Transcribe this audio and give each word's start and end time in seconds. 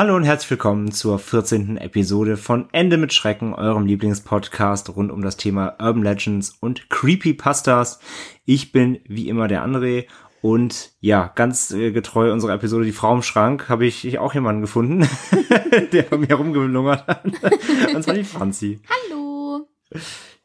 Hallo 0.00 0.16
und 0.16 0.24
herzlich 0.24 0.52
willkommen 0.52 0.92
zur 0.92 1.18
14. 1.18 1.76
Episode 1.76 2.38
von 2.38 2.70
Ende 2.72 2.96
mit 2.96 3.12
Schrecken, 3.12 3.52
eurem 3.52 3.84
Lieblingspodcast 3.84 4.96
rund 4.96 5.12
um 5.12 5.20
das 5.20 5.36
Thema 5.36 5.76
Urban 5.78 6.02
Legends 6.02 6.56
und 6.58 6.88
Creepypastas. 6.88 8.00
Ich 8.46 8.72
bin 8.72 9.00
wie 9.04 9.28
immer 9.28 9.46
der 9.46 9.62
André 9.62 10.06
und 10.40 10.92
ja, 11.00 11.30
ganz 11.34 11.70
äh, 11.72 11.92
getreu 11.92 12.32
unserer 12.32 12.54
Episode 12.54 12.86
Die 12.86 12.92
Frau 12.92 13.14
im 13.14 13.22
Schrank 13.22 13.68
habe 13.68 13.84
ich, 13.84 14.18
auch 14.18 14.32
jemanden 14.32 14.62
gefunden, 14.62 15.06
der 15.92 16.04
bei 16.04 16.16
mir 16.16 16.34
rumgelungert 16.34 17.06
hat. 17.06 17.24
und 17.94 18.02
zwar 18.02 18.14
die 18.14 18.24
Franzi. 18.24 18.80
Hallo. 18.88 19.68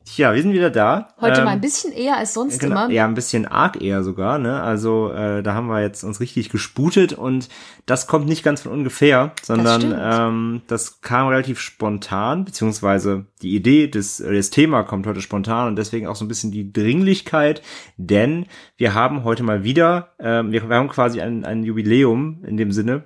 Tja, 0.05 0.35
wir 0.35 0.41
sind 0.41 0.53
wieder 0.53 0.69
da. 0.69 1.09
Heute 1.19 1.39
ähm, 1.39 1.45
mal 1.45 1.51
ein 1.51 1.61
bisschen 1.61 1.91
eher 1.91 2.17
als 2.17 2.35
sonst 2.35 2.59
genau, 2.59 2.85
immer. 2.85 2.93
Ja, 2.93 3.05
ein 3.05 3.15
bisschen 3.15 3.47
arg 3.47 3.81
eher 3.81 4.03
sogar, 4.03 4.37
ne? 4.37 4.61
Also 4.61 5.11
äh, 5.11 5.41
da 5.41 5.55
haben 5.55 5.67
wir 5.67 5.81
jetzt 5.81 6.03
uns 6.03 6.19
richtig 6.19 6.49
gesputet 6.49 7.13
und 7.13 7.49
das 7.87 8.05
kommt 8.05 8.27
nicht 8.27 8.43
ganz 8.43 8.61
von 8.61 8.71
ungefähr, 8.71 9.31
sondern 9.41 9.89
das, 9.89 10.27
ähm, 10.27 10.61
das 10.67 11.01
kam 11.01 11.27
relativ 11.27 11.59
spontan, 11.59 12.45
beziehungsweise 12.45 13.25
die 13.41 13.55
Idee 13.55 13.87
des, 13.87 14.17
das 14.17 14.51
Thema 14.51 14.83
kommt 14.83 15.07
heute 15.07 15.21
spontan 15.21 15.69
und 15.69 15.75
deswegen 15.75 16.05
auch 16.05 16.15
so 16.15 16.23
ein 16.23 16.29
bisschen 16.29 16.51
die 16.51 16.71
Dringlichkeit, 16.71 17.63
denn 17.97 18.45
wir 18.77 18.93
haben 18.93 19.23
heute 19.23 19.41
mal 19.41 19.63
wieder, 19.63 20.13
ähm, 20.19 20.51
wir, 20.51 20.69
wir 20.69 20.75
haben 20.75 20.89
quasi 20.89 21.19
ein, 21.19 21.45
ein 21.45 21.63
Jubiläum 21.63 22.43
in 22.45 22.57
dem 22.57 22.71
Sinne, 22.71 23.05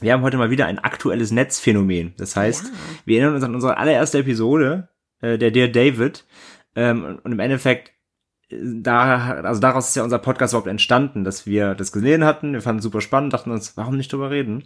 wir 0.00 0.12
haben 0.12 0.22
heute 0.22 0.36
mal 0.36 0.50
wieder 0.50 0.66
ein 0.66 0.78
aktuelles 0.78 1.30
Netzphänomen. 1.30 2.14
Das 2.16 2.34
heißt, 2.34 2.64
ja. 2.64 2.70
wir 3.04 3.18
erinnern 3.18 3.34
uns 3.36 3.44
an 3.44 3.54
unsere 3.54 3.76
allererste 3.76 4.18
Episode, 4.18 4.88
äh, 5.22 5.38
der 5.38 5.50
Dear 5.50 5.68
David. 5.68 6.26
Ähm, 6.76 7.18
und 7.22 7.32
im 7.32 7.40
Endeffekt, 7.40 7.92
äh, 8.50 8.56
da, 8.60 9.40
also 9.42 9.60
daraus 9.60 9.88
ist 9.88 9.96
ja 9.96 10.04
unser 10.04 10.18
Podcast 10.18 10.52
überhaupt 10.52 10.68
entstanden, 10.68 11.24
dass 11.24 11.46
wir 11.46 11.74
das 11.74 11.92
gesehen 11.92 12.24
hatten. 12.24 12.52
Wir 12.52 12.60
fanden 12.60 12.78
es 12.78 12.84
super 12.84 13.00
spannend, 13.00 13.32
dachten 13.32 13.50
uns, 13.50 13.76
warum 13.76 13.96
nicht 13.96 14.12
drüber 14.12 14.30
reden? 14.30 14.64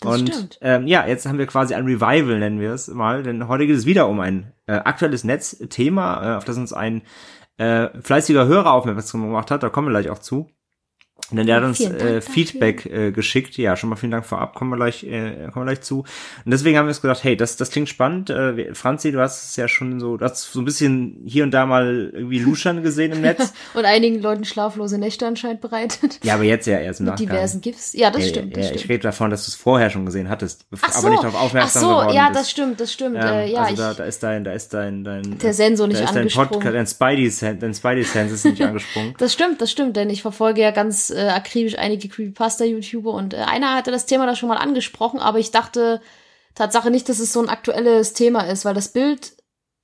Das 0.00 0.20
und 0.20 0.28
stimmt. 0.28 0.58
Ähm, 0.62 0.86
ja, 0.86 1.06
jetzt 1.06 1.26
haben 1.26 1.38
wir 1.38 1.46
quasi 1.46 1.74
ein 1.74 1.84
Revival, 1.84 2.38
nennen 2.38 2.60
wir 2.60 2.72
es 2.72 2.88
mal, 2.88 3.22
denn 3.22 3.48
heute 3.48 3.66
geht 3.66 3.76
es 3.76 3.86
wieder 3.86 4.08
um 4.08 4.20
ein 4.20 4.52
äh, 4.66 4.72
aktuelles 4.72 5.24
Netzthema, 5.24 6.32
äh, 6.32 6.36
auf 6.36 6.44
das 6.44 6.56
uns 6.56 6.72
ein 6.72 7.02
äh, 7.58 7.88
fleißiger 8.00 8.46
Hörer 8.46 8.72
aufmerksam 8.72 9.22
gemacht 9.22 9.50
hat. 9.50 9.62
Da 9.62 9.68
kommen 9.68 9.88
wir 9.88 10.00
gleich 10.00 10.10
auch 10.10 10.18
zu. 10.18 10.50
Denn 11.32 11.46
der 11.46 11.56
hat 11.56 11.64
uns 11.64 11.80
äh, 11.80 12.20
Feedback 12.20 12.86
äh, 12.86 13.10
geschickt. 13.10 13.56
Ja, 13.56 13.76
schon 13.76 13.90
mal 13.90 13.96
vielen 13.96 14.12
Dank 14.12 14.24
vorab. 14.24 14.54
Kommen 14.54 14.70
wir 14.70 14.76
gleich, 14.76 15.02
äh, 15.02 15.48
kommen 15.52 15.66
wir 15.66 15.72
gleich 15.72 15.80
zu. 15.80 16.00
Und 16.00 16.50
deswegen 16.52 16.78
haben 16.78 16.86
wir 16.86 16.90
uns 16.90 17.02
gedacht, 17.02 17.24
hey, 17.24 17.36
das, 17.36 17.56
das 17.56 17.70
klingt 17.70 17.88
spannend. 17.88 18.30
Äh, 18.30 18.74
Franzi, 18.74 19.10
du 19.10 19.20
hast 19.20 19.50
es 19.50 19.56
ja 19.56 19.66
schon 19.66 19.98
so, 19.98 20.16
du 20.16 20.24
hast 20.24 20.52
so 20.52 20.60
ein 20.60 20.64
bisschen 20.64 21.22
hier 21.24 21.42
und 21.42 21.50
da 21.50 21.66
mal 21.66 22.10
irgendwie 22.12 22.38
Luschern 22.38 22.82
gesehen 22.82 23.12
im 23.12 23.22
Netz. 23.22 23.52
und 23.74 23.84
einigen 23.84 24.22
Leuten 24.22 24.44
schlaflose 24.44 24.98
Nächte 24.98 25.26
anscheinend 25.26 25.60
bereitet. 25.60 26.20
Ja, 26.22 26.34
aber 26.34 26.44
jetzt 26.44 26.66
ja 26.66 26.78
erst 26.78 27.00
im 27.00 27.06
Mit 27.06 27.14
Nachgang. 27.14 27.28
diversen 27.28 27.60
GIFs. 27.60 27.92
Ja, 27.94 28.10
das 28.10 28.22
ja, 28.22 28.28
stimmt. 28.28 28.56
Das 28.56 28.62
ja, 28.62 28.68
stimmt. 28.68 28.84
ich 28.84 28.88
rede 28.88 29.02
davon, 29.02 29.30
dass 29.30 29.46
du 29.46 29.50
es 29.50 29.56
vorher 29.56 29.90
schon 29.90 30.06
gesehen 30.06 30.28
hattest, 30.28 30.66
Ach 30.80 30.92
so. 30.92 30.98
aber 30.98 31.10
nicht 31.10 31.24
darauf 31.24 31.40
aufmerksam 31.40 31.82
Ach 31.82 31.88
so, 31.88 31.96
geworden 31.96 32.14
ja, 32.14 32.28
bist. 32.28 32.40
das 32.40 32.50
stimmt, 32.50 32.80
das 32.80 32.92
stimmt. 32.92 33.16
Ähm, 33.16 33.26
äh, 33.26 33.50
ja, 33.50 33.60
also 33.62 33.72
ich, 33.72 33.78
da, 33.78 33.94
da 33.94 34.04
ist 34.04 34.22
dein, 34.22 34.44
da 34.44 34.52
ist 34.52 34.72
dein, 34.72 35.02
dein 35.02 35.38
der 35.38 35.54
Sensor 35.54 35.88
nicht 35.88 36.00
da 36.00 36.04
ist 36.04 36.10
dein 36.14 36.18
angesprungen. 36.22 36.50
Podcast, 36.50 36.74
dein 36.74 36.86
Spidey, 36.86 37.58
dein 37.58 37.74
Spidey 37.74 38.04
Sense 38.04 38.34
ist 38.34 38.44
nicht 38.44 38.62
angesprungen. 38.62 39.14
Das 39.18 39.32
stimmt, 39.32 39.60
das 39.60 39.72
stimmt, 39.72 39.96
denn 39.96 40.08
ich 40.08 40.22
verfolge 40.22 40.60
ja 40.60 40.70
ganz 40.70 41.10
äh, 41.16 41.28
akribisch 41.28 41.78
einige 41.78 42.08
Creepypasta-YouTuber 42.08 43.10
und 43.10 43.34
äh, 43.34 43.38
einer 43.38 43.74
hatte 43.74 43.90
das 43.90 44.06
Thema 44.06 44.26
da 44.26 44.36
schon 44.36 44.48
mal 44.48 44.58
angesprochen, 44.58 45.18
aber 45.18 45.38
ich 45.38 45.50
dachte 45.50 46.00
Tatsache 46.54 46.90
nicht, 46.90 47.08
dass 47.08 47.18
es 47.18 47.32
so 47.32 47.40
ein 47.40 47.48
aktuelles 47.48 48.12
Thema 48.12 48.42
ist, 48.42 48.64
weil 48.64 48.74
das 48.74 48.92
Bild, 48.92 49.32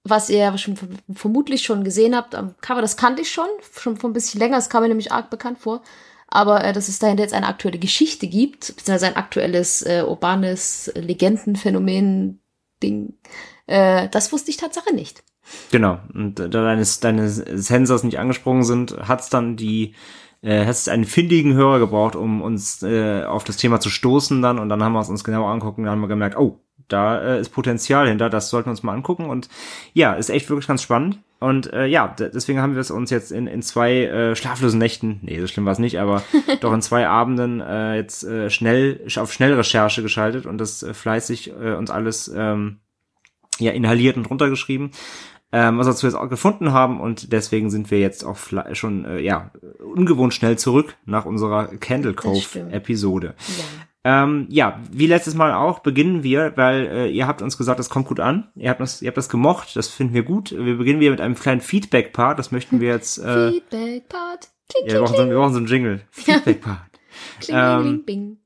was 0.04 0.30
ihr 0.30 0.56
schon 0.58 0.76
vermutlich 1.12 1.62
schon 1.62 1.84
gesehen 1.84 2.16
habt 2.16 2.34
am 2.34 2.56
Cover, 2.60 2.80
das 2.80 2.96
kannte 2.96 3.22
ich 3.22 3.30
schon, 3.30 3.46
schon 3.78 3.96
vor 3.96 4.10
ein 4.10 4.14
bisschen 4.14 4.40
länger, 4.40 4.56
das 4.56 4.70
kam 4.70 4.82
mir 4.82 4.88
nämlich 4.88 5.12
arg 5.12 5.30
bekannt 5.30 5.58
vor. 5.58 5.82
Aber 6.28 6.64
äh, 6.64 6.72
dass 6.72 6.88
es 6.88 6.98
dahinter 6.98 7.22
jetzt 7.22 7.34
eine 7.34 7.46
aktuelle 7.46 7.78
Geschichte 7.78 8.26
gibt, 8.26 8.68
beziehungsweise 8.68 9.06
ein 9.06 9.16
aktuelles 9.16 9.82
äh, 9.82 10.02
urbanes 10.06 10.90
Legendenphänomen-Ding, 10.94 13.14
äh, 13.66 14.08
das 14.08 14.32
wusste 14.32 14.50
ich 14.50 14.56
Tatsache 14.56 14.94
nicht. 14.94 15.22
Genau. 15.70 15.98
Und 16.14 16.38
da 16.38 16.48
deine, 16.48 16.86
deine 17.00 17.28
Sensors 17.28 18.04
nicht 18.04 18.18
angesprungen 18.18 18.64
sind, 18.64 18.96
hat's 19.06 19.28
dann 19.28 19.56
die 19.56 19.94
äh, 20.42 20.66
hast 20.66 20.88
einen 20.88 21.04
findigen 21.04 21.54
Hörer 21.54 21.78
gebraucht, 21.78 22.16
um 22.16 22.42
uns 22.42 22.82
äh, 22.82 23.24
auf 23.24 23.44
das 23.44 23.56
Thema 23.56 23.80
zu 23.80 23.90
stoßen 23.90 24.42
dann. 24.42 24.58
Und 24.58 24.68
dann 24.68 24.82
haben 24.82 24.92
wir 24.92 25.00
es 25.00 25.08
uns 25.08 25.24
genau 25.24 25.46
angucken, 25.46 25.84
dann 25.84 25.92
haben 25.92 26.00
wir 26.00 26.08
gemerkt, 26.08 26.36
oh, 26.36 26.60
da 26.88 27.20
äh, 27.20 27.40
ist 27.40 27.50
Potenzial 27.50 28.08
hinter, 28.08 28.28
das 28.28 28.50
sollten 28.50 28.66
wir 28.66 28.72
uns 28.72 28.82
mal 28.82 28.92
angucken. 28.92 29.26
Und 29.26 29.48
ja, 29.94 30.12
ist 30.12 30.30
echt 30.30 30.48
wirklich 30.50 30.66
ganz 30.66 30.82
spannend. 30.82 31.18
Und 31.38 31.72
äh, 31.72 31.86
ja, 31.86 32.06
deswegen 32.06 32.60
haben 32.60 32.74
wir 32.74 32.80
es 32.80 32.92
uns 32.92 33.10
jetzt 33.10 33.32
in, 33.32 33.48
in 33.48 33.62
zwei 33.62 34.04
äh, 34.04 34.36
schlaflosen 34.36 34.78
Nächten, 34.78 35.18
nee, 35.22 35.40
so 35.40 35.48
schlimm 35.48 35.64
war 35.64 35.72
es 35.72 35.80
nicht, 35.80 35.98
aber 35.98 36.22
doch 36.60 36.72
in 36.72 36.82
zwei 36.82 37.08
Abenden 37.08 37.60
äh, 37.60 37.96
jetzt 37.96 38.22
äh, 38.22 38.48
schnell 38.48 39.00
auf 39.16 39.32
Schnellrecherche 39.32 40.02
geschaltet 40.02 40.46
und 40.46 40.58
das 40.58 40.84
äh, 40.84 40.94
fleißig 40.94 41.50
äh, 41.50 41.74
uns 41.74 41.90
alles 41.90 42.32
ähm, 42.32 42.78
ja 43.58 43.72
inhaliert 43.72 44.16
und 44.16 44.30
runtergeschrieben 44.30 44.92
ähm, 45.52 45.78
was 45.78 45.86
wir 45.86 45.92
dazu 45.92 46.06
jetzt 46.06 46.16
auch 46.16 46.28
gefunden 46.28 46.72
haben 46.72 47.00
und 47.00 47.32
deswegen 47.32 47.70
sind 47.70 47.90
wir 47.90 48.00
jetzt 48.00 48.24
auch 48.24 48.38
schon 48.72 49.04
äh, 49.04 49.20
ja 49.20 49.50
ungewohnt 49.94 50.34
schnell 50.34 50.58
zurück 50.58 50.96
nach 51.04 51.26
unserer 51.26 51.66
Candle 51.76 52.14
Cove 52.14 52.70
Episode. 52.70 53.34
Ja. 53.38 53.64
Ähm, 54.04 54.46
ja, 54.48 54.80
wie 54.90 55.06
letztes 55.06 55.34
Mal 55.34 55.54
auch 55.54 55.78
beginnen 55.78 56.24
wir, 56.24 56.56
weil 56.56 56.86
äh, 56.86 57.08
ihr 57.08 57.28
habt 57.28 57.40
uns 57.40 57.56
gesagt, 57.56 57.78
das 57.78 57.88
kommt 57.88 58.08
gut 58.08 58.18
an. 58.18 58.48
Ihr 58.56 58.70
habt 58.70 58.80
das, 58.80 59.00
ihr 59.00 59.06
habt 59.06 59.16
das 59.16 59.28
gemocht, 59.28 59.76
das 59.76 59.88
finden 59.88 60.14
wir 60.14 60.24
gut. 60.24 60.50
Wir 60.50 60.76
beginnen 60.76 60.98
wieder 60.98 61.12
mit 61.12 61.20
einem 61.20 61.36
kleinen 61.36 61.60
Feedback-Part. 61.60 62.36
Das 62.38 62.50
möchten 62.50 62.80
wir 62.80 62.88
jetzt. 62.88 63.18
Äh, 63.18 63.52
Feedback-Part. 63.52 64.48
Ja, 64.86 64.94
wir 64.94 65.00
brauchen, 65.00 65.16
so, 65.16 65.28
wir 65.28 65.36
brauchen 65.36 65.52
so 65.52 65.58
einen 65.58 65.68
Jingle. 65.68 66.00
Feedback-Part. 66.10 66.90
ähm, 67.48 68.02
bing 68.04 68.38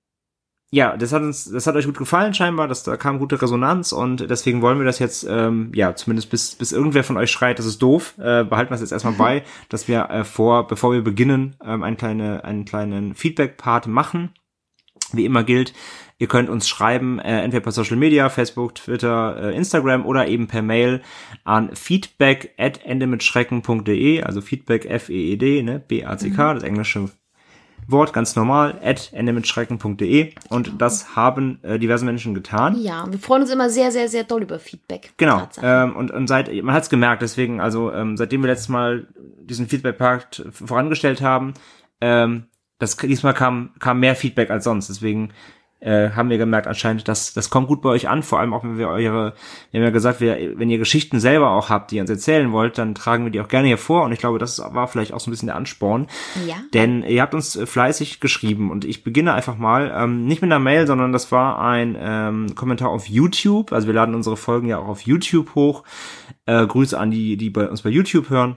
ja, 0.70 0.96
das 0.96 1.12
hat 1.12 1.22
uns, 1.22 1.44
das 1.44 1.66
hat 1.66 1.76
euch 1.76 1.86
gut 1.86 1.96
gefallen 1.96 2.34
scheinbar, 2.34 2.66
dass 2.66 2.82
da 2.82 2.96
kam 2.96 3.18
gute 3.18 3.40
Resonanz 3.40 3.92
und 3.92 4.28
deswegen 4.28 4.62
wollen 4.62 4.78
wir 4.78 4.84
das 4.84 4.98
jetzt, 4.98 5.24
ähm, 5.28 5.70
ja, 5.74 5.94
zumindest 5.94 6.28
bis, 6.30 6.56
bis 6.56 6.72
irgendwer 6.72 7.04
von 7.04 7.16
euch 7.16 7.30
schreit, 7.30 7.58
das 7.58 7.66
ist 7.66 7.80
doof, 7.80 8.14
äh, 8.18 8.42
behalten 8.42 8.70
wir 8.70 8.74
es 8.74 8.80
jetzt 8.80 8.92
erstmal 8.92 9.14
bei, 9.18 9.44
dass 9.68 9.86
wir 9.86 10.10
äh, 10.10 10.24
vor, 10.24 10.66
bevor 10.66 10.92
wir 10.92 11.02
beginnen, 11.02 11.56
ähm, 11.64 11.84
einen, 11.84 11.96
kleine, 11.96 12.44
einen 12.44 12.64
kleinen 12.64 13.14
Feedback-Part 13.14 13.86
machen. 13.86 14.30
Wie 15.12 15.24
immer 15.24 15.44
gilt, 15.44 15.72
ihr 16.18 16.26
könnt 16.26 16.48
uns 16.48 16.68
schreiben, 16.68 17.20
äh, 17.20 17.42
entweder 17.42 17.62
per 17.62 17.70
Social 17.70 17.96
Media, 17.96 18.28
Facebook, 18.28 18.74
Twitter, 18.74 19.36
äh, 19.40 19.56
Instagram 19.56 20.04
oder 20.04 20.26
eben 20.26 20.48
per 20.48 20.62
Mail 20.62 21.00
an 21.44 21.76
feedback 21.76 22.54
at 22.58 22.84
endemitschrecken.de, 22.84 24.22
also 24.22 24.40
feedback 24.40 24.84
F-E-E-D, 24.84 25.62
ne, 25.62 25.78
B-A-C-K, 25.78 26.50
mhm. 26.50 26.54
das 26.54 26.64
englische 26.64 27.08
Wort 27.88 28.12
ganz 28.12 28.36
normal, 28.36 28.80
at 28.82 29.12
endemitschrecken.de 29.12 30.34
und 30.48 30.80
das 30.80 31.14
haben 31.14 31.60
äh, 31.62 31.78
diverse 31.78 32.04
Menschen 32.04 32.34
getan. 32.34 32.76
Ja, 32.78 33.06
wir 33.08 33.18
freuen 33.18 33.42
uns 33.42 33.50
immer 33.50 33.70
sehr, 33.70 33.92
sehr, 33.92 34.08
sehr 34.08 34.24
doll 34.24 34.42
über 34.42 34.58
Feedback. 34.58 35.12
Genau. 35.16 35.48
Ähm, 35.62 35.94
und, 35.96 36.10
und 36.10 36.26
seit, 36.26 36.52
man 36.62 36.74
hat 36.74 36.84
es 36.84 36.90
gemerkt, 36.90 37.22
deswegen, 37.22 37.60
also 37.60 37.92
ähm, 37.92 38.16
seitdem 38.16 38.42
wir 38.42 38.48
letztes 38.48 38.68
Mal 38.68 39.06
diesen 39.40 39.68
Feedback-Pakt 39.68 40.44
vorangestellt 40.50 41.20
haben, 41.22 41.54
ähm, 42.00 42.46
das 42.78 42.96
diesmal 42.96 43.34
kam, 43.34 43.70
kam 43.78 44.00
mehr 44.00 44.16
Feedback 44.16 44.50
als 44.50 44.64
sonst. 44.64 44.88
Deswegen 44.88 45.30
äh, 45.80 46.10
haben 46.10 46.30
wir 46.30 46.38
gemerkt 46.38 46.66
anscheinend, 46.66 47.06
dass 47.06 47.34
das 47.34 47.50
kommt 47.50 47.68
gut 47.68 47.82
bei 47.82 47.90
euch 47.90 48.08
an, 48.08 48.22
vor 48.22 48.40
allem 48.40 48.54
auch 48.54 48.64
wenn 48.64 48.78
wir 48.78 48.88
eure, 48.88 49.34
wir 49.70 49.80
haben 49.80 49.84
ja 49.84 49.90
gesagt, 49.90 50.20
wir, 50.20 50.58
wenn 50.58 50.70
ihr 50.70 50.78
Geschichten 50.78 51.20
selber 51.20 51.50
auch 51.50 51.68
habt, 51.68 51.90
die 51.90 51.96
ihr 51.96 52.00
uns 52.00 52.10
erzählen 52.10 52.50
wollt, 52.50 52.78
dann 52.78 52.94
tragen 52.94 53.24
wir 53.24 53.30
die 53.30 53.40
auch 53.40 53.48
gerne 53.48 53.68
hier 53.68 53.76
vor 53.76 54.04
und 54.04 54.12
ich 54.12 54.18
glaube, 54.18 54.38
das 54.38 54.58
war 54.58 54.88
vielleicht 54.88 55.12
auch 55.12 55.20
so 55.20 55.28
ein 55.28 55.32
bisschen 55.32 55.48
der 55.48 55.56
Ansporn. 55.56 56.06
Ja. 56.46 56.56
Denn 56.72 57.02
ihr 57.02 57.20
habt 57.20 57.34
uns 57.34 57.58
fleißig 57.62 58.20
geschrieben 58.20 58.70
und 58.70 58.86
ich 58.86 59.04
beginne 59.04 59.34
einfach 59.34 59.58
mal, 59.58 59.92
ähm, 59.94 60.26
nicht 60.26 60.40
mit 60.40 60.50
einer 60.50 60.60
Mail, 60.60 60.86
sondern 60.86 61.12
das 61.12 61.30
war 61.30 61.60
ein 61.60 61.96
ähm, 61.98 62.54
Kommentar 62.54 62.88
auf 62.88 63.06
YouTube, 63.06 63.72
also 63.72 63.86
wir 63.86 63.94
laden 63.94 64.14
unsere 64.14 64.38
Folgen 64.38 64.68
ja 64.68 64.78
auch 64.78 64.88
auf 64.88 65.02
YouTube 65.02 65.54
hoch. 65.54 65.84
Äh, 66.46 66.66
Grüße 66.66 66.98
an 66.98 67.10
die, 67.10 67.36
die 67.36 67.50
bei 67.50 67.68
uns 67.68 67.82
bei 67.82 67.90
YouTube 67.90 68.30
hören. 68.30 68.56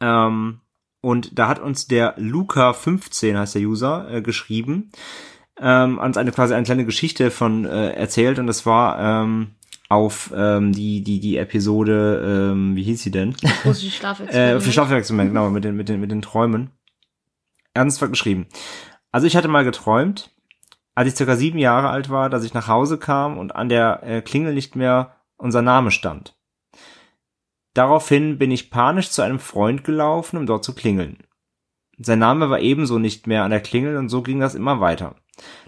Ähm, 0.00 0.60
und 1.00 1.38
da 1.38 1.48
hat 1.48 1.58
uns 1.58 1.86
der 1.86 2.18
Luca15, 2.18 3.38
heißt 3.38 3.54
der 3.54 3.62
User, 3.62 4.08
äh, 4.10 4.20
geschrieben 4.20 4.90
ähm, 5.62 5.98
uns 5.98 6.16
eine 6.16 6.32
quasi 6.32 6.54
eine 6.54 6.64
kleine 6.64 6.84
Geschichte 6.84 7.30
von 7.30 7.64
äh, 7.64 7.92
erzählt 7.92 8.38
und 8.38 8.46
das 8.46 8.66
war 8.66 8.98
ähm, 8.98 9.52
auf 9.88 10.32
ähm, 10.34 10.72
die 10.72 11.02
die 11.02 11.20
die 11.20 11.36
Episode 11.36 12.50
ähm, 12.52 12.76
wie 12.76 12.82
hieß 12.82 13.02
sie 13.02 13.10
denn? 13.10 13.34
Große 13.62 13.90
Schlafexperiment. 13.90 14.56
äh, 14.56 14.60
für 14.60 14.72
Schlafexperiment 14.72 15.30
genau 15.30 15.50
mit 15.50 15.64
den 15.64 15.76
mit 15.76 15.88
den 15.88 16.00
mit 16.00 16.10
den 16.10 16.22
Träumen. 16.22 16.70
Ernsthaft 17.74 18.12
geschrieben. 18.12 18.46
Also 19.12 19.26
ich 19.26 19.36
hatte 19.36 19.48
mal 19.48 19.64
geträumt, 19.64 20.30
als 20.94 21.08
ich 21.08 21.16
circa 21.16 21.36
sieben 21.36 21.58
Jahre 21.58 21.88
alt 21.88 22.10
war, 22.10 22.28
dass 22.28 22.44
ich 22.44 22.54
nach 22.54 22.68
Hause 22.68 22.98
kam 22.98 23.38
und 23.38 23.54
an 23.54 23.68
der 23.68 24.02
äh, 24.02 24.22
Klingel 24.22 24.54
nicht 24.54 24.76
mehr 24.76 25.16
unser 25.36 25.62
Name 25.62 25.90
stand. 25.90 26.36
Daraufhin 27.74 28.38
bin 28.38 28.50
ich 28.50 28.70
panisch 28.70 29.10
zu 29.10 29.22
einem 29.22 29.38
Freund 29.38 29.84
gelaufen, 29.84 30.36
um 30.36 30.46
dort 30.46 30.64
zu 30.64 30.74
klingeln. 30.74 31.24
Sein 32.04 32.18
Name 32.18 32.50
war 32.50 32.60
ebenso 32.60 32.98
nicht 32.98 33.26
mehr 33.26 33.44
an 33.44 33.50
der 33.50 33.60
Klingel 33.60 33.96
und 33.96 34.08
so 34.08 34.22
ging 34.22 34.40
das 34.40 34.54
immer 34.54 34.80
weiter. 34.80 35.14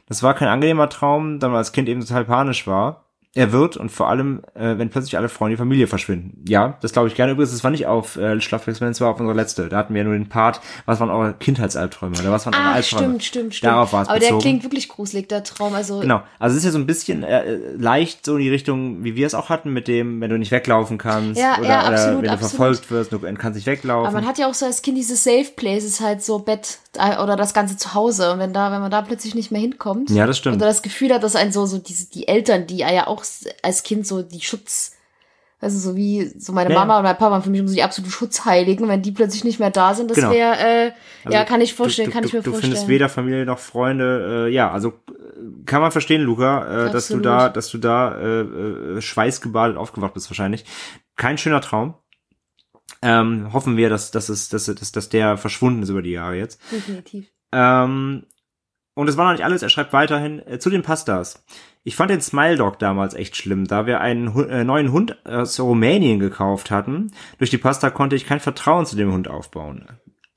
Das 0.06 0.22
war 0.22 0.34
kein 0.34 0.48
angenehmer 0.48 0.88
Traum, 0.88 1.38
da 1.38 1.48
man 1.48 1.56
als 1.56 1.72
Kind 1.72 1.88
eben 1.88 2.00
total 2.00 2.24
panisch 2.24 2.66
war. 2.66 3.03
Er 3.34 3.52
wird 3.52 3.76
und 3.76 3.90
vor 3.90 4.08
allem, 4.08 4.42
äh, 4.54 4.78
wenn 4.78 4.90
plötzlich 4.90 5.16
alle 5.16 5.28
Frauen 5.28 5.48
in 5.50 5.54
die 5.54 5.58
Familie 5.58 5.86
verschwinden. 5.86 6.44
Ja, 6.48 6.78
das 6.82 6.92
glaube 6.92 7.08
ich 7.08 7.14
gerne. 7.14 7.32
Übrigens, 7.32 7.50
das 7.52 7.64
war 7.64 7.70
nicht 7.70 7.86
auf 7.86 8.16
äh, 8.16 8.40
Schlafexperiment, 8.40 8.94
das 8.96 9.00
war 9.00 9.10
auf 9.10 9.18
unsere 9.20 9.36
letzte. 9.36 9.68
Da 9.68 9.78
hatten 9.78 9.92
wir 9.94 10.02
ja 10.02 10.04
nur 10.08 10.14
den 10.16 10.28
Part, 10.28 10.60
was 10.86 11.00
waren 11.00 11.10
eure 11.10 11.34
Kindheitsalbträume 11.34 12.16
oder 12.18 12.30
was 12.30 12.46
waren 12.46 12.54
eure 12.54 12.62
Ah, 12.62 12.72
Albträume. 12.74 13.04
stimmt, 13.04 13.24
stimmt, 13.24 13.54
stimmt. 13.56 13.72
Darauf 13.72 13.92
war 13.92 14.02
es 14.02 14.08
Aber 14.08 14.18
bezogen. 14.18 14.38
der 14.38 14.42
klingt 14.50 14.62
wirklich 14.64 14.88
gruselig, 14.88 15.28
der 15.28 15.42
Traum. 15.44 15.74
Also 15.74 16.00
Genau. 16.00 16.22
Also 16.38 16.54
es 16.54 16.58
ist 16.58 16.64
ja 16.66 16.70
so 16.70 16.78
ein 16.78 16.86
bisschen 16.86 17.22
äh, 17.24 17.56
leicht 17.76 18.24
so 18.24 18.36
in 18.36 18.42
die 18.42 18.50
Richtung, 18.50 19.02
wie 19.04 19.16
wir 19.16 19.26
es 19.26 19.34
auch 19.34 19.48
hatten, 19.48 19.72
mit 19.72 19.88
dem, 19.88 20.20
wenn 20.20 20.30
du 20.30 20.38
nicht 20.38 20.50
weglaufen 20.52 20.98
kannst 20.98 21.40
Ja, 21.40 21.58
oder, 21.58 21.68
ja, 21.68 21.80
oder 21.80 21.88
absolut, 21.92 22.16
wenn 22.18 22.22
du 22.24 22.30
absolut. 22.30 22.50
verfolgt 22.50 22.90
wirst, 22.90 23.12
du 23.12 23.18
kannst 23.36 23.56
nicht 23.56 23.66
weglaufen. 23.66 24.06
Aber 24.06 24.20
man 24.20 24.26
hat 24.28 24.38
ja 24.38 24.48
auch 24.48 24.54
so 24.54 24.66
als 24.66 24.82
Kind 24.82 24.96
diese 24.96 25.16
Safe 25.16 25.46
Places 25.56 26.00
halt 26.00 26.22
so 26.22 26.38
Bett 26.38 26.78
äh, 26.96 27.20
oder 27.22 27.36
das 27.36 27.52
ganze 27.54 27.76
zu 27.76 27.94
Hause 27.94 28.32
und 28.32 28.38
wenn 28.38 28.52
da 28.52 28.70
wenn 28.70 28.80
man 28.80 28.90
da 28.90 29.02
plötzlich 29.02 29.34
nicht 29.34 29.50
mehr 29.50 29.60
hinkommt 29.60 30.10
Ja, 30.10 30.26
das 30.26 30.38
stimmt. 30.38 30.56
oder 30.56 30.66
das 30.66 30.82
Gefühl 30.82 31.12
hat, 31.12 31.22
dass 31.24 31.34
ein 31.36 31.50
so 31.52 31.66
so 31.66 31.78
diese 31.78 32.08
die 32.10 32.28
Eltern, 32.28 32.66
die 32.68 32.76
ja 32.78 33.06
auch 33.08 33.23
als 33.62 33.82
Kind 33.82 34.06
so 34.06 34.22
die 34.22 34.40
Schutz 34.40 34.92
also 35.60 35.78
so 35.78 35.96
wie 35.96 36.30
so 36.38 36.52
meine 36.52 36.70
Ja, 36.74 36.78
Mama 36.80 36.98
und 36.98 37.04
mein 37.04 37.16
Papa 37.16 37.30
waren 37.30 37.42
für 37.42 37.48
mich 37.48 37.60
immer 37.60 37.68
so 37.70 37.74
die 37.74 37.82
absoluten 37.82 38.12
Schutzheiligen, 38.12 38.86
wenn 38.86 39.00
die 39.00 39.12
plötzlich 39.12 39.44
nicht 39.44 39.60
mehr 39.60 39.70
da 39.70 39.94
sind, 39.94 40.10
das 40.10 40.16
Genau. 40.16 40.30
wäre 40.30 40.56
äh, 40.58 40.92
Also 41.24 41.38
ja 41.38 41.44
kann 41.44 41.62
ich 41.62 41.72
vorstellen, 41.72 42.10
du, 42.10 42.10
du, 42.10 42.14
kann 42.14 42.24
ich 42.24 42.30
du, 42.32 42.36
mir 42.36 42.42
du 42.42 42.50
vorstellen. 42.50 42.72
findest 42.72 42.88
weder 42.88 43.08
Familie 43.08 43.46
noch 43.46 43.58
Freunde, 43.58 44.46
äh, 44.48 44.52
ja, 44.52 44.70
also 44.70 44.88
äh, 45.08 45.64
kann 45.64 45.80
man 45.80 45.90
verstehen, 45.90 46.20
Luca, 46.22 46.88
äh, 46.88 46.90
dass 46.90 47.08
du 47.08 47.18
da, 47.18 47.48
dass 47.48 47.70
du 47.70 47.78
da 47.78 48.14
äh, 48.18 48.40
äh, 48.40 49.00
schweißgebadet 49.00 49.78
aufgewacht 49.78 50.12
bist 50.12 50.28
wahrscheinlich. 50.28 50.66
Kein 51.16 51.38
schöner 51.38 51.62
Traum. 51.62 51.94
Ähm, 53.00 53.50
hoffen 53.54 53.78
wir, 53.78 53.88
dass, 53.88 54.10
dass, 54.10 54.28
es, 54.28 54.50
dass, 54.50 54.66
dass, 54.66 54.92
dass 54.92 55.08
der 55.08 55.38
verschwunden 55.38 55.82
ist 55.82 55.88
über 55.88 56.02
die 56.02 56.10
Jahre 56.12 56.34
jetzt. 56.36 56.60
Definitiv. 56.70 57.26
Ähm, 57.52 58.26
und 58.94 59.08
es 59.08 59.16
war 59.16 59.26
noch 59.26 59.32
nicht 59.32 59.44
alles. 59.44 59.62
Er 59.62 59.68
schreibt 59.68 59.92
weiterhin 59.92 60.40
äh, 60.46 60.58
zu 60.58 60.70
den 60.70 60.82
Pastas. 60.82 61.44
Ich 61.82 61.96
fand 61.96 62.10
den 62.10 62.20
Smile 62.20 62.56
Dog 62.56 62.78
damals 62.78 63.14
echt 63.14 63.36
schlimm, 63.36 63.66
da 63.66 63.86
wir 63.86 64.00
einen 64.00 64.34
Hu 64.34 64.42
äh, 64.42 64.64
neuen 64.64 64.92
Hund 64.92 65.24
aus 65.26 65.60
Rumänien 65.60 66.18
gekauft 66.18 66.70
hatten. 66.70 67.12
Durch 67.38 67.50
die 67.50 67.58
Pasta 67.58 67.90
konnte 67.90 68.16
ich 68.16 68.26
kein 68.26 68.40
Vertrauen 68.40 68.86
zu 68.86 68.96
dem 68.96 69.12
Hund 69.12 69.28
aufbauen. 69.28 69.86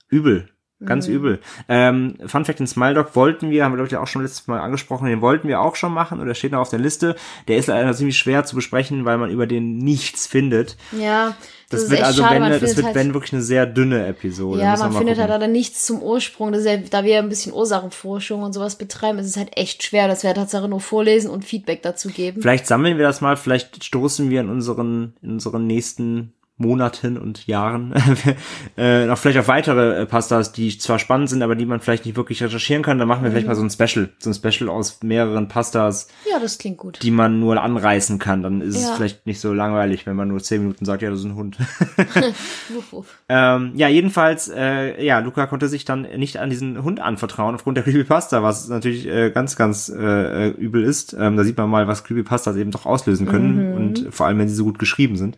Übel. 0.09 0.49
Ganz 0.85 1.07
Mhm. 1.07 1.13
übel. 1.13 1.39
Ähm, 1.67 2.15
Fun 2.27 2.45
Fact, 2.45 2.59
den 2.59 2.67
Smile 2.67 2.93
Dog 2.93 3.15
wollten 3.15 3.49
wir, 3.49 3.63
haben 3.65 3.71
wir 3.71 3.77
glaube 3.77 3.87
ich 3.87 3.97
auch 3.97 4.05
schon 4.05 4.21
letztes 4.21 4.45
Mal 4.45 4.59
angesprochen, 4.59 5.07
den 5.07 5.21
wollten 5.21 5.47
wir 5.47 5.59
auch 5.59 5.75
schon 5.75 5.91
machen 5.91 6.19
und 6.19 6.27
der 6.27 6.35
steht 6.35 6.51
noch 6.51 6.59
auf 6.59 6.69
der 6.69 6.77
Liste. 6.79 7.15
Der 7.47 7.57
ist 7.57 7.67
leider 7.67 7.93
ziemlich 7.93 8.17
schwer 8.17 8.45
zu 8.45 8.55
besprechen, 8.55 9.03
weil 9.03 9.17
man 9.17 9.31
über 9.31 9.47
den 9.47 9.79
nichts 9.79 10.27
findet. 10.27 10.77
Ja, 10.91 11.35
das, 11.69 11.81
Das, 11.81 11.89
wird 11.89 12.03
also, 12.03 12.21
schade, 12.21 12.35
wenn, 12.35 12.41
man 12.43 12.51
das 12.51 12.77
wird, 12.77 12.85
halt, 12.85 12.95
wenn 12.95 13.13
wirklich 13.13 13.33
eine 13.33 13.41
sehr 13.41 13.65
dünne 13.65 14.05
Episode. 14.07 14.61
Ja, 14.61 14.77
man 14.77 14.93
mal 14.93 14.99
findet 14.99 15.17
halt 15.17 15.29
da 15.29 15.47
nichts 15.47 15.85
zum 15.85 16.01
Ursprung. 16.01 16.51
Das 16.51 16.61
ist 16.61 16.67
ja, 16.67 16.77
da 16.77 17.03
wir 17.03 17.15
ja 17.15 17.19
ein 17.19 17.27
bisschen 17.27 17.53
Ursachenforschung 17.53 18.43
und 18.43 18.53
sowas 18.53 18.77
betreiben, 18.77 19.17
ist 19.19 19.27
es 19.27 19.35
halt 19.35 19.57
echt 19.57 19.83
schwer, 19.83 20.07
dass 20.07 20.23
wir 20.23 20.33
Tatsache 20.33 20.69
nur 20.69 20.79
vorlesen 20.79 21.29
und 21.29 21.43
Feedback 21.43 21.81
dazu 21.81 22.09
geben. 22.09 22.41
Vielleicht 22.41 22.67
sammeln 22.67 22.97
wir 22.97 23.05
das 23.05 23.19
mal, 23.19 23.35
vielleicht 23.35 23.83
stoßen 23.83 24.29
wir 24.29 24.41
in 24.41 24.49
unseren, 24.49 25.13
in 25.21 25.31
unseren 25.31 25.67
nächsten 25.67 26.33
Monaten 26.59 27.17
und 27.17 27.45
Jahren 27.45 27.93
äh, 28.77 29.05
noch 29.05 29.17
vielleicht 29.17 29.37
auf 29.37 29.47
weitere 29.47 30.01
äh, 30.01 30.05
Pastas, 30.07 30.51
die 30.53 30.75
zwar 30.77 30.97
spannend 30.97 31.29
sind, 31.29 31.43
aber 31.43 31.55
die 31.55 31.65
man 31.67 31.79
vielleicht 31.81 32.05
nicht 32.05 32.15
wirklich 32.17 32.41
recherchieren 32.41 32.81
kann. 32.83 32.97
Dann 32.97 33.07
machen 33.07 33.21
wir 33.23 33.29
Mhm. 33.29 33.33
vielleicht 33.33 33.47
mal 33.47 33.55
so 33.55 33.61
ein 33.63 33.69
Special, 33.69 34.09
so 34.17 34.31
ein 34.31 34.33
Special 34.33 34.69
aus 34.69 34.99
mehreren 35.03 35.47
Pastas, 35.47 36.07
Ja, 36.31 36.39
das 36.39 36.57
klingt 36.57 36.77
gut. 36.77 36.99
die 37.03 37.11
man 37.11 37.39
nur 37.39 37.61
anreißen 37.61 38.17
kann. 38.19 38.41
Dann 38.41 38.61
ist 38.61 38.75
es 38.75 38.83
Ja. 38.87 38.95
vielleicht 38.95 39.25
nicht 39.27 39.39
so 39.39 39.53
langweilig, 39.53 40.05
wenn 40.07 40.15
man 40.15 40.27
nur 40.29 40.39
zehn 40.41 40.61
Minuten 40.61 40.83
sagt, 40.85 41.01
ja, 41.03 41.09
das 41.11 41.19
ist 41.19 41.25
ein 41.25 41.35
Hund. 41.35 41.57
Wuff, 42.73 42.91
wuff. 42.91 43.17
ähm, 43.29 43.73
ja, 43.75 43.87
jedenfalls, 43.87 44.47
äh, 44.49 45.03
ja, 45.03 45.19
Luca 45.19 45.45
konnte 45.47 45.67
sich 45.67 45.85
dann 45.85 46.01
nicht 46.17 46.37
an 46.37 46.49
diesen 46.49 46.83
Hund 46.83 46.99
anvertrauen 46.99 47.55
aufgrund 47.55 47.77
der 47.77 47.83
Creepypasta, 47.83 48.41
was 48.43 48.67
natürlich 48.67 49.05
äh, 49.07 49.29
ganz, 49.31 49.55
ganz 49.55 49.89
äh, 49.89 50.47
äh, 50.47 50.49
übel 50.49 50.83
ist. 50.83 51.15
Ähm, 51.19 51.37
da 51.37 51.43
sieht 51.43 51.57
man 51.57 51.69
mal, 51.69 51.87
was 51.87 52.03
Creepypastas 52.03 52.55
eben 52.55 52.71
doch 52.71 52.85
auslösen 52.85 53.27
können 53.27 53.69
Mhm. 53.71 53.75
und 53.75 54.07
vor 54.11 54.25
allem, 54.27 54.39
wenn 54.39 54.49
sie 54.49 54.55
so 54.55 54.63
gut 54.65 54.79
geschrieben 54.79 55.17
sind. 55.17 55.37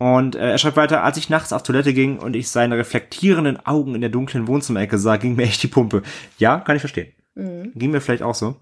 Und 0.00 0.34
äh, 0.34 0.52
er 0.52 0.56
schreibt 0.56 0.78
weiter, 0.78 1.04
als 1.04 1.18
ich 1.18 1.28
nachts 1.28 1.52
auf 1.52 1.62
Toilette 1.62 1.92
ging 1.92 2.18
und 2.18 2.34
ich 2.34 2.48
seine 2.48 2.78
reflektierenden 2.78 3.66
Augen 3.66 3.94
in 3.94 4.00
der 4.00 4.08
dunklen 4.08 4.48
Wohnzimmerecke 4.48 4.96
sah, 4.96 5.18
ging 5.18 5.36
mir 5.36 5.42
echt 5.42 5.62
die 5.62 5.68
Pumpe. 5.68 6.02
Ja, 6.38 6.58
kann 6.58 6.74
ich 6.74 6.80
verstehen. 6.80 7.12
Mhm. 7.34 7.72
Ging 7.74 7.90
mir 7.90 8.00
vielleicht 8.00 8.22
auch 8.22 8.34
so. 8.34 8.56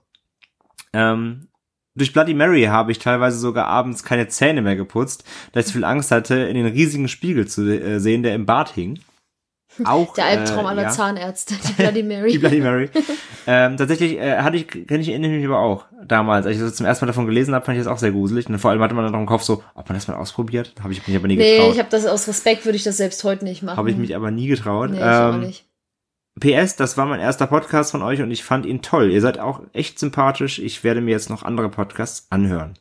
Ähm, 0.92 1.46
durch 1.94 2.12
Bloody 2.12 2.34
Mary 2.34 2.64
habe 2.64 2.90
ich 2.90 2.98
teilweise 2.98 3.38
sogar 3.38 3.68
abends 3.68 4.02
keine 4.02 4.26
Zähne 4.26 4.62
mehr 4.62 4.74
geputzt, 4.74 5.22
da 5.52 5.60
ich 5.60 5.66
so 5.66 5.74
viel 5.74 5.84
Angst 5.84 6.10
hatte, 6.10 6.34
in 6.34 6.54
den 6.54 6.66
riesigen 6.66 7.06
Spiegel 7.06 7.46
zu 7.46 7.68
äh, 7.68 8.00
sehen, 8.00 8.24
der 8.24 8.34
im 8.34 8.44
Bad 8.44 8.70
hing. 8.70 8.98
Auch 9.84 10.14
Der 10.14 10.24
Albtraum 10.24 10.64
äh, 10.64 10.68
aller 10.70 10.82
ja, 10.82 10.90
Zahnärzte, 10.90 11.54
die 11.68 11.72
Bloody 11.74 12.02
Mary. 12.04 12.32
Die 12.32 12.38
Bloody 12.38 12.60
Mary. 12.60 12.90
ähm, 13.46 13.76
tatsächlich 13.76 14.18
äh, 14.18 14.38
hatte 14.38 14.56
ich, 14.56 14.66
kenne 14.66 15.02
ich 15.02 15.08
erinnere 15.10 15.30
mich 15.30 15.46
aber 15.46 15.60
auch 15.60 15.84
damals, 16.08 16.46
als 16.46 16.56
ich 16.56 16.62
das 16.62 16.74
zum 16.74 16.86
ersten 16.86 17.04
Mal 17.04 17.08
davon 17.08 17.26
gelesen 17.26 17.54
habe, 17.54 17.64
fand 17.64 17.78
ich 17.78 17.84
das 17.84 17.92
auch 17.92 17.98
sehr 17.98 18.10
gruselig. 18.10 18.48
Und 18.48 18.58
vor 18.58 18.70
allem 18.70 18.80
hatte 18.82 18.94
man 18.94 19.04
dann 19.04 19.12
noch 19.12 19.20
im 19.20 19.26
Kopf 19.26 19.42
so, 19.42 19.62
ob 19.74 19.88
man 19.88 19.96
das 19.96 20.08
mal 20.08 20.16
ausprobiert? 20.16 20.74
Habe 20.82 20.92
ich 20.92 21.06
mich 21.06 21.16
aber 21.16 21.28
nie 21.28 21.36
nee, 21.36 21.56
getraut. 21.56 21.74
ich 21.74 21.78
habe 21.78 21.90
das 21.90 22.06
aus 22.06 22.26
Respekt 22.28 22.64
würde 22.64 22.76
ich 22.76 22.84
das 22.84 22.96
selbst 22.96 23.22
heute 23.24 23.44
nicht 23.44 23.62
machen. 23.62 23.76
Habe 23.76 23.90
ich 23.90 23.96
mich 23.96 24.16
aber 24.16 24.30
nie 24.30 24.48
getraut. 24.48 24.90
Nee, 24.90 24.98
ich 24.98 25.02
auch 25.02 25.34
ähm, 25.34 25.40
nicht. 25.40 25.64
PS, 26.40 26.76
das 26.76 26.96
war 26.96 27.06
mein 27.06 27.20
erster 27.20 27.46
Podcast 27.46 27.90
von 27.90 28.02
euch 28.02 28.22
und 28.22 28.30
ich 28.30 28.44
fand 28.44 28.64
ihn 28.64 28.82
toll. 28.82 29.10
Ihr 29.10 29.20
seid 29.20 29.38
auch 29.38 29.60
echt 29.72 29.98
sympathisch. 29.98 30.58
Ich 30.58 30.84
werde 30.84 31.00
mir 31.00 31.10
jetzt 31.10 31.30
noch 31.30 31.42
andere 31.42 31.68
Podcasts 31.68 32.26
anhören. 32.30 32.74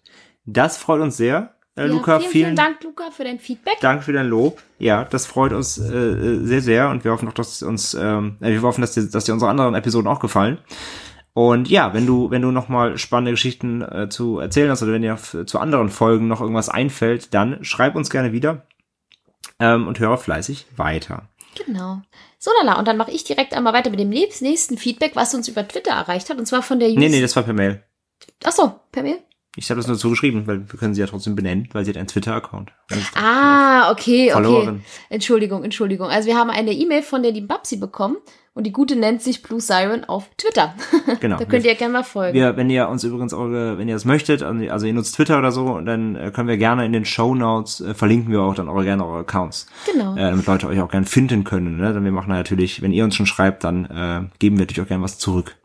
Das 0.45 0.77
freut 0.77 1.01
uns 1.01 1.17
sehr. 1.17 1.55
Äh, 1.75 1.81
Ja, 1.81 1.87
Luca, 1.87 2.19
vielen, 2.19 2.31
vielen, 2.31 2.45
vielen 2.45 2.55
Dank, 2.55 2.83
Luca, 2.83 3.11
für 3.11 3.23
dein 3.23 3.39
Feedback. 3.39 3.77
Dank 3.81 4.03
für 4.03 4.13
dein 4.13 4.27
Lob. 4.27 4.61
Ja, 4.79 5.05
das 5.05 5.25
freut 5.25 5.53
uns 5.53 5.77
äh, 5.77 5.93
äh, 5.93 6.45
sehr, 6.45 6.61
sehr 6.61 6.89
und 6.89 7.03
wir 7.03 7.11
hoffen 7.11 7.27
auch, 7.27 7.33
dass 7.33 7.61
uns, 7.63 7.93
ähm, 7.93 8.37
äh, 8.41 8.51
wir 8.51 8.61
hoffen, 8.61 8.81
dass 8.81 8.93
dir, 8.93 9.03
dass 9.03 9.25
dir 9.25 9.33
unsere 9.33 9.51
anderen 9.51 9.75
Episoden 9.75 10.07
auch 10.07 10.19
gefallen. 10.19 10.59
Und 11.37 11.69
ja, 11.69 11.93
wenn 11.93 12.07
du, 12.07 12.31
wenn 12.31 12.41
du 12.41 12.49
noch 12.49 12.67
mal 12.67 12.97
spannende 12.97 13.29
Geschichten 13.29 13.83
äh, 13.83 14.09
zu 14.09 14.39
erzählen 14.39 14.71
hast 14.71 14.81
oder 14.81 14.93
wenn 14.93 15.03
dir 15.03 15.17
zu 15.17 15.59
anderen 15.59 15.89
Folgen 15.89 16.27
noch 16.27 16.41
irgendwas 16.41 16.67
einfällt, 16.67 17.31
dann 17.35 17.63
schreib 17.63 17.95
uns 17.95 18.09
gerne 18.09 18.31
wieder 18.31 18.65
ähm, 19.59 19.87
und 19.87 19.99
höre 19.99 20.17
fleißig 20.17 20.65
weiter. 20.77 21.29
Genau. 21.63 22.01
So, 22.39 22.49
lala. 22.59 22.79
Und 22.79 22.87
dann 22.87 22.97
mache 22.97 23.11
ich 23.11 23.23
direkt 23.23 23.53
einmal 23.53 23.73
weiter 23.73 23.91
mit 23.91 23.99
dem 23.99 24.09
nächsten 24.09 24.79
Feedback, 24.79 25.11
was 25.13 25.35
uns 25.35 25.47
über 25.47 25.67
Twitter 25.67 25.91
erreicht 25.91 26.31
hat. 26.31 26.39
Und 26.39 26.47
zwar 26.47 26.63
von 26.63 26.79
der 26.79 26.89
Nee, 26.89 27.07
nee, 27.07 27.21
das 27.21 27.35
war 27.35 27.43
per 27.43 27.53
Mail. 27.53 27.83
Ach 28.43 28.51
so, 28.51 28.73
per 28.91 29.03
Mail? 29.03 29.19
Ich 29.57 29.69
habe 29.69 29.79
das 29.79 29.87
nur 29.87 29.97
zugeschrieben, 29.99 30.47
weil 30.47 30.71
wir 30.71 30.79
können 30.79 30.95
sie 30.95 31.01
ja 31.01 31.07
trotzdem 31.07 31.35
benennen, 31.35 31.69
weil 31.71 31.85
sie 31.85 31.91
hat 31.91 31.97
einen 31.97 32.07
Twitter-Account. 32.07 32.71
Ah, 33.13 33.91
okay, 33.91 34.31
okay. 34.31 34.31
Verloren. 34.31 34.83
Entschuldigung, 35.09 35.63
Entschuldigung. 35.63 36.07
Also 36.07 36.27
wir 36.27 36.35
haben 36.35 36.49
eine 36.49 36.73
E-Mail 36.73 37.03
von 37.03 37.21
der 37.21 37.31
lieben 37.31 37.47
Babsi 37.47 37.77
bekommen 37.77 38.17
und 38.57 38.63
die 38.63 38.71
gute 38.71 38.95
nennt 38.95 39.21
sich 39.21 39.43
Blue 39.43 39.61
Siren 39.61 40.03
auf 40.03 40.29
Twitter. 40.35 40.73
Genau. 41.19 41.37
da 41.37 41.45
könnt 41.45 41.65
ihr 41.65 41.75
gerne 41.75 41.93
mal 41.93 42.03
folgen. 42.03 42.33
Wir, 42.33 42.57
wenn 42.57 42.69
ihr 42.69 42.89
uns 42.89 43.03
übrigens 43.03 43.33
eure, 43.33 43.77
wenn 43.77 43.87
ihr 43.87 43.93
das 43.93 44.03
möchtet, 44.03 44.43
also 44.43 44.69
also 44.69 44.85
ihr 44.85 44.93
nutzt 44.93 45.15
Twitter 45.15 45.39
oder 45.39 45.51
so, 45.51 45.79
dann 45.79 46.15
äh, 46.15 46.31
können 46.31 46.47
wir 46.47 46.57
gerne 46.57 46.85
in 46.85 46.91
den 46.91 47.05
Show 47.05 47.33
Notes 47.33 47.81
äh, 47.81 47.93
verlinken 47.93 48.31
wir 48.31 48.41
auch 48.41 48.55
dann 48.55 48.67
eure 48.67 48.83
gerne 48.83 49.05
eure 49.05 49.19
Accounts, 49.19 49.67
genau. 49.91 50.15
äh, 50.15 50.29
damit 50.29 50.45
Leute 50.45 50.67
euch 50.67 50.81
auch 50.81 50.89
gerne 50.91 51.05
finden 51.05 51.43
können. 51.43 51.77
Ne? 51.77 51.93
Denn 51.93 52.03
wir 52.03 52.11
machen 52.11 52.29
natürlich, 52.29 52.81
wenn 52.81 52.91
ihr 52.91 53.03
uns 53.03 53.15
schon 53.15 53.25
schreibt, 53.25 53.63
dann 53.63 53.85
äh, 53.85 54.37
geben 54.39 54.57
wir 54.57 54.65
natürlich 54.65 54.81
auch 54.81 54.87
gerne 54.87 55.03
was 55.03 55.17
zurück. 55.17 55.55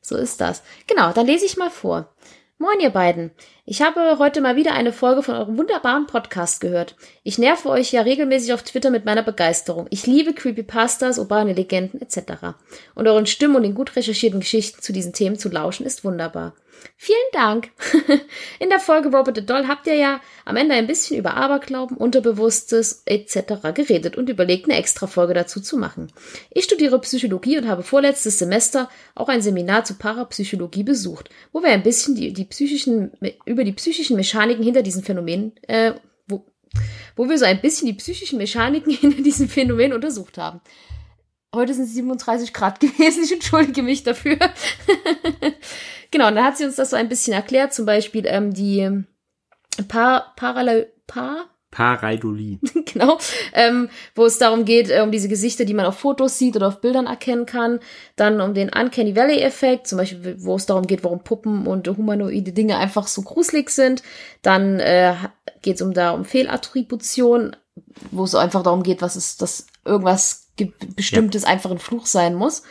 So 0.00 0.16
ist 0.16 0.40
das. 0.40 0.62
Genau, 0.86 1.12
dann 1.12 1.26
lese 1.26 1.44
ich 1.44 1.56
mal 1.56 1.70
vor. 1.70 2.08
Moin, 2.58 2.80
ihr 2.80 2.88
beiden. 2.88 3.32
Ich 3.66 3.82
habe 3.82 4.16
heute 4.18 4.40
mal 4.40 4.56
wieder 4.56 4.72
eine 4.72 4.90
Folge 4.90 5.22
von 5.22 5.34
eurem 5.34 5.58
wunderbaren 5.58 6.06
Podcast 6.06 6.62
gehört. 6.62 6.96
Ich 7.22 7.36
nerve 7.36 7.68
euch 7.68 7.92
ja 7.92 8.00
regelmäßig 8.00 8.54
auf 8.54 8.62
Twitter 8.62 8.88
mit 8.88 9.04
meiner 9.04 9.22
Begeisterung. 9.22 9.88
Ich 9.90 10.06
liebe 10.06 10.32
Creepypastas, 10.32 11.18
urbane 11.18 11.52
Legenden 11.52 12.00
etc. 12.00 12.56
Und 12.94 13.06
euren 13.08 13.26
Stimmen 13.26 13.56
und 13.56 13.62
den 13.62 13.74
gut 13.74 13.94
recherchierten 13.94 14.40
Geschichten 14.40 14.80
zu 14.80 14.94
diesen 14.94 15.12
Themen 15.12 15.38
zu 15.38 15.50
lauschen 15.50 15.84
ist 15.84 16.02
wunderbar. 16.02 16.54
Vielen 16.98 17.18
Dank. 17.32 17.70
In 18.58 18.70
der 18.70 18.80
Folge 18.80 19.10
Robert 19.10 19.36
the 19.36 19.44
Doll 19.44 19.68
habt 19.68 19.86
ihr 19.86 19.94
ja 19.96 20.20
am 20.44 20.56
Ende 20.56 20.74
ein 20.74 20.86
bisschen 20.86 21.18
über 21.18 21.34
Aberglauben, 21.34 21.96
Unterbewusstes 21.96 23.02
etc. 23.04 23.74
geredet 23.74 24.16
und 24.16 24.30
überlegt, 24.30 24.64
eine 24.64 24.78
extra 24.78 25.06
Folge 25.06 25.34
dazu 25.34 25.60
zu 25.60 25.76
machen. 25.76 26.10
Ich 26.50 26.64
studiere 26.64 26.98
Psychologie 27.00 27.58
und 27.58 27.68
habe 27.68 27.82
vorletztes 27.82 28.38
Semester 28.38 28.88
auch 29.14 29.28
ein 29.28 29.42
Seminar 29.42 29.84
zu 29.84 29.94
Parapsychologie 29.94 30.84
besucht, 30.84 31.28
wo 31.52 31.62
wir 31.62 31.70
ein 31.70 31.82
bisschen 31.82 32.14
die, 32.14 32.32
die 32.32 32.44
psychischen, 32.44 33.12
über 33.44 33.64
die 33.64 33.72
psychischen 33.72 34.16
Mechaniken 34.16 34.64
hinter 34.64 34.82
diesen 34.82 35.02
Phänomenen, 35.02 35.52
äh, 35.68 35.92
wo, 37.16 37.28
wir 37.28 37.38
so 37.38 37.44
ein 37.44 37.60
bisschen 37.60 37.88
die 37.88 37.94
psychischen 37.94 38.38
Mechaniken 38.38 38.92
hinter 38.96 39.22
diesen 39.22 39.48
Phänomenen 39.48 39.92
untersucht 39.92 40.38
haben. 40.38 40.60
Heute 41.54 41.74
sind 41.74 41.84
es 41.84 41.94
37 41.94 42.52
Grad 42.52 42.80
gewesen. 42.80 43.24
Ich 43.24 43.32
entschuldige 43.32 43.82
mich 43.82 44.02
dafür. 44.02 44.38
genau, 46.10 46.28
und 46.28 46.36
dann 46.36 46.44
hat 46.44 46.56
sie 46.56 46.64
uns 46.64 46.76
das 46.76 46.90
so 46.90 46.96
ein 46.96 47.08
bisschen 47.08 47.32
erklärt. 47.32 47.72
Zum 47.72 47.86
Beispiel 47.86 48.26
ähm, 48.26 48.52
die 48.52 49.04
Par 49.88 50.32
Parallel 50.36 50.92
Par 51.06 51.50
Pareidolie. 51.76 52.58
genau, 52.92 53.18
ähm, 53.52 53.90
wo 54.14 54.24
es 54.24 54.38
darum 54.38 54.64
geht, 54.64 54.88
äh, 54.88 55.02
um 55.02 55.10
diese 55.10 55.28
Gesichter, 55.28 55.66
die 55.66 55.74
man 55.74 55.84
auf 55.84 55.98
Fotos 55.98 56.38
sieht 56.38 56.56
oder 56.56 56.68
auf 56.68 56.80
Bildern 56.80 57.06
erkennen 57.06 57.44
kann. 57.44 57.80
Dann 58.16 58.40
um 58.40 58.54
den 58.54 58.70
Uncanny 58.70 59.14
Valley-Effekt, 59.14 59.86
zum 59.86 59.98
Beispiel, 59.98 60.36
wo 60.38 60.54
es 60.54 60.64
darum 60.64 60.86
geht, 60.86 61.04
warum 61.04 61.22
Puppen 61.22 61.66
und 61.66 61.86
humanoide 61.88 62.52
Dinge 62.52 62.78
einfach 62.78 63.06
so 63.06 63.20
gruselig 63.20 63.68
sind. 63.68 64.02
Dann 64.40 64.80
äh, 64.80 65.16
geht 65.60 65.76
es 65.76 65.82
um 65.82 65.92
da 65.92 66.12
um 66.12 66.24
Fehlattribution, 66.24 67.56
wo 68.10 68.24
es 68.24 68.34
einfach 68.34 68.62
darum 68.62 68.82
geht, 68.82 69.02
was 69.02 69.16
ist, 69.16 69.42
dass 69.42 69.66
irgendwas 69.84 70.45
Bestimmtes 70.64 71.44
einfach 71.44 71.70
ein 71.70 71.78
Fluch 71.78 72.06
sein 72.06 72.34
muss. 72.34 72.62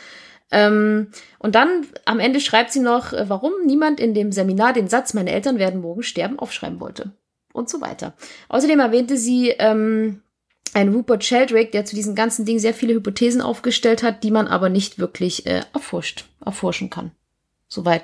Ähm, 0.50 1.08
und 1.38 1.54
dann 1.54 1.86
am 2.04 2.20
Ende 2.20 2.40
schreibt 2.40 2.72
sie 2.72 2.80
noch, 2.80 3.12
äh, 3.12 3.28
warum 3.28 3.52
niemand 3.64 4.00
in 4.00 4.14
dem 4.14 4.32
Seminar 4.32 4.72
den 4.72 4.88
Satz, 4.88 5.14
meine 5.14 5.30
Eltern 5.30 5.58
werden 5.58 5.80
morgen 5.80 6.02
sterben, 6.02 6.38
aufschreiben 6.38 6.80
wollte. 6.80 7.12
Und 7.52 7.68
so 7.68 7.80
weiter. 7.80 8.14
Außerdem 8.48 8.78
erwähnte 8.78 9.16
sie 9.16 9.48
ähm, 9.58 10.22
einen 10.74 10.94
Rupert 10.94 11.24
Sheldrake, 11.24 11.70
der 11.70 11.84
zu 11.84 11.96
diesem 11.96 12.14
ganzen 12.14 12.44
Ding 12.44 12.58
sehr 12.58 12.74
viele 12.74 12.94
Hypothesen 12.94 13.40
aufgestellt 13.40 14.02
hat, 14.02 14.22
die 14.22 14.30
man 14.30 14.46
aber 14.46 14.68
nicht 14.68 14.98
wirklich 14.98 15.46
äh, 15.46 15.62
erforscht, 15.72 16.26
erforschen 16.44 16.90
kann. 16.90 17.12
Soweit. 17.68 18.02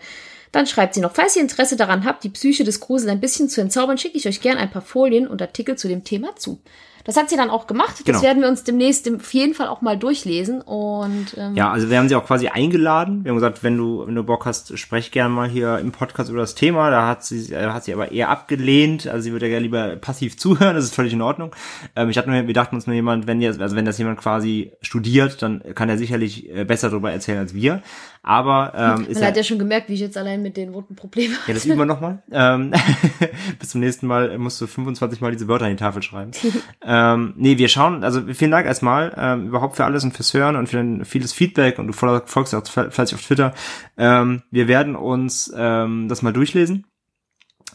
Dann 0.52 0.66
schreibt 0.66 0.94
sie 0.94 1.00
noch, 1.00 1.14
falls 1.14 1.36
ihr 1.36 1.42
Interesse 1.42 1.76
daran 1.76 2.04
habt, 2.04 2.24
die 2.24 2.28
Psyche 2.28 2.64
des 2.64 2.80
Grusels 2.80 3.10
ein 3.10 3.20
bisschen 3.20 3.48
zu 3.48 3.60
entzaubern, 3.60 3.96
schicke 3.96 4.18
ich 4.18 4.28
euch 4.28 4.40
gern 4.42 4.58
ein 4.58 4.70
paar 4.70 4.82
Folien 4.82 5.26
und 5.26 5.40
Artikel 5.40 5.76
zu 5.76 5.88
dem 5.88 6.04
Thema 6.04 6.36
zu. 6.36 6.60
Das 7.04 7.16
hat 7.16 7.30
sie 7.30 7.36
dann 7.36 7.50
auch 7.50 7.66
gemacht. 7.66 8.04
Genau. 8.04 8.16
Das 8.16 8.22
werden 8.22 8.42
wir 8.42 8.48
uns 8.48 8.64
demnächst 8.64 9.10
auf 9.12 9.34
jeden 9.34 9.54
Fall 9.54 9.68
auch 9.68 9.80
mal 9.80 9.96
durchlesen. 9.96 10.60
Und 10.60 11.34
ähm, 11.36 11.54
ja, 11.54 11.70
also 11.70 11.90
wir 11.90 11.98
haben 11.98 12.08
sie 12.08 12.16
auch 12.16 12.26
quasi 12.26 12.48
eingeladen. 12.48 13.24
Wir 13.24 13.30
haben 13.30 13.36
gesagt, 13.36 13.62
wenn 13.62 13.76
du 13.76 14.06
wenn 14.06 14.14
du 14.14 14.22
Bock 14.22 14.46
hast, 14.46 14.78
sprech 14.78 15.10
gerne 15.10 15.34
mal 15.34 15.48
hier 15.48 15.78
im 15.78 15.92
Podcast 15.92 16.30
über 16.30 16.40
das 16.40 16.54
Thema. 16.54 16.90
Da 16.90 17.06
hat 17.08 17.24
sie 17.24 17.52
äh, 17.52 17.66
hat 17.68 17.84
sie 17.84 17.92
aber 17.92 18.12
eher 18.12 18.28
abgelehnt. 18.28 19.06
Also 19.06 19.24
sie 19.24 19.32
würde 19.32 19.48
ja 19.48 19.58
lieber 19.58 19.96
passiv 19.96 20.36
zuhören. 20.36 20.74
Das 20.74 20.84
ist 20.84 20.94
völlig 20.94 21.12
in 21.12 21.22
Ordnung. 21.22 21.54
Ähm, 21.96 22.10
ich 22.10 22.18
hatte 22.18 22.30
nur, 22.30 22.46
wir 22.46 22.54
dachten 22.54 22.76
uns 22.76 22.86
nur 22.86 22.94
jemand, 22.94 23.26
wenn 23.26 23.40
jetzt 23.40 23.60
also 23.60 23.76
wenn 23.76 23.84
das 23.84 23.98
jemand 23.98 24.20
quasi 24.20 24.72
studiert, 24.80 25.42
dann 25.42 25.62
kann 25.74 25.88
er 25.88 25.98
sicherlich 25.98 26.48
äh, 26.54 26.64
besser 26.64 26.90
darüber 26.90 27.12
erzählen 27.12 27.38
als 27.38 27.54
wir. 27.54 27.82
Aber 28.24 28.72
ähm, 28.76 29.06
ist 29.06 29.18
Man 29.18 29.28
hat 29.28 29.36
ja 29.36 29.42
schon 29.42 29.58
gemerkt, 29.58 29.88
wie 29.88 29.94
ich 29.94 30.00
jetzt 30.00 30.16
allein 30.16 30.42
mit 30.42 30.56
den 30.56 30.68
roten 30.68 30.94
Problemen. 30.94 31.36
Ja, 31.48 31.54
das 31.54 31.64
üben 31.66 31.78
wir 31.78 31.86
nochmal. 31.86 32.22
Ähm, 32.30 32.72
bis 33.58 33.70
zum 33.70 33.80
nächsten 33.80 34.06
Mal 34.06 34.38
musst 34.38 34.60
du 34.60 34.68
25 34.68 35.20
Mal 35.20 35.32
diese 35.32 35.48
Wörter 35.48 35.64
an 35.64 35.72
die 35.72 35.76
Tafel 35.76 36.02
schreiben. 36.02 36.30
ähm, 36.82 37.34
nee, 37.36 37.58
wir 37.58 37.68
schauen, 37.68 38.04
also 38.04 38.22
vielen 38.32 38.52
Dank 38.52 38.66
erstmal 38.66 39.12
ähm, 39.16 39.48
überhaupt 39.48 39.76
für 39.76 39.84
alles 39.84 40.04
und 40.04 40.14
fürs 40.14 40.32
Hören 40.34 40.54
und 40.54 40.68
für 40.68 40.76
dein 40.76 41.04
vieles 41.04 41.32
Feedback 41.32 41.80
und 41.80 41.88
du 41.88 41.92
folgst 41.92 42.54
auch 42.54 42.64
fleißig 42.64 43.16
auf 43.16 43.22
Twitter. 43.22 43.54
Ähm, 43.96 44.42
wir 44.52 44.68
werden 44.68 44.94
uns 44.94 45.52
ähm, 45.56 46.08
das 46.08 46.22
mal 46.22 46.32
durchlesen. 46.32 46.86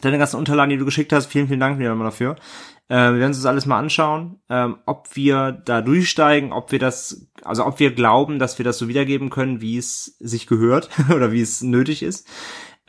Deine 0.00 0.16
ganzen 0.16 0.36
Unterlagen, 0.36 0.70
die 0.70 0.78
du 0.78 0.84
geschickt 0.86 1.12
hast, 1.12 1.26
vielen, 1.26 1.48
vielen 1.48 1.60
Dank 1.60 1.78
wieder 1.78 1.94
mal 1.94 2.04
dafür. 2.04 2.36
Äh, 2.88 2.94
wir 2.94 3.18
werden 3.18 3.28
uns 3.28 3.36
das 3.38 3.46
alles 3.46 3.66
mal 3.66 3.78
anschauen, 3.78 4.40
ähm, 4.48 4.78
ob 4.86 5.14
wir 5.14 5.52
da 5.52 5.82
durchsteigen, 5.82 6.52
ob 6.52 6.72
wir 6.72 6.78
das, 6.78 7.28
also 7.42 7.66
ob 7.66 7.78
wir 7.78 7.94
glauben, 7.94 8.38
dass 8.38 8.58
wir 8.58 8.64
das 8.64 8.78
so 8.78 8.88
wiedergeben 8.88 9.30
können, 9.30 9.60
wie 9.60 9.76
es 9.76 10.16
sich 10.20 10.46
gehört 10.46 10.88
oder 11.14 11.32
wie 11.32 11.42
es 11.42 11.62
nötig 11.62 12.02
ist. 12.02 12.26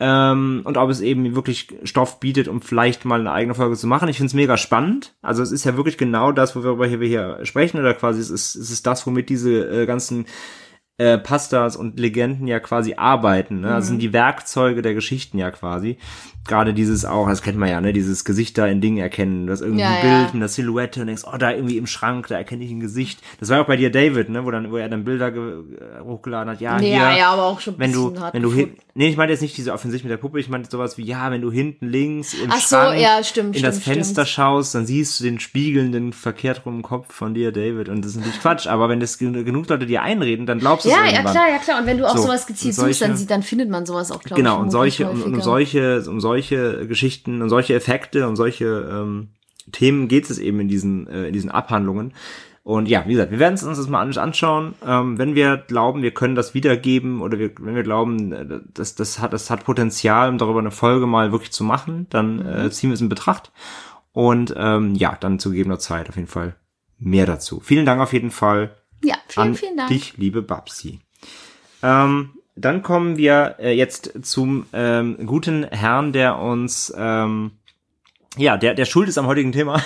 Ähm, 0.02 0.62
und 0.64 0.78
ob 0.78 0.88
es 0.88 1.02
eben 1.02 1.34
wirklich 1.34 1.68
Stoff 1.84 2.20
bietet, 2.20 2.48
um 2.48 2.62
vielleicht 2.62 3.04
mal 3.04 3.20
eine 3.20 3.32
eigene 3.32 3.54
Folge 3.54 3.76
zu 3.76 3.86
machen. 3.86 4.08
Ich 4.08 4.16
finde 4.16 4.28
es 4.28 4.34
mega 4.34 4.56
spannend. 4.56 5.14
Also 5.20 5.42
es 5.42 5.52
ist 5.52 5.64
ja 5.64 5.76
wirklich 5.76 5.98
genau 5.98 6.32
das, 6.32 6.56
worüber 6.56 6.90
wir 6.90 7.06
hier 7.06 7.40
sprechen, 7.42 7.78
oder 7.78 7.92
quasi 7.92 8.20
es 8.20 8.30
ist, 8.30 8.54
es 8.54 8.70
ist 8.70 8.86
das, 8.86 9.06
womit 9.06 9.28
diese 9.28 9.82
äh, 9.82 9.84
ganzen 9.84 10.24
äh, 10.96 11.18
Pastas 11.18 11.76
und 11.76 12.00
Legenden 12.00 12.46
ja 12.46 12.60
quasi 12.60 12.94
arbeiten. 12.94 13.60
Ne? 13.60 13.68
Mhm. 13.68 13.74
Also 13.74 13.88
sind 13.88 14.00
die 14.00 14.14
Werkzeuge 14.14 14.80
der 14.80 14.94
Geschichten 14.94 15.36
ja 15.36 15.50
quasi 15.50 15.98
gerade 16.46 16.74
dieses 16.74 17.04
auch, 17.04 17.28
das 17.28 17.42
kennt 17.42 17.58
man 17.58 17.68
ja, 17.68 17.80
ne, 17.80 17.92
dieses 17.92 18.24
Gesicht 18.24 18.56
da 18.58 18.66
in 18.66 18.80
Dingen 18.80 18.98
erkennen, 18.98 19.46
das 19.46 19.60
irgendwie 19.60 19.82
ja, 19.82 19.90
ein 19.90 20.00
Bild 20.00 20.26
ja. 20.28 20.30
mit 20.32 20.40
der 20.42 20.48
Silhouette 20.48 21.00
und 21.00 21.06
denkst, 21.06 21.22
oh, 21.24 21.36
da 21.36 21.52
irgendwie 21.52 21.76
im 21.76 21.86
Schrank, 21.86 22.28
da 22.28 22.36
erkenne 22.36 22.64
ich 22.64 22.70
ein 22.70 22.80
Gesicht. 22.80 23.20
Das 23.38 23.50
war 23.50 23.58
ja 23.58 23.62
auch 23.62 23.66
bei 23.66 23.76
dir 23.76 23.92
David, 23.92 24.30
ne, 24.30 24.44
wo 24.44 24.50
dann, 24.50 24.70
wo 24.72 24.76
er 24.76 24.88
dann 24.88 25.04
Bilder 25.04 25.28
äh, 25.28 26.00
hochgeladen 26.02 26.50
hat, 26.50 26.60
ja, 26.60 26.78
nee, 26.78 26.88
hier, 26.88 26.98
ja, 27.16 27.30
aber 27.30 27.44
auch 27.44 27.60
schon 27.60 27.78
wenn 27.78 27.92
du, 27.92 28.14
wenn 28.32 28.42
du 28.42 28.52
hin, 28.52 28.74
nee, 28.94 29.08
ich 29.08 29.16
meine 29.16 29.32
jetzt 29.32 29.42
nicht 29.42 29.56
diese 29.56 29.72
offensichtlich 29.72 30.04
mit 30.04 30.12
der 30.12 30.16
Puppe, 30.16 30.40
ich 30.40 30.48
meine 30.48 30.64
sowas 30.68 30.98
wie, 30.98 31.04
ja, 31.04 31.30
wenn 31.30 31.42
du 31.42 31.52
hinten 31.52 31.88
links 31.88 32.34
im 32.34 32.50
Ach 32.50 32.60
Schrank 32.60 32.96
so, 32.96 33.02
ja, 33.02 33.22
stimmt, 33.22 33.54
in 33.54 33.60
stimmt, 33.60 33.66
das 33.66 33.78
Fenster 33.78 34.24
stimmt. 34.24 34.28
schaust, 34.28 34.74
dann 34.74 34.86
siehst 34.86 35.20
du 35.20 35.24
den 35.24 35.40
spiegelnden, 35.40 36.12
verkehrt 36.12 36.64
rum 36.64 36.82
Kopf 36.82 37.12
von 37.12 37.34
dir, 37.34 37.52
David, 37.52 37.88
und 37.88 38.04
das 38.04 38.12
ist 38.12 38.16
natürlich 38.16 38.40
Quatsch, 38.40 38.66
aber 38.66 38.88
wenn 38.88 38.98
das 38.98 39.18
genug 39.18 39.68
Leute 39.68 39.86
dir 39.86 40.02
einreden, 40.02 40.46
dann 40.46 40.58
glaubst 40.58 40.86
du 40.86 40.88
ja, 40.88 40.96
es 41.04 41.12
irgendwann. 41.12 41.24
Ja, 41.26 41.30
klar, 41.30 41.50
ja, 41.50 41.58
klar, 41.58 41.80
und 41.80 41.86
wenn 41.86 41.98
du 41.98 42.08
auch 42.08 42.16
so, 42.16 42.22
sowas 42.22 42.46
gezielt 42.46 42.74
solche, 42.74 42.94
suchst, 42.94 43.02
dann, 43.02 43.16
sieht, 43.16 43.30
dann 43.30 43.42
findet 43.42 43.68
man 43.68 43.86
sowas 43.86 44.10
auch, 44.10 44.22
glaube 44.22 44.40
genau, 44.40 44.50
ich, 44.50 44.56
Genau, 44.56 44.62
und 44.62 44.70
solche, 44.70 45.08
um, 45.08 45.22
um 45.22 45.40
solche, 45.40 46.02
um 46.08 46.20
solche 46.20 46.29
Geschichten 46.34 46.88
Geschichten 46.88 47.42
und 47.42 47.48
solche 47.48 47.74
Effekte 47.74 48.28
und 48.28 48.36
solche 48.36 48.88
ähm, 48.90 49.28
Themen 49.72 50.08
geht 50.08 50.28
es 50.30 50.38
eben 50.38 50.60
in 50.60 50.68
diesen, 50.68 51.06
äh, 51.06 51.26
in 51.26 51.32
diesen 51.32 51.50
Abhandlungen. 51.50 52.14
Und 52.62 52.88
ja, 52.88 53.04
wie 53.06 53.12
gesagt, 53.12 53.30
wir 53.30 53.38
werden 53.38 53.54
es 53.54 53.62
uns 53.62 53.78
das 53.78 53.88
mal 53.88 54.02
anschauen. 54.02 54.74
Ähm, 54.86 55.18
wenn 55.18 55.34
wir 55.34 55.56
glauben, 55.56 56.02
wir 56.02 56.12
können 56.12 56.34
das 56.34 56.52
wiedergeben 56.54 57.22
oder 57.22 57.38
wir, 57.38 57.50
wenn 57.60 57.74
wir 57.74 57.82
glauben, 57.82 58.32
äh, 58.32 58.60
das, 58.74 58.94
das, 58.94 59.18
hat, 59.18 59.32
das 59.32 59.50
hat 59.50 59.64
Potenzial, 59.64 60.28
um 60.28 60.38
darüber 60.38 60.60
eine 60.60 60.70
Folge 60.70 61.06
mal 61.06 61.32
wirklich 61.32 61.52
zu 61.52 61.64
machen, 61.64 62.06
dann 62.10 62.44
äh, 62.44 62.64
mhm. 62.64 62.70
ziehen 62.70 62.90
wir 62.90 62.94
es 62.94 63.00
in 63.00 63.08
Betracht. 63.08 63.50
Und 64.12 64.54
ähm, 64.56 64.94
ja, 64.94 65.16
dann 65.18 65.38
zu 65.38 65.50
gegebener 65.50 65.78
Zeit 65.78 66.08
auf 66.08 66.16
jeden 66.16 66.28
Fall 66.28 66.56
mehr 66.98 67.26
dazu. 67.26 67.60
Vielen 67.60 67.86
Dank 67.86 68.00
auf 68.00 68.12
jeden 68.12 68.30
Fall. 68.30 68.76
Ja, 69.02 69.16
vielen, 69.28 69.46
an 69.48 69.54
vielen 69.54 69.76
Dank. 69.76 69.88
dich, 69.88 70.16
liebe 70.18 70.42
Babsi. 70.42 71.00
Ähm, 71.82 72.30
dann 72.56 72.82
kommen 72.82 73.16
wir 73.16 73.56
äh, 73.58 73.72
jetzt 73.72 74.12
zum 74.22 74.66
ähm, 74.72 75.16
guten 75.26 75.64
Herrn, 75.64 76.12
der 76.12 76.38
uns 76.38 76.92
ähm, 76.96 77.52
ja, 78.36 78.56
der, 78.56 78.74
der 78.74 78.84
schuld 78.84 79.08
ist 79.08 79.18
am 79.18 79.26
heutigen 79.26 79.52
Thema, 79.52 79.82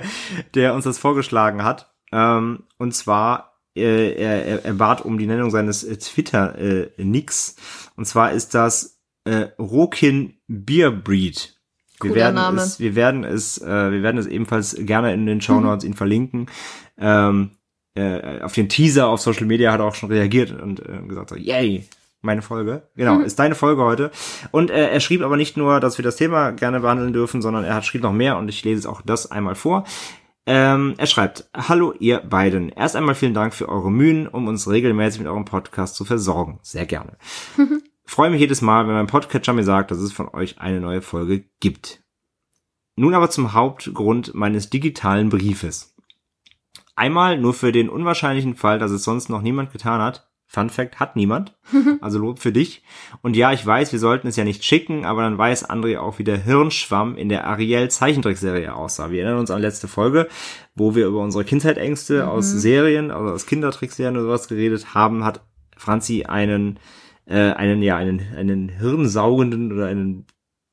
der 0.54 0.74
uns 0.74 0.84
das 0.84 0.98
vorgeschlagen 0.98 1.62
hat. 1.62 1.92
Ähm, 2.12 2.64
und 2.78 2.94
zwar, 2.94 3.60
äh, 3.76 4.12
er, 4.14 4.64
er 4.64 4.74
bat 4.74 5.04
um 5.04 5.18
die 5.18 5.26
Nennung 5.26 5.50
seines 5.50 5.84
äh, 5.84 5.96
Twitter-Nicks. 5.96 7.56
Äh, 7.56 7.90
und 7.96 8.06
zwar 8.06 8.32
ist 8.32 8.54
das 8.54 9.00
äh, 9.24 9.48
Rokin 9.58 10.34
Beer 10.48 10.90
Breed. 10.90 11.56
Wir 12.00 12.10
Cooler 12.10 12.14
werden 12.16 12.34
Name. 12.34 12.60
es, 12.60 12.80
wir 12.80 12.96
werden 12.96 13.24
es, 13.24 13.58
äh, 13.58 13.92
wir 13.92 14.02
werden 14.02 14.18
es 14.18 14.26
ebenfalls 14.26 14.76
gerne 14.78 15.14
in 15.14 15.26
den 15.26 15.40
Show 15.40 15.60
Notes 15.60 15.84
mhm. 15.84 15.90
ihn 15.90 15.96
verlinken. 15.96 16.46
Ähm, 16.98 17.52
äh, 17.94 18.40
auf 18.40 18.52
den 18.52 18.68
Teaser 18.68 19.06
auf 19.06 19.20
Social 19.20 19.46
Media 19.46 19.72
hat 19.72 19.80
er 19.80 19.86
auch 19.86 19.94
schon 19.94 20.10
reagiert 20.10 20.50
und 20.50 20.80
äh, 20.80 21.00
gesagt 21.06 21.30
so, 21.30 21.36
yay, 21.36 21.84
meine 22.24 22.42
Folge. 22.42 22.88
Genau, 22.96 23.16
mhm. 23.16 23.24
ist 23.24 23.38
deine 23.38 23.54
Folge 23.54 23.82
heute. 23.82 24.10
Und 24.50 24.70
äh, 24.70 24.90
er 24.90 25.00
schrieb 25.00 25.22
aber 25.22 25.36
nicht 25.36 25.56
nur, 25.56 25.80
dass 25.80 25.98
wir 25.98 26.02
das 26.02 26.16
Thema 26.16 26.50
gerne 26.50 26.80
behandeln 26.80 27.12
dürfen, 27.12 27.42
sondern 27.42 27.64
er 27.64 27.74
hat 27.74 27.84
schrieb 27.84 28.02
noch 28.02 28.12
mehr 28.12 28.36
und 28.38 28.48
ich 28.48 28.64
lese 28.64 28.80
es 28.80 28.86
auch 28.86 29.02
das 29.02 29.30
einmal 29.30 29.54
vor. 29.54 29.84
Ähm, 30.46 30.94
er 30.98 31.06
schreibt, 31.06 31.48
hallo 31.54 31.94
ihr 31.98 32.20
beiden. 32.20 32.68
Erst 32.68 32.96
einmal 32.96 33.14
vielen 33.14 33.34
Dank 33.34 33.54
für 33.54 33.68
eure 33.68 33.90
Mühen, 33.90 34.28
um 34.28 34.46
uns 34.46 34.68
regelmäßig 34.68 35.20
mit 35.20 35.28
eurem 35.28 35.46
Podcast 35.46 35.96
zu 35.96 36.04
versorgen. 36.04 36.58
Sehr 36.62 36.86
gerne. 36.86 37.16
Freue 38.04 38.30
mich 38.30 38.40
jedes 38.40 38.60
Mal, 38.60 38.86
wenn 38.86 38.94
mein 38.94 39.06
Podcatcher 39.06 39.54
mir 39.54 39.64
sagt, 39.64 39.90
dass 39.90 39.98
es 39.98 40.12
von 40.12 40.28
euch 40.28 40.60
eine 40.60 40.80
neue 40.80 41.00
Folge 41.00 41.44
gibt. 41.60 42.02
Nun 42.96 43.14
aber 43.14 43.30
zum 43.30 43.54
Hauptgrund 43.54 44.34
meines 44.34 44.68
digitalen 44.68 45.30
Briefes. 45.30 45.94
Einmal 46.94 47.38
nur 47.38 47.54
für 47.54 47.72
den 47.72 47.88
unwahrscheinlichen 47.88 48.54
Fall, 48.54 48.78
dass 48.78 48.92
es 48.92 49.02
sonst 49.02 49.30
noch 49.30 49.42
niemand 49.42 49.72
getan 49.72 50.00
hat, 50.00 50.28
Fun 50.54 50.70
Fact 50.70 51.00
hat 51.00 51.16
niemand. 51.16 51.56
Also 52.00 52.18
Lob 52.18 52.38
für 52.38 52.52
dich. 52.52 52.82
Und 53.22 53.34
ja, 53.34 53.52
ich 53.52 53.64
weiß, 53.64 53.92
wir 53.92 53.98
sollten 53.98 54.28
es 54.28 54.36
ja 54.36 54.44
nicht 54.44 54.64
schicken, 54.64 55.04
aber 55.04 55.22
dann 55.22 55.38
weiß 55.38 55.68
André 55.70 55.98
auch, 55.98 56.18
wie 56.18 56.24
der 56.24 56.36
Hirnschwamm 56.36 57.16
in 57.16 57.28
der 57.28 57.46
Ariel 57.46 57.90
Zeichentrickserie 57.90 58.74
aussah. 58.74 59.10
Wir 59.10 59.22
erinnern 59.22 59.40
uns 59.40 59.50
an 59.50 59.62
letzte 59.62 59.88
Folge, 59.88 60.28
wo 60.74 60.94
wir 60.94 61.06
über 61.06 61.20
unsere 61.20 61.44
Kindheitängste 61.44 62.22
mhm. 62.22 62.28
aus 62.28 62.50
Serien, 62.50 63.10
also 63.10 63.32
aus 63.32 63.46
Kindertrickserien 63.46 64.16
oder 64.16 64.26
sowas 64.26 64.48
geredet 64.48 64.94
haben, 64.94 65.24
hat 65.24 65.42
Franzi 65.76 66.24
einen 66.24 66.78
äh, 67.26 67.52
einen 67.52 67.82
ja 67.82 67.96
einen 67.96 68.20
einen 68.36 68.68
hirnsaugenden 68.68 69.72
oder 69.72 69.86
einen 69.86 70.26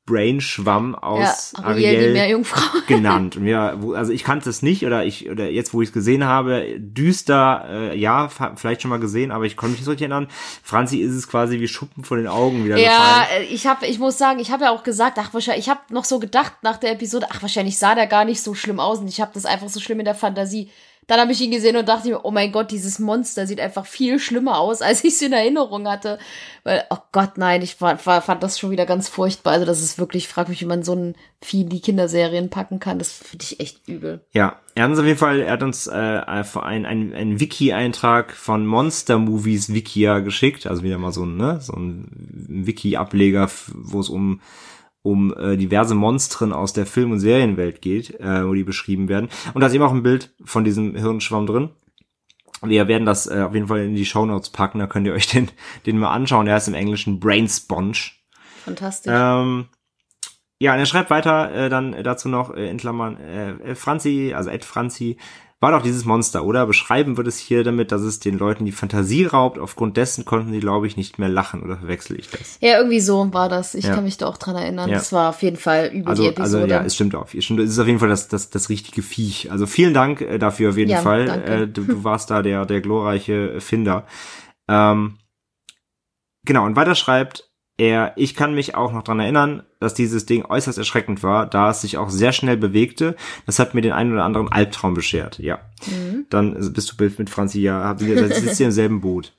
Brain-Schwamm 0.04 0.96
aus 0.96 1.52
ja, 1.56 1.64
Ariel, 1.64 2.18
Ariel 2.18 2.44
genannt. 2.88 3.36
Und 3.36 3.46
ja, 3.46 3.78
also 3.94 4.12
ich 4.12 4.24
kannte 4.24 4.50
es 4.50 4.60
nicht 4.60 4.84
oder 4.84 5.04
ich 5.04 5.30
oder 5.30 5.48
jetzt, 5.48 5.72
wo 5.72 5.80
ich 5.80 5.90
es 5.90 5.92
gesehen 5.92 6.24
habe, 6.24 6.76
düster, 6.78 7.64
äh, 7.68 7.98
ja, 7.98 8.28
vielleicht 8.28 8.82
schon 8.82 8.88
mal 8.90 8.98
gesehen, 8.98 9.30
aber 9.30 9.44
ich 9.44 9.56
konnte 9.56 9.72
mich 9.72 9.80
nicht 9.80 9.84
so 9.84 9.92
richtig 9.92 10.10
erinnern. 10.10 10.28
Franzi 10.62 10.98
ist 10.98 11.12
es 11.14 11.28
quasi 11.28 11.60
wie 11.60 11.68
Schuppen 11.68 12.02
von 12.02 12.18
den 12.18 12.26
Augen 12.26 12.64
wieder 12.64 12.78
Ja, 12.78 13.20
gefallen. 13.22 13.46
ich 13.50 13.66
habe, 13.66 13.86
ich 13.86 13.98
muss 14.00 14.18
sagen, 14.18 14.40
ich 14.40 14.50
habe 14.50 14.64
ja 14.64 14.70
auch 14.70 14.82
gesagt, 14.82 15.18
ach 15.20 15.32
wahrscheinlich, 15.32 15.66
ich 15.66 15.70
habe 15.70 15.80
noch 15.90 16.04
so 16.04 16.18
gedacht 16.18 16.54
nach 16.62 16.78
der 16.78 16.92
Episode, 16.92 17.26
ach 17.30 17.40
wahrscheinlich 17.42 17.78
sah 17.78 17.94
der 17.94 18.08
gar 18.08 18.24
nicht 18.24 18.42
so 18.42 18.54
schlimm 18.54 18.80
aus 18.80 18.98
und 18.98 19.08
ich 19.08 19.20
habe 19.20 19.30
das 19.34 19.46
einfach 19.46 19.68
so 19.68 19.78
schlimm 19.78 20.00
in 20.00 20.04
der 20.04 20.16
Fantasie 20.16 20.68
dann 21.08 21.18
habe 21.18 21.32
ich 21.32 21.40
ihn 21.40 21.50
gesehen 21.50 21.76
und 21.76 21.88
dachte 21.88 22.08
mir, 22.08 22.24
oh 22.24 22.30
mein 22.30 22.52
Gott, 22.52 22.70
dieses 22.70 22.98
Monster 22.98 23.46
sieht 23.46 23.60
einfach 23.60 23.86
viel 23.86 24.18
schlimmer 24.18 24.58
aus, 24.58 24.82
als 24.82 25.02
ich 25.04 25.14
es 25.14 25.22
in 25.22 25.32
Erinnerung 25.32 25.88
hatte. 25.88 26.18
Weil, 26.64 26.84
oh 26.90 26.98
Gott, 27.10 27.38
nein, 27.38 27.62
ich 27.62 27.80
war, 27.80 27.98
fand 27.98 28.42
das 28.42 28.58
schon 28.58 28.70
wieder 28.70 28.86
ganz 28.86 29.08
furchtbar. 29.08 29.54
Also 29.54 29.66
das 29.66 29.82
ist 29.82 29.98
wirklich, 29.98 30.28
frag 30.28 30.48
mich, 30.48 30.60
wie 30.60 30.66
man 30.66 30.84
so 30.84 30.94
ein 30.94 31.14
Vieh 31.40 31.62
in 31.62 31.70
die 31.70 31.80
Kinderserien 31.80 32.50
packen 32.50 32.78
kann. 32.78 33.00
Das 33.00 33.10
finde 33.10 33.44
ich 33.44 33.58
echt 33.58 33.88
übel. 33.88 34.20
Ja, 34.32 34.60
er 34.76 34.84
hat 34.84 34.90
uns 34.90 35.00
auf 35.00 35.06
jeden 35.06 35.18
Fall, 35.18 35.40
er 35.40 35.52
hat 35.52 35.62
uns 35.64 35.88
äh, 35.88 35.90
ein, 35.90 36.86
ein, 36.86 37.12
ein 37.12 37.40
Wiki-Eintrag 37.40 38.32
von 38.32 38.64
Monster 38.64 39.18
Movies 39.18 39.74
Wikia 39.74 40.20
geschickt. 40.20 40.68
Also 40.68 40.84
wieder 40.84 40.98
mal 40.98 41.12
so 41.12 41.24
ein, 41.24 41.36
ne, 41.36 41.60
so 41.60 41.72
ein 41.72 42.08
Wiki-Ableger, 42.12 43.50
wo 43.74 43.98
es 43.98 44.08
um 44.08 44.40
um 45.02 45.34
äh, 45.34 45.56
diverse 45.56 45.94
Monstren 45.94 46.52
aus 46.52 46.72
der 46.72 46.86
Film- 46.86 47.12
und 47.12 47.20
Serienwelt 47.20 47.82
geht, 47.82 48.18
äh, 48.20 48.46
wo 48.46 48.54
die 48.54 48.64
beschrieben 48.64 49.08
werden. 49.08 49.28
Und 49.52 49.60
da 49.60 49.66
ist 49.66 49.74
eben 49.74 49.84
auch 49.84 49.92
ein 49.92 50.02
Bild 50.02 50.32
von 50.44 50.64
diesem 50.64 50.94
Hirnschwamm 50.94 51.46
drin. 51.46 51.70
Wir 52.62 52.86
werden 52.86 53.04
das 53.04 53.26
äh, 53.26 53.40
auf 53.40 53.54
jeden 53.54 53.66
Fall 53.66 53.80
in 53.80 53.96
die 53.96 54.06
Show 54.06 54.24
Notes 54.24 54.50
packen, 54.50 54.78
da 54.78 54.86
könnt 54.86 55.06
ihr 55.06 55.12
euch 55.12 55.26
den, 55.32 55.50
den 55.86 55.98
mal 55.98 56.12
anschauen. 56.12 56.46
Der 56.46 56.54
heißt 56.54 56.68
im 56.68 56.74
Englischen 56.74 57.18
Brain 57.18 57.48
Sponge. 57.48 58.12
Fantastisch. 58.64 59.12
Ähm, 59.14 59.66
ja, 60.60 60.72
und 60.74 60.78
er 60.78 60.86
schreibt 60.86 61.10
weiter 61.10 61.52
äh, 61.52 61.68
dann 61.68 62.04
dazu 62.04 62.28
noch 62.28 62.54
äh, 62.54 62.70
in 62.70 62.76
Klammern 62.76 63.16
äh, 63.16 63.74
Franzi, 63.74 64.32
also 64.36 64.48
Ed 64.48 64.64
Franzi, 64.64 65.16
war 65.62 65.70
doch 65.70 65.82
dieses 65.82 66.04
Monster, 66.04 66.44
oder? 66.44 66.66
Beschreiben 66.66 67.16
wird 67.16 67.28
es 67.28 67.38
hier 67.38 67.62
damit, 67.62 67.92
dass 67.92 68.02
es 68.02 68.18
den 68.18 68.36
Leuten 68.36 68.64
die 68.64 68.72
Fantasie 68.72 69.26
raubt. 69.26 69.60
Aufgrund 69.60 69.96
dessen 69.96 70.24
konnten 70.24 70.50
sie, 70.50 70.58
glaube 70.58 70.88
ich, 70.88 70.96
nicht 70.96 71.20
mehr 71.20 71.28
lachen, 71.28 71.62
oder 71.62 71.76
verwechsel 71.76 72.18
ich 72.18 72.28
das? 72.30 72.58
Ja, 72.60 72.78
irgendwie 72.78 72.98
so 72.98 73.32
war 73.32 73.48
das. 73.48 73.76
Ich 73.76 73.84
ja. 73.84 73.94
kann 73.94 74.02
mich 74.02 74.16
da 74.16 74.26
auch 74.26 74.38
dran 74.38 74.56
erinnern. 74.56 74.90
Ja. 74.90 74.96
Das 74.96 75.12
war 75.12 75.28
auf 75.28 75.40
jeden 75.40 75.56
Fall 75.56 75.92
über 75.94 76.10
also, 76.10 76.24
die 76.24 76.30
Episode. 76.30 76.62
Also 76.64 76.74
ja, 76.74 76.82
es 76.82 76.96
stimmt 76.96 77.14
auch. 77.14 77.32
Es 77.32 77.48
ist 77.48 77.78
auf 77.78 77.86
jeden 77.86 78.00
Fall 78.00 78.08
das, 78.08 78.26
das, 78.26 78.50
das 78.50 78.70
richtige 78.70 79.02
Viech. 79.02 79.52
Also 79.52 79.66
vielen 79.66 79.94
Dank 79.94 80.20
äh, 80.20 80.38
dafür 80.38 80.70
auf 80.70 80.76
jeden 80.76 80.90
ja, 80.90 81.00
Fall. 81.00 81.28
Äh, 81.28 81.68
du, 81.68 81.84
du 81.84 82.02
warst 82.02 82.32
da 82.32 82.42
der, 82.42 82.66
der 82.66 82.80
glorreiche 82.80 83.60
Finder. 83.60 84.04
Ähm, 84.68 85.18
genau, 86.44 86.66
und 86.66 86.74
weiter 86.74 86.96
schreibt 86.96 87.51
er, 87.78 88.12
ich 88.16 88.34
kann 88.34 88.54
mich 88.54 88.74
auch 88.74 88.92
noch 88.92 89.02
dran 89.02 89.20
erinnern, 89.20 89.62
dass 89.80 89.94
dieses 89.94 90.26
Ding 90.26 90.44
äußerst 90.44 90.78
erschreckend 90.78 91.22
war, 91.22 91.46
da 91.46 91.70
es 91.70 91.80
sich 91.80 91.96
auch 91.98 92.10
sehr 92.10 92.32
schnell 92.32 92.56
bewegte. 92.56 93.16
Das 93.46 93.58
hat 93.58 93.74
mir 93.74 93.80
den 93.80 93.92
einen 93.92 94.12
oder 94.12 94.24
anderen 94.24 94.52
Albtraum 94.52 94.94
beschert. 94.94 95.38
Ja. 95.38 95.60
Mhm. 95.86 96.26
Dann 96.30 96.72
bist 96.72 96.92
du 96.92 97.04
mit 97.18 97.30
Franzi, 97.30 97.60
ja, 97.60 97.96
sitzt 97.98 98.60
ihr 98.60 98.66
im 98.66 98.72
selben 98.72 99.00
Boot. 99.00 99.32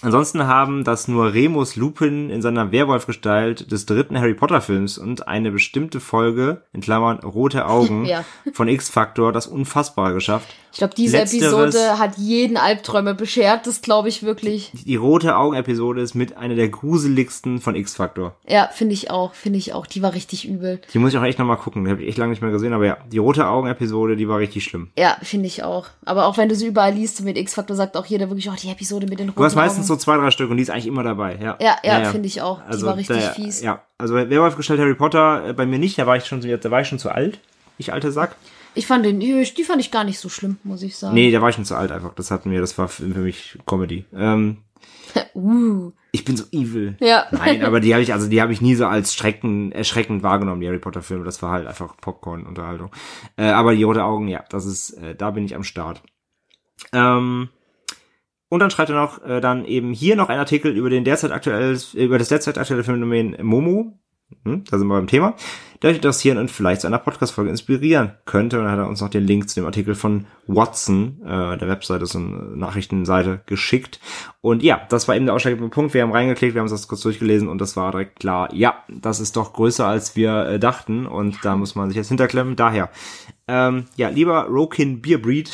Ansonsten 0.00 0.46
haben 0.46 0.84
das 0.84 1.08
nur 1.08 1.34
Remus 1.34 1.74
Lupin 1.74 2.30
in 2.30 2.40
seiner 2.40 2.70
Werwolf-Gestalt 2.70 3.72
des 3.72 3.84
dritten 3.84 4.16
Harry 4.16 4.34
Potter-Films 4.34 4.96
und 4.96 5.26
eine 5.26 5.50
bestimmte 5.50 5.98
Folge, 5.98 6.62
in 6.72 6.82
Klammern 6.82 7.18
rote 7.18 7.66
Augen, 7.66 8.04
ja. 8.04 8.24
von 8.52 8.68
X-Factor 8.68 9.32
das 9.32 9.48
Unfassbare 9.48 10.14
geschafft. 10.14 10.54
Ich 10.72 10.78
glaube, 10.78 10.94
diese 10.94 11.18
Letzteres, 11.18 11.74
Episode 11.74 11.98
hat 11.98 12.18
jeden 12.18 12.56
Albträume 12.56 13.14
beschert, 13.14 13.66
das 13.66 13.82
glaube 13.82 14.08
ich 14.08 14.22
wirklich. 14.22 14.70
Die 14.72 14.96
rote 14.96 15.36
Augen-Episode 15.36 16.00
ist 16.00 16.14
mit 16.14 16.36
einer 16.36 16.54
der 16.54 16.68
gruseligsten 16.68 17.60
von 17.60 17.74
X-Factor. 17.74 18.34
Ja, 18.46 18.68
finde 18.72 18.94
ich 18.94 19.10
auch, 19.10 19.34
finde 19.34 19.58
ich 19.58 19.72
auch. 19.72 19.86
Die 19.86 20.02
war 20.02 20.14
richtig 20.14 20.48
übel. 20.48 20.80
Die 20.92 20.98
muss 20.98 21.12
ich 21.12 21.18
auch 21.18 21.24
echt 21.24 21.38
nochmal 21.38 21.56
gucken. 21.56 21.84
Die 21.84 21.90
habe 21.90 22.02
ich 22.02 22.08
echt 22.08 22.18
lange 22.18 22.30
nicht 22.30 22.42
mehr 22.42 22.50
gesehen, 22.50 22.72
aber 22.72 22.86
ja, 22.86 22.98
die 23.10 23.18
rote 23.18 23.46
Augen-Episode, 23.46 24.16
die 24.16 24.28
war 24.28 24.38
richtig 24.38 24.64
schlimm. 24.64 24.90
Ja, 24.98 25.16
finde 25.22 25.46
ich 25.46 25.62
auch. 25.62 25.86
Aber 26.04 26.26
auch 26.26 26.36
wenn 26.36 26.48
du 26.48 26.54
sie 26.54 26.66
überall 26.66 26.92
liest 26.92 27.20
mit 27.22 27.36
X-Factor, 27.36 27.76
sagt 27.76 27.96
auch 27.96 28.06
jeder 28.06 28.28
wirklich, 28.28 28.48
oh, 28.48 28.54
die 28.60 28.70
Episode 28.70 29.06
mit 29.06 29.18
den 29.18 29.28
roten 29.28 29.38
Augen. 29.38 29.42
Du 29.42 29.44
hast 29.44 29.54
meistens 29.54 29.90
Augen. 29.90 29.98
so 29.98 30.04
zwei, 30.04 30.16
drei 30.16 30.30
Stück 30.30 30.50
und 30.50 30.56
die 30.56 30.62
ist 30.62 30.70
eigentlich 30.70 30.86
immer 30.86 31.02
dabei, 31.02 31.36
ja. 31.40 31.56
Ja, 31.60 31.76
ja, 31.82 31.92
ja, 31.98 32.00
ja. 32.02 32.10
finde 32.10 32.26
ich 32.26 32.42
auch. 32.42 32.60
Also, 32.64 32.80
die 32.80 32.86
war 32.86 32.96
richtig 32.96 33.18
der, 33.18 33.32
fies. 33.32 33.62
Ja, 33.62 33.82
also 33.98 34.14
Werwolf 34.14 34.56
gestellt 34.56 34.80
Harry 34.80 34.94
Potter, 34.94 35.48
äh, 35.48 35.52
bei 35.52 35.66
mir 35.66 35.78
nicht, 35.78 35.98
da 35.98 36.06
war 36.06 36.16
ich 36.16 36.26
schon, 36.26 36.40
da 36.40 36.70
war 36.70 36.80
ich 36.80 36.88
schon 36.88 36.98
zu 36.98 37.10
alt. 37.10 37.40
Ich 37.78 37.92
alter 37.92 38.12
Sack. 38.12 38.36
Ich 38.74 38.86
fand 38.86 39.04
den, 39.04 39.20
die 39.20 39.64
fand 39.64 39.80
ich 39.80 39.90
gar 39.90 40.04
nicht 40.04 40.18
so 40.18 40.28
schlimm, 40.28 40.58
muss 40.62 40.82
ich 40.82 40.96
sagen. 40.96 41.14
Nee, 41.14 41.30
da 41.30 41.40
war 41.40 41.48
ich 41.48 41.56
schon 41.56 41.64
zu 41.64 41.76
alt 41.76 41.90
einfach. 41.90 42.14
Das 42.14 42.30
hatten 42.30 42.50
wir, 42.50 42.60
das 42.60 42.78
war 42.78 42.88
für 42.88 43.04
mich 43.04 43.58
Comedy. 43.66 44.04
Ähm, 44.14 44.58
uh. 45.34 45.92
Ich 46.12 46.24
bin 46.24 46.36
so 46.36 46.44
evil. 46.52 46.96
Ja. 47.00 47.26
Nein, 47.30 47.64
aber 47.64 47.80
die 47.80 47.92
habe 47.94 48.02
ich, 48.02 48.12
also 48.12 48.28
die 48.28 48.40
habe 48.40 48.52
ich 48.52 48.60
nie 48.60 48.74
so 48.74 48.86
als 48.86 49.14
schrecken, 49.14 49.72
erschreckend 49.72 50.22
wahrgenommen, 50.22 50.60
die 50.60 50.68
Harry 50.68 50.78
Potter 50.78 51.02
Filme. 51.02 51.24
Das 51.24 51.42
war 51.42 51.52
halt 51.52 51.66
einfach 51.66 51.96
Popcorn-Unterhaltung. 51.96 52.90
Äh, 53.36 53.50
aber 53.50 53.74
die 53.74 53.82
rote 53.82 54.04
Augen, 54.04 54.28
ja, 54.28 54.44
das 54.50 54.64
ist, 54.64 54.90
äh, 54.90 55.14
da 55.14 55.30
bin 55.30 55.44
ich 55.44 55.54
am 55.54 55.64
Start. 55.64 56.02
Ähm, 56.92 57.48
und 58.48 58.60
dann 58.60 58.70
schreibt 58.70 58.90
er 58.90 58.96
noch 58.96 59.22
äh, 59.24 59.40
dann 59.40 59.64
eben 59.64 59.92
hier 59.92 60.16
noch 60.16 60.28
ein 60.30 60.38
Artikel 60.38 60.74
über 60.74 60.88
den 60.88 61.04
derzeit 61.04 61.32
aktuell, 61.32 61.78
über 61.94 62.18
das 62.18 62.28
derzeit 62.28 62.56
aktuelle 62.56 62.84
Phänomen 62.84 63.36
Momo. 63.42 63.98
Hm, 64.44 64.64
da 64.70 64.78
sind 64.78 64.88
wir 64.88 64.94
beim 64.94 65.06
Thema 65.06 65.34
der 65.82 65.90
euch 65.90 65.96
interessieren 65.96 66.38
und 66.38 66.50
vielleicht 66.50 66.80
zu 66.80 66.86
einer 66.86 66.98
Podcast-Folge 66.98 67.50
inspirieren 67.50 68.12
könnte. 68.24 68.58
Und 68.58 68.64
dann 68.64 68.72
hat 68.72 68.78
er 68.78 68.88
uns 68.88 69.00
noch 69.00 69.08
den 69.08 69.26
Link 69.26 69.48
zu 69.48 69.56
dem 69.56 69.66
Artikel 69.66 69.94
von 69.94 70.26
Watson, 70.46 71.20
äh, 71.24 71.56
der 71.56 71.68
Webseite, 71.68 72.06
so 72.06 72.18
eine 72.18 72.56
Nachrichtenseite, 72.56 73.40
geschickt. 73.46 74.00
Und 74.40 74.62
ja, 74.62 74.80
das 74.88 75.08
war 75.08 75.16
eben 75.16 75.26
der 75.26 75.34
ausschlaggebende 75.34 75.72
Punkt. 75.72 75.94
Wir 75.94 76.02
haben 76.02 76.12
reingeklickt, 76.12 76.54
wir 76.54 76.60
haben 76.60 76.66
uns 76.66 76.72
das 76.72 76.88
kurz 76.88 77.02
durchgelesen 77.02 77.48
und 77.48 77.60
das 77.60 77.76
war 77.76 77.90
direkt 77.92 78.20
klar, 78.20 78.52
ja, 78.52 78.82
das 78.88 79.20
ist 79.20 79.36
doch 79.36 79.52
größer, 79.52 79.86
als 79.86 80.16
wir 80.16 80.46
äh, 80.46 80.58
dachten. 80.58 81.06
Und 81.06 81.44
da 81.44 81.56
muss 81.56 81.74
man 81.74 81.88
sich 81.88 81.96
jetzt 81.96 82.08
hinterklemmen. 82.08 82.56
Daher, 82.56 82.90
ähm, 83.46 83.84
ja, 83.96 84.08
lieber 84.08 84.44
Rokin 84.44 85.00
Beerbreed, 85.00 85.50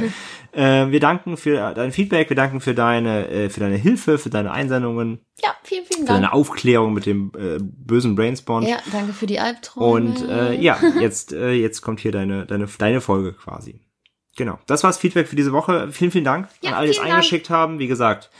Äh, 0.52 0.90
wir 0.90 1.00
danken 1.00 1.36
für 1.36 1.74
dein 1.74 1.92
Feedback, 1.92 2.28
wir 2.30 2.36
danken 2.36 2.60
für 2.60 2.74
deine, 2.74 3.28
äh, 3.28 3.50
für 3.50 3.60
deine 3.60 3.76
Hilfe, 3.76 4.18
für 4.18 4.30
deine 4.30 4.50
Einsendungen. 4.50 5.20
Ja, 5.42 5.54
vielen, 5.62 5.84
vielen 5.84 6.06
Dank. 6.06 6.08
Für 6.08 6.22
deine 6.22 6.32
Aufklärung 6.32 6.94
mit 6.94 7.06
dem 7.06 7.32
äh, 7.38 7.58
bösen 7.60 8.14
Brainspawn. 8.14 8.62
Ja, 8.64 8.78
danke 8.92 9.12
für 9.12 9.26
die 9.26 9.40
Albträume. 9.40 9.86
Und 9.86 10.28
äh, 10.28 10.54
ja, 10.54 10.78
jetzt, 11.00 11.32
äh, 11.32 11.52
jetzt 11.52 11.82
kommt 11.82 12.00
hier 12.00 12.12
deine, 12.12 12.46
deine, 12.46 12.66
deine 12.66 13.00
Folge 13.00 13.34
quasi. 13.34 13.80
Genau. 14.36 14.58
Das 14.66 14.84
war's 14.84 14.98
Feedback 14.98 15.28
für 15.28 15.36
diese 15.36 15.52
Woche. 15.52 15.88
Vielen, 15.90 16.10
vielen 16.12 16.24
Dank 16.24 16.48
ja, 16.62 16.70
an 16.70 16.76
alle, 16.76 16.86
die 16.86 16.92
es 16.92 17.00
eingeschickt 17.00 17.50
haben. 17.50 17.78
Wie 17.78 17.88
gesagt, 17.88 18.30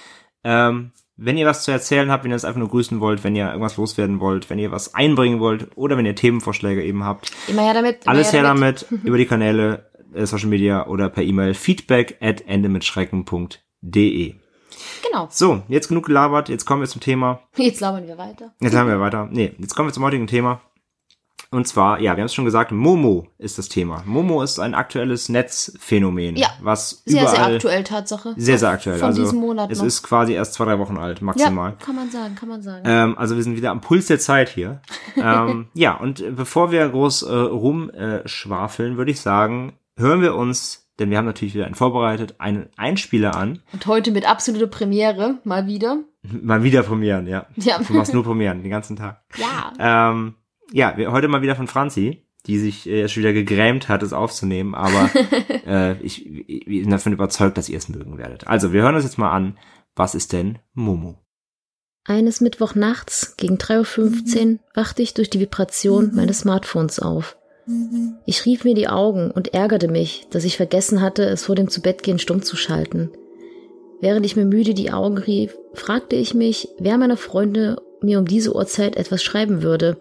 ähm, 0.44 0.92
wenn 1.16 1.36
ihr 1.36 1.46
was 1.46 1.64
zu 1.64 1.72
erzählen 1.72 2.10
habt, 2.10 2.22
wenn 2.22 2.30
ihr 2.30 2.36
es 2.36 2.44
einfach 2.44 2.60
nur 2.60 2.68
grüßen 2.68 3.00
wollt, 3.00 3.24
wenn 3.24 3.34
ihr 3.34 3.48
irgendwas 3.48 3.76
loswerden 3.76 4.20
wollt, 4.20 4.48
wenn 4.48 4.60
ihr 4.60 4.70
was 4.70 4.94
einbringen 4.94 5.40
wollt 5.40 5.66
oder 5.74 5.96
wenn 5.96 6.06
ihr 6.06 6.14
Themenvorschläge 6.14 6.82
eben 6.84 7.04
habt. 7.04 7.32
Immer 7.48 7.62
her 7.62 7.74
damit. 7.74 8.06
Alles 8.06 8.32
her 8.32 8.44
damit, 8.44 8.86
damit 8.88 9.04
über 9.04 9.18
die 9.18 9.26
Kanäle 9.26 9.90
äh, 10.14 10.26
Social 10.26 10.48
Media 10.48 10.86
oder 10.86 11.08
per 11.08 11.22
E-Mail 11.22 11.54
feedback 11.54 12.18
at 12.20 12.42
endemitschrecken.de. 12.46 14.34
Genau. 15.06 15.28
So, 15.30 15.62
jetzt 15.68 15.88
genug 15.88 16.06
gelabert, 16.06 16.48
jetzt 16.48 16.64
kommen 16.64 16.82
wir 16.82 16.88
zum 16.88 17.00
Thema. 17.00 17.40
Jetzt 17.56 17.80
labern 17.80 18.06
wir 18.06 18.18
weiter. 18.18 18.52
Jetzt 18.60 18.72
labern 18.72 18.92
wir 18.92 19.00
weiter. 19.00 19.28
Nee, 19.30 19.54
jetzt 19.58 19.74
kommen 19.74 19.88
wir 19.88 19.92
zum 19.92 20.04
heutigen 20.04 20.26
Thema. 20.26 20.60
Und 21.50 21.66
zwar, 21.66 21.98
ja, 21.98 22.14
wir 22.14 22.20
haben 22.20 22.26
es 22.26 22.34
schon 22.34 22.44
gesagt, 22.44 22.72
Momo 22.72 23.28
ist 23.38 23.56
das 23.56 23.70
Thema. 23.70 24.02
Momo 24.04 24.42
ist 24.42 24.58
ein 24.58 24.74
aktuelles 24.74 25.30
Netzphänomen. 25.30 26.36
Ja. 26.36 26.48
Was 26.60 27.02
sehr, 27.06 27.22
überall 27.22 27.36
sehr 27.36 27.54
aktuell, 27.54 27.84
Tatsache. 27.84 28.34
Sehr, 28.36 28.58
sehr 28.58 28.68
aktuell. 28.68 28.98
Von 28.98 29.06
also, 29.08 29.22
diesem 29.22 29.38
Monat 29.40 29.70
Es 29.70 29.78
noch. 29.78 29.86
ist 29.86 30.02
quasi 30.02 30.34
erst 30.34 30.52
zwei, 30.54 30.66
drei 30.66 30.78
Wochen 30.78 30.98
alt, 30.98 31.22
maximal. 31.22 31.70
Ja, 31.70 31.76
kann 31.76 31.96
man 31.96 32.10
sagen, 32.10 32.34
kann 32.34 32.50
man 32.50 32.60
sagen. 32.60 32.82
Ähm, 32.84 33.16
also 33.16 33.36
wir 33.36 33.42
sind 33.42 33.56
wieder 33.56 33.70
am 33.70 33.80
Puls 33.80 34.08
der 34.08 34.18
Zeit 34.18 34.50
hier. 34.50 34.82
ähm, 35.16 35.68
ja, 35.72 35.94
und 35.94 36.22
bevor 36.36 36.70
wir 36.70 36.86
groß 36.86 37.22
äh, 37.22 37.34
rumschwafeln, 37.34 38.92
äh, 38.92 38.96
würde 38.98 39.10
ich 39.10 39.20
sagen, 39.20 39.72
hören 39.98 40.22
wir 40.22 40.34
uns 40.34 40.88
denn 40.98 41.10
wir 41.10 41.18
haben 41.18 41.26
natürlich 41.26 41.54
wieder 41.54 41.66
einen 41.66 41.74
vorbereitet, 41.74 42.34
einen 42.38 42.68
Einspieler 42.76 43.36
an. 43.36 43.62
Und 43.72 43.86
heute 43.86 44.10
mit 44.10 44.28
absoluter 44.28 44.66
Premiere, 44.66 45.38
mal 45.44 45.66
wieder. 45.66 46.02
Mal 46.22 46.64
wieder 46.64 46.82
Premieren, 46.82 47.26
ja. 47.26 47.46
ja. 47.56 47.78
Du 47.78 47.92
machst 47.92 48.12
nur 48.12 48.24
Premieren, 48.24 48.62
den 48.62 48.70
ganzen 48.70 48.96
Tag. 48.96 49.22
Ja. 49.36 50.10
Ähm, 50.10 50.34
ja, 50.72 50.96
wir, 50.96 51.12
heute 51.12 51.28
mal 51.28 51.42
wieder 51.42 51.54
von 51.54 51.68
Franzi, 51.68 52.26
die 52.46 52.58
sich 52.58 52.88
äh, 52.88 53.08
schon 53.08 53.22
wieder 53.22 53.32
gegrämt 53.32 53.88
hat, 53.88 54.02
es 54.02 54.12
aufzunehmen, 54.12 54.74
aber 54.74 55.10
äh, 55.66 56.00
ich, 56.02 56.26
ich 56.26 56.64
bin 56.64 56.90
davon 56.90 57.12
überzeugt, 57.12 57.56
dass 57.56 57.68
ihr 57.68 57.78
es 57.78 57.88
mögen 57.88 58.18
werdet. 58.18 58.48
Also, 58.48 58.72
wir 58.72 58.82
hören 58.82 58.96
uns 58.96 59.04
jetzt 59.04 59.18
mal 59.18 59.30
an, 59.30 59.56
was 59.94 60.14
ist 60.14 60.32
denn 60.32 60.58
Momo? 60.74 61.16
Eines 62.04 62.40
Mittwochnachts 62.40 63.36
gegen 63.36 63.56
3.15 63.56 64.52
Uhr 64.52 64.58
wachte 64.74 65.02
ich 65.02 65.14
durch 65.14 65.30
die 65.30 65.40
Vibration 65.40 66.14
meines 66.14 66.40
Smartphones 66.40 66.98
auf. 67.00 67.37
Ich 68.26 68.44
rief 68.46 68.64
mir 68.64 68.74
die 68.74 68.88
Augen 68.88 69.30
und 69.30 69.54
ärgerte 69.54 69.88
mich, 69.88 70.26
dass 70.30 70.44
ich 70.44 70.56
vergessen 70.56 71.00
hatte, 71.00 71.24
es 71.24 71.44
vor 71.44 71.54
dem 71.54 71.68
Zubettgehen 71.68 72.18
stumm 72.18 72.42
zu 72.42 72.56
schalten. 72.56 73.10
Während 74.00 74.24
ich 74.24 74.36
mir 74.36 74.44
müde 74.44 74.74
die 74.74 74.92
Augen 74.92 75.18
rief, 75.18 75.56
fragte 75.74 76.16
ich 76.16 76.34
mich, 76.34 76.68
wer 76.78 76.98
meiner 76.98 77.16
Freunde 77.16 77.82
mir 78.00 78.18
um 78.18 78.26
diese 78.26 78.54
Uhrzeit 78.54 78.96
etwas 78.96 79.22
schreiben 79.22 79.62
würde, 79.62 79.96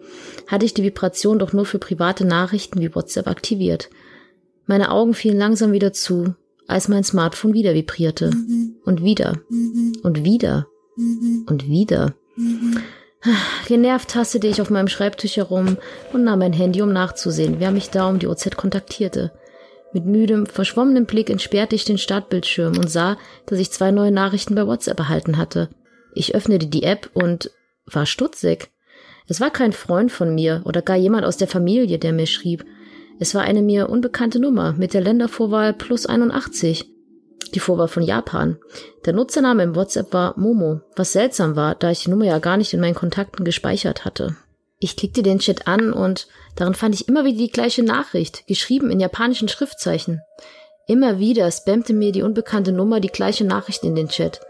hatte 0.46 0.64
ich 0.64 0.74
die 0.74 0.84
Vibration 0.84 1.38
doch 1.38 1.52
nur 1.52 1.64
für 1.64 1.78
private 1.78 2.24
Nachrichten 2.24 2.80
wie 2.80 2.94
WhatsApp 2.94 3.26
aktiviert. 3.26 3.90
Meine 4.66 4.90
Augen 4.90 5.14
fielen 5.14 5.38
langsam 5.38 5.72
wieder 5.72 5.92
zu, 5.92 6.34
als 6.66 6.88
mein 6.88 7.02
Smartphone 7.02 7.54
wieder 7.54 7.74
vibrierte. 7.74 8.30
Und 8.84 9.02
wieder. 9.02 9.40
Und 10.02 10.24
wieder. 10.24 10.66
Und 11.46 11.66
wieder. 11.66 12.14
Genervt 13.66 14.10
tastete 14.10 14.46
ich 14.46 14.60
auf 14.60 14.70
meinem 14.70 14.88
Schreibtisch 14.88 15.36
herum 15.36 15.76
und 16.12 16.24
nahm 16.24 16.38
mein 16.40 16.52
Handy, 16.52 16.82
um 16.82 16.92
nachzusehen, 16.92 17.56
wer 17.58 17.70
mich 17.70 17.90
da 17.90 18.08
um 18.08 18.18
die 18.18 18.26
OZ 18.26 18.56
kontaktierte. 18.56 19.32
Mit 19.92 20.04
müdem, 20.04 20.46
verschwommenem 20.46 21.06
Blick 21.06 21.30
entsperrte 21.30 21.74
ich 21.74 21.84
den 21.84 21.98
Startbildschirm 21.98 22.76
und 22.76 22.90
sah, 22.90 23.16
dass 23.46 23.58
ich 23.58 23.70
zwei 23.70 23.90
neue 23.90 24.12
Nachrichten 24.12 24.54
bei 24.54 24.66
WhatsApp 24.66 24.98
erhalten 24.98 25.38
hatte. 25.38 25.70
Ich 26.14 26.34
öffnete 26.34 26.66
die 26.66 26.82
App 26.82 27.10
und 27.14 27.50
war 27.86 28.06
stutzig. 28.06 28.70
Es 29.28 29.40
war 29.40 29.50
kein 29.50 29.72
Freund 29.72 30.12
von 30.12 30.34
mir 30.34 30.62
oder 30.64 30.82
gar 30.82 30.96
jemand 30.96 31.24
aus 31.24 31.36
der 31.36 31.48
Familie, 31.48 31.98
der 31.98 32.12
mir 32.12 32.26
schrieb. 32.26 32.64
Es 33.18 33.34
war 33.34 33.42
eine 33.42 33.62
mir 33.62 33.88
unbekannte 33.88 34.40
Nummer 34.40 34.72
mit 34.72 34.94
der 34.94 35.00
Ländervorwahl 35.00 35.72
plus 35.72 36.06
81. 36.06 36.86
Die 37.54 37.60
Vorwahl 37.60 37.88
von 37.88 38.02
Japan. 38.02 38.58
Der 39.04 39.12
Nutzername 39.12 39.62
im 39.62 39.74
WhatsApp 39.74 40.12
war 40.12 40.38
Momo, 40.38 40.80
was 40.96 41.12
seltsam 41.12 41.56
war, 41.56 41.74
da 41.74 41.90
ich 41.90 42.04
die 42.04 42.10
Nummer 42.10 42.26
ja 42.26 42.38
gar 42.38 42.56
nicht 42.56 42.72
in 42.74 42.80
meinen 42.80 42.94
Kontakten 42.94 43.44
gespeichert 43.44 44.04
hatte. 44.04 44.36
Ich 44.80 44.96
klickte 44.96 45.22
den 45.22 45.40
Chat 45.40 45.66
an 45.66 45.92
und 45.92 46.28
darin 46.54 46.74
fand 46.74 46.94
ich 46.94 47.08
immer 47.08 47.24
wieder 47.24 47.38
die 47.38 47.50
gleiche 47.50 47.82
Nachricht, 47.82 48.46
geschrieben 48.46 48.90
in 48.90 49.00
japanischen 49.00 49.48
Schriftzeichen. 49.48 50.20
Immer 50.86 51.18
wieder 51.18 51.50
spammte 51.50 51.92
mir 51.92 52.12
die 52.12 52.22
unbekannte 52.22 52.72
Nummer 52.72 53.00
die 53.00 53.08
gleiche 53.08 53.44
Nachricht 53.44 53.82
in 53.82 53.94
den 53.94 54.08
Chat. 54.08 54.40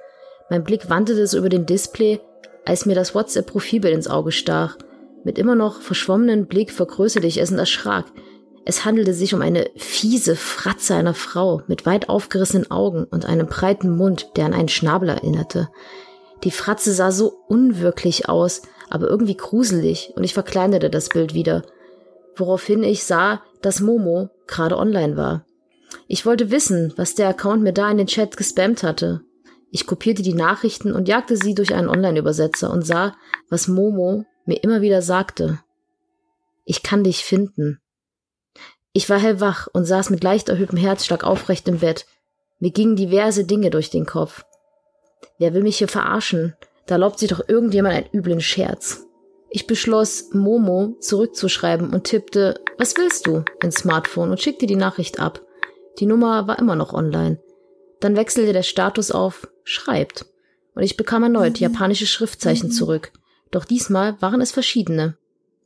Mein 0.51 0.65
Blick 0.65 0.91
wanderte 0.91 1.27
so 1.27 1.39
über 1.39 1.49
den 1.49 1.67
Display, 1.67 2.21
als 2.65 2.85
mir 2.85 2.95
das 2.95 3.15
WhatsApp-Profilbild 3.15 3.95
ins 3.95 4.09
Auge 4.09 4.33
stach. 4.33 4.77
Mit 5.25 5.39
immer 5.39 5.55
noch 5.55 5.81
verschwommenen 5.81 6.47
Blick 6.47 6.71
vergrößerte 6.71 7.27
ich 7.27 7.39
es 7.39 7.51
und 7.51 7.59
erschrak. 7.59 8.07
Es 8.69 8.85
handelte 8.85 9.15
sich 9.15 9.33
um 9.33 9.41
eine 9.41 9.71
fiese 9.77 10.37
Fratze 10.37 10.95
einer 10.95 11.15
Frau 11.15 11.63
mit 11.69 11.87
weit 11.87 12.11
aufgerissenen 12.11 12.71
Augen 12.71 13.05
und 13.05 13.25
einem 13.25 13.47
breiten 13.47 13.97
Mund, 13.97 14.33
der 14.37 14.45
an 14.45 14.53
einen 14.53 14.69
Schnabel 14.69 15.09
erinnerte. 15.09 15.71
Die 16.45 16.51
Fratze 16.51 16.93
sah 16.93 17.11
so 17.11 17.33
unwirklich 17.49 18.29
aus, 18.29 18.61
aber 18.91 19.09
irgendwie 19.09 19.39
gruselig, 19.39 20.13
und 20.17 20.23
ich 20.23 20.35
verkleinerte 20.35 20.91
das 20.91 21.09
Bild 21.09 21.33
wieder, 21.33 21.63
woraufhin 22.37 22.85
ich 22.85 23.05
sah, 23.05 23.43
dass 23.63 23.81
Momo 23.81 24.29
gerade 24.47 24.77
online 24.77 25.17
war. 25.17 25.47
Ich 26.07 26.27
wollte 26.27 26.51
wissen, 26.51 26.93
was 26.97 27.15
der 27.15 27.29
Account 27.31 27.63
mir 27.63 27.73
da 27.73 27.91
in 27.91 27.97
den 27.97 28.07
Chat 28.07 28.37
gespammt 28.37 28.83
hatte. 28.83 29.23
Ich 29.71 29.87
kopierte 29.87 30.23
die 30.23 30.35
Nachrichten 30.35 30.93
und 30.93 31.09
jagte 31.09 31.39
sie 31.39 31.55
durch 31.55 31.75
einen 31.75 31.89
Online-Übersetzer 31.89 32.71
und 32.71 32.85
sah, 32.85 33.17
was 33.49 33.67
Momo 33.67 34.27
mir 34.45 34.63
immer 34.63 34.83
wieder 34.83 35.01
sagte. 35.01 35.59
Ich 36.67 36.83
kann 36.83 37.03
dich 37.03 37.25
finden. 37.25 37.81
Ich 38.93 39.09
war 39.11 39.19
hellwach 39.19 39.69
und 39.73 39.85
saß 39.85 40.11
mit 40.11 40.25
leicht 40.25 40.49
erhöhtem 40.49 40.79
Herzschlag 40.79 41.25
aufrecht 41.25 41.69
im 41.69 41.79
Bett. 41.79 42.07
Mir 42.59 42.71
gingen 42.71 42.97
diverse 42.97 43.45
Dinge 43.45 43.71
durch 43.71 43.91
den 43.91 44.07
Kopf. 44.07 44.45
Wer 45.39 45.55
will 45.55 45.63
mich 45.63 45.79
hier 45.79 45.89
verarschen? 45.89 46.57
Da 46.87 46.97
lobt 46.97 47.19
sich 47.19 47.29
doch 47.29 47.47
irgendjemand 47.47 47.95
einen 47.95 48.09
üblen 48.13 48.41
Scherz. 48.41 49.07
Ich 49.51 49.67
beschloss, 49.67 50.31
Momo 50.33 50.97
zurückzuschreiben 51.01 51.91
und 51.91 52.05
tippte, 52.05 52.61
was 52.77 52.97
willst 52.97 53.27
du, 53.27 53.45
ins 53.63 53.77
Smartphone 53.77 54.31
und 54.31 54.41
schickte 54.41 54.67
die 54.67 54.77
Nachricht 54.77 55.21
ab. 55.21 55.43
Die 55.99 56.07
Nummer 56.07 56.47
war 56.47 56.59
immer 56.59 56.77
noch 56.77 56.93
online. 56.93 57.39
Dann 58.01 58.17
wechselte 58.17 58.53
der 58.53 58.63
Status 58.63 59.11
auf 59.11 59.49
schreibt. 59.65 60.27
Und 60.75 60.83
ich 60.83 60.97
bekam 60.97 61.25
erneut 61.25 61.55
mhm. 61.55 61.61
japanische 61.61 62.07
Schriftzeichen 62.07 62.69
mhm. 62.69 62.73
zurück. 62.73 63.13
Doch 63.51 63.65
diesmal 63.65 64.21
waren 64.23 64.41
es 64.41 64.53
verschiedene. 64.53 65.18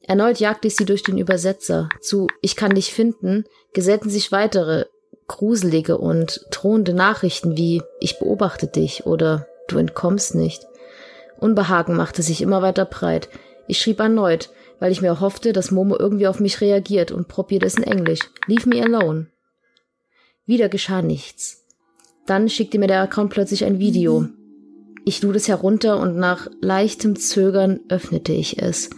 Erneut 0.07 0.41
jagte 0.41 0.69
ich 0.69 0.77
sie 0.77 0.85
durch 0.85 1.03
den 1.03 1.19
Übersetzer. 1.19 1.89
Zu 2.01 2.27
Ich 2.41 2.57
kann 2.57 2.75
dich 2.75 2.93
finden 2.93 3.45
gesellten 3.73 4.11
sich 4.11 4.33
weitere 4.33 4.87
gruselige 5.29 5.99
und 5.99 6.47
drohende 6.51 6.93
Nachrichten 6.93 7.57
wie 7.57 7.83
Ich 8.01 8.19
beobachte 8.19 8.67
dich 8.67 9.07
oder 9.07 9.47
Du 9.69 9.79
entkommst 9.79 10.35
nicht. 10.35 10.67
Unbehagen 11.39 11.97
machte 11.97 12.23
sich 12.23 12.43
immer 12.43 12.63
weiter 12.63 12.85
breit. 12.85 13.29
Ich 13.67 13.79
schrieb 13.79 14.01
erneut, 14.01 14.51
weil 14.81 14.93
ich 14.93 15.01
mir 15.01 15.21
hoffte, 15.21 15.53
dass 15.53 15.71
Momo 15.71 15.97
irgendwie 15.97 16.27
auf 16.27 16.41
mich 16.41 16.61
reagiert 16.61 17.11
und 17.13 17.29
probierte 17.29 17.67
es 17.67 17.77
in 17.77 17.85
Englisch. 17.85 18.21
Leave 18.47 18.69
me 18.69 18.83
alone. 18.83 19.29
Wieder 20.45 20.69
geschah 20.69 21.01
nichts. 21.01 21.65
Dann 22.27 22.49
schickte 22.49 22.79
mir 22.79 22.89
der 22.89 23.01
Account 23.01 23.31
plötzlich 23.31 23.65
ein 23.65 23.79
Video. 23.79 24.29
Ich 25.05 25.23
lud 25.23 25.35
es 25.35 25.49
herunter 25.49 25.99
und 25.99 26.17
nach 26.17 26.49
leichtem 26.61 27.17
Zögern 27.17 27.81
öffnete 27.89 28.33
ich 28.33 28.61
es. 28.61 28.91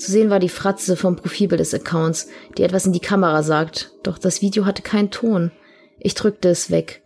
Zu 0.00 0.12
sehen 0.12 0.30
war 0.30 0.38
die 0.38 0.48
Fratze 0.48 0.96
vom 0.96 1.16
Profilbild 1.16 1.60
des 1.60 1.74
Accounts, 1.74 2.28
die 2.56 2.62
etwas 2.62 2.86
in 2.86 2.94
die 2.94 3.00
Kamera 3.00 3.42
sagt, 3.42 3.92
doch 4.02 4.16
das 4.16 4.40
Video 4.40 4.64
hatte 4.64 4.80
keinen 4.80 5.10
Ton. 5.10 5.50
Ich 5.98 6.14
drückte 6.14 6.48
es 6.48 6.70
weg. 6.70 7.02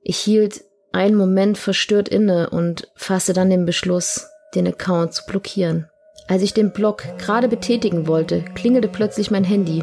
Ich 0.00 0.18
hielt 0.18 0.62
einen 0.92 1.16
Moment 1.16 1.58
verstört 1.58 2.08
inne 2.08 2.50
und 2.50 2.88
fasste 2.94 3.32
dann 3.32 3.50
den 3.50 3.66
Beschluss, 3.66 4.28
den 4.54 4.68
Account 4.68 5.12
zu 5.12 5.24
blockieren. 5.26 5.88
Als 6.28 6.42
ich 6.42 6.54
den 6.54 6.72
Block 6.72 7.02
gerade 7.18 7.48
betätigen 7.48 8.06
wollte, 8.06 8.42
klingelte 8.54 8.86
plötzlich 8.86 9.32
mein 9.32 9.42
Handy. 9.42 9.82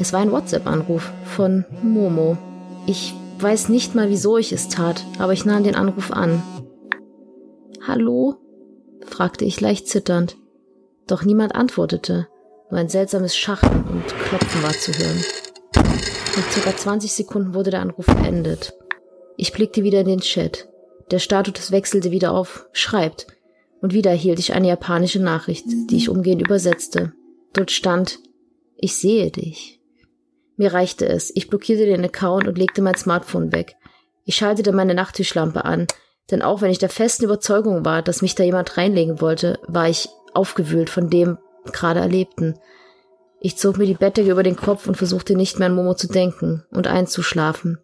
Es 0.00 0.12
war 0.12 0.18
ein 0.18 0.32
WhatsApp-Anruf 0.32 1.12
von 1.24 1.64
Momo. 1.82 2.36
Ich 2.88 3.14
weiß 3.38 3.68
nicht 3.68 3.94
mal, 3.94 4.08
wieso 4.08 4.38
ich 4.38 4.50
es 4.50 4.68
tat, 4.68 5.04
aber 5.20 5.34
ich 5.34 5.44
nahm 5.44 5.62
den 5.62 5.76
Anruf 5.76 6.10
an. 6.10 6.42
Hallo? 7.86 8.38
fragte 9.06 9.44
ich 9.44 9.60
leicht 9.60 9.86
zitternd. 9.86 10.36
Doch 11.10 11.24
niemand 11.24 11.56
antwortete. 11.56 12.28
Nur 12.70 12.78
ein 12.78 12.88
seltsames 12.88 13.36
Schachen 13.36 13.84
und 13.84 14.06
Klopfen 14.06 14.62
war 14.62 14.72
zu 14.72 14.92
hören. 14.92 15.24
Nach 15.74 16.52
circa 16.52 16.76
20 16.76 17.12
Sekunden 17.12 17.52
wurde 17.52 17.72
der 17.72 17.80
Anruf 17.80 18.06
beendet. 18.06 18.74
Ich 19.36 19.52
blickte 19.52 19.82
wieder 19.82 20.02
in 20.02 20.06
den 20.06 20.20
Chat. 20.20 20.68
Der 21.10 21.18
Status 21.18 21.72
wechselte 21.72 22.12
wieder 22.12 22.32
auf 22.32 22.68
Schreibt. 22.70 23.26
Und 23.80 23.92
wieder 23.92 24.12
erhielt 24.12 24.38
ich 24.38 24.52
eine 24.52 24.68
japanische 24.68 25.20
Nachricht, 25.20 25.64
die 25.66 25.96
ich 25.96 26.08
umgehend 26.08 26.42
übersetzte. 26.42 27.12
Dort 27.54 27.72
stand 27.72 28.20
Ich 28.76 28.94
sehe 28.94 29.32
dich. 29.32 29.80
Mir 30.56 30.72
reichte 30.72 31.08
es. 31.08 31.34
Ich 31.34 31.48
blockierte 31.48 31.86
den 31.86 32.04
Account 32.04 32.46
und 32.46 32.56
legte 32.56 32.82
mein 32.82 32.94
Smartphone 32.94 33.50
weg. 33.50 33.74
Ich 34.24 34.36
schaltete 34.36 34.70
meine 34.70 34.94
Nachttischlampe 34.94 35.64
an, 35.64 35.88
denn 36.30 36.40
auch 36.40 36.60
wenn 36.60 36.70
ich 36.70 36.78
der 36.78 36.88
festen 36.88 37.24
Überzeugung 37.24 37.84
war, 37.84 38.00
dass 38.02 38.22
mich 38.22 38.36
da 38.36 38.44
jemand 38.44 38.76
reinlegen 38.76 39.20
wollte, 39.20 39.58
war 39.66 39.88
ich 39.88 40.08
aufgewühlt 40.34 40.90
von 40.90 41.10
dem 41.10 41.38
gerade 41.72 42.00
Erlebten. 42.00 42.58
Ich 43.40 43.56
zog 43.56 43.78
mir 43.78 43.86
die 43.86 43.94
Bettdecke 43.94 44.30
über 44.30 44.42
den 44.42 44.56
Kopf 44.56 44.86
und 44.86 44.96
versuchte 44.96 45.34
nicht 45.34 45.58
mehr 45.58 45.68
an 45.68 45.74
Momo 45.74 45.94
zu 45.94 46.08
denken 46.08 46.64
und 46.70 46.86
einzuschlafen. 46.86 47.78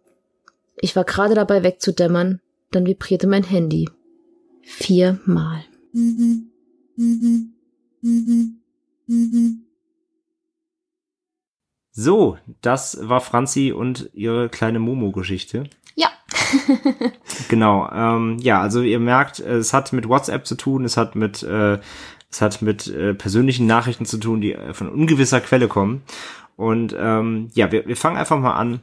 Ich 0.76 0.94
war 0.96 1.04
gerade 1.04 1.35
dabei 1.35 1.62
wegzudämmern, 1.62 2.40
dann 2.70 2.87
vibrierte 2.87 3.26
mein 3.26 3.44
Handy. 3.44 3.88
Viermal. 4.62 5.64
So, 11.92 12.37
das 12.61 12.98
war 13.09 13.22
Franzi 13.22 13.72
und 13.72 14.11
ihre 14.12 14.50
kleine 14.50 14.78
Momo-Geschichte. 14.78 15.70
Ja. 15.94 16.09
genau. 17.48 17.88
Ähm, 17.90 18.37
ja, 18.40 18.61
also 18.61 18.82
ihr 18.82 19.00
merkt, 19.00 19.40
es 19.40 19.72
hat 19.72 19.94
mit 19.94 20.06
WhatsApp 20.09 20.46
zu 20.46 20.56
tun, 20.56 20.85
es 20.85 20.98
hat 20.98 21.14
mit 21.14 21.42
äh, 21.42 21.78
es 22.30 22.40
hat 22.40 22.62
mit 22.62 22.88
äh, 22.88 23.14
persönlichen 23.14 23.66
Nachrichten 23.66 24.04
zu 24.04 24.18
tun, 24.18 24.40
die 24.40 24.52
äh, 24.52 24.74
von 24.74 24.88
ungewisser 24.88 25.40
Quelle 25.40 25.68
kommen. 25.68 26.02
Und 26.56 26.94
ähm, 26.98 27.48
ja, 27.54 27.70
wir, 27.70 27.86
wir 27.86 27.96
fangen 27.96 28.16
einfach 28.16 28.38
mal 28.38 28.54
an 28.54 28.80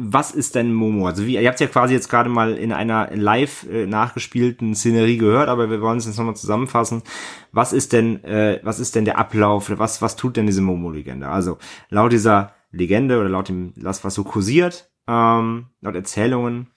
was 0.00 0.30
ist 0.30 0.54
denn 0.54 0.72
Momo? 0.72 1.08
Also 1.08 1.26
wie, 1.26 1.34
ihr 1.34 1.48
habt 1.48 1.58
ja 1.58 1.66
quasi 1.66 1.92
jetzt 1.92 2.08
gerade 2.08 2.30
mal 2.30 2.54
in 2.54 2.72
einer 2.72 3.10
live 3.14 3.66
äh, 3.68 3.84
nachgespielten 3.84 4.76
Szenerie 4.76 5.18
gehört, 5.18 5.48
aber 5.48 5.70
wir 5.70 5.80
wollen 5.80 5.98
es 5.98 6.06
jetzt 6.06 6.16
nochmal 6.16 6.36
zusammenfassen. 6.36 7.02
Was 7.50 7.72
ist 7.72 7.92
denn, 7.92 8.22
äh, 8.22 8.60
was 8.62 8.78
ist 8.78 8.94
denn 8.94 9.04
der 9.04 9.18
Ablauf? 9.18 9.72
Was, 9.76 10.00
was 10.00 10.14
tut 10.14 10.36
denn 10.36 10.46
diese 10.46 10.62
Momo-Legende? 10.62 11.28
Also 11.28 11.58
laut 11.90 12.12
dieser 12.12 12.54
Legende 12.70 13.18
oder 13.18 13.28
laut 13.28 13.48
dem, 13.48 13.72
das 13.74 14.04
was 14.04 14.14
so 14.14 14.22
kursiert, 14.22 14.88
ähm, 15.08 15.66
laut 15.80 15.96
Erzählungen, 15.96 16.68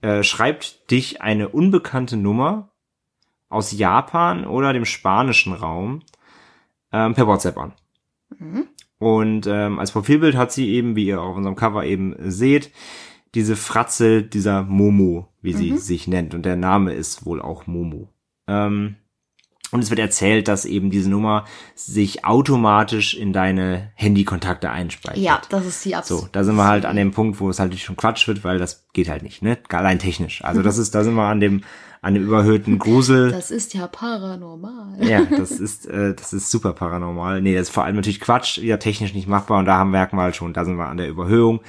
äh, 0.00 0.22
schreibt 0.22 0.90
dich 0.90 1.20
eine 1.20 1.50
unbekannte 1.50 2.16
Nummer 2.16 2.70
aus 3.56 3.72
Japan 3.72 4.46
oder 4.46 4.72
dem 4.72 4.84
spanischen 4.84 5.52
Raum 5.52 6.02
ähm, 6.92 7.14
per 7.14 7.26
WhatsApp 7.26 7.56
an. 7.56 7.72
Mhm. 8.38 8.68
Und 8.98 9.46
ähm, 9.46 9.78
als 9.78 9.92
Profilbild 9.92 10.36
hat 10.36 10.52
sie 10.52 10.70
eben, 10.70 10.96
wie 10.96 11.06
ihr 11.06 11.20
auf 11.20 11.36
unserem 11.36 11.56
Cover 11.56 11.84
eben 11.84 12.14
seht, 12.18 12.70
diese 13.34 13.56
Fratze 13.56 14.22
dieser 14.22 14.62
Momo, 14.62 15.28
wie 15.42 15.52
sie 15.52 15.72
mhm. 15.72 15.78
sich 15.78 16.06
nennt. 16.06 16.34
Und 16.34 16.46
der 16.46 16.56
Name 16.56 16.94
ist 16.94 17.26
wohl 17.26 17.42
auch 17.42 17.66
Momo. 17.66 18.08
Ähm, 18.46 18.96
und 19.72 19.82
es 19.82 19.90
wird 19.90 19.98
erzählt, 19.98 20.48
dass 20.48 20.64
eben 20.64 20.90
diese 20.90 21.10
Nummer 21.10 21.44
sich 21.74 22.24
automatisch 22.24 23.14
in 23.14 23.32
deine 23.32 23.90
Handykontakte 23.94 24.70
einspeichert. 24.70 25.18
Ja, 25.18 25.42
das 25.48 25.66
ist 25.66 25.84
die 25.84 25.96
Absicht. 25.96 26.20
So, 26.20 26.28
da 26.30 26.44
sind 26.44 26.56
wir 26.56 26.66
halt 26.66 26.86
an 26.86 26.96
dem 26.96 27.10
Punkt, 27.10 27.40
wo 27.40 27.50
es 27.50 27.58
halt 27.58 27.76
schon 27.78 27.96
Quatsch 27.96 28.28
wird, 28.28 28.44
weil 28.44 28.58
das 28.58 28.86
geht 28.92 29.08
halt 29.08 29.22
nicht, 29.22 29.42
ne? 29.42 29.58
Allein 29.68 29.98
technisch. 29.98 30.44
Also 30.44 30.62
das 30.62 30.78
ist, 30.78 30.94
da 30.94 31.02
sind 31.02 31.14
wir 31.14 31.26
an 31.26 31.40
dem 31.40 31.62
an 32.02 32.14
dem 32.14 32.24
überhöhten 32.24 32.78
Grusel. 32.78 33.32
Das 33.32 33.50
ist 33.50 33.74
ja 33.74 33.88
paranormal. 33.88 35.04
Ja, 35.04 35.24
das 35.24 35.50
ist, 35.50 35.86
äh, 35.86 36.14
das 36.14 36.32
ist 36.32 36.50
super 36.50 36.72
paranormal. 36.72 37.42
Nee, 37.42 37.54
das 37.54 37.68
ist 37.68 37.74
vor 37.74 37.84
allem 37.84 37.96
natürlich 37.96 38.20
Quatsch, 38.20 38.60
wieder 38.60 38.78
technisch 38.78 39.14
nicht 39.14 39.26
machbar 39.26 39.58
und 39.58 39.64
da 39.64 39.78
haben 39.78 39.90
merken 39.90 40.16
wir 40.16 40.22
halt 40.22 40.36
schon, 40.36 40.52
da 40.52 40.64
sind 40.64 40.76
wir 40.76 40.86
an 40.86 40.98
der 40.98 41.08
Überhöhung, 41.08 41.60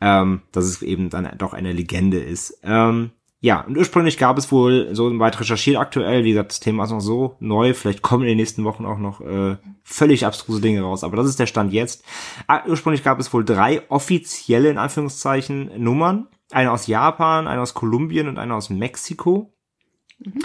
ähm, 0.00 0.40
dass 0.52 0.64
es 0.64 0.80
eben 0.80 1.10
dann 1.10 1.28
doch 1.36 1.52
eine 1.52 1.72
Legende 1.72 2.20
ist. 2.20 2.58
Ähm, 2.62 3.10
ja, 3.44 3.62
und 3.62 3.76
ursprünglich 3.76 4.18
gab 4.18 4.38
es 4.38 4.52
wohl 4.52 4.94
so 4.94 5.18
weit 5.18 5.40
recherchiert 5.40 5.76
aktuell, 5.76 6.22
wie 6.22 6.30
gesagt, 6.30 6.52
das 6.52 6.60
Thema 6.60 6.84
ist 6.84 6.92
noch 6.92 7.00
so 7.00 7.36
neu, 7.40 7.74
vielleicht 7.74 8.00
kommen 8.00 8.22
in 8.22 8.28
den 8.28 8.36
nächsten 8.36 8.62
Wochen 8.62 8.86
auch 8.86 8.98
noch 8.98 9.20
äh, 9.20 9.56
völlig 9.82 10.24
abstruse 10.24 10.60
Dinge 10.60 10.82
raus, 10.82 11.02
aber 11.02 11.16
das 11.16 11.26
ist 11.26 11.40
der 11.40 11.46
Stand 11.46 11.72
jetzt. 11.72 12.04
Ah, 12.46 12.62
ursprünglich 12.68 13.02
gab 13.02 13.18
es 13.18 13.32
wohl 13.34 13.44
drei 13.44 13.82
offizielle, 13.90 14.70
in 14.70 14.78
Anführungszeichen, 14.78 15.72
Nummern. 15.76 16.28
Eine 16.52 16.70
aus 16.70 16.86
Japan, 16.86 17.48
eine 17.48 17.60
aus 17.60 17.74
Kolumbien 17.74 18.28
und 18.28 18.38
eine 18.38 18.54
aus 18.54 18.70
Mexiko. 18.70 19.52
Mhm. 20.20 20.42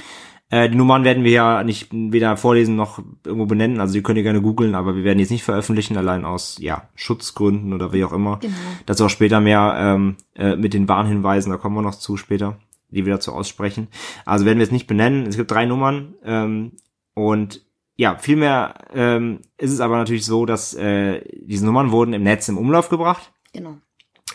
Äh, 0.49 0.69
die 0.69 0.77
Nummern 0.77 1.03
werden 1.03 1.23
wir 1.23 1.31
ja 1.31 1.63
nicht 1.63 1.89
weder 1.91 2.35
vorlesen 2.35 2.75
noch 2.75 2.99
irgendwo 3.23 3.45
benennen, 3.45 3.79
also 3.79 3.93
die 3.93 4.01
könnt 4.01 4.17
ihr 4.17 4.23
gerne 4.23 4.41
googeln, 4.41 4.73
aber 4.73 4.95
wir 4.95 5.03
werden 5.03 5.19
jetzt 5.19 5.29
nicht 5.29 5.43
veröffentlichen, 5.43 5.97
allein 5.97 6.25
aus 6.25 6.57
ja 6.59 6.89
Schutzgründen 6.95 7.73
oder 7.73 7.93
wie 7.93 8.03
auch 8.05 8.13
immer. 8.13 8.37
Genau. 8.37 8.55
Dazu 8.87 9.05
auch 9.05 9.09
später 9.09 9.39
mehr 9.39 9.75
ähm, 9.77 10.15
äh, 10.35 10.55
mit 10.55 10.73
den 10.73 10.87
Warnhinweisen, 10.87 11.51
da 11.51 11.57
kommen 11.57 11.75
wir 11.75 11.81
noch 11.83 11.95
zu 11.95 12.17
später, 12.17 12.57
die 12.89 13.05
wir 13.05 13.13
dazu 13.13 13.33
aussprechen. 13.33 13.87
Also 14.25 14.45
werden 14.45 14.59
wir 14.59 14.65
es 14.65 14.71
nicht 14.71 14.87
benennen. 14.87 15.25
Es 15.27 15.37
gibt 15.37 15.51
drei 15.51 15.65
Nummern 15.65 16.15
ähm, 16.23 16.73
und 17.13 17.65
ja, 17.95 18.15
vielmehr 18.17 18.75
ähm, 18.93 19.39
ist 19.57 19.71
es 19.71 19.79
aber 19.79 19.97
natürlich 19.97 20.25
so, 20.25 20.45
dass 20.45 20.75
äh, 20.75 21.21
diese 21.41 21.65
Nummern 21.65 21.91
wurden 21.91 22.13
im 22.13 22.23
Netz 22.23 22.47
im 22.47 22.57
Umlauf 22.57 22.89
gebracht. 22.89 23.31
Genau. 23.53 23.77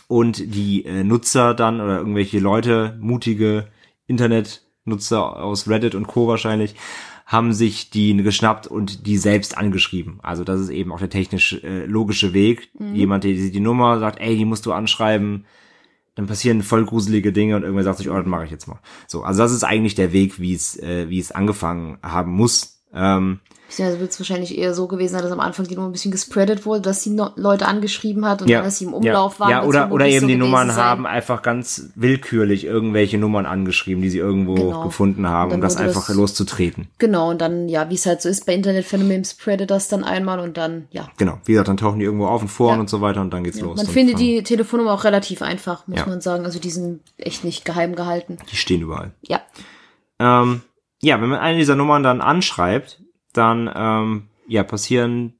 Und 0.08 0.54
die 0.54 0.84
äh, 0.84 1.04
Nutzer 1.04 1.54
dann 1.54 1.80
oder 1.80 1.98
irgendwelche 1.98 2.40
Leute, 2.40 2.98
mutige 3.00 3.68
Internet 4.06 4.66
Nutzer 4.84 5.42
aus 5.42 5.68
Reddit 5.68 5.94
und 5.94 6.08
Co. 6.08 6.26
wahrscheinlich, 6.26 6.74
haben 7.24 7.52
sich 7.52 7.90
die 7.90 8.16
geschnappt 8.16 8.66
und 8.66 9.06
die 9.06 9.16
selbst 9.16 9.56
angeschrieben. 9.56 10.18
Also 10.22 10.42
das 10.42 10.60
ist 10.60 10.70
eben 10.70 10.92
auch 10.92 10.98
der 10.98 11.08
technisch 11.08 11.62
äh, 11.62 11.86
logische 11.86 12.34
Weg. 12.34 12.68
Mhm. 12.78 12.94
Jemand, 12.94 13.24
der 13.24 13.36
sieht 13.36 13.54
die 13.54 13.60
Nummer, 13.60 14.00
sagt, 14.00 14.20
ey, 14.20 14.36
die 14.36 14.44
musst 14.44 14.66
du 14.66 14.72
anschreiben, 14.72 15.46
dann 16.14 16.26
passieren 16.26 16.62
voll 16.62 16.84
gruselige 16.84 17.32
Dinge 17.32 17.56
und 17.56 17.62
irgendwer 17.62 17.84
sagt 17.84 17.98
sich, 17.98 18.10
oh, 18.10 18.16
das 18.16 18.26
mache 18.26 18.44
ich 18.44 18.50
jetzt 18.50 18.68
mal. 18.68 18.80
So, 19.06 19.22
also 19.22 19.42
das 19.42 19.52
ist 19.52 19.64
eigentlich 19.64 19.94
der 19.94 20.12
Weg, 20.12 20.38
wie 20.38 20.54
es, 20.54 20.78
äh, 20.78 21.08
wie 21.08 21.18
es 21.18 21.32
angefangen 21.32 21.98
haben 22.02 22.32
muss. 22.32 22.81
Ähm, 22.94 23.40
Beziehungsweise 23.68 24.00
wird 24.00 24.10
es 24.10 24.20
wahrscheinlich 24.20 24.58
eher 24.58 24.74
so 24.74 24.86
gewesen 24.86 25.14
sein, 25.14 25.22
dass 25.22 25.32
am 25.32 25.40
Anfang 25.40 25.66
die 25.66 25.74
Nummer 25.76 25.88
ein 25.88 25.92
bisschen 25.92 26.10
gespreadet 26.10 26.66
wurde, 26.66 26.82
dass 26.82 27.02
sie 27.02 27.08
no 27.08 27.30
Leute 27.36 27.66
angeschrieben 27.66 28.26
hat 28.26 28.42
und 28.42 28.48
ja, 28.48 28.58
dann, 28.58 28.66
dass 28.66 28.76
sie 28.78 28.84
im 28.84 28.92
Umlauf 28.92 29.34
ja, 29.34 29.40
waren. 29.40 29.50
Ja, 29.50 29.64
oder, 29.64 29.90
oder 29.90 30.06
eben 30.06 30.20
so 30.20 30.26
die 30.26 30.36
Nummern 30.36 30.68
sein. 30.68 30.76
haben 30.76 31.06
einfach 31.06 31.40
ganz 31.40 31.88
willkürlich 31.94 32.64
irgendwelche 32.66 33.16
Nummern 33.16 33.46
angeschrieben, 33.46 34.02
die 34.02 34.10
sie 34.10 34.18
irgendwo 34.18 34.56
Genau. 34.56 34.82
gefunden 34.84 35.26
haben, 35.26 35.52
Und 35.52 35.54
um 35.56 35.60
das 35.62 35.78
einfach 35.78 36.06
das- 36.06 36.14
loszutreten. 36.14 36.88
Genau, 36.98 37.30
und 37.30 37.40
dann, 37.40 37.70
ja, 37.70 37.88
wie 37.88 37.94
es 37.94 38.04
halt 38.04 38.20
so 38.20 38.28
ist 38.28 38.44
bei 38.44 38.52
Internetphänomenen, 38.52 39.24
spreadet 39.24 39.70
das 39.70 39.88
dann 39.88 40.04
einmal 40.04 40.38
und 40.40 40.58
dann, 40.58 40.86
ja. 40.90 41.08
Genau. 41.16 41.38
Wie 41.46 41.52
gesagt, 41.52 41.68
dann 41.68 41.78
tauchen 41.78 41.98
die 41.98 42.04
irgendwo 42.04 42.26
auf 42.26 42.42
in 42.42 42.48
Foren 42.48 42.74
Ja. 42.74 42.80
und 42.80 42.90
so 42.90 43.00
weiter 43.00 43.22
und 43.22 43.32
dann 43.32 43.42
geht's 43.42 43.58
los. 43.60 43.78
Man 43.78 43.86
Und 43.86 43.92
findet 43.92 44.18
die 44.18 44.42
Telefonnummer 44.42 44.92
auch 44.92 45.04
relativ 45.04 45.40
einfach, 45.40 45.86
muss 45.86 46.04
man 46.04 46.20
sagen. 46.20 46.44
Also 46.44 46.58
die 46.58 46.68
sind 46.70 47.00
echt 47.16 47.42
nicht 47.42 47.64
geheim 47.64 47.94
gehalten. 47.94 48.36
Die 48.50 48.56
stehen 48.56 48.82
überall. 48.82 49.12
Ja. 49.22 49.40
Ähm, 50.18 50.60
ja, 51.02 51.20
wenn 51.20 51.28
man 51.28 51.40
eine 51.40 51.58
dieser 51.58 51.76
Nummern 51.76 52.02
dann 52.02 52.20
anschreibt, 52.20 53.02
dann 53.32 53.70
ähm, 53.74 54.28
ja 54.46 54.62
passieren 54.62 55.38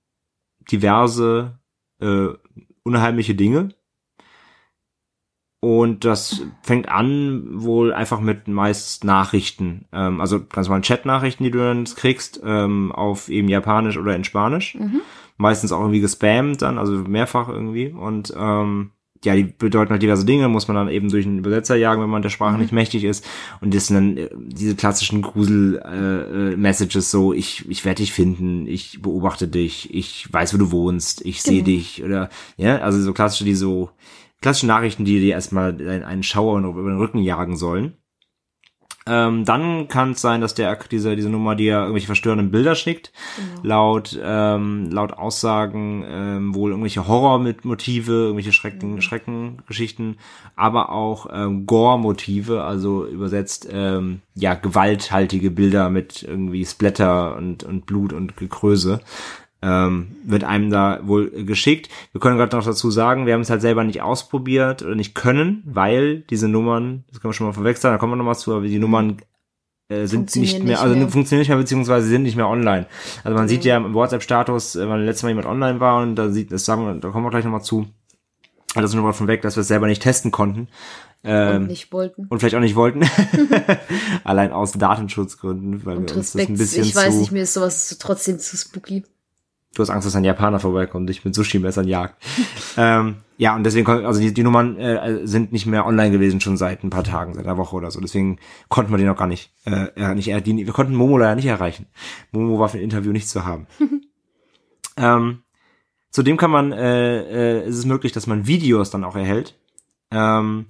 diverse 0.71 1.59
äh, 2.01 2.29
unheimliche 2.83 3.35
Dinge. 3.35 3.71
Und 5.65 6.05
das 6.05 6.43
fängt 6.63 6.89
an 6.89 7.63
wohl 7.63 7.93
einfach 7.93 8.21
mit 8.21 8.49
meist 8.49 9.05
Nachrichten, 9.05 9.87
ähm, 9.93 10.21
also 10.21 10.45
ganz 10.45 10.67
normalen 10.67 10.83
Chat-Nachrichten, 10.83 11.45
die 11.45 11.53
du 11.53 11.59
dann 11.59 11.85
kriegst, 11.85 12.41
ähm, 12.45 12.91
auf 12.91 13.29
eben 13.29 13.49
Japanisch 13.49 13.97
oder 13.97 14.17
in 14.17 14.25
Spanisch. 14.25 14.75
Meistens 15.37 15.71
auch 15.71 15.81
irgendwie 15.81 16.01
gespammt 16.01 16.63
dann, 16.63 16.79
also 16.79 16.93
mehrfach 16.95 17.49
irgendwie. 17.49 17.89
Und 17.93 18.35
ähm, 18.37 18.91
ja, 19.25 19.35
die 19.37 19.45
bedeuten 19.45 19.91
halt 19.93 20.03
diverse 20.03 20.25
Dinge, 20.25 20.49
muss 20.49 20.69
man 20.69 20.77
dann 20.77 20.89
eben 20.89 21.09
durch 21.11 21.27
einen 21.27 21.39
Übersetzer 21.39 21.77
jagen, 21.77 22.03
wenn 22.03 22.11
man 22.11 22.23
der 22.23 22.31
Sprache 22.31 22.59
nicht 22.59 22.73
mächtig 22.73 23.05
ist. 23.05 23.25
Und 23.61 23.75
das 23.75 23.87
sind 23.87 23.95
dann 23.97 24.17
äh, 24.17 24.29
diese 24.37 24.75
klassischen 24.75 25.23
Grusel-Messages, 25.23 26.55
äh, 26.55 26.57
Messages 26.57 27.11
so, 27.11 27.33
ich, 27.33 27.69
ich 27.69 27.85
werde 27.85 28.03
dich 28.03 28.13
finden, 28.13 28.67
ich 28.67 29.01
beobachte 29.01 29.49
dich, 29.49 29.95
ich 29.95 30.33
weiß, 30.33 30.55
wo 30.55 30.59
du 30.59 30.73
wohnst, 30.73 31.25
ich 31.25 31.43
sehe 31.43 31.63
Genau. 31.63 31.65
dich 31.67 32.03
oder 32.03 32.31
ja, 32.57 32.79
also 32.79 33.01
so 33.01 33.13
klassische, 33.13 33.45
die 33.45 33.55
so 33.55 33.91
klassische 34.41 34.67
Nachrichten, 34.67 35.05
die 35.05 35.21
dir 35.21 35.35
erstmal 35.35 35.71
einen 35.71 36.03
einen 36.03 36.23
Schauer 36.23 36.59
über 36.59 36.91
den 36.91 36.99
Rücken 36.99 37.19
jagen 37.19 37.57
sollen. 37.57 37.95
Ähm, 39.07 39.45
dann 39.45 39.89
kann 39.89 40.13
es 40.13 40.21
sein, 40.21 40.41
dass 40.41 40.55
der 40.55 40.79
diese 40.91 41.17
diese 41.17 41.29
Nummer 41.29 41.57
dir 41.57 41.79
irgendwelche 41.79 42.07
verstörenden 42.07 42.53
Bilder 42.53 42.77
schickt, 42.77 43.13
laut 43.63 44.19
ähm, 44.23 44.91
laut 44.91 45.15
Aussagen 45.15 46.05
ähm, 46.07 46.55
wohl 46.55 46.71
irgendwelche 46.71 47.09
Horror-Motive, 47.09 48.13
irgendwelche 48.13 48.53
Schrecken 48.53 49.03
Schreckengeschichten, 49.03 50.19
aber 50.55 50.93
auch 50.93 51.27
ähm, 51.33 51.67
Gore-Motive, 51.67 52.63
also 52.63 53.05
übersetzt 53.07 53.69
ähm, 53.71 54.21
ja 54.35 54.55
gewalthaltige 54.55 55.51
Bilder 55.51 55.91
mit 55.91 56.23
irgendwie 56.23 56.65
Splatter 56.65 57.37
und 57.37 57.65
und 57.65 57.87
Blut 57.87 58.13
und 58.13 58.37
Gekröse 58.37 59.01
ähm, 59.63 60.17
wird 60.25 60.45
einem 60.45 60.71
da 60.71 61.01
wohl 61.05 61.31
geschickt. 61.45 61.89
Wir 62.11 62.21
können 62.21 62.37
gerade 62.37 62.57
noch 62.57 62.65
dazu 62.65 62.91
sagen, 62.91 63.27
wir 63.27 63.35
haben 63.35 63.43
es 63.43 63.51
halt 63.51 63.61
selber 63.61 63.85
nicht 63.85 64.03
ausprobiert 64.03 64.83
oder 64.83 64.95
nicht 64.95 65.15
können, 65.15 65.63
weil 65.65 66.21
diese 66.21 66.49
Nummern, 66.49 67.05
das 67.09 67.21
können 67.21 67.31
wir 67.31 67.35
schon 67.35 67.47
mal 67.47 67.53
verwechseln, 67.53 67.93
da 67.93 67.99
kommen 67.99 68.13
wir 68.13 68.17
noch 68.17 68.25
mal 68.25 68.35
zu, 68.35 68.55
aber 68.55 68.67
die 68.67 68.79
Nummern 68.79 69.19
äh, 69.89 70.07
sind 70.07 70.35
nicht 70.35 70.59
mehr, 70.59 70.65
nicht 70.65 70.81
also 70.81 70.97
mehr. 70.97 71.09
funktionieren 71.09 71.41
nicht 71.41 71.49
mehr, 71.49 71.59
beziehungsweise 71.59 72.09
sind 72.09 72.25
nicht 72.25 72.37
mehr 72.37 72.49
online. 72.49 72.87
Also 73.23 73.39
man 73.39 73.49
sieht 73.49 73.65
ja 73.65 73.77
im 73.77 73.95
WhatsApp-Status, 73.95 74.77
äh, 74.77 74.89
wenn 74.89 75.05
letztes 75.05 75.23
Mal 75.23 75.31
jemand 75.31 75.47
online 75.47 75.79
war 75.79 76.03
und 76.03 76.17
da 76.17 76.31
sieht, 76.31 76.51
das 76.51 76.65
sagen 76.65 76.85
wir, 76.85 76.95
da 76.95 77.11
kommen 77.11 77.25
wir 77.25 77.31
gleich 77.31 77.45
noch 77.45 77.53
mal 77.53 77.63
zu, 77.63 77.87
das 78.75 78.87
ist 78.87 78.95
schon 78.95 79.03
mal 79.03 79.13
von 79.13 79.29
weg, 79.29 79.43
dass 79.43 79.57
wir 79.57 79.61
es 79.61 79.69
selber 79.69 79.87
nicht 79.87 80.03
testen 80.03 80.33
konnten. 80.33 80.69
Ähm, 81.25 81.63
und 81.63 81.67
nicht 81.69 81.93
wollten. 81.93 82.27
und 82.29 82.41
vielleicht 82.41 82.57
auch 82.57 82.61
nicht 82.61 82.75
wollten. 82.75 83.05
Allein 84.25 84.51
aus 84.51 84.73
Datenschutzgründen, 84.73 85.87
weil 85.87 85.99
Und 85.99 86.11
wir 86.11 86.17
uns 86.17 86.33
das 86.33 86.35
Respekt, 86.35 86.51
ein 86.51 86.59
bisschen 86.59 86.83
ich 86.83 86.97
weiß 86.97 87.15
nicht, 87.15 87.31
mir 87.31 87.43
ist 87.43 87.55
sowas 87.55 87.97
trotzdem 88.01 88.41
zu 88.41 88.57
spooky. 88.57 89.05
Du 89.75 89.81
hast 89.81 89.89
Angst, 89.89 90.07
dass 90.07 90.17
ein 90.17 90.25
Japaner 90.25 90.61
vorbeikommt 90.61 91.09
dich 91.09 91.25
mit 91.25 91.35
Sushi-Messern 91.35 91.89
jagt. 91.89 92.23
ähm, 92.77 93.17
ja, 93.39 93.57
und 93.57 93.65
deswegen, 93.65 93.89
also 93.89 94.21
die, 94.21 94.35
die 94.35 94.43
Nummern 94.43 94.77
äh, 94.77 95.27
sind 95.27 95.51
nicht 95.53 95.65
mehr 95.65 95.87
online 95.87 96.11
gewesen, 96.11 96.41
schon 96.41 96.59
seit 96.59 96.85
ein 96.85 96.91
paar 96.91 97.05
Tagen, 97.05 97.33
seit 97.33 97.47
einer 97.47 97.57
Woche 97.57 97.77
oder 97.77 97.91
so. 97.91 97.99
Deswegen 98.01 98.39
konnten 98.69 98.93
wir 98.93 98.99
die 98.99 99.05
noch 99.05 99.17
gar 99.17 99.27
nicht, 99.27 99.51
äh, 99.65 99.89
ja, 99.99 100.15
nicht 100.15 100.29
äh, 100.29 100.43
die, 100.43 100.67
wir 100.67 100.73
konnten 100.75 100.95
Momo 100.95 101.17
leider 101.17 101.37
nicht 101.37 101.47
erreichen. 101.47 101.87
Momo 102.33 102.59
war 102.59 102.69
für 102.69 102.79
ein 102.79 102.85
Interview 102.85 103.13
nicht 103.13 103.29
zu 103.29 103.47
haben. 103.47 103.67
ähm, 104.99 105.43
zudem 106.11 106.37
kann 106.37 106.51
man, 106.51 106.73
äh, 106.73 107.61
äh, 107.63 107.69
ist 107.69 107.79
es 107.79 107.87
möglich, 107.87 108.13
dass 108.13 108.27
man 108.27 108.47
Videos 108.47 108.91
dann 108.91 109.05
auch 109.05 109.17
erhält. 109.17 109.59
Ähm, 110.11 110.67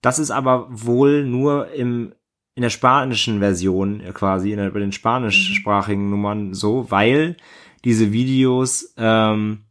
das 0.00 0.20
ist 0.20 0.30
aber 0.30 0.68
wohl 0.70 1.24
nur 1.24 1.72
im 1.72 2.12
in 2.54 2.62
der 2.62 2.70
spanischen 2.70 3.38
Version 3.38 4.00
äh, 4.00 4.12
quasi, 4.12 4.52
in 4.52 4.58
der, 4.58 4.70
bei 4.70 4.80
den 4.80 4.92
spanischsprachigen 4.92 6.10
Nummern 6.10 6.54
so, 6.54 6.90
weil 6.90 7.36
diese 7.84 8.12
Videos 8.12 8.94
ähm, 8.96 9.64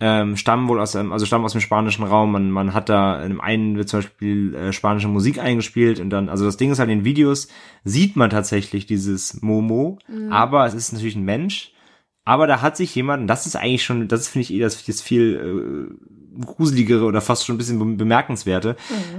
ähm, 0.00 0.36
stammen 0.36 0.68
wohl 0.68 0.80
aus 0.80 0.92
dem, 0.92 1.12
also 1.12 1.26
stammen 1.26 1.44
aus 1.44 1.52
dem 1.52 1.60
spanischen 1.60 2.04
Raum. 2.04 2.32
Man, 2.32 2.50
man 2.50 2.72
hat 2.72 2.88
da 2.88 3.22
in 3.22 3.40
einen 3.40 3.76
wird 3.76 3.88
zum 3.88 4.00
Beispiel 4.00 4.54
äh, 4.54 4.72
spanische 4.72 5.08
Musik 5.08 5.38
eingespielt 5.38 5.98
und 5.98 6.10
dann, 6.10 6.28
also 6.28 6.44
das 6.44 6.56
Ding 6.56 6.70
ist 6.70 6.78
halt 6.78 6.90
in 6.90 7.00
den 7.00 7.04
Videos 7.04 7.48
sieht 7.84 8.16
man 8.16 8.30
tatsächlich 8.30 8.86
dieses 8.86 9.42
Momo, 9.42 9.98
aber 10.30 10.66
es 10.66 10.74
ist 10.74 10.92
natürlich 10.92 11.16
ein 11.16 11.24
Mensch. 11.24 11.72
Aber 12.24 12.46
da 12.46 12.60
hat 12.60 12.76
sich 12.76 12.94
jemand, 12.94 13.22
und 13.22 13.26
das 13.26 13.46
ist 13.46 13.56
eigentlich 13.56 13.84
schon, 13.84 14.06
das 14.06 14.28
finde 14.28 14.42
ich 14.42 14.52
eh 14.52 14.60
das, 14.60 14.84
das 14.84 15.00
viel 15.00 15.88
äh, 15.90 16.17
gruseligere 16.44 17.04
oder 17.04 17.20
fast 17.20 17.44
schon 17.46 17.54
ein 17.54 17.58
bisschen 17.58 17.78
be- 17.78 17.96
bemerkenswerte. 17.96 18.76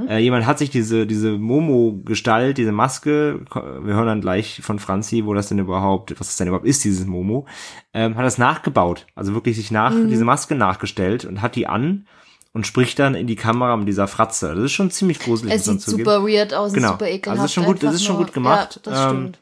Äh, 0.07 0.19
jemand 0.19 0.45
hat 0.45 0.57
sich 0.59 0.69
diese, 0.69 1.05
diese 1.07 1.31
Momo-Gestalt, 1.37 2.57
diese 2.57 2.71
Maske, 2.71 3.41
wir 3.53 3.93
hören 3.93 4.07
dann 4.07 4.21
gleich 4.21 4.61
von 4.63 4.79
Franzi, 4.79 5.25
wo 5.25 5.33
das 5.33 5.49
denn 5.49 5.59
überhaupt, 5.59 6.11
was 6.19 6.27
das 6.27 6.37
denn 6.37 6.47
überhaupt 6.47 6.65
ist, 6.67 6.83
dieses 6.83 7.05
Momo, 7.05 7.45
ähm, 7.93 8.15
hat 8.15 8.25
das 8.25 8.37
nachgebaut. 8.37 9.05
Also 9.15 9.33
wirklich 9.33 9.55
sich 9.55 9.71
nach, 9.71 9.93
diese 9.93 10.25
Maske 10.25 10.55
nachgestellt 10.55 11.25
und 11.25 11.41
hat 11.41 11.55
die 11.55 11.67
an 11.67 12.07
und 12.53 12.65
spricht 12.65 12.97
dann 12.99 13.15
in 13.15 13.27
die 13.27 13.35
Kamera 13.35 13.77
mit 13.77 13.87
dieser 13.87 14.07
Fratze. 14.07 14.55
Das 14.55 14.63
ist 14.65 14.71
schon 14.71 14.89
ziemlich 14.91 15.19
gruselig. 15.19 15.53
Es 15.53 15.65
sieht 15.65 15.81
super 15.81 16.23
weird 16.25 16.53
aus, 16.53 16.73
Genau. 16.73 16.91
super 16.93 17.07
ekelhaft. 17.07 17.39
Also 17.39 17.45
ist 17.45 17.53
schon 17.53 17.65
gut- 17.65 17.83
das 17.83 17.95
ist 17.95 18.03
schon 18.05 18.17
gut 18.17 18.33
gemacht. 18.33 18.81
Ja, 18.85 18.91
das 18.91 18.99
Ähm, 19.11 19.17
stimmt. 19.17 19.39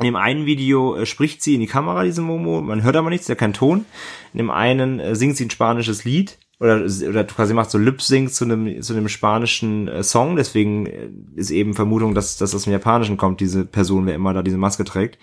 In 0.00 0.06
dem 0.06 0.16
einen 0.16 0.44
Video 0.44 0.96
äh, 0.96 1.06
spricht 1.06 1.40
sie 1.40 1.54
in 1.54 1.60
die 1.60 1.68
Kamera, 1.68 2.02
diese 2.02 2.20
Momo, 2.20 2.60
man 2.60 2.82
hört 2.82 2.96
aber 2.96 3.10
nichts, 3.10 3.28
ja 3.28 3.36
kein 3.36 3.52
Ton. 3.52 3.84
In 4.32 4.38
dem 4.38 4.50
einen 4.50 4.98
äh, 4.98 5.14
singt 5.14 5.36
sie 5.36 5.46
ein 5.46 5.50
spanisches 5.50 6.04
Lied 6.04 6.36
oder, 6.60 6.84
oder 7.08 7.24
quasi 7.24 7.54
macht 7.54 7.70
so 7.70 7.78
Lip-Sync 7.78 8.32
zu 8.32 8.44
einem, 8.44 8.80
zu 8.82 8.92
einem 8.94 9.08
spanischen 9.08 9.88
äh, 9.88 10.02
Song, 10.02 10.36
deswegen 10.36 10.86
äh, 10.86 11.10
ist 11.34 11.50
eben 11.50 11.74
Vermutung, 11.74 12.14
dass, 12.14 12.36
dass 12.36 12.50
das 12.50 12.54
aus 12.56 12.64
dem 12.64 12.72
Japanischen 12.72 13.16
kommt, 13.16 13.40
diese 13.40 13.64
Person, 13.64 14.06
wer 14.06 14.14
immer 14.14 14.32
da 14.34 14.42
diese 14.42 14.58
Maske 14.58 14.84
trägt. 14.84 15.18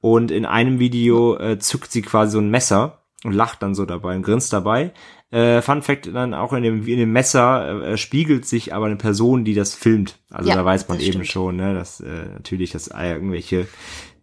Und 0.00 0.30
in 0.30 0.44
einem 0.44 0.78
Video 0.78 1.36
äh, 1.38 1.58
zückt 1.58 1.90
sie 1.90 2.02
quasi 2.02 2.32
so 2.32 2.38
ein 2.38 2.50
Messer 2.50 3.02
und 3.24 3.32
lacht 3.32 3.62
dann 3.62 3.74
so 3.74 3.86
dabei 3.86 4.14
und 4.16 4.22
grinst 4.22 4.52
dabei. 4.52 4.92
Äh, 5.30 5.60
Fun 5.62 5.82
Fact 5.82 6.06
dann 6.14 6.34
auch 6.34 6.52
in 6.52 6.62
dem, 6.62 6.86
in 6.86 6.98
dem 6.98 7.12
Messer 7.12 7.82
äh, 7.82 7.96
spiegelt 7.96 8.46
sich 8.46 8.72
aber 8.74 8.86
eine 8.86 8.96
Person, 8.96 9.44
die 9.44 9.54
das 9.54 9.74
filmt. 9.74 10.18
Also 10.30 10.48
Ja, 10.48 10.54
da 10.54 10.64
weiß 10.64 10.86
man 10.88 11.00
eben 11.00 11.12
stimmt. 11.12 11.26
schon, 11.26 11.56
ne, 11.56 11.74
dass 11.74 12.00
äh, 12.00 12.26
natürlich 12.34 12.70
das 12.70 12.88
äh, 12.88 13.12
irgendwelche 13.12 13.66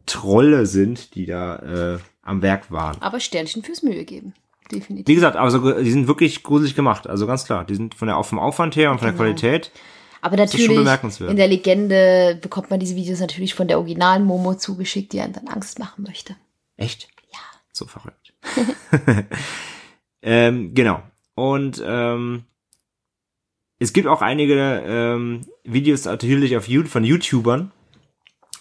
Trolle 0.05 0.65
sind, 0.65 1.15
die 1.15 1.25
da 1.25 1.95
äh, 1.95 1.99
am 2.21 2.41
Werk 2.41 2.71
waren. 2.71 3.01
Aber 3.01 3.19
Sternchen 3.19 3.63
fürs 3.63 3.83
Mühe 3.83 4.05
geben. 4.05 4.33
Definitiv. 4.71 5.07
Wie 5.07 5.15
gesagt, 5.15 5.35
also 5.35 5.79
die 5.81 5.91
sind 5.91 6.07
wirklich 6.07 6.43
gruselig 6.43 6.75
gemacht, 6.75 7.07
also 7.07 7.27
ganz 7.27 7.45
klar. 7.45 7.65
Die 7.65 7.75
sind 7.75 7.95
von 7.95 8.07
der 8.07 8.23
vom 8.23 8.39
Aufwand 8.39 8.75
her 8.75 8.91
und 8.91 8.99
von 8.99 9.07
der 9.07 9.13
Genau. 9.13 9.23
Qualität. 9.23 9.71
Aber 10.21 10.37
natürlich, 10.37 10.67
bemerkenswert. 10.69 11.29
in 11.31 11.35
der 11.35 11.49
Legende 11.49 12.39
bekommt 12.41 12.69
man 12.69 12.79
diese 12.79 12.95
Videos 12.95 13.19
natürlich 13.19 13.53
von 13.53 13.67
der 13.67 13.77
originalen 13.77 14.23
Momo 14.23 14.55
zugeschickt, 14.55 15.11
die 15.11 15.19
einem 15.19 15.33
dann 15.33 15.49
Angst 15.49 15.79
machen 15.79 16.03
möchte. 16.07 16.37
Echt? 16.77 17.09
Ja. 17.33 17.39
So 17.73 17.85
verrückt. 17.85 18.33
ähm, 20.21 20.73
genau. 20.73 21.03
Und 21.35 21.83
ähm, 21.85 22.45
es 23.79 23.91
gibt 23.91 24.07
auch 24.07 24.21
einige 24.21 24.81
ähm, 24.85 25.41
Videos 25.65 26.05
natürlich 26.05 26.55
auf 26.55 26.67
von 26.87 27.03
YouTubern. 27.03 27.71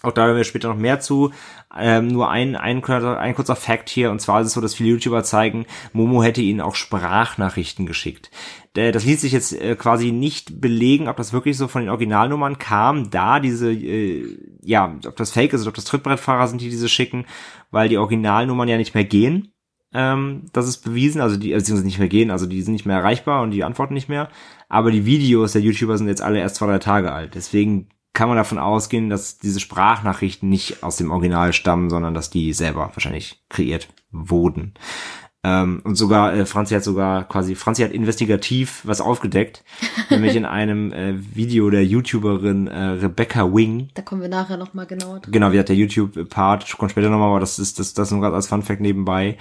Auch 0.03 0.11
da 0.11 0.25
werden 0.25 0.35
wir 0.37 0.43
später 0.43 0.67
noch 0.67 0.75
mehr 0.77 0.99
zu. 0.99 1.31
Ähm, 1.75 2.09
nur 2.09 2.29
ein, 2.29 2.57
ein, 2.57 2.81
kurzer- 2.81 3.17
ein 3.17 3.33
kurzer 3.35 3.55
Fact 3.55 3.89
hier, 3.89 4.11
und 4.11 4.19
zwar 4.19 4.41
ist 4.41 4.47
es 4.47 4.53
so, 4.53 4.59
dass 4.61 4.75
viele 4.75 4.89
YouTuber 4.89 5.23
zeigen, 5.23 5.65
Momo 5.93 6.21
hätte 6.21 6.41
ihnen 6.41 6.59
auch 6.61 6.75
Sprachnachrichten 6.75 7.85
geschickt. 7.85 8.29
Der- 8.75 8.91
Das 8.91 9.05
ließ 9.05 9.21
sich 9.21 9.31
jetzt 9.31 9.53
äh, 9.59 9.75
quasi 9.75 10.11
nicht 10.11 10.59
belegen, 10.59 11.07
ob 11.07 11.15
das 11.15 11.31
wirklich 11.31 11.57
so 11.57 11.69
von 11.69 11.81
den 11.83 11.89
Originalnummern 11.89 12.59
kam, 12.59 13.09
da 13.11 13.39
diese, 13.39 13.71
äh, 13.71 14.37
ja, 14.61 14.93
ob 15.07 15.15
das 15.15 15.31
Fake 15.31 15.53
ist 15.53 15.61
oder 15.61 15.69
ob 15.69 15.75
das 15.75 15.85
Trittbrettfahrer 15.85 16.47
sind, 16.47 16.59
die 16.61 16.69
diese 16.69 16.89
schicken, 16.89 17.25
weil 17.71 17.87
die 17.87 17.97
Originalnummern 17.97 18.67
ja 18.67 18.77
nicht 18.77 18.93
mehr 18.93 19.05
gehen. 19.05 19.53
Ähm, 19.93 20.47
das 20.51 20.67
ist 20.67 20.79
bewiesen, 20.79 21.21
also 21.21 21.37
die, 21.37 21.53
beziehungsweise 21.53 21.85
nicht 21.85 21.99
mehr 21.99 22.07
gehen, 22.09 22.29
also 22.29 22.45
die 22.45 22.61
sind 22.61 22.73
nicht 22.73 22.85
mehr 22.85 22.97
erreichbar 22.97 23.41
und 23.41 23.51
die 23.51 23.63
antworten 23.63 23.93
nicht 23.93 24.09
mehr. 24.09 24.27
Aber 24.67 24.91
die 24.91 25.05
Videos 25.05 25.53
der 25.53 25.61
YouTuber 25.61 25.97
sind 25.97 26.07
jetzt 26.07 26.21
alle 26.21 26.39
erst 26.39 26.55
zwei, 26.57 26.65
drei 26.65 26.79
Tage 26.79 27.11
alt. 27.13 27.35
Deswegen 27.35 27.87
kann 28.13 28.27
man 28.27 28.37
davon 28.37 28.59
ausgehen, 28.59 29.09
dass 29.09 29.39
diese 29.39 29.59
Sprachnachrichten 29.59 30.47
nicht 30.47 30.83
aus 30.83 30.97
dem 30.97 31.11
Original 31.11 31.51
stammen, 31.51 31.89
sondern 31.89 32.13
dass 32.13 32.29
die 32.29 32.53
selber 32.53 32.91
wahrscheinlich 32.93 33.43
kreiert 33.49 33.89
wurden. 34.11 34.73
Ähm, 35.45 35.81
und 35.83 35.95
sogar, 35.95 36.33
äh, 36.33 36.45
Franzi 36.45 36.73
hat 36.73 36.85
sogar 36.85 37.27
quasi, 37.27 37.55
Franzi 37.55 37.81
hat 37.81 37.91
investigativ 37.91 38.81
was 38.85 39.01
aufgedeckt, 39.01 39.63
nämlich 40.09 40.37
in 40.37 40.45
einem 40.45 40.93
äh, 40.93 41.15
Video 41.35 41.69
der 41.69 41.85
YouTuberin 41.85 42.67
äh, 42.67 42.79
Rebecca 42.81 43.53
Wing. 43.53 43.89
Da 43.93 44.03
kommen 44.03 44.21
wir 44.21 44.29
nachher 44.29 44.55
nochmal 44.55 44.85
genauer 44.85 45.19
drauf. 45.19 45.31
Genau, 45.31 45.51
wie 45.51 45.59
hat 45.59 45.67
der 45.67 45.75
YouTube-Part, 45.75 46.77
kommt 46.77 46.91
später 46.91 47.09
nochmal, 47.09 47.29
aber 47.29 47.41
das 47.41 47.59
ist 47.59 47.77
das, 47.79 47.93
das 47.93 48.11
nur 48.11 48.21
gerade 48.21 48.35
als 48.35 48.47
Fun-Fact 48.47 48.79
nebenbei, 48.79 49.37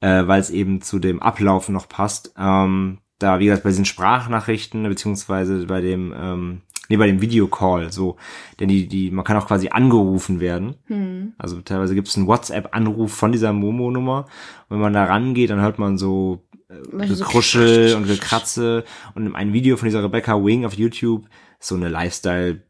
äh, 0.00 0.26
weil 0.26 0.40
es 0.40 0.50
eben 0.50 0.82
zu 0.82 1.00
dem 1.00 1.20
Ablauf 1.20 1.68
noch 1.68 1.88
passt. 1.88 2.32
Ähm, 2.38 2.98
da, 3.18 3.40
wie 3.40 3.46
gesagt, 3.46 3.64
bei 3.64 3.70
diesen 3.70 3.84
Sprachnachrichten, 3.84 4.84
beziehungsweise 4.84 5.66
bei 5.66 5.80
dem, 5.80 6.14
ähm, 6.16 6.60
nee, 6.90 6.96
bei 6.96 7.06
dem 7.06 7.22
Videocall, 7.22 7.92
so, 7.92 8.16
denn 8.58 8.68
die, 8.68 8.88
die, 8.88 9.10
man 9.12 9.24
kann 9.24 9.36
auch 9.36 9.46
quasi 9.46 9.68
angerufen 9.68 10.40
werden. 10.40 10.74
Hm. 10.86 11.34
Also 11.38 11.60
teilweise 11.60 11.94
gibt 11.94 12.08
es 12.08 12.16
einen 12.16 12.26
WhatsApp-Anruf 12.26 13.12
von 13.12 13.30
dieser 13.30 13.52
Momo-Nummer. 13.52 14.26
Und 14.68 14.76
wenn 14.76 14.80
man 14.80 14.92
da 14.92 15.04
rangeht, 15.04 15.50
dann 15.50 15.60
hört 15.60 15.78
man 15.78 15.98
so 15.98 16.42
äh, 16.68 17.06
Gekruschel 17.06 17.90
so 17.90 17.96
und 17.96 18.08
Gekratze. 18.08 18.84
Und 19.14 19.24
in 19.24 19.34
einem 19.36 19.52
Video 19.52 19.76
von 19.76 19.86
dieser 19.86 20.02
Rebecca 20.02 20.44
Wing 20.44 20.64
auf 20.64 20.74
YouTube, 20.74 21.26
so 21.60 21.76
eine 21.76 21.88
Lifestyle- 21.88 22.60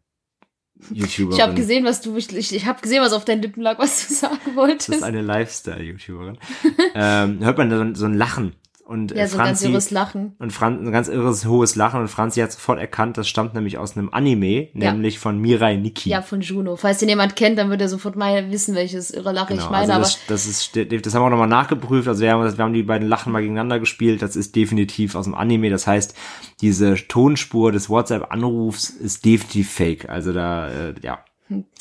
YouTuberin. 0.93 1.37
Ich 1.37 1.43
habe 1.43 1.53
gesehen, 1.53 1.85
was 1.85 2.01
du 2.01 2.17
ich, 2.17 2.33
ich 2.33 2.65
habe 2.65 2.81
gesehen, 2.81 3.03
was 3.03 3.13
auf 3.13 3.27
deinen 3.27 3.43
Lippen 3.43 3.61
lag, 3.61 3.79
was 3.79 4.09
du 4.09 4.15
sagen 4.15 4.55
wolltest. 4.55 4.89
Das 4.89 4.97
ist 4.97 5.03
eine 5.03 5.21
Lifestyle 5.21 5.83
YouTuberin. 5.83 6.39
ähm, 6.95 7.45
hört 7.45 7.59
man 7.59 7.69
da 7.69 7.95
so 7.95 8.07
ein 8.07 8.15
Lachen 8.15 8.55
und 8.91 9.13
ja, 9.13 9.29
so 9.29 9.37
Franzi, 9.37 9.67
ein 9.67 9.73
ganz 9.73 9.87
irres 9.87 9.91
Lachen. 9.93 10.33
Und 10.41 10.53
Fran 10.53 10.85
ein 10.85 10.91
ganz 10.91 11.07
irres 11.07 11.47
hohes 11.47 11.77
Lachen. 11.77 12.01
Und 12.01 12.09
Franzi 12.09 12.41
hat 12.41 12.51
sofort 12.51 12.81
erkannt, 12.81 13.17
das 13.19 13.29
stammt 13.29 13.55
nämlich 13.55 13.79
aus 13.79 13.97
einem 13.97 14.13
Anime, 14.13 14.67
ja. 14.75 14.93
nämlich 14.93 15.21
von 15.21 15.39
Mirai 15.39 15.77
Nikki. 15.77 16.11
Ja, 16.11 16.23
von 16.23 16.41
Juno. 16.41 16.75
Falls 16.75 16.99
den 16.99 17.09
jemand 17.09 17.37
kennt, 17.37 17.57
dann 17.57 17.71
wird 17.71 17.81
er 17.81 17.89
sofort 17.89 18.17
mal 18.17 18.51
wissen, 18.51 18.75
welches 18.75 19.13
irre 19.13 19.31
Lache 19.31 19.53
genau, 19.53 19.63
ich 19.63 19.71
meine. 19.71 19.95
Also 19.95 20.17
das, 20.27 20.45
das, 20.45 20.47
ist, 20.47 20.75
das 20.75 21.15
haben 21.15 21.23
wir 21.23 21.27
auch 21.27 21.31
nochmal 21.31 21.47
nachgeprüft. 21.47 22.09
Also 22.09 22.21
wir 22.21 22.33
haben, 22.33 22.59
wir 22.59 22.65
haben 22.65 22.73
die 22.73 22.83
beiden 22.83 23.07
Lachen 23.07 23.33
mal 23.33 23.43
gegeneinander 23.43 23.79
gespielt. 23.79 24.23
Das 24.23 24.35
ist 24.35 24.57
definitiv 24.57 25.15
aus 25.15 25.27
dem 25.27 25.37
Anime. 25.37 25.71
Das 25.71 25.87
heißt, 25.87 26.17
diese 26.61 26.97
Tonspur 26.97 27.71
des 27.71 27.91
WhatsApp-Anrufs 27.91 28.91
ist 28.91 29.25
definitiv 29.25 29.71
fake. 29.71 30.09
Also 30.09 30.33
da, 30.33 30.67
äh, 30.69 30.95
ja, 31.01 31.21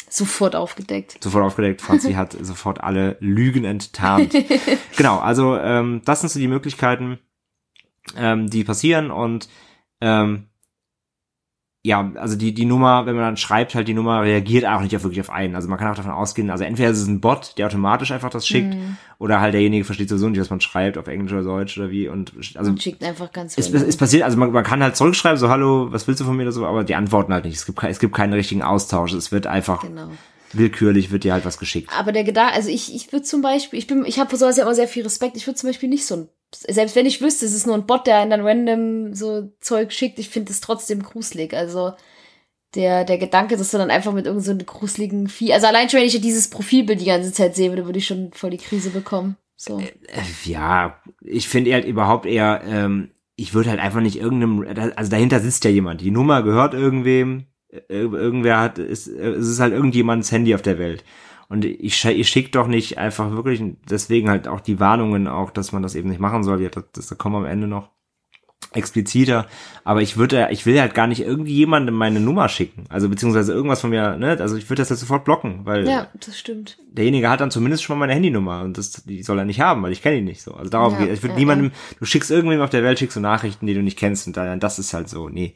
Sofort 0.09 0.55
aufgedeckt. 0.55 1.23
Sofort 1.23 1.45
aufgedeckt. 1.45 1.81
Franzi 1.81 2.13
hat 2.13 2.33
sofort 2.41 2.81
alle 2.81 3.17
Lügen 3.19 3.63
enttarnt. 3.63 4.35
genau, 4.97 5.19
also 5.19 5.57
ähm, 5.57 6.01
das 6.05 6.21
sind 6.21 6.29
so 6.29 6.39
die 6.39 6.47
Möglichkeiten, 6.47 7.19
ähm, 8.17 8.49
die 8.49 8.63
passieren 8.63 9.11
und 9.11 9.49
ähm, 10.01 10.48
ja, 11.81 12.11
also 12.15 12.35
die, 12.35 12.53
die 12.53 12.65
Nummer, 12.65 13.05
wenn 13.05 13.15
man 13.15 13.23
dann 13.23 13.37
schreibt, 13.37 13.73
halt 13.73 13.87
die 13.87 13.93
Nummer 13.93 14.21
reagiert 14.21 14.65
auch 14.65 14.81
nicht 14.81 14.93
auf 14.97 15.03
wirklich 15.03 15.21
auf 15.21 15.29
einen. 15.29 15.55
Also 15.55 15.69
man 15.69 15.79
kann 15.79 15.89
auch 15.89 15.95
davon 15.95 16.11
ausgehen, 16.11 16.49
also 16.49 16.65
entweder 16.65 16.89
ist 16.89 16.99
es 16.99 17.07
ein 17.07 17.21
Bot, 17.21 17.57
der 17.57 17.67
automatisch 17.67 18.11
einfach 18.11 18.29
das 18.29 18.45
schickt, 18.45 18.73
mm. 18.73 18.97
oder 19.17 19.39
halt 19.39 19.53
derjenige 19.53 19.85
versteht 19.85 20.09
sowieso 20.09 20.27
nicht, 20.27 20.41
was 20.41 20.49
man 20.49 20.59
schreibt, 20.59 20.97
auf 20.97 21.07
Englisch 21.07 21.31
oder 21.31 21.43
Deutsch 21.43 21.77
oder 21.77 21.89
wie. 21.89 22.09
Und 22.09 22.33
also 22.55 22.71
und 22.71 22.83
schickt 22.83 23.01
einfach 23.01 23.31
ganz 23.31 23.57
es, 23.57 23.71
es, 23.71 23.81
es 23.81 23.95
passiert, 23.95 24.23
also 24.23 24.37
man, 24.37 24.51
man 24.51 24.65
kann 24.65 24.83
halt 24.83 24.97
zurückschreiben, 24.97 25.37
so 25.37 25.47
hallo, 25.47 25.87
was 25.91 26.05
willst 26.05 26.19
du 26.19 26.25
von 26.25 26.35
mir 26.35 26.43
oder 26.43 26.51
so, 26.51 26.65
aber 26.65 26.83
die 26.83 26.95
antworten 26.95 27.31
halt 27.31 27.45
nicht. 27.45 27.55
Es 27.55 27.65
gibt, 27.65 27.81
es 27.81 27.99
gibt 27.99 28.13
keinen 28.13 28.33
richtigen 28.33 28.61
Austausch. 28.61 29.13
Es 29.13 29.31
wird 29.31 29.47
einfach. 29.47 29.81
Genau 29.81 30.09
willkürlich 30.53 31.11
wird 31.11 31.23
dir 31.23 31.33
halt 31.33 31.45
was 31.45 31.59
geschickt. 31.59 31.89
Aber 31.97 32.11
der 32.11 32.23
Gedanke, 32.23 32.53
also 32.53 32.69
ich, 32.69 32.93
ich 32.93 33.11
würde 33.11 33.23
zum 33.23 33.41
Beispiel, 33.41 33.79
ich 33.79 33.87
bin, 33.87 34.05
ich 34.05 34.19
habe 34.19 34.29
für 34.29 34.37
sowas 34.37 34.57
ja 34.57 34.63
immer 34.63 34.75
sehr 34.75 34.87
viel 34.87 35.03
Respekt. 35.03 35.37
Ich 35.37 35.47
würde 35.47 35.57
zum 35.57 35.69
Beispiel 35.69 35.89
nicht 35.89 36.05
so 36.05 36.15
ein, 36.15 36.29
selbst 36.51 36.95
wenn 36.95 37.05
ich 37.05 37.21
wüsste, 37.21 37.45
es 37.45 37.53
ist 37.53 37.67
nur 37.67 37.75
ein 37.75 37.85
Bot, 37.85 38.07
der 38.07 38.17
einen 38.17 38.31
dann 38.31 38.45
random 38.45 39.13
so 39.13 39.51
Zeug 39.59 39.91
schickt, 39.91 40.19
ich 40.19 40.29
finde 40.29 40.51
es 40.51 40.61
trotzdem 40.61 41.03
gruselig. 41.03 41.53
Also 41.53 41.93
der, 42.75 43.03
der 43.03 43.17
Gedanke, 43.17 43.57
dass 43.57 43.71
du 43.71 43.77
dann 43.77 43.91
einfach 43.91 44.13
mit 44.13 44.25
irgendeinem 44.25 44.59
so 44.59 44.65
gruseligen 44.65 45.27
Vieh, 45.27 45.53
also 45.53 45.67
allein 45.67 45.89
schon, 45.89 45.99
wenn 45.99 46.07
ich 46.07 46.19
dieses 46.21 46.49
Profilbild 46.49 47.01
die 47.01 47.05
ganze 47.05 47.33
Zeit 47.33 47.55
sehe, 47.55 47.69
würde, 47.69 47.85
würde 47.85 47.99
ich 47.99 48.07
schon 48.07 48.31
voll 48.33 48.51
die 48.51 48.57
Krise 48.57 48.89
bekommen. 48.91 49.37
So. 49.55 49.79
Äh, 49.79 49.91
ja, 50.45 51.01
ich 51.21 51.49
finde 51.49 51.73
halt 51.73 51.85
überhaupt 51.85 52.25
eher, 52.25 52.61
ähm, 52.65 53.11
ich 53.35 53.53
würde 53.53 53.69
halt 53.69 53.79
einfach 53.79 54.01
nicht 54.01 54.17
irgendeinem, 54.17 54.91
also 54.95 55.11
dahinter 55.11 55.39
sitzt 55.39 55.63
ja 55.65 55.71
jemand. 55.71 56.01
Die 56.01 56.11
Nummer 56.11 56.43
gehört 56.43 56.73
irgendwem, 56.73 57.39
äh, 57.39 57.43
irgendwer 57.87 58.59
hat, 58.59 58.79
ist, 58.79 59.07
es 59.07 59.47
ist 59.47 59.59
halt 59.59 59.73
irgendjemands 59.73 60.31
Handy 60.31 60.55
auf 60.55 60.61
der 60.61 60.79
Welt. 60.79 61.03
Und 61.49 61.65
ich, 61.65 62.05
ich 62.05 62.29
schicke 62.29 62.51
doch 62.51 62.67
nicht 62.67 62.97
einfach 62.97 63.31
wirklich, 63.31 63.61
deswegen 63.89 64.29
halt 64.29 64.47
auch 64.47 64.59
die 64.59 64.79
Warnungen 64.79 65.27
auch, 65.27 65.49
dass 65.49 65.71
man 65.71 65.81
das 65.81 65.95
eben 65.95 66.09
nicht 66.09 66.19
machen 66.19 66.43
soll. 66.43 66.61
Ja, 66.61 66.69
das, 66.69 66.83
das, 66.93 67.07
da 67.07 67.15
kommen 67.15 67.35
wir 67.35 67.39
am 67.39 67.45
Ende 67.45 67.67
noch 67.67 67.89
expliziter, 68.73 69.47
aber 69.83 70.01
ich 70.01 70.17
würde, 70.17 70.49
ich 70.51 70.65
will 70.65 70.79
halt 70.79 70.93
gar 70.93 71.07
nicht 71.07 71.21
irgendjemandem 71.21 71.95
meine 71.95 72.19
Nummer 72.19 72.49
schicken, 72.49 72.83
also 72.89 73.09
beziehungsweise 73.09 73.51
irgendwas 73.51 73.81
von 73.81 73.89
mir, 73.89 74.15
ne, 74.15 74.37
also 74.39 74.57
ich 74.57 74.69
würde 74.69 74.81
das 74.81 74.89
jetzt 74.89 74.99
sofort 74.99 75.25
blocken, 75.25 75.61
weil 75.63 75.87
ja, 75.87 76.07
das 76.19 76.37
stimmt. 76.37 76.77
Derjenige 76.91 77.29
hat 77.29 77.41
dann 77.41 77.49
zumindest 77.49 77.83
schon 77.83 77.97
mal 77.97 78.05
meine 78.05 78.13
Handynummer 78.13 78.61
und 78.61 78.77
das, 78.77 78.91
die 79.05 79.23
soll 79.23 79.39
er 79.39 79.45
nicht 79.45 79.59
haben, 79.59 79.81
weil 79.81 79.91
ich 79.91 80.03
kenne 80.03 80.17
ihn 80.17 80.25
nicht 80.25 80.43
so. 80.43 80.53
Also 80.53 80.69
darauf 80.69 80.93
ja, 80.93 80.99
geht. 80.99 81.13
Ich 81.13 81.23
würde 81.23 81.33
ja, 81.33 81.39
niemandem, 81.39 81.71
du 81.97 82.05
schickst 82.05 82.29
irgendwem 82.29 82.61
auf 82.61 82.69
der 82.69 82.83
Welt 82.83 82.99
schickst 82.99 83.17
du 83.17 83.21
Nachrichten, 83.21 83.65
die 83.65 83.73
du 83.73 83.81
nicht 83.81 83.97
kennst 83.97 84.27
und 84.27 84.37
dann, 84.37 84.59
das 84.59 84.77
ist 84.77 84.93
halt 84.93 85.09
so, 85.09 85.29
nee, 85.29 85.53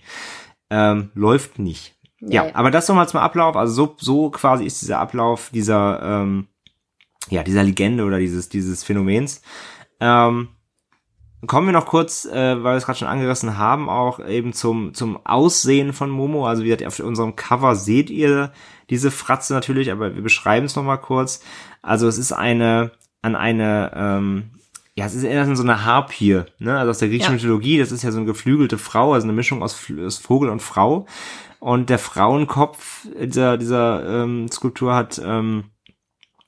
ähm, 0.71 1.11
läuft 1.13 1.59
nicht. 1.59 1.95
Ja, 2.27 2.45
ja 2.45 2.55
aber 2.55 2.71
das 2.71 2.87
nochmal 2.87 3.07
zum 3.07 3.19
Ablauf, 3.19 3.55
also 3.55 3.73
so, 3.73 3.95
so 3.99 4.29
quasi 4.29 4.65
ist 4.65 4.81
dieser 4.81 4.99
Ablauf 4.99 5.49
dieser, 5.53 6.01
ähm, 6.03 6.47
ja, 7.29 7.43
dieser 7.43 7.63
Legende 7.63 8.03
oder 8.03 8.19
dieses, 8.19 8.49
dieses 8.49 8.83
Phänomens. 8.83 9.41
Ähm, 9.99 10.49
Kommen 11.45 11.67
wir 11.67 11.73
noch 11.73 11.87
kurz, 11.87 12.25
äh, 12.25 12.31
weil 12.63 12.73
wir 12.73 12.77
es 12.77 12.85
gerade 12.85 12.99
schon 12.99 13.07
angerissen 13.07 13.57
haben, 13.57 13.89
auch 13.89 14.25
eben 14.25 14.53
zum, 14.53 14.93
zum 14.93 15.25
Aussehen 15.25 15.91
von 15.91 16.09
Momo. 16.09 16.47
Also 16.47 16.63
wie 16.63 16.67
gesagt, 16.67 16.85
auf 16.85 16.99
unserem 16.99 17.35
Cover 17.35 17.75
seht 17.75 18.09
ihr 18.09 18.53
diese 18.89 19.11
Fratze 19.11 19.53
natürlich, 19.53 19.91
aber 19.91 20.15
wir 20.15 20.23
beschreiben 20.23 20.65
es 20.65 20.75
nochmal 20.75 21.01
kurz. 21.01 21.41
Also 21.81 22.07
es 22.07 22.17
ist 22.17 22.31
eine, 22.31 22.91
an 23.21 23.35
eine, 23.35 23.91
ähm, 23.93 24.51
ja, 24.95 25.05
es 25.05 25.15
ist 25.15 25.23
eher 25.23 25.53
so 25.55 25.63
eine 25.63 25.83
Harpie, 25.83 26.43
ne? 26.59 26.77
Also 26.77 26.91
aus 26.91 26.99
der 26.99 27.09
griechischen 27.09 27.33
ja. 27.33 27.41
Mythologie, 27.41 27.77
das 27.77 27.91
ist 27.91 28.03
ja 28.03 28.11
so 28.11 28.19
eine 28.19 28.27
geflügelte 28.27 28.77
Frau, 28.77 29.13
also 29.13 29.25
eine 29.25 29.33
Mischung 29.33 29.63
aus, 29.63 29.91
aus 30.05 30.19
Vogel 30.19 30.49
und 30.49 30.61
Frau. 30.61 31.07
Und 31.63 31.89
der 31.89 31.97
Frauenkopf 31.97 33.07
dieser, 33.17 33.57
dieser 33.57 34.23
ähm, 34.23 34.51
Skulptur 34.51 34.93
hat, 34.93 35.21
ähm, 35.23 35.71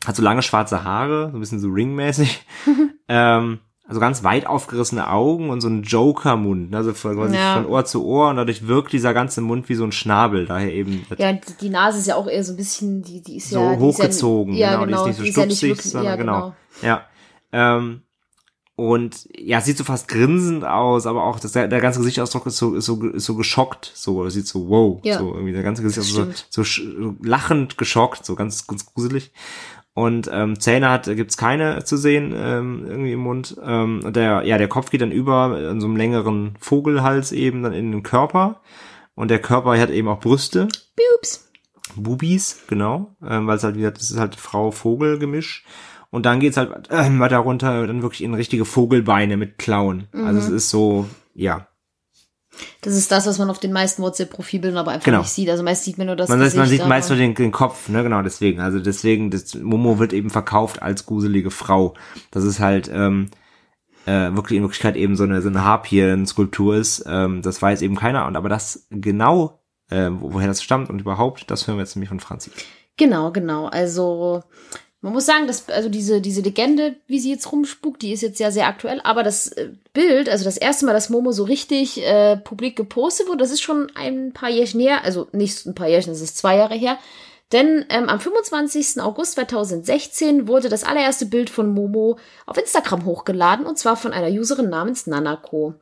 hat 0.05 0.17
so 0.17 0.21
lange 0.21 0.41
schwarze 0.41 0.83
Haare, 0.83 1.29
so 1.31 1.37
ein 1.37 1.39
bisschen 1.39 1.61
so 1.61 1.69
ringmäßig. 1.69 2.45
ähm, 3.07 3.59
also 3.87 4.01
ganz 4.01 4.25
weit 4.25 4.45
aufgerissene 4.45 5.09
Augen 5.09 5.51
und 5.51 5.61
so 5.61 5.69
ein 5.69 5.83
Joker-Mund, 5.83 6.71
ne? 6.71 6.75
also 6.75 6.91
quasi 6.91 7.33
ja. 7.33 7.53
von 7.53 7.65
Ohr 7.65 7.85
zu 7.85 8.05
Ohr 8.05 8.27
und 8.27 8.35
dadurch 8.35 8.67
wirkt 8.67 8.91
dieser 8.91 9.13
ganze 9.13 9.39
Mund 9.39 9.69
wie 9.69 9.75
so 9.75 9.85
ein 9.85 9.93
Schnabel, 9.93 10.47
daher 10.47 10.73
eben. 10.73 11.05
Ja, 11.17 11.31
die, 11.31 11.53
die 11.61 11.69
Nase 11.69 11.99
ist 11.99 12.07
ja 12.07 12.15
auch 12.15 12.27
eher 12.27 12.43
so 12.43 12.51
ein 12.51 12.57
bisschen, 12.57 13.01
die, 13.01 13.21
die 13.21 13.37
ist 13.37 13.51
so 13.51 13.59
ja 13.59 13.77
hochgezogen, 13.77 14.53
ja, 14.53 14.83
genau, 14.83 14.85
genau, 14.85 15.05
die 15.05 15.11
ist 15.11 15.19
nicht 15.21 15.33
so 15.33 15.41
stupsig, 15.43 15.61
ja 15.61 15.69
wirklich, 15.69 15.91
sondern 15.91 16.11
ja, 16.11 16.15
genau. 16.17 16.53
genau. 16.81 16.89
Ja. 16.89 17.05
Ähm, 17.53 18.01
und 18.75 19.29
ja, 19.37 19.61
sieht 19.61 19.77
so 19.77 19.85
fast 19.85 20.07
grinsend 20.07 20.65
aus, 20.65 21.05
aber 21.07 21.23
auch 21.23 21.39
das, 21.39 21.53
der, 21.53 21.67
der 21.67 21.79
ganze 21.79 21.99
Gesichtsausdruck 21.99 22.45
ist 22.47 22.57
so, 22.57 22.75
ist 22.75 22.85
so, 22.85 23.01
ist 23.07 23.25
so 23.25 23.35
geschockt, 23.35 23.91
so, 23.93 24.27
sieht 24.29 24.47
so 24.47 24.69
wow, 24.69 24.99
ja, 25.03 25.17
so 25.17 25.33
irgendwie 25.33 25.53
der 25.53 25.63
ganze 25.63 25.81
Gesichtsausdruck 25.81 26.33
so, 26.49 26.63
so 26.63 27.15
lachend 27.21 27.77
geschockt, 27.77 28.25
so 28.25 28.35
ganz, 28.35 28.67
ganz 28.67 28.85
gruselig. 28.85 29.31
Und 29.93 30.29
ähm, 30.33 30.59
Zähne 30.59 30.89
hat, 30.89 31.05
gibt's 31.05 31.37
keine 31.37 31.85
zu 31.85 31.95
sehen 31.95 32.33
ähm, 32.35 32.85
irgendwie 32.85 33.13
im 33.13 33.21
Mund. 33.21 33.55
Ähm, 33.63 34.01
der, 34.11 34.43
ja, 34.43 34.57
der 34.57 34.67
Kopf 34.67 34.89
geht 34.89 34.99
dann 34.99 35.13
über 35.13 35.57
in 35.71 35.79
so 35.79 35.87
einem 35.87 35.95
längeren 35.95 36.57
Vogelhals 36.59 37.31
eben 37.31 37.63
dann 37.63 37.71
in 37.71 37.93
den 37.93 38.03
Körper. 38.03 38.59
Und 39.15 39.31
der 39.31 39.39
Körper 39.39 39.79
hat 39.79 39.89
eben 39.89 40.09
auch 40.09 40.19
Brüste. 40.19 40.67
Boobs. 40.97 41.49
Bubis, 41.95 42.63
genau. 42.67 43.15
Ähm, 43.25 43.47
Weil 43.47 43.55
es 43.55 43.63
halt 43.63 43.77
wieder, 43.77 43.91
das 43.91 44.11
ist 44.11 44.19
halt 44.19 44.35
Frau-Vogel-Gemisch. 44.35 45.63
Und 46.11 46.25
dann 46.25 46.39
geht's 46.39 46.57
halt 46.57 46.89
äh, 46.89 47.19
weiter 47.19 47.37
runter, 47.39 47.87
dann 47.87 48.01
wirklich 48.01 48.23
in 48.23 48.33
richtige 48.33 48.65
Vogelbeine 48.65 49.37
mit 49.37 49.57
Klauen. 49.57 50.07
Mhm. 50.11 50.25
Also 50.25 50.39
es 50.39 50.49
ist 50.49 50.69
so, 50.69 51.07
ja, 51.33 51.67
das 52.81 52.95
ist 52.95 53.11
das, 53.11 53.27
was 53.27 53.37
man 53.37 53.49
auf 53.49 53.59
den 53.59 53.73
meisten 53.73 54.01
WhatsApp-Profilbildern 54.01 54.77
aber 54.77 54.91
einfach 54.91 55.05
genau. 55.05 55.19
nicht 55.19 55.29
sieht. 55.29 55.49
Also 55.49 55.63
meist 55.63 55.83
sieht 55.83 55.97
man 55.97 56.07
nur 56.07 56.15
das 56.15 56.29
man, 56.29 56.39
Gesicht. 56.39 56.57
Man 56.57 56.67
sieht 56.67 56.87
meist 56.87 57.09
nur 57.09 57.17
den, 57.17 57.35
den, 57.35 57.51
Kopf, 57.51 57.89
ne, 57.89 58.03
genau, 58.03 58.21
deswegen. 58.21 58.59
Also 58.59 58.79
deswegen, 58.79 59.31
das 59.31 59.55
Momo 59.55 59.99
wird 59.99 60.13
eben 60.13 60.29
verkauft 60.29 60.81
als 60.81 61.05
gruselige 61.05 61.51
Frau. 61.51 61.95
Das 62.31 62.43
ist 62.43 62.59
halt, 62.59 62.89
ähm, 62.93 63.29
äh, 64.05 64.31
wirklich 64.35 64.57
in 64.57 64.63
Wirklichkeit 64.63 64.95
eben 64.95 65.15
so 65.15 65.23
eine, 65.23 65.41
so 65.41 65.49
eine 65.49 65.63
Harpien-Skulptur 65.63 66.75
ist. 66.75 67.03
Ähm, 67.07 67.41
das 67.41 67.61
weiß 67.61 67.81
eben 67.81 67.95
keiner. 67.95 68.27
Und 68.27 68.35
aber 68.35 68.49
das 68.49 68.87
genau, 68.89 69.59
äh, 69.89 70.09
woher 70.11 70.47
das 70.47 70.63
stammt 70.63 70.89
und 70.89 71.01
überhaupt, 71.01 71.49
das 71.49 71.67
hören 71.67 71.77
wir 71.77 71.81
jetzt 71.83 71.95
nämlich 71.95 72.09
von 72.09 72.19
Franzi. 72.19 72.51
Genau, 72.97 73.31
genau. 73.31 73.65
Also 73.67 74.43
man 75.05 75.13
muss 75.13 75.27
sagen, 75.27 75.45
dass 75.45 75.69
also 75.69 75.87
diese, 75.87 76.19
diese 76.19 76.41
Legende, 76.41 76.95
wie 77.05 77.19
sie 77.19 77.29
jetzt 77.29 77.51
rumspukt, 77.51 78.01
die 78.01 78.11
ist 78.11 78.23
jetzt 78.23 78.39
ja 78.39 78.49
sehr 78.49 78.65
aktuell, 78.65 79.01
aber 79.03 79.21
das 79.21 79.49
äh, 79.49 79.69
Bild, 79.93 80.27
also 80.27 80.45
das 80.45 80.57
erste 80.57 80.87
Mal, 80.87 80.93
dass 80.93 81.11
Momo 81.11 81.31
so 81.31 81.43
richtig 81.43 82.03
äh, 82.03 82.37
publik 82.37 82.75
gepostet 82.75 83.27
wurde, 83.27 83.37
das 83.37 83.51
ist 83.51 83.61
schon 83.61 83.91
ein 83.93 84.33
paar 84.33 84.49
Jährchen 84.49 84.79
her, 84.79 85.03
also 85.03 85.27
nicht 85.31 85.63
ein 85.67 85.75
paar 85.75 85.87
Jährchen, 85.87 86.11
das 86.11 86.23
ist 86.23 86.39
zwei 86.39 86.57
Jahre 86.57 86.73
her. 86.73 86.97
Denn 87.51 87.85
ähm, 87.89 88.09
am 88.09 88.19
25. 88.19 88.99
August 88.99 89.33
2016 89.33 90.47
wurde 90.47 90.69
das 90.69 90.83
allererste 90.83 91.27
Bild 91.27 91.51
von 91.51 91.71
Momo 91.71 92.17
auf 92.47 92.57
Instagram 92.57 93.05
hochgeladen 93.05 93.67
und 93.67 93.77
zwar 93.77 93.97
von 93.97 94.11
einer 94.11 94.29
Userin 94.29 94.69
namens 94.69 95.05
Nanako. 95.05 95.75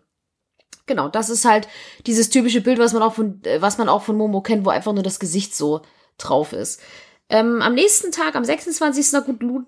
Genau, 0.86 1.08
das 1.08 1.30
ist 1.30 1.46
halt 1.46 1.70
dieses 2.08 2.30
typische 2.30 2.60
Bild, 2.60 2.78
was 2.78 2.92
man 2.92 3.02
auch 3.02 3.14
von, 3.14 3.42
äh, 3.46 3.62
was 3.62 3.78
man 3.78 3.88
auch 3.88 4.02
von 4.02 4.18
Momo 4.18 4.42
kennt, 4.42 4.66
wo 4.66 4.70
einfach 4.70 4.92
nur 4.92 5.02
das 5.02 5.22
Gesicht 5.22 5.56
so 5.56 5.82
drauf 6.18 6.52
ist. 6.52 6.82
Ähm, 7.30 7.62
am 7.62 7.74
nächsten 7.74 8.12
Tag, 8.12 8.36
am 8.36 8.44
26. 8.44 9.14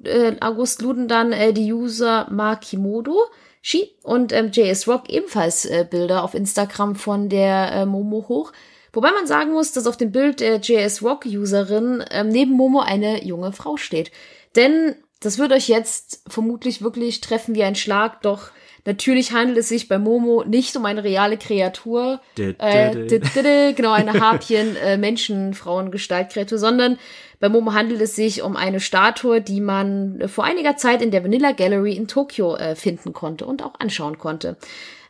Äh, 0.03 0.35
August, 0.41 0.81
luden 0.81 1.07
dann 1.07 1.31
äh, 1.31 1.53
die 1.53 1.71
User 1.73 2.27
Makimodo 2.29 3.25
Shi 3.61 3.95
und 4.03 4.31
ähm, 4.31 4.51
JS 4.51 4.87
Rock 4.87 5.09
ebenfalls 5.09 5.65
äh, 5.65 5.87
Bilder 5.89 6.23
auf 6.23 6.35
Instagram 6.35 6.95
von 6.95 7.29
der 7.29 7.71
äh, 7.71 7.85
Momo 7.87 8.25
hoch. 8.27 8.51
Wobei 8.93 9.11
man 9.11 9.25
sagen 9.25 9.53
muss, 9.53 9.71
dass 9.71 9.87
auf 9.87 9.97
dem 9.97 10.11
Bild 10.11 10.39
der 10.39 10.57
JS 10.57 11.01
Rock 11.01 11.25
Userin 11.25 12.05
ähm, 12.11 12.29
neben 12.29 12.51
Momo 12.51 12.81
eine 12.81 13.25
junge 13.25 13.51
Frau 13.51 13.75
steht. 13.75 14.11
Denn 14.55 14.95
das 15.19 15.39
wird 15.39 15.51
euch 15.51 15.67
jetzt 15.67 16.21
vermutlich 16.27 16.83
wirklich 16.83 17.21
treffen 17.21 17.55
wie 17.55 17.63
ein 17.63 17.75
Schlag, 17.75 18.21
doch 18.21 18.51
Natürlich 18.85 19.31
handelt 19.31 19.57
es 19.57 19.69
sich 19.69 19.87
bei 19.87 19.97
Momo 19.97 20.43
nicht 20.45 20.75
um 20.75 20.85
eine 20.85 21.03
reale 21.03 21.37
Kreatur, 21.37 22.21
äh, 22.37 23.73
genau 23.73 23.91
eine 23.91 24.13
Harpien, 24.21 24.75
äh, 24.75 24.97
Menschen, 24.97 25.55
Frauen, 25.55 25.89
Gestaltkreatur, 25.89 26.59
sondern 26.59 26.99
bei 27.39 27.49
Momo 27.49 27.73
handelt 27.73 27.99
es 28.01 28.15
sich 28.15 28.43
um 28.43 28.55
eine 28.55 28.79
Statue, 28.79 29.41
die 29.41 29.59
man 29.59 30.23
vor 30.27 30.43
einiger 30.43 30.77
Zeit 30.77 31.01
in 31.01 31.09
der 31.09 31.23
Vanilla 31.23 31.51
Gallery 31.51 31.93
in 31.93 32.07
Tokio 32.07 32.55
äh, 32.55 32.75
finden 32.75 33.11
konnte 33.11 33.45
und 33.45 33.63
auch 33.63 33.73
anschauen 33.79 34.19
konnte. 34.19 34.55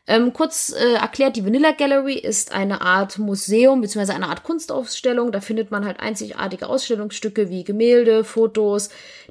Ähm, 0.08 0.34
kurz 0.34 0.72
äh, 0.72 0.94
erklärt, 0.94 1.36
die 1.36 1.46
Vanilla 1.46 1.72
Gallery 1.72 2.14
ist 2.14 2.54
eine 2.54 2.82
Art 2.82 3.18
Museum 3.18 3.82
bzw. 3.82 4.14
eine 4.14 4.30
Art 4.30 4.44
Kunstausstellung. 4.44 5.32
Da 5.32 5.42
findet 5.42 5.72
man 5.72 5.84
halt 5.84 6.00
einzigartige 6.00 6.70
Ausstellungsstücke 6.70 7.50
wie 7.50 7.64
Gemälde, 7.64 8.24
Fotos, 8.24 8.90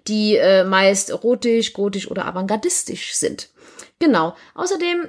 die 0.09 0.37
äh, 0.37 0.65
meist 0.65 1.11
erotisch, 1.11 1.73
gotisch 1.73 2.11
oder 2.11 2.27
avantgardistisch 2.27 3.15
sind. 3.15 3.49
Genau. 4.05 4.35
Außerdem 4.55 5.09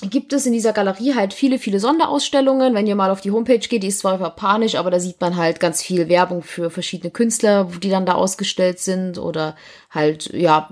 gibt 0.00 0.32
es 0.32 0.46
in 0.46 0.54
dieser 0.54 0.72
Galerie 0.72 1.14
halt 1.14 1.34
viele, 1.34 1.58
viele 1.58 1.80
Sonderausstellungen. 1.80 2.74
Wenn 2.74 2.86
ihr 2.86 2.96
mal 2.96 3.10
auf 3.10 3.20
die 3.20 3.30
Homepage 3.30 3.58
geht, 3.58 3.82
die 3.82 3.88
ist 3.88 3.98
zwar 3.98 4.18
japanisch, 4.18 4.74
aber 4.76 4.90
da 4.90 4.98
sieht 4.98 5.20
man 5.20 5.36
halt 5.36 5.60
ganz 5.60 5.82
viel 5.82 6.08
Werbung 6.08 6.42
für 6.42 6.70
verschiedene 6.70 7.10
Künstler, 7.10 7.70
die 7.82 7.90
dann 7.90 8.06
da 8.06 8.14
ausgestellt 8.14 8.78
sind 8.78 9.18
oder 9.18 9.54
halt, 9.90 10.32
ja, 10.32 10.70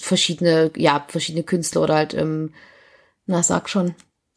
verschiedene, 0.00 0.72
ja, 0.76 1.04
verschiedene 1.06 1.44
Künstler 1.44 1.82
oder 1.82 1.94
halt, 1.94 2.14
ähm, 2.14 2.52
na, 3.26 3.44
sag 3.44 3.68
schon, 3.68 3.94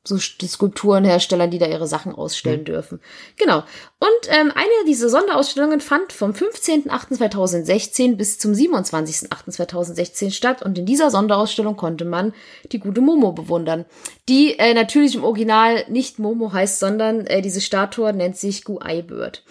so 0.08 0.18
Skulpturenhersteller, 0.18 1.47
die 1.47 1.58
da 1.58 1.68
ihre 1.68 1.88
Sachen 1.88 2.14
ausstellen 2.16 2.62
mhm. 2.62 2.66
dürfen. 2.66 2.99
Genau. 3.36 3.58
Und 3.99 4.30
ähm, 4.30 4.51
eine 4.55 4.86
dieser 4.88 5.10
Sonderausstellungen 5.10 5.82
fand 5.82 6.14
vom 6.14 6.32
15.08.2016 6.32 8.16
bis 8.16 8.39
zum 8.39 8.53
27.08.2016 8.53 10.32
statt 10.32 10.62
und 10.64 10.78
in 10.78 10.86
dieser 10.86 11.12
Sonderausstellung 11.12 11.76
konnte 11.76 12.05
man 12.05 12.34
die 12.72 12.80
gute 12.80 13.01
Momo 13.01 13.32
bewundern, 13.32 13.86
die 14.30 14.58
äh, 14.58 14.74
natürlich 14.74 15.16
im 15.16 15.24
Original 15.24 15.86
nicht 15.89 16.20
Momo 16.20 16.53
heißt, 16.53 16.80
sondern 16.80 17.26
äh, 17.28 17.41
diese 17.41 17.62
Statue 17.62 18.14
nennt 18.14 18.38
sich 18.38 18.64
Guai 18.64 19.01
Bird. 19.01 19.43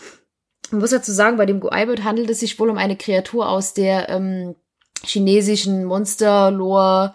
Man 0.71 0.81
muss 0.81 0.91
dazu 0.91 1.13
sagen, 1.13 1.37
bei 1.37 1.47
dem 1.47 1.61
Guai 1.61 1.87
Bird 1.87 2.05
handelt 2.05 2.31
es 2.31 2.41
sich 2.41 2.59
wohl 2.59 2.71
um 2.71 2.79
eine 2.79 2.97
Kreatur 2.97 3.49
aus 3.49 3.75
der 3.75 4.09
ähm, 4.09 4.57
chinesischen 5.05 5.85
Monster-Lore 5.85 7.15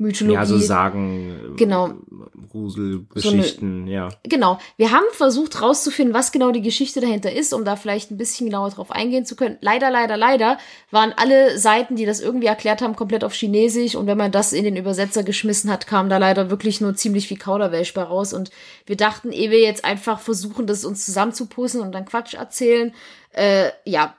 Mythologie. 0.00 0.34
Ja, 0.34 0.46
so 0.46 0.56
Sagen, 0.56 1.56
genau. 1.56 1.90
Grusel, 2.50 3.04
Geschichten, 3.12 3.84
so 3.86 3.92
ja. 3.92 4.08
Genau. 4.22 4.58
Wir 4.78 4.92
haben 4.92 5.04
versucht 5.12 5.60
rauszufinden, 5.60 6.14
was 6.14 6.32
genau 6.32 6.52
die 6.52 6.62
Geschichte 6.62 7.02
dahinter 7.02 7.30
ist, 7.30 7.52
um 7.52 7.66
da 7.66 7.76
vielleicht 7.76 8.10
ein 8.10 8.16
bisschen 8.16 8.46
genauer 8.46 8.70
drauf 8.70 8.90
eingehen 8.90 9.26
zu 9.26 9.36
können. 9.36 9.58
Leider, 9.60 9.90
leider, 9.90 10.16
leider 10.16 10.56
waren 10.90 11.12
alle 11.14 11.58
Seiten, 11.58 11.96
die 11.96 12.06
das 12.06 12.20
irgendwie 12.20 12.46
erklärt 12.46 12.80
haben, 12.80 12.96
komplett 12.96 13.24
auf 13.24 13.34
Chinesisch 13.34 13.94
und 13.94 14.06
wenn 14.06 14.16
man 14.16 14.32
das 14.32 14.54
in 14.54 14.64
den 14.64 14.76
Übersetzer 14.76 15.22
geschmissen 15.22 15.70
hat, 15.70 15.86
kam 15.86 16.08
da 16.08 16.16
leider 16.16 16.48
wirklich 16.48 16.80
nur 16.80 16.94
ziemlich 16.94 17.28
viel 17.28 17.38
Kauderwelsch 17.38 17.92
bei 17.92 18.02
raus 18.02 18.32
und 18.32 18.50
wir 18.86 18.96
dachten, 18.96 19.32
ehe 19.32 19.50
wir 19.50 19.60
jetzt 19.60 19.84
einfach 19.84 20.18
versuchen, 20.18 20.66
das 20.66 20.86
uns 20.86 21.04
zusammenzupussen 21.04 21.82
und 21.82 21.92
dann 21.92 22.06
Quatsch 22.06 22.32
erzählen, 22.32 22.94
äh, 23.32 23.68
ja, 23.84 24.14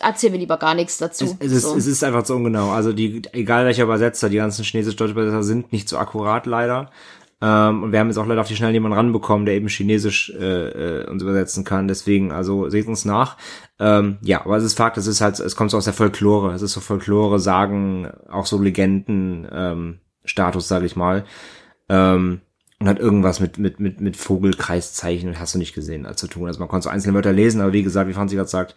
erzählen 0.00 0.32
wir 0.32 0.40
lieber 0.40 0.56
gar 0.56 0.74
nichts 0.74 0.98
dazu. 0.98 1.36
Es, 1.38 1.52
es, 1.52 1.62
so. 1.62 1.74
ist, 1.74 1.86
es 1.86 1.86
ist 1.86 2.04
einfach 2.04 2.24
so 2.24 2.34
ungenau. 2.34 2.70
Also 2.70 2.92
die, 2.92 3.22
egal 3.32 3.64
welcher 3.66 3.84
Übersetzer, 3.84 4.28
die 4.28 4.36
ganzen 4.36 4.64
chinesisch-deutschen 4.64 5.12
Übersetzer 5.12 5.42
sind 5.42 5.72
nicht 5.72 5.88
so 5.88 5.98
akkurat 5.98 6.46
leider. 6.46 6.90
Ähm, 7.42 7.82
und 7.82 7.92
wir 7.92 8.00
haben 8.00 8.08
jetzt 8.08 8.16
auch 8.16 8.26
leider 8.26 8.40
auf 8.40 8.48
die 8.48 8.56
Schnelle 8.56 8.72
jemanden 8.72 8.96
ranbekommen, 8.96 9.44
der 9.44 9.56
eben 9.56 9.68
Chinesisch 9.68 10.32
äh, 10.38 11.02
äh, 11.02 11.06
uns 11.06 11.22
übersetzen 11.22 11.64
kann. 11.64 11.86
Deswegen, 11.86 12.32
also 12.32 12.70
seht 12.70 12.86
uns 12.86 13.04
nach. 13.04 13.36
Ähm, 13.78 14.18
ja, 14.22 14.44
aber 14.44 14.56
es 14.56 14.64
ist 14.64 14.74
Fakt, 14.74 14.96
es 14.96 15.06
ist 15.06 15.20
halt, 15.20 15.38
es 15.38 15.54
kommt 15.54 15.70
so 15.70 15.76
aus 15.76 15.84
der 15.84 15.92
Folklore. 15.92 16.54
Es 16.54 16.62
ist 16.62 16.72
so 16.72 16.80
Folklore, 16.80 17.38
Sagen, 17.38 18.10
auch 18.30 18.46
so 18.46 18.60
Legenden, 18.60 19.46
ähm, 19.52 20.00
Status, 20.24 20.66
sage 20.66 20.86
ich 20.86 20.96
mal. 20.96 21.24
Ähm, 21.90 22.40
und 22.78 22.88
hat 22.88 22.98
irgendwas 22.98 23.40
mit, 23.40 23.58
mit, 23.58 23.80
mit, 23.80 24.00
mit 24.00 24.16
Vogelkreiszeichen, 24.16 25.38
hast 25.38 25.54
du 25.54 25.58
nicht 25.58 25.74
gesehen, 25.74 26.06
zu 26.14 26.26
tun. 26.26 26.46
Also 26.46 26.60
man 26.60 26.68
konnte 26.68 26.84
so 26.84 26.90
einzelne 26.90 27.14
Wörter 27.14 27.32
lesen, 27.32 27.60
aber 27.62 27.72
wie 27.72 27.82
gesagt, 27.82 28.08
wie 28.08 28.12
Franzi 28.12 28.36
gerade 28.36 28.50
sagt, 28.50 28.74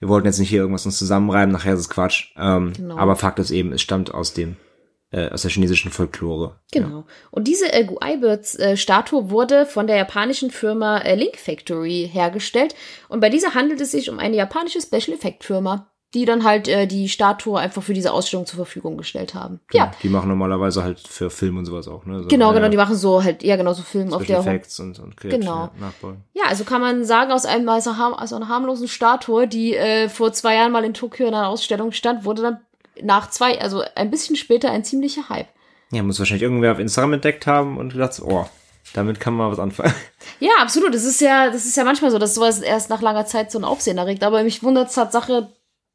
wir 0.00 0.08
wollten 0.08 0.26
jetzt 0.26 0.38
nicht 0.38 0.48
hier 0.48 0.60
irgendwas 0.60 0.86
uns 0.86 0.98
zusammenreiben, 0.98 1.52
nachher 1.52 1.74
ist 1.74 1.80
es 1.80 1.90
Quatsch. 1.90 2.32
Ähm, 2.36 2.72
genau. 2.74 2.96
Aber 2.96 3.16
Fakt 3.16 3.38
ist 3.38 3.50
eben, 3.50 3.72
es 3.72 3.82
stammt 3.82 4.12
aus 4.12 4.32
dem 4.32 4.56
äh, 5.12 5.28
aus 5.28 5.42
der 5.42 5.50
chinesischen 5.50 5.90
Folklore. 5.90 6.60
Genau. 6.72 6.88
Ja. 6.88 7.04
Und 7.30 7.48
diese 7.48 7.72
äh, 7.72 7.84
Guaibirds-Statue 7.84 9.22
äh, 9.22 9.30
wurde 9.30 9.66
von 9.66 9.86
der 9.86 9.96
japanischen 9.96 10.50
Firma 10.50 10.98
äh, 10.98 11.16
Link 11.16 11.36
Factory 11.36 12.08
hergestellt. 12.10 12.74
Und 13.08 13.20
bei 13.20 13.28
dieser 13.28 13.54
handelt 13.54 13.80
es 13.80 13.90
sich 13.90 14.08
um 14.08 14.18
eine 14.18 14.36
japanische 14.36 14.80
Special 14.80 15.16
Effect 15.16 15.44
Firma 15.44 15.90
die 16.14 16.24
dann 16.24 16.44
halt 16.44 16.66
äh, 16.66 16.86
die 16.86 17.08
Statue 17.08 17.58
einfach 17.58 17.82
für 17.82 17.94
diese 17.94 18.12
Ausstellung 18.12 18.44
zur 18.44 18.56
Verfügung 18.56 18.96
gestellt 18.96 19.34
haben. 19.34 19.60
Ja. 19.72 19.84
ja. 19.84 19.90
Die 20.02 20.08
machen 20.08 20.28
normalerweise 20.28 20.82
halt 20.82 20.98
für 20.98 21.30
Film 21.30 21.58
und 21.58 21.66
sowas 21.66 21.86
auch, 21.86 22.04
ne? 22.04 22.22
So, 22.22 22.28
genau, 22.28 22.52
genau, 22.52 22.68
die 22.68 22.76
machen 22.76 22.96
so 22.96 23.22
halt, 23.22 23.42
ja 23.42 23.56
genau, 23.56 23.72
so 23.72 23.82
Film 23.82 24.12
auf 24.12 24.24
der 24.24 24.40
Effects 24.40 24.80
und, 24.80 24.98
und 24.98 25.16
Genau. 25.16 25.70
Nachbauen. 25.78 26.24
Ja, 26.34 26.44
also 26.48 26.64
kann 26.64 26.80
man 26.80 27.04
sagen, 27.04 27.30
aus 27.30 27.46
einem 27.46 27.68
also, 27.68 27.90
aus 27.90 28.32
einer 28.32 28.48
harmlosen 28.48 28.88
Statue, 28.88 29.46
die 29.46 29.76
äh, 29.76 30.08
vor 30.08 30.32
zwei 30.32 30.56
Jahren 30.56 30.72
mal 30.72 30.84
in 30.84 30.94
Tokio 30.94 31.28
in 31.28 31.34
einer 31.34 31.48
Ausstellung 31.48 31.92
stand, 31.92 32.24
wurde 32.24 32.42
dann 32.42 32.58
nach 33.02 33.30
zwei, 33.30 33.60
also 33.60 33.82
ein 33.94 34.10
bisschen 34.10 34.34
später 34.36 34.70
ein 34.70 34.84
ziemlicher 34.84 35.28
Hype. 35.28 35.48
Ja, 35.92 36.02
muss 36.02 36.18
wahrscheinlich 36.18 36.42
irgendwer 36.42 36.72
auf 36.72 36.78
Instagram 36.78 37.14
entdeckt 37.14 37.46
haben 37.46 37.76
und 37.76 37.92
gedacht, 37.92 38.20
oh, 38.24 38.46
damit 38.94 39.20
kann 39.20 39.34
man 39.34 39.50
was 39.50 39.58
anfangen. 39.58 39.94
Ja, 40.38 40.52
absolut. 40.60 40.94
Das 40.94 41.04
ist 41.04 41.20
ja, 41.20 41.50
das 41.50 41.66
ist 41.66 41.76
ja 41.76 41.84
manchmal 41.84 42.10
so, 42.10 42.18
dass 42.18 42.34
sowas 42.34 42.60
erst 42.60 42.88
nach 42.88 43.02
langer 43.02 43.26
Zeit 43.26 43.50
so 43.52 43.58
ein 43.58 43.64
Aufsehen 43.64 43.98
erregt. 43.98 44.24
Aber 44.24 44.42
mich 44.42 44.62
wundert 44.62 44.88
es 44.88 44.94
Tatsache, 44.94 45.50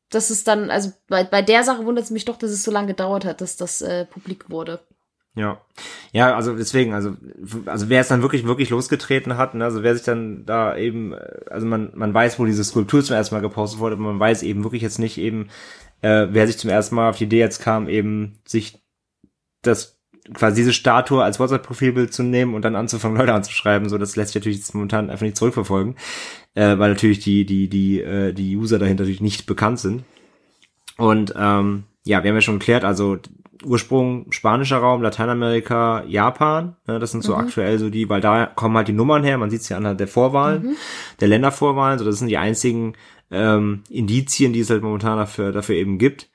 dass 0.10 0.30
es 0.30 0.44
dann, 0.44 0.70
also 0.70 0.92
bei, 1.08 1.24
bei 1.24 1.42
der 1.42 1.64
Sache 1.64 1.86
wundert 1.86 2.06
es 2.06 2.12
mich 2.12 2.26
doch, 2.26 2.38
dass 2.38 2.52
es 2.52 2.64
so 2.64 2.72
lange 2.72 2.88
gedauert 2.88 3.26
hat, 3.26 3.42
dass 3.42 3.58
das 3.58 3.82
äh, 3.82 4.06
publik 4.06 4.50
wurde. 4.50 4.80
Ja. 5.36 5.62
Ja, 6.14 6.34
also 6.34 6.56
deswegen, 6.56 6.94
also, 6.94 7.18
also 7.66 7.90
wer 7.90 8.00
es 8.00 8.08
dann 8.08 8.22
wirklich, 8.22 8.46
wirklich 8.46 8.70
losgetreten 8.70 9.36
hat, 9.38 9.54
ne, 9.54 9.66
also 9.66 9.84
wer 9.84 9.94
sich 9.94 10.06
dann 10.06 10.46
da 10.46 10.78
eben, 10.78 11.14
also 11.50 11.68
man, 11.68 11.92
man 11.94 12.14
weiß, 12.14 12.40
wo 12.40 12.46
diese 12.46 12.64
Skulptur 12.64 13.04
zum 13.04 13.18
ersten 13.18 13.36
Mal 13.36 13.42
gepostet 13.42 13.80
wurde, 13.80 13.96
aber 13.96 14.06
man 14.06 14.20
weiß 14.20 14.44
eben 14.44 14.64
wirklich 14.64 14.82
jetzt 14.82 15.00
nicht 15.00 15.18
eben, 15.18 15.50
äh, 16.02 16.28
wer 16.30 16.48
sich 16.48 16.58
zum 16.58 16.70
ersten 16.70 16.96
Mal 16.96 17.10
auf 17.10 17.18
die 17.18 17.26
Idee 17.26 17.40
jetzt 17.40 17.62
kam, 17.62 17.90
eben 17.90 18.40
sich 18.46 18.82
das 19.62 19.95
quasi 20.34 20.62
diese 20.62 20.74
Statue 20.74 21.24
als 21.24 21.40
WhatsApp-Profilbild 21.40 22.14
zu 22.14 22.24
nehmen 22.24 22.56
und 22.56 22.64
dann 22.64 22.76
anzufangen, 22.76 23.18
Leute 23.20 23.34
anzuschreiben, 23.34 23.90
so 23.90 23.98
das 23.98 24.16
lässt 24.16 24.34
sich 24.34 24.42
natürlich 24.42 24.74
momentan 24.74 25.10
einfach 25.10 25.26
nicht 25.26 25.38
zurückverfolgen, 25.38 25.96
äh, 26.56 26.78
weil 26.78 26.90
natürlich 26.90 27.20
die, 27.20 27.46
die, 27.46 27.70
die, 27.70 28.02
äh, 28.02 28.34
die 28.34 28.56
User 28.58 28.80
dahinter 28.80 29.04
natürlich 29.04 29.22
nicht 29.22 29.46
bekannt 29.46 29.80
sind. 29.80 30.04
Und 30.98 31.34
ähm, 31.38 31.84
ja, 32.04 32.24
wir 32.24 32.30
haben 32.30 32.38
ja 32.38 32.42
schon 32.42 32.60
geklärt, 32.60 32.86
also 32.86 33.18
Ursprung 33.64 34.32
spanischer 34.32 34.78
Raum, 34.78 35.02
Lateinamerika, 35.02 36.04
Japan, 36.08 36.76
ne, 36.88 37.00
das 37.00 37.12
sind 37.12 37.24
so 37.24 37.34
mhm. 37.34 37.40
aktuell 37.40 37.80
so 37.80 37.90
die, 37.90 38.10
weil 38.10 38.22
da 38.22 38.46
kommen 38.46 38.78
halt 38.78 38.88
die 38.88 38.94
Nummern 38.94 39.24
her, 39.24 39.38
man 39.38 39.50
sieht 39.50 39.62
es 39.62 39.70
ja 39.70 39.78
anhand 39.78 40.00
der 40.00 40.08
Vorwahlen, 40.08 40.64
mhm. 40.64 40.76
der 41.20 41.28
Ländervorwahlen, 41.30 42.00
so 42.00 42.06
das 42.06 42.20
sind 42.20 42.28
die 42.28 42.38
einzigen 42.38 42.94
ähm, 43.32 43.84
Indizien, 43.90 44.54
die 44.54 44.60
es 44.60 44.70
halt 44.70 44.84
momentan 44.84 45.18
dafür, 45.18 45.52
dafür 45.52 45.76
eben 45.76 45.98
gibt. 45.98 46.30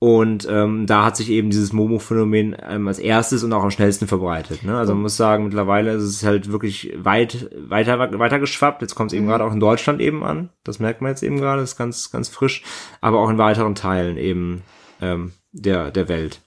Und 0.00 0.46
ähm, 0.50 0.86
da 0.86 1.04
hat 1.04 1.16
sich 1.16 1.30
eben 1.30 1.50
dieses 1.50 1.72
Momo-Phänomen 1.72 2.56
ähm, 2.60 2.88
als 2.88 2.98
erstes 2.98 3.42
und 3.42 3.52
auch 3.52 3.62
am 3.62 3.70
schnellsten 3.70 4.06
verbreitet. 4.06 4.62
Ne? 4.62 4.76
Also 4.76 4.92
man 4.92 5.02
muss 5.02 5.16
sagen, 5.16 5.44
mittlerweile 5.44 5.92
ist 5.92 6.02
es 6.02 6.24
halt 6.24 6.52
wirklich 6.52 6.92
weit 6.96 7.48
weiter 7.56 8.18
weiter 8.18 8.38
geschwappt. 8.38 8.82
Jetzt 8.82 8.96
kommt 8.96 9.12
es 9.12 9.16
eben 9.16 9.24
mhm. 9.24 9.30
gerade 9.30 9.44
auch 9.44 9.52
in 9.52 9.60
Deutschland 9.60 10.00
eben 10.00 10.22
an. 10.22 10.50
Das 10.62 10.78
merkt 10.78 11.00
man 11.00 11.10
jetzt 11.10 11.22
eben 11.22 11.38
gerade, 11.38 11.62
das 11.62 11.72
ist 11.72 11.78
ganz 11.78 12.10
ganz 12.10 12.28
frisch. 12.28 12.62
Aber 13.00 13.20
auch 13.20 13.30
in 13.30 13.38
weiteren 13.38 13.74
Teilen 13.74 14.18
eben 14.18 14.62
ähm, 15.00 15.32
der 15.52 15.90
der 15.90 16.08
Welt. 16.08 16.42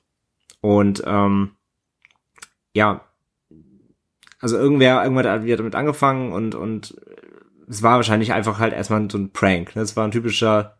Und 0.61 1.01
ähm, 1.05 1.51
ja, 2.73 3.01
also 4.39 4.57
irgendwer 4.57 5.01
irgendwer 5.03 5.31
hat 5.31 5.59
damit 5.59 5.75
angefangen 5.75 6.31
und 6.31 6.53
und 6.53 6.95
es 7.67 7.81
war 7.81 7.95
wahrscheinlich 7.95 8.33
einfach 8.33 8.59
halt 8.59 8.73
erstmal 8.73 9.09
so 9.09 9.17
ein 9.17 9.31
Prank. 9.31 9.75
Ne? 9.75 9.81
Das 9.81 9.95
war 9.95 10.05
ein 10.05 10.11
typischer 10.11 10.76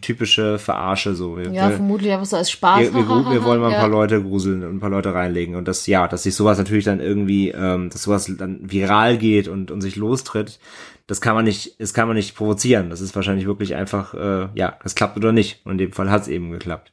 typische 0.00 0.58
Verarsche 0.58 1.14
so. 1.14 1.36
Wir, 1.36 1.50
ja, 1.50 1.70
vermutlich 1.70 2.12
einfach 2.12 2.26
so 2.26 2.36
als 2.36 2.50
Spaß. 2.50 2.80
Wir, 2.80 2.94
wir, 2.94 3.08
wir 3.08 3.44
wollen 3.44 3.60
mal 3.60 3.72
ein 3.72 3.80
paar 3.80 3.88
Leute 3.88 4.22
gruseln 4.22 4.62
und 4.64 4.76
ein 4.76 4.80
paar 4.80 4.90
Leute 4.90 5.12
reinlegen 5.12 5.54
und 5.54 5.68
das 5.68 5.86
ja, 5.86 6.08
dass 6.08 6.22
sich 6.22 6.34
sowas 6.34 6.58
natürlich 6.58 6.84
dann 6.84 7.00
irgendwie, 7.00 7.50
ähm, 7.50 7.90
dass 7.90 8.04
sowas 8.04 8.32
dann 8.38 8.60
viral 8.62 9.18
geht 9.18 9.48
und 9.48 9.70
und 9.70 9.82
sich 9.82 9.96
lostritt, 9.96 10.58
das 11.06 11.20
kann 11.20 11.34
man 11.34 11.44
nicht, 11.44 11.78
das 11.78 11.94
kann 11.94 12.08
man 12.08 12.16
nicht 12.16 12.34
provozieren. 12.34 12.90
Das 12.90 13.00
ist 13.00 13.14
wahrscheinlich 13.14 13.46
wirklich 13.46 13.74
einfach, 13.74 14.14
äh, 14.14 14.48
ja, 14.54 14.78
das 14.82 14.94
klappt 14.94 15.16
oder 15.16 15.32
nicht. 15.32 15.60
Und 15.64 15.72
in 15.72 15.78
dem 15.78 15.92
Fall 15.92 16.10
hat 16.10 16.22
es 16.22 16.28
eben 16.28 16.50
geklappt. 16.50 16.92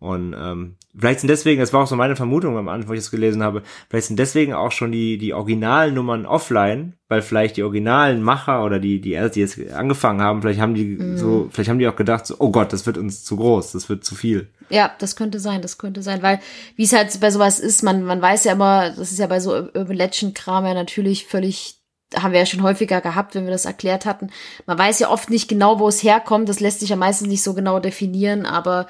Und 0.00 0.32
ähm, 0.38 0.76
vielleicht 0.96 1.20
sind 1.20 1.28
deswegen, 1.28 1.60
das 1.60 1.72
war 1.72 1.82
auch 1.82 1.88
so 1.88 1.96
meine 1.96 2.14
Vermutung 2.14 2.56
am 2.56 2.68
Anfang, 2.68 2.88
wo 2.88 2.92
ich 2.92 3.00
es 3.00 3.10
gelesen 3.10 3.42
habe, 3.42 3.64
vielleicht 3.88 4.06
sind 4.06 4.18
deswegen 4.18 4.54
auch 4.54 4.70
schon 4.70 4.92
die, 4.92 5.18
die 5.18 5.34
originalen 5.34 5.94
Nummern 5.94 6.24
offline, 6.24 6.94
weil 7.08 7.20
vielleicht 7.20 7.56
die 7.56 7.64
originalen 7.64 8.22
Macher 8.22 8.64
oder 8.64 8.78
die, 8.78 9.00
die, 9.00 9.18
die 9.34 9.40
jetzt 9.40 9.58
angefangen 9.72 10.20
haben, 10.20 10.40
vielleicht 10.40 10.60
haben 10.60 10.74
die 10.74 10.96
mm. 10.96 11.16
so, 11.16 11.48
vielleicht 11.50 11.68
haben 11.68 11.80
die 11.80 11.88
auch 11.88 11.96
gedacht, 11.96 12.26
so, 12.26 12.36
oh 12.38 12.50
Gott, 12.52 12.72
das 12.72 12.86
wird 12.86 12.96
uns 12.96 13.24
zu 13.24 13.36
groß, 13.36 13.72
das 13.72 13.88
wird 13.88 14.04
zu 14.04 14.14
viel. 14.14 14.48
Ja, 14.70 14.92
das 15.00 15.16
könnte 15.16 15.40
sein, 15.40 15.62
das 15.62 15.78
könnte 15.78 16.02
sein, 16.02 16.22
weil 16.22 16.38
wie 16.76 16.84
es 16.84 16.92
halt 16.92 17.18
bei 17.20 17.32
sowas 17.32 17.58
ist, 17.58 17.82
man, 17.82 18.04
man 18.04 18.22
weiß 18.22 18.44
ja 18.44 18.52
immer, 18.52 18.90
das 18.90 19.10
ist 19.10 19.18
ja 19.18 19.26
bei 19.26 19.40
so 19.40 19.52
Urban 19.52 19.96
Legend 19.96 20.36
Kram 20.36 20.64
ja 20.64 20.74
natürlich 20.74 21.26
völlig 21.26 21.74
haben 22.16 22.32
wir 22.32 22.40
ja 22.40 22.46
schon 22.46 22.62
häufiger 22.62 23.02
gehabt, 23.02 23.34
wenn 23.34 23.44
wir 23.44 23.50
das 23.50 23.66
erklärt 23.66 24.06
hatten. 24.06 24.30
Man 24.64 24.78
weiß 24.78 24.98
ja 24.98 25.10
oft 25.10 25.28
nicht 25.28 25.46
genau, 25.46 25.78
wo 25.78 25.88
es 25.88 26.02
herkommt. 26.02 26.48
Das 26.48 26.58
lässt 26.58 26.80
sich 26.80 26.88
ja 26.88 26.96
meistens 26.96 27.28
nicht 27.28 27.42
so 27.42 27.52
genau 27.52 27.80
definieren, 27.80 28.46
aber 28.46 28.86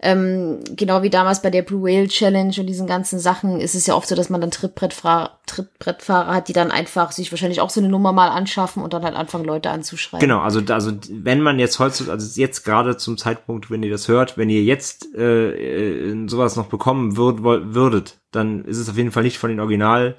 ähm, 0.00 0.60
genau 0.76 1.02
wie 1.02 1.10
damals 1.10 1.42
bei 1.42 1.50
der 1.50 1.62
Blue 1.62 1.82
Whale 1.82 2.06
Challenge 2.06 2.54
und 2.58 2.66
diesen 2.66 2.86
ganzen 2.86 3.18
Sachen 3.18 3.60
ist 3.60 3.74
es 3.74 3.86
ja 3.86 3.94
oft 3.94 4.06
so, 4.08 4.14
dass 4.14 4.30
man 4.30 4.40
dann 4.40 4.52
Trittbrettfahrer, 4.52 5.38
Trittbrettfahrer 5.46 6.34
hat, 6.34 6.48
die 6.48 6.52
dann 6.52 6.70
einfach 6.70 7.10
sich 7.10 7.32
wahrscheinlich 7.32 7.60
auch 7.60 7.70
so 7.70 7.80
eine 7.80 7.88
Nummer 7.88 8.12
mal 8.12 8.28
anschaffen 8.28 8.82
und 8.82 8.92
dann 8.92 9.02
halt 9.02 9.16
anfangen, 9.16 9.44
Leute 9.44 9.70
anzuschreiben. 9.70 10.20
Genau, 10.20 10.40
also, 10.40 10.60
also 10.72 10.92
wenn 11.10 11.40
man 11.40 11.58
jetzt 11.58 11.80
heutzutage, 11.80 12.12
also 12.12 12.40
jetzt 12.40 12.64
gerade 12.64 12.96
zum 12.96 13.18
Zeitpunkt, 13.18 13.72
wenn 13.72 13.82
ihr 13.82 13.90
das 13.90 14.06
hört, 14.06 14.38
wenn 14.38 14.50
ihr 14.50 14.62
jetzt 14.62 15.12
äh, 15.16 16.14
sowas 16.28 16.54
noch 16.54 16.66
bekommen 16.66 17.16
würd, 17.16 17.42
würdet, 17.42 18.18
dann 18.30 18.64
ist 18.66 18.78
es 18.78 18.88
auf 18.88 18.96
jeden 18.96 19.10
Fall 19.10 19.24
nicht 19.24 19.38
von 19.38 19.50
den 19.50 19.58
Original 19.58 20.14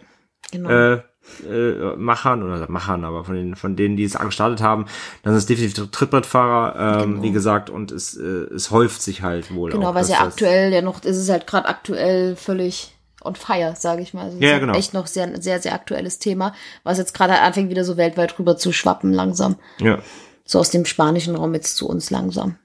genau. 0.52 0.70
äh, 0.70 1.02
äh, 1.50 1.96
Machern 1.96 2.44
oder 2.44 2.70
Machern, 2.70 3.04
aber 3.04 3.24
von 3.24 3.36
den 3.36 3.56
von 3.56 3.76
denen, 3.76 3.98
die 3.98 4.04
es 4.04 4.18
gestartet 4.18 4.62
haben, 4.62 4.86
dann 5.24 5.34
ist 5.34 5.40
es 5.40 5.46
definitiv 5.46 5.92
Trittbrettfahrer, 5.92 7.02
ähm, 7.04 7.12
genau. 7.12 7.24
wie 7.24 7.32
gesagt, 7.32 7.70
und 7.70 7.92
es 7.92 8.16
äh, 8.18 8.24
es 8.54 8.72
häuft 8.72 9.02
sich 9.02 9.22
halt 9.22 9.54
wohl. 9.54 9.72
Genau, 9.72 9.94
weil 9.94 10.04
es 10.04 10.10
ja 10.10 10.22
aktuell 10.22 10.74
ja 10.74 10.82
noch, 10.82 11.04
ist 11.04 11.18
es 11.18 11.30
halt 11.30 11.48
gerade 11.48 11.68
aktuell 11.68 12.36
völlig 12.36 12.96
on 13.24 13.36
fire, 13.36 13.76
sage 13.78 14.02
ich 14.02 14.14
mal. 14.14 14.26
Also 14.26 14.38
ja, 14.40 14.60
genau. 14.60 14.74
echt 14.74 14.94
noch 14.94 15.08
sehr 15.08 15.42
sehr 15.42 15.60
sehr 15.62 15.74
aktuelles 15.74 16.20
Thema, 16.20 16.54
was 16.84 16.98
jetzt 16.98 17.14
gerade 17.14 17.40
anfängt 17.40 17.70
wieder 17.70 17.84
so 17.84 17.98
weltweit 17.98 18.38
rüber 18.40 18.58
zu 18.58 18.72
schwappen 18.72 19.14
langsam. 19.14 19.58
Ja. 19.80 20.00
So 20.46 20.60
aus 20.60 20.72
dem 20.72 20.86
spanischen 20.86 21.36
Raum 21.36 21.54
jetzt 21.54 21.78
zu 21.78 21.88
uns 21.88 22.10
langsam. 22.10 22.58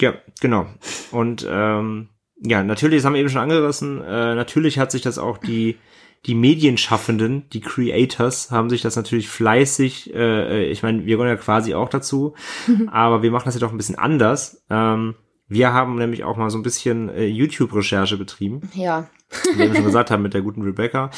Ja, 0.00 0.14
genau. 0.40 0.66
Und 1.12 1.46
ähm, 1.48 2.08
ja, 2.36 2.62
natürlich, 2.62 2.98
das 2.98 3.06
haben 3.06 3.14
wir 3.14 3.20
eben 3.20 3.30
schon 3.30 3.40
angerissen. 3.40 4.02
Äh, 4.02 4.34
natürlich 4.34 4.78
hat 4.78 4.90
sich 4.90 5.02
das 5.02 5.18
auch 5.18 5.38
die 5.38 5.78
die 6.26 6.34
Medienschaffenden, 6.34 7.48
die 7.50 7.60
Creators, 7.60 8.50
haben 8.50 8.70
sich 8.70 8.82
das 8.82 8.96
natürlich 8.96 9.28
fleißig, 9.28 10.14
äh, 10.14 10.64
ich 10.66 10.82
meine, 10.82 11.04
wir 11.04 11.16
gehören 11.16 11.28
ja 11.28 11.36
quasi 11.36 11.74
auch 11.74 11.88
dazu, 11.88 12.34
aber 12.90 13.22
wir 13.22 13.30
machen 13.30 13.46
das 13.46 13.54
ja 13.54 13.60
doch 13.60 13.72
ein 13.72 13.76
bisschen 13.76 13.98
anders. 13.98 14.64
Ähm, 14.70 15.14
wir 15.46 15.72
haben 15.72 15.96
nämlich 15.96 16.24
auch 16.24 16.36
mal 16.36 16.48
so 16.50 16.58
ein 16.58 16.62
bisschen 16.62 17.10
äh, 17.10 17.26
YouTube-Recherche 17.26 18.16
betrieben. 18.16 18.62
Ja. 18.74 19.08
Wie 19.54 19.58
wir 19.58 19.74
schon 19.74 19.84
gesagt 19.84 20.10
haben 20.10 20.22
mit 20.22 20.32
der 20.32 20.40
guten 20.40 20.62
Rebecca. 20.62 21.10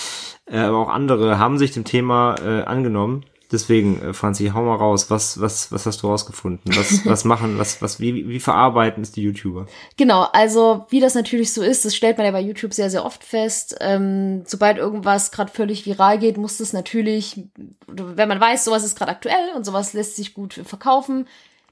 Äh, 0.47 0.59
aber 0.59 0.79
auch 0.79 0.89
andere 0.89 1.39
haben 1.39 1.59
sich 1.59 1.71
dem 1.71 1.85
Thema 1.85 2.35
äh, 2.45 2.63
angenommen 2.63 3.25
Deswegen, 3.53 4.03
äh, 4.03 4.13
Franzi, 4.13 4.51
hau 4.53 4.63
mal 4.63 4.77
raus. 4.77 5.11
Was, 5.11 5.41
was, 5.41 5.71
was 5.71 5.87
hast 5.87 6.03
du 6.03 6.09
rausgefunden? 6.09 6.77
Was, 6.77 7.05
was 7.07 7.25
machen, 7.25 7.59
was, 7.59 7.81
was, 7.81 8.01
wie, 8.01 8.29
wie 8.29 8.41
verarbeiten 8.41 9.03
es 9.03 9.13
die 9.13 9.23
YouTuber? 9.23 9.67
Genau, 9.97 10.27
also 10.33 10.87
wie 10.91 11.01
das 11.01 11.15
natürlich 11.15 11.53
so 11.53 11.63
ist, 11.63 11.85
das 11.85 11.95
stellt 11.95 12.17
man 12.17 12.27
ja 12.27 12.33
bei 12.33 12.41
YouTube 12.41 12.75
sehr, 12.75 12.91
sehr 12.91 13.05
oft 13.05 13.23
fest. 13.23 13.77
Ähm, 13.81 14.43
sobald 14.47 14.79
irgendwas 14.79 15.31
gerade 15.31 15.53
völlig 15.53 15.87
viral 15.87 16.19
geht, 16.19 16.37
muss 16.37 16.59
das 16.59 16.73
natürlich, 16.73 17.45
wenn 17.87 18.29
man 18.29 18.41
weiß, 18.41 18.65
sowas 18.65 18.85
ist 18.85 18.97
gerade 18.97 19.13
aktuell 19.13 19.53
und 19.55 19.65
sowas 19.65 19.93
lässt 19.93 20.17
sich 20.17 20.35
gut 20.35 20.55
verkaufen, 20.65 21.27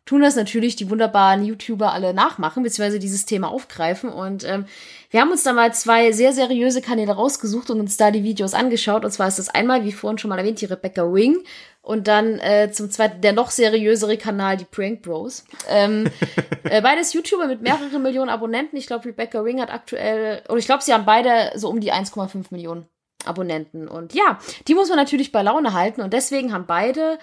tun 0.05 0.21
das 0.21 0.37
natürlich 0.37 0.77
die 0.77 0.91
wunderbaren 0.91 1.45
YouTuber 1.45 1.93
alle 1.93 2.13
nachmachen, 2.13 2.63
beziehungsweise 2.63 2.99
dieses 2.99 3.25
Thema 3.25 3.51
aufgreifen. 3.51 4.11
Und 4.11 4.45
ähm, 4.45 4.67
wir 5.11 5.21
haben 5.21 5.31
uns 5.31 5.43
da 5.45 5.53
mal 5.53 5.73
zwei 5.73 6.13
sehr 6.13 6.33
seriöse 6.33 6.83
Kanäle 6.83 7.13
rausgesucht 7.13 7.71
und 7.71 7.81
uns 7.81 7.97
da 7.97 8.11
die 8.11 8.23
Videos 8.23 8.53
angeschaut. 8.53 9.05
Und 9.05 9.11
zwar 9.13 9.29
ist 9.29 9.39
das 9.39 9.49
einmal, 9.49 9.85
wie 9.85 9.93
vorhin 9.93 10.19
schon 10.19 10.29
mal 10.29 10.39
erwähnt, 10.39 10.61
die 10.61 10.67
Rebecca 10.67 11.03
Wing. 11.13 11.43
Und 11.81 12.09
dann 12.09 12.39
äh, 12.39 12.71
zum 12.71 12.91
zweiten 12.91 13.21
der 13.21 13.33
noch 13.33 13.51
seriösere 13.51 14.17
Kanal, 14.17 14.57
die 14.57 14.65
Prank 14.65 15.03
Bros. 15.03 15.45
Ähm, 15.69 16.11
äh, 16.65 16.83
beides 16.83 17.13
YouTuber 17.13 17.47
mit 17.47 17.63
mehreren 17.63 18.03
Millionen 18.03 18.31
Abonnenten. 18.31 18.77
Ich 18.77 18.87
glaube, 18.87 19.07
Rebecca 19.07 19.45
Wing 19.45 19.61
hat 19.61 19.71
aktuell, 19.71 20.43
oder 20.49 20.59
ich 20.59 20.67
glaube, 20.67 20.83
sie 20.83 20.93
haben 20.93 21.05
beide 21.05 21.53
so 21.57 21.69
um 21.69 21.81
die 21.81 21.93
1,5 21.93 22.47
Millionen 22.51 22.87
Abonnenten. 23.25 23.89
Und 23.89 24.15
ja, 24.15 24.39
die 24.69 24.75
muss 24.75 24.89
man 24.89 24.99
natürlich 24.99 25.33
bei 25.33 25.43
Laune 25.43 25.73
halten. 25.73 26.03
Und 26.03 26.13
deswegen 26.13 26.53
haben 26.53 26.67
beide 26.67 27.19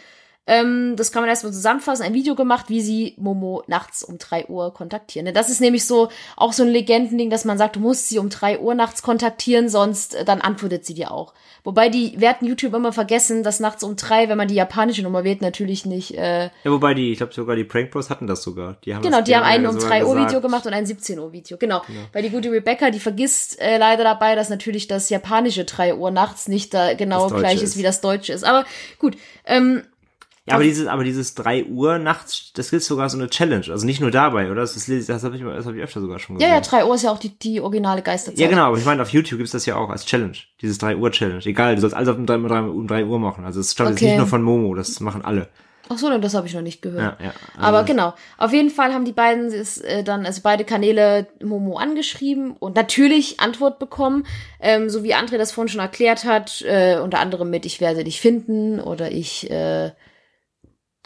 ähm, 0.47 0.95
das 0.95 1.11
kann 1.11 1.21
man 1.21 1.29
erstmal 1.29 1.53
zusammenfassen, 1.53 2.03
ein 2.03 2.15
Video 2.15 2.33
gemacht, 2.33 2.65
wie 2.67 2.81
sie 2.81 3.13
Momo 3.17 3.63
nachts 3.67 4.03
um 4.03 4.17
drei 4.17 4.47
Uhr 4.47 4.73
kontaktieren. 4.73 5.25
Denn 5.25 5.35
das 5.35 5.51
ist 5.51 5.61
nämlich 5.61 5.85
so 5.85 6.09
auch 6.35 6.51
so 6.51 6.63
ein 6.63 6.69
Legendending, 6.69 7.29
dass 7.29 7.45
man 7.45 7.59
sagt, 7.59 7.75
du 7.75 7.79
musst 7.79 8.09
sie 8.09 8.17
um 8.17 8.29
drei 8.29 8.59
Uhr 8.59 8.73
nachts 8.73 9.03
kontaktieren, 9.03 9.69
sonst 9.69 10.15
äh, 10.15 10.25
dann 10.25 10.41
antwortet 10.41 10.83
sie 10.83 10.95
dir 10.95 11.11
auch. 11.11 11.35
Wobei 11.63 11.89
die 11.89 12.19
werten 12.19 12.47
YouTube 12.47 12.73
immer 12.73 12.91
vergessen, 12.91 13.43
dass 13.43 13.59
nachts 13.59 13.83
um 13.83 13.95
drei, 13.95 14.29
wenn 14.29 14.37
man 14.37 14.47
die 14.47 14.55
japanische 14.55 15.03
Nummer 15.03 15.23
wählt, 15.23 15.43
natürlich 15.43 15.85
nicht. 15.85 16.17
Äh, 16.17 16.45
ja, 16.45 16.71
wobei 16.71 16.95
die, 16.95 17.11
ich 17.11 17.19
glaube 17.19 17.33
sogar 17.33 17.55
die 17.55 17.63
Prank 17.63 17.91
Bros 17.91 18.09
hatten 18.09 18.25
das 18.25 18.41
sogar. 18.41 18.77
Die 18.83 18.95
haben 18.95 19.03
genau, 19.03 19.19
die, 19.19 19.25
die, 19.25 19.35
haben 19.35 19.43
einen 19.43 19.67
um 19.67 19.77
drei 19.77 20.03
Uhr 20.03 20.17
Video 20.17 20.41
gemacht 20.41 20.65
und 20.65 20.73
ein 20.73 20.87
17 20.87 21.19
Uhr 21.19 21.31
Video. 21.31 21.57
Genau. 21.57 21.83
genau. 21.85 21.99
Weil 22.13 22.23
die 22.23 22.31
gute 22.31 22.51
Rebecca, 22.51 22.89
die 22.89 22.99
vergisst 22.99 23.61
äh, 23.61 23.77
leider 23.77 24.03
dabei, 24.03 24.33
dass 24.33 24.49
natürlich 24.49 24.87
das 24.87 25.11
japanische 25.11 25.65
drei 25.65 25.93
Uhr 25.93 26.09
nachts 26.09 26.47
nicht 26.47 26.73
da 26.73 26.95
genau 26.95 27.27
gleich 27.27 27.61
ist, 27.61 27.77
wie 27.77 27.83
das 27.83 28.01
deutsche 28.01 28.33
ist. 28.33 28.43
Aber 28.43 28.65
gut. 28.97 29.15
Ähm, 29.45 29.83
ja, 30.47 30.55
aber 30.55 30.63
dieses, 30.63 30.87
aber 30.87 31.03
dieses 31.03 31.35
drei 31.35 31.65
Uhr 31.65 31.99
nachts, 31.99 32.51
das 32.53 32.73
ist 32.73 32.87
sogar 32.87 33.09
so 33.09 33.17
eine 33.17 33.29
Challenge. 33.29 33.65
Also 33.69 33.85
nicht 33.85 34.01
nur 34.01 34.09
dabei, 34.09 34.49
oder? 34.49 34.61
Das, 34.61 34.75
ist, 34.75 35.07
das 35.07 35.23
habe 35.23 35.35
ich, 35.35 35.43
das 35.43 35.67
hab 35.67 35.75
ich 35.75 35.83
öfter 35.83 36.01
sogar 36.01 36.17
schon 36.17 36.37
gesehen. 36.37 36.49
Ja, 36.49 36.55
ja, 36.55 36.61
drei 36.61 36.83
Uhr 36.83 36.95
ist 36.95 37.03
ja 37.03 37.11
auch 37.11 37.19
die, 37.19 37.37
die 37.37 37.61
originale 37.61 38.01
Geisterzeit. 38.01 38.39
Ja, 38.39 38.47
genau, 38.47 38.63
aber 38.63 38.77
ich 38.77 38.85
meine, 38.85 39.03
auf 39.03 39.09
YouTube 39.09 39.37
gibt's 39.37 39.51
das 39.51 39.67
ja 39.67 39.75
auch 39.75 39.89
als 39.91 40.05
Challenge. 40.05 40.37
Dieses 40.59 40.79
drei 40.79 40.95
Uhr 40.95 41.11
Challenge. 41.11 41.45
Egal, 41.45 41.75
du 41.75 41.81
sollst 41.81 41.95
alles 41.95 42.09
um 42.09 42.25
drei, 42.25 42.37
um 42.37 42.87
drei 42.87 43.05
Uhr 43.05 43.19
machen. 43.19 43.45
Also 43.45 43.59
es 43.59 43.73
stammt 43.73 43.91
okay. 43.91 44.05
jetzt 44.05 44.11
nicht 44.11 44.17
nur 44.17 44.27
von 44.27 44.41
Momo, 44.41 44.73
das 44.73 44.99
machen 44.99 45.23
alle. 45.23 45.47
Ach 45.89 45.97
so, 45.97 46.17
das 46.17 46.33
habe 46.33 46.47
ich 46.47 46.53
noch 46.53 46.61
nicht 46.61 46.81
gehört. 46.81 47.19
Ja, 47.19 47.25
ja, 47.25 47.33
also 47.55 47.67
Aber 47.67 47.83
genau, 47.83 48.13
auf 48.37 48.53
jeden 48.53 48.69
Fall 48.69 48.93
haben 48.93 49.03
die 49.03 49.11
beiden 49.11 49.47
es, 49.47 49.77
äh, 49.77 50.03
dann, 50.03 50.25
also 50.25 50.39
beide 50.41 50.63
Kanäle 50.63 51.27
Momo 51.43 51.77
angeschrieben 51.77 52.53
und 52.57 52.75
natürlich 52.75 53.41
Antwort 53.41 53.77
bekommen, 53.77 54.25
ähm, 54.61 54.89
so 54.89 55.03
wie 55.03 55.13
André 55.13 55.37
das 55.37 55.51
vorhin 55.51 55.67
schon 55.67 55.81
erklärt 55.81 56.23
hat, 56.23 56.61
äh, 56.61 56.97
unter 56.99 57.19
anderem 57.19 57.49
mit 57.49 57.65
Ich 57.65 57.81
werde 57.81 58.05
dich 58.05 58.21
finden 58.21 58.79
oder 58.79 59.11
ich 59.11 59.51
äh, 59.51 59.91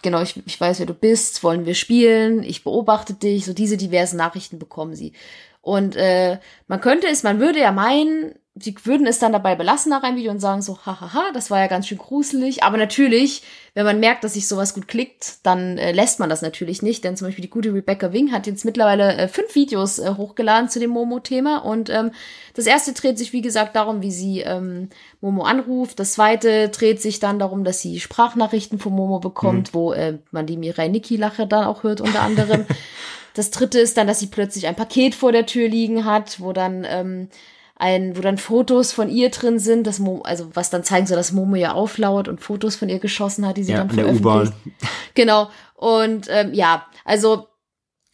genau, 0.06 0.22
ich, 0.22 0.42
ich 0.46 0.62
weiß, 0.62 0.80
wer 0.80 0.86
du 0.86 0.94
bist, 0.94 1.44
wollen 1.44 1.66
wir 1.66 1.74
spielen, 1.74 2.44
ich 2.44 2.64
beobachte 2.64 3.16
dich, 3.16 3.44
so 3.44 3.54
diese 3.54 3.76
diversen 3.76 4.18
Nachrichten 4.18 4.60
bekommen 4.60 4.96
sie. 4.96 5.14
Und 5.62 5.96
äh, 5.96 6.38
man 6.68 6.80
könnte 6.80 7.08
es, 7.08 7.24
man 7.24 7.40
würde 7.40 7.60
ja 7.60 7.72
meinen, 7.72 8.36
sie 8.58 8.74
würden 8.86 9.06
es 9.06 9.20
dann 9.20 9.34
dabei 9.34 9.56
belassen 9.56 9.90
nach 9.90 10.04
einem 10.04 10.16
Video 10.16 10.32
und 10.32 10.40
sagen 10.40 10.62
so, 10.62 10.80
hahaha, 10.86 11.32
das 11.34 11.52
war 11.52 11.60
ja 11.60 11.68
ganz 11.68 11.88
schön 11.88 11.98
gruselig. 11.98 12.64
Aber 12.64 12.78
natürlich, 12.78 13.44
wenn 13.74 13.86
man 13.86 14.00
merkt, 14.00 14.24
dass 14.24 14.36
sich 14.36 14.48
sowas 14.48 14.74
gut 14.74 14.88
klickt, 14.88 15.46
dann 15.46 15.78
äh, 15.78 15.92
lässt 15.92 16.22
man 16.22 16.30
das 16.30 16.42
natürlich 16.42 16.82
nicht. 16.82 17.04
Denn 17.04 17.18
zum 17.18 17.28
Beispiel 17.28 17.42
die 17.42 17.50
gute 17.50 17.74
Rebecca 17.74 18.14
Wing 18.14 18.32
hat 18.32 18.48
jetzt 18.48 18.64
mittlerweile 18.64 19.14
äh, 19.18 19.28
fünf 19.28 19.54
Videos 19.56 20.00
äh, 20.00 20.14
hochgeladen 20.16 20.70
zu 20.70 20.80
dem 20.80 20.92
Momo-Thema. 20.92 21.58
Und 21.58 21.90
ähm, 21.90 22.12
das 22.54 22.66
erste 22.66 22.94
dreht 22.94 23.18
sich, 23.18 23.34
wie 23.34 23.42
gesagt, 23.42 23.76
darum, 23.76 24.02
wie 24.02 24.12
sie 24.12 24.40
ähm, 24.40 24.88
Momo 25.20 25.44
anruft. 25.44 26.00
Das 26.00 26.14
zweite 26.14 26.70
dreht 26.70 27.02
sich 27.02 27.20
dann 27.20 27.40
darum, 27.40 27.66
dass 27.66 27.82
sie 27.82 28.00
Sprachnachrichten 28.00 28.80
von 28.80 28.94
Momo 28.94 29.20
bekommt, 29.20 29.74
mhm. 29.74 29.78
wo 29.78 29.92
äh, 29.92 30.18
man 30.32 30.46
die 30.46 30.56
Mirai 30.56 30.88
Niki-Lache 30.88 31.46
dann 31.46 31.66
auch 31.66 31.84
hört, 31.84 32.00
unter 32.00 32.22
anderem. 32.22 32.66
das 33.34 33.52
dritte 33.52 33.80
ist 33.80 33.98
dann, 33.98 34.08
dass 34.08 34.22
sie 34.22 34.28
plötzlich 34.28 34.66
ein 34.68 34.76
Paket 34.76 35.14
vor 35.14 35.34
der 35.34 35.46
Tür 35.46 35.68
liegen 35.68 36.06
hat, 36.06 36.40
wo 36.40 36.54
dann 36.54 36.88
ähm, 36.90 37.28
ein, 37.76 38.16
wo 38.16 38.22
dann 38.22 38.38
Fotos 38.38 38.94
von 38.94 39.10
ihr 39.10 39.30
drin 39.30 39.60
sind, 39.60 39.86
das 39.86 40.00
Mo 40.00 40.22
also 40.22 40.50
was 40.54 40.70
dann 40.70 40.84
zeigen 40.84 41.08
soll, 41.08 41.18
dass 41.18 41.34
Momo 41.34 41.56
ja 41.56 41.74
auflauert 41.74 42.28
und 42.28 42.40
Fotos 42.40 42.76
von 42.76 42.90
ihr 42.90 43.00
geschossen 43.00 43.46
hat, 43.46 43.58
die 43.58 43.64
sie 43.64 43.74
ja, 43.74 43.80
dann 43.80 43.90
veröffentlicht. 43.90 44.54
Genau. 45.14 45.50
Und 45.76 46.28
ähm, 46.30 46.54
ja, 46.54 46.88
also 47.04 47.48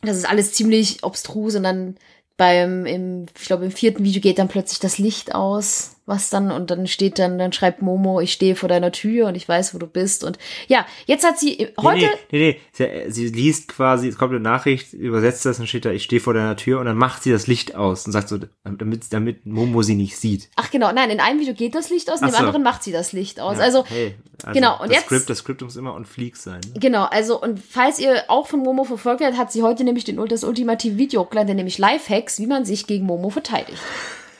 das 0.01 0.18
ist 0.18 0.30
alles 0.30 0.53
ziemlich 0.53 1.03
obstrus 1.03 1.55
und 1.55 1.64
dann 1.64 1.95
beim, 2.38 2.88
im, 2.88 3.28
ich 3.38 3.45
glaube, 3.45 3.66
im 3.66 3.72
vierten 3.72 4.03
Video 4.03 4.22
geht 4.22 4.39
dann 4.39 4.47
plötzlich 4.47 4.80
das 4.80 4.97
Licht 4.97 5.36
aus 5.36 5.97
was 6.05 6.29
dann 6.29 6.51
und 6.51 6.71
dann 6.71 6.87
steht 6.87 7.19
dann, 7.19 7.37
dann 7.37 7.53
schreibt 7.53 7.81
Momo, 7.81 8.19
ich 8.21 8.33
stehe 8.33 8.55
vor 8.55 8.67
deiner 8.67 8.91
Tür 8.91 9.27
und 9.27 9.35
ich 9.35 9.47
weiß, 9.47 9.73
wo 9.73 9.77
du 9.77 9.87
bist 9.87 10.23
und 10.23 10.39
ja, 10.67 10.85
jetzt 11.05 11.25
hat 11.25 11.39
sie 11.39 11.69
heute. 11.79 12.09
Nee, 12.31 12.39
nee, 12.39 12.59
nee, 12.79 13.07
sie, 13.07 13.11
sie 13.11 13.27
liest 13.27 13.67
quasi, 13.67 14.07
es 14.07 14.17
kommt 14.17 14.31
eine 14.31 14.39
Nachricht, 14.39 14.93
übersetzt 14.93 15.45
das 15.45 15.59
und 15.59 15.67
steht 15.67 15.85
da, 15.85 15.91
ich 15.91 16.03
stehe 16.03 16.19
vor 16.19 16.33
deiner 16.33 16.55
Tür 16.55 16.79
und 16.79 16.87
dann 16.87 16.97
macht 16.97 17.23
sie 17.23 17.31
das 17.31 17.45
Licht 17.47 17.75
aus 17.75 18.05
und 18.05 18.11
sagt 18.11 18.29
so, 18.29 18.39
damit, 18.63 19.13
damit 19.13 19.45
Momo 19.45 19.83
sie 19.83 19.95
nicht 19.95 20.17
sieht. 20.17 20.49
Ach 20.55 20.71
genau, 20.71 20.91
nein, 20.91 21.11
in 21.11 21.19
einem 21.19 21.39
Video 21.39 21.53
geht 21.53 21.75
das 21.75 21.89
Licht 21.89 22.11
aus, 22.11 22.21
in 22.21 22.27
dem 22.27 22.31
so. 22.31 22.37
anderen 22.37 22.63
macht 22.63 22.83
sie 22.83 22.91
das 22.91 23.13
Licht 23.13 23.39
aus. 23.39 23.57
Ja, 23.57 23.63
also, 23.63 23.85
hey, 23.85 24.15
also, 24.43 24.53
genau, 24.53 24.81
und 24.81 24.89
das 24.89 24.97
jetzt. 24.97 25.05
Skript, 25.05 25.29
das 25.29 25.37
Skript 25.39 25.61
muss 25.61 25.75
immer 25.75 25.93
on 25.93 26.05
fleek 26.05 26.35
sein. 26.35 26.61
Ne? 26.73 26.79
Genau, 26.79 27.03
also 27.05 27.41
und 27.41 27.59
falls 27.59 27.99
ihr 27.99 28.23
auch 28.27 28.47
von 28.47 28.61
Momo 28.61 28.85
verfolgt 28.85 29.21
werdet, 29.21 29.37
hat 29.37 29.51
sie 29.51 29.61
heute 29.61 29.83
nämlich 29.83 30.03
den, 30.03 30.23
das 30.27 30.43
ultimative 30.43 30.97
Video 30.97 31.21
hochgeladen, 31.21 31.55
nämlich 31.55 31.77
Lifehacks, 31.77 32.39
wie 32.39 32.47
man 32.47 32.65
sich 32.65 32.87
gegen 32.87 33.05
Momo 33.05 33.29
verteidigt. 33.29 33.81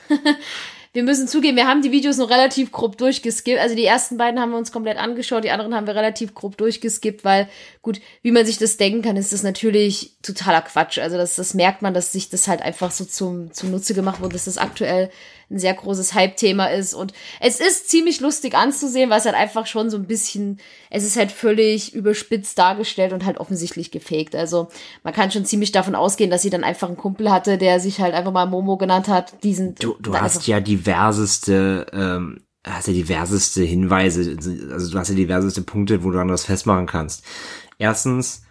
wir 0.94 1.02
müssen 1.02 1.26
zugeben, 1.26 1.56
wir 1.56 1.66
haben 1.66 1.80
die 1.80 1.90
Videos 1.90 2.18
noch 2.18 2.28
relativ 2.28 2.70
grob 2.70 2.98
durchgeskippt. 2.98 3.58
Also 3.58 3.74
die 3.74 3.84
ersten 3.84 4.18
beiden 4.18 4.38
haben 4.38 4.50
wir 4.50 4.58
uns 4.58 4.72
komplett 4.72 4.98
angeschaut, 4.98 5.42
die 5.42 5.50
anderen 5.50 5.74
haben 5.74 5.86
wir 5.86 5.94
relativ 5.94 6.34
grob 6.34 6.58
durchgeskippt, 6.58 7.24
weil 7.24 7.48
gut, 7.80 8.00
wie 8.20 8.30
man 8.30 8.44
sich 8.44 8.58
das 8.58 8.76
denken 8.76 9.00
kann, 9.00 9.16
ist 9.16 9.32
das 9.32 9.42
natürlich 9.42 10.12
totaler 10.22 10.60
Quatsch. 10.60 10.98
Also 10.98 11.16
das, 11.16 11.36
das 11.36 11.54
merkt 11.54 11.80
man, 11.80 11.94
dass 11.94 12.12
sich 12.12 12.28
das 12.28 12.46
halt 12.46 12.60
einfach 12.60 12.90
so 12.90 13.06
zum, 13.06 13.52
zum 13.52 13.70
Nutze 13.70 13.94
gemacht 13.94 14.20
wurde, 14.20 14.34
dass 14.34 14.44
das 14.44 14.58
aktuell 14.58 15.10
ein 15.52 15.58
sehr 15.58 15.74
großes 15.74 16.14
Hype-Thema 16.14 16.66
ist. 16.66 16.94
Und 16.94 17.12
es 17.40 17.60
ist 17.60 17.88
ziemlich 17.88 18.20
lustig 18.20 18.54
anzusehen, 18.54 19.10
weil 19.10 19.18
es 19.18 19.24
halt 19.24 19.36
einfach 19.36 19.66
schon 19.66 19.90
so 19.90 19.96
ein 19.96 20.06
bisschen, 20.06 20.58
es 20.90 21.04
ist 21.04 21.16
halt 21.16 21.30
völlig 21.30 21.94
überspitzt 21.94 22.58
dargestellt 22.58 23.12
und 23.12 23.24
halt 23.24 23.38
offensichtlich 23.38 23.90
gefaked. 23.90 24.34
Also 24.34 24.68
man 25.02 25.12
kann 25.14 25.30
schon 25.30 25.44
ziemlich 25.44 25.72
davon 25.72 25.94
ausgehen, 25.94 26.30
dass 26.30 26.42
sie 26.42 26.50
dann 26.50 26.64
einfach 26.64 26.88
einen 26.88 26.96
Kumpel 26.96 27.30
hatte, 27.30 27.58
der 27.58 27.80
sich 27.80 28.00
halt 28.00 28.14
einfach 28.14 28.32
mal 28.32 28.46
Momo 28.46 28.76
genannt 28.76 29.08
hat. 29.08 29.42
Diesen, 29.44 29.74
du 29.76 29.96
du 30.00 30.16
hast 30.18 30.46
ja 30.46 30.60
diverseste, 30.60 31.86
ähm, 31.92 32.40
hast 32.64 32.88
ja 32.88 32.94
diverseste 32.94 33.62
Hinweise, 33.62 34.36
also 34.72 34.90
du 34.90 34.98
hast 34.98 35.08
ja 35.08 35.14
diverseste 35.14 35.62
Punkte, 35.62 36.02
wo 36.04 36.10
du 36.10 36.18
dann 36.18 36.30
was 36.30 36.44
festmachen 36.44 36.86
kannst. 36.86 37.24
Erstens, 37.78 38.42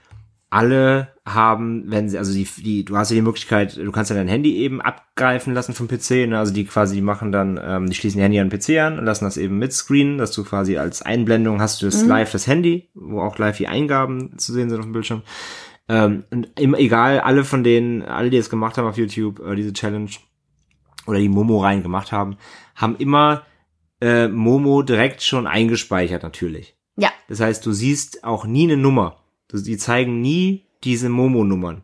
alle 0.52 1.16
haben, 1.26 1.86
wenn 1.88 2.10
sie, 2.10 2.18
also 2.18 2.34
die, 2.34 2.44
die, 2.44 2.84
du 2.84 2.98
hast 2.98 3.10
ja 3.10 3.16
die 3.16 3.22
Möglichkeit, 3.22 3.78
du 3.78 3.92
kannst 3.92 4.12
ja 4.12 4.18
dein 4.18 4.28
Handy 4.28 4.58
eben 4.58 4.82
abgreifen 4.82 5.54
lassen 5.54 5.74
vom 5.74 5.88
PC, 5.88 6.28
ne? 6.28 6.38
also 6.38 6.54
die 6.54 6.66
quasi, 6.66 6.96
die 6.96 7.02
machen 7.02 7.32
dann, 7.32 7.60
ähm, 7.64 7.88
die 7.88 7.96
schließen 7.96 8.20
ihr 8.20 8.26
Handy 8.26 8.40
an 8.40 8.50
den 8.50 8.60
PC 8.60 8.82
an 8.82 9.00
und 9.00 9.06
lassen 9.06 9.24
das 9.24 9.38
eben 9.38 9.58
mit 9.58 9.72
Screen, 9.72 10.18
dass 10.18 10.34
du 10.34 10.44
quasi 10.44 10.78
als 10.78 11.02
Einblendung 11.02 11.62
hast 11.62 11.82
du 11.82 11.86
das 11.86 12.04
mhm. 12.04 12.10
live 12.10 12.32
das 12.32 12.48
Handy, 12.48 12.90
wo 12.94 13.22
auch 13.22 13.38
live 13.38 13.58
die 13.58 13.70
Eingaben 13.70 14.38
zu 14.38 14.52
sehen 14.52 14.70
sind 14.70 14.80
auf 14.80 14.86
dem 14.86 14.92
Bildschirm. 14.92 15.22
Ähm, 15.88 16.26
und 16.32 16.60
immer, 16.60 16.78
egal, 16.80 17.22
alle 17.22 17.46
von 17.46 17.64
denen, 17.64 18.02
alle, 18.02 18.30
die 18.30 18.38
es 18.38 18.50
gemacht 18.50 18.78
haben 18.78 18.88
auf 18.88 18.98
YouTube, 18.98 19.40
äh, 19.40 19.56
diese 19.56 19.72
Challenge, 19.72 20.10
oder 21.08 21.20
die 21.20 21.30
Momo 21.30 21.62
rein 21.62 21.82
gemacht 21.82 22.12
haben, 22.12 22.38
haben 22.76 22.96
immer 22.98 23.44
äh, 24.02 24.28
Momo 24.28 24.82
direkt 24.82 25.22
schon 25.22 25.48
eingespeichert 25.48 26.24
natürlich. 26.24 26.76
Ja. 26.98 27.10
Das 27.30 27.40
heißt, 27.40 27.66
du 27.66 27.72
siehst 27.72 28.24
auch 28.24 28.46
nie 28.46 28.64
eine 28.64 28.78
Nummer. 28.78 29.21
Die 29.54 29.78
zeigen 29.78 30.22
nie 30.22 30.66
diese 30.84 31.10
Momo-Nummern. 31.10 31.84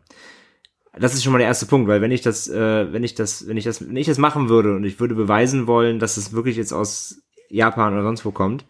Das 0.98 1.14
ist 1.14 1.22
schon 1.22 1.32
mal 1.32 1.38
der 1.38 1.46
erste 1.46 1.66
Punkt, 1.66 1.88
weil 1.88 2.00
wenn 2.00 2.10
ich 2.10 2.22
das, 2.22 2.48
äh, 2.48 2.92
wenn 2.92 3.04
ich 3.04 3.14
das, 3.14 3.46
wenn 3.46 3.56
ich 3.56 3.64
das, 3.64 3.86
wenn 3.86 3.96
ich 3.96 4.06
das 4.06 4.18
machen 4.18 4.48
würde 4.48 4.74
und 4.74 4.84
ich 4.84 4.98
würde 4.98 5.14
beweisen 5.14 5.66
wollen, 5.66 5.98
dass 5.98 6.16
es 6.16 6.32
wirklich 6.32 6.56
jetzt 6.56 6.72
aus 6.72 7.22
Japan 7.48 7.92
oder 7.92 8.02
sonst 8.02 8.24
wo 8.24 8.32
kommt, 8.32 8.64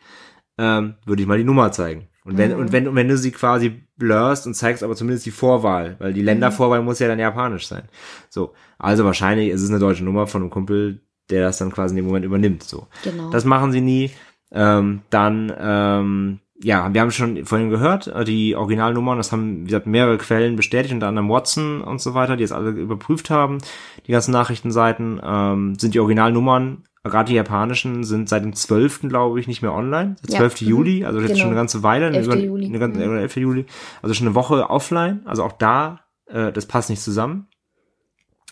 ähm, 0.58 0.94
würde 1.06 1.22
ich 1.22 1.28
mal 1.28 1.38
die 1.38 1.44
Nummer 1.44 1.72
zeigen. 1.72 2.08
Und 2.24 2.36
wenn, 2.36 2.52
mhm. 2.52 2.58
und 2.58 2.72
wenn, 2.72 2.88
und 2.88 2.94
wenn 2.94 3.08
du 3.08 3.16
sie 3.16 3.30
quasi 3.30 3.82
blurst 3.96 4.46
und 4.46 4.52
zeigst 4.52 4.82
aber 4.82 4.94
zumindest 4.94 5.24
die 5.24 5.30
Vorwahl, 5.30 5.96
weil 5.98 6.12
die 6.12 6.20
Ländervorwahl 6.20 6.80
mhm. 6.80 6.84
muss 6.84 6.98
ja 6.98 7.08
dann 7.08 7.18
japanisch 7.18 7.66
sein. 7.66 7.84
So. 8.28 8.52
Also 8.78 9.04
wahrscheinlich 9.04 9.48
ist 9.48 9.62
es 9.62 9.70
eine 9.70 9.78
deutsche 9.78 10.04
Nummer 10.04 10.26
von 10.26 10.42
einem 10.42 10.50
Kumpel, 10.50 11.00
der 11.30 11.42
das 11.42 11.56
dann 11.56 11.72
quasi 11.72 11.92
in 11.92 11.96
dem 11.96 12.06
Moment 12.06 12.26
übernimmt. 12.26 12.64
So. 12.64 12.86
Genau. 13.02 13.30
Das 13.30 13.46
machen 13.46 13.72
sie 13.72 13.80
nie. 13.80 14.10
Ähm, 14.50 15.00
dann, 15.08 15.52
ähm, 15.58 16.40
ja, 16.62 16.92
wir 16.92 17.00
haben 17.00 17.10
schon 17.10 17.44
vorhin 17.44 17.70
gehört, 17.70 18.08
äh, 18.08 18.24
die 18.24 18.56
Originalnummern, 18.56 19.16
das 19.16 19.30
haben, 19.30 19.60
wie 19.62 19.66
gesagt, 19.66 19.86
mehrere 19.86 20.18
Quellen 20.18 20.56
bestätigt, 20.56 20.92
unter 20.92 21.06
anderem 21.06 21.28
Watson 21.28 21.80
und 21.80 22.00
so 22.00 22.14
weiter, 22.14 22.36
die 22.36 22.44
es 22.44 22.52
alle 22.52 22.70
überprüft 22.70 23.30
haben, 23.30 23.58
die 24.06 24.12
ganzen 24.12 24.32
Nachrichtenseiten, 24.32 25.20
ähm, 25.22 25.78
sind 25.78 25.94
die 25.94 26.00
Originalnummern, 26.00 26.84
gerade 27.04 27.28
die 27.28 27.36
japanischen, 27.36 28.02
sind 28.02 28.28
seit 28.28 28.42
dem 28.44 28.54
12. 28.54 29.08
glaube 29.08 29.38
ich 29.38 29.46
nicht 29.46 29.62
mehr 29.62 29.72
online, 29.72 30.16
der 30.26 30.36
12. 30.36 30.62
Ja, 30.62 30.68
Juli, 30.68 31.04
also 31.04 31.20
jetzt 31.20 31.28
genau. 31.28 31.40
schon 31.40 31.50
eine 31.50 31.56
ganze 31.56 31.82
Weile, 31.82 32.10
11. 32.10 32.28
Eine, 32.28 32.44
Juli. 32.44 32.66
Eine 32.66 32.78
ganze, 32.78 33.06
mhm. 33.06 33.18
11. 33.18 33.36
Juli, 33.36 33.66
also 34.02 34.14
schon 34.14 34.26
eine 34.26 34.34
Woche 34.34 34.68
offline, 34.68 35.22
also 35.26 35.44
auch 35.44 35.52
da, 35.52 36.00
äh, 36.26 36.50
das 36.52 36.66
passt 36.66 36.90
nicht 36.90 37.02
zusammen. 37.02 37.46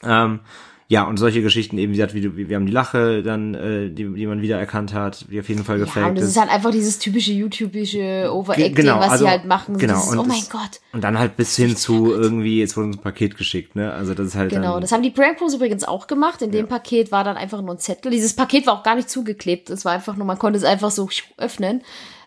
Ähm, 0.04 0.40
ja, 0.89 1.05
und 1.05 1.16
solche 1.16 1.43
Geschichten 1.43 1.78
eben, 1.78 1.93
wie 1.93 1.97
gesagt, 1.97 2.14
wie, 2.14 2.49
wir 2.49 2.55
haben 2.55 2.66
die 2.66 2.72
Lache 2.72 3.24
dann, 3.24 3.55
äh, 3.55 3.91
die, 3.91 4.12
die 4.14 4.26
man 4.26 4.41
wieder 4.41 4.59
erkannt 4.59 4.95
hat, 4.95 5.26
die 5.30 5.41
auf 5.41 5.49
jeden 5.49 5.64
Fall 5.64 5.78
gefällt. 5.78 6.05
Ja, 6.05 6.11
und 6.11 6.18
das 6.18 6.28
ist 6.28 6.39
halt 6.39 6.49
einfach 6.49 6.70
dieses 6.70 7.01
typische 7.01 7.32
YouTubische 7.32 8.30
Overacting, 8.32 8.74
genau, 8.74 9.01
was 9.01 9.11
also, 9.11 9.24
sie 9.24 9.30
halt 9.30 9.47
machen. 9.47 9.78
Genau. 9.78 9.95
Dieses, 9.95 10.11
und 10.11 10.18
oh 10.20 10.22
mein 10.22 10.39
das, 10.39 10.51
Gott. 10.51 10.80
Und 10.93 11.03
dann 11.03 11.18
halt 11.18 11.37
bis 11.37 11.57
hin 11.57 11.76
zu 11.76 12.12
irgendwie, 12.12 12.61
jetzt 12.61 12.76
wurde 12.76 12.89
uns 12.89 12.99
ein 12.99 13.03
Paket 13.03 13.37
geschickt, 13.37 13.74
ne? 13.74 13.93
Also 13.93 14.14
das 14.14 14.28
ist 14.28 14.34
halt 14.37 14.51
Genau, 14.51 14.74
dann, 14.74 14.82
das 14.82 14.93
haben 14.93 15.03
die 15.03 15.11
Prank 15.11 15.39
Pros 15.39 15.55
übrigens 15.55 15.82
auch 15.82 16.07
gemacht. 16.07 16.41
In 16.43 16.53
dem 16.53 16.68
Paket 16.68 17.11
war 17.11 17.24
dann 17.24 17.37
einfach 17.37 17.62
nur 17.62 17.74
ein 17.74 17.78
Zettel. 17.78 18.12
Dieses 18.12 18.34
Paket 18.34 18.66
war 18.66 18.74
auch 18.74 18.82
gar 18.84 18.95
nicht 18.95 19.11
zugeklebt. 19.11 19.70
Es 19.70 19.84
war 19.84 19.93
einfach 19.93 20.16
nur, 20.16 20.24
man 20.24 20.39
konnte 20.39 20.57
es 20.57 20.64
einfach 20.64 20.93
so 20.93 21.09
öffnen. 21.37 21.82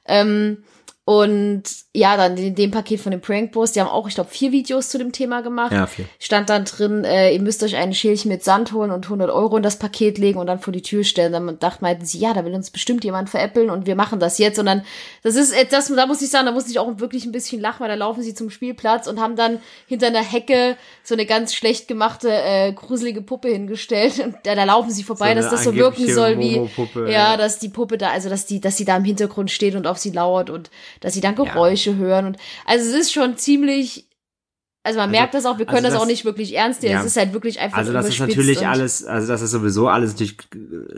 Ähm, 0.06 0.64
und 1.06 1.64
ja, 2.00 2.18
dann 2.18 2.38
in 2.38 2.56
dem 2.56 2.72
Paket 2.72 3.02
von 3.02 3.12
den 3.12 3.22
Prank 3.22 3.52
Bros, 3.52 3.74
die 3.74 3.82
haben 3.82 3.90
auch, 3.90 4.08
ich 4.08 4.16
glaube, 4.16 4.30
vier 4.30 4.52
Videos 4.52 4.90
zu 4.90 4.98
dem 4.98 5.12
Thema 5.12 5.42
gemacht. 5.42 5.72
Ja, 5.72 5.86
vier. 5.86 6.06
Stand 6.18 6.50
dann 6.50 6.66
drin, 6.66 7.04
äh, 7.04 7.34
ihr 7.34 7.42
müsst 7.42 7.62
euch 7.62 7.76
ein 7.76 7.94
Schälchen 7.94 8.30
mit 8.30 8.44
Sand 8.44 8.72
holen 8.72 8.90
und 8.90 9.06
100 9.06 9.30
Euro 9.30 9.58
in 9.58 9.64
das 9.64 9.78
Paket 9.78 10.18
legen 10.18 10.40
und 10.40 10.48
dann 10.48 10.60
vor 10.60 10.72
die 10.72 10.82
Tür 10.82 11.04
stellen. 11.04 11.34
Dann 11.34 11.60
dachten 11.60 11.84
meinten 11.84 12.06
sie, 12.06 12.20
ja, 12.20 12.34
da 12.34 12.46
will 12.46 12.54
uns 12.54 12.72
bestimmt 12.72 13.04
jemand 13.04 13.30
veräppeln 13.30 13.70
und 13.70 13.86
wir 13.86 13.96
machen 13.96 14.20
das 14.20 14.38
jetzt. 14.38 14.58
Und 14.60 14.66
dann, 14.66 14.84
das 15.24 15.36
ist, 15.36 15.54
das, 15.72 15.94
da 15.94 16.06
muss 16.06 16.22
ich 16.22 16.30
sagen, 16.30 16.46
da 16.46 16.52
muss 16.52 16.70
ich 16.70 16.80
auch 16.80 17.00
wirklich 17.00 17.26
ein 17.26 17.32
bisschen 17.32 17.60
lachen, 17.60 17.82
weil 17.82 17.90
da 17.90 17.96
laufen 17.96 18.24
sie 18.24 18.34
zum 18.34 18.50
Spielplatz 18.50 19.08
und 19.08 19.20
haben 19.20 19.36
dann 19.36 19.60
hinter 19.86 20.08
einer 20.08 20.24
Hecke 20.24 20.78
so 21.04 21.16
eine 21.16 21.26
ganz 21.26 21.54
schlecht 21.54 21.88
gemachte, 21.88 22.30
äh, 22.32 22.72
gruselige 22.72 23.22
Puppe 23.22 23.50
hingestellt. 23.50 24.20
Und 24.20 24.36
da, 24.44 24.56
da 24.56 24.64
laufen 24.64 24.92
sie 24.92 25.04
vorbei, 25.04 25.36
so 25.36 25.42
dass 25.42 25.50
das 25.50 25.64
so 25.66 25.76
wirken 25.76 26.08
soll 26.14 26.40
wie, 26.40 26.70
ja, 27.12 27.36
dass 27.36 27.60
die 27.60 27.70
Puppe 27.70 27.98
da, 27.98 28.12
also 28.12 28.30
dass 28.30 28.46
die, 28.46 28.62
dass 28.62 28.78
sie 28.78 28.86
da 28.86 28.96
im 28.96 29.04
Hintergrund 29.04 29.52
steht 29.52 29.76
und 29.76 29.88
auf 29.88 29.98
sie 29.98 30.12
lauert 30.12 30.50
und 30.50 30.70
dass 31.02 31.14
sie 31.14 31.22
dann 31.22 31.36
Geräusche 31.36 31.89
ja. 31.89 31.89
Hören. 31.96 32.26
Und 32.26 32.38
also 32.66 32.90
es 32.90 32.96
ist 32.96 33.14
schon 33.14 33.38
ziemlich. 33.38 34.08
Also 34.82 34.98
man 34.98 35.10
also, 35.10 35.20
merkt 35.20 35.34
das 35.34 35.46
auch, 35.46 35.58
wir 35.58 35.66
können 35.66 35.86
also 35.86 35.88
das, 35.88 35.94
das, 35.96 36.04
auch 36.04 36.08
nicht 36.08 36.26
wirklich 36.26 36.56
ernst 36.56 36.82
nehmen. 36.82 36.94
Ja. 36.94 37.00
Es 37.02 37.06
ist 37.06 37.18
halt 37.18 37.34
wirklich 37.34 37.60
einfach 37.60 37.78
Also 37.78 37.92
das 37.92 38.08
ist 38.08 38.20
natürlich 38.20 38.66
alles, 38.66 39.04
also 39.04 39.28
dass 39.28 39.42
es 39.42 39.52
sowieso 39.52 39.90
alles 39.90 40.12
natürlich 40.12 40.38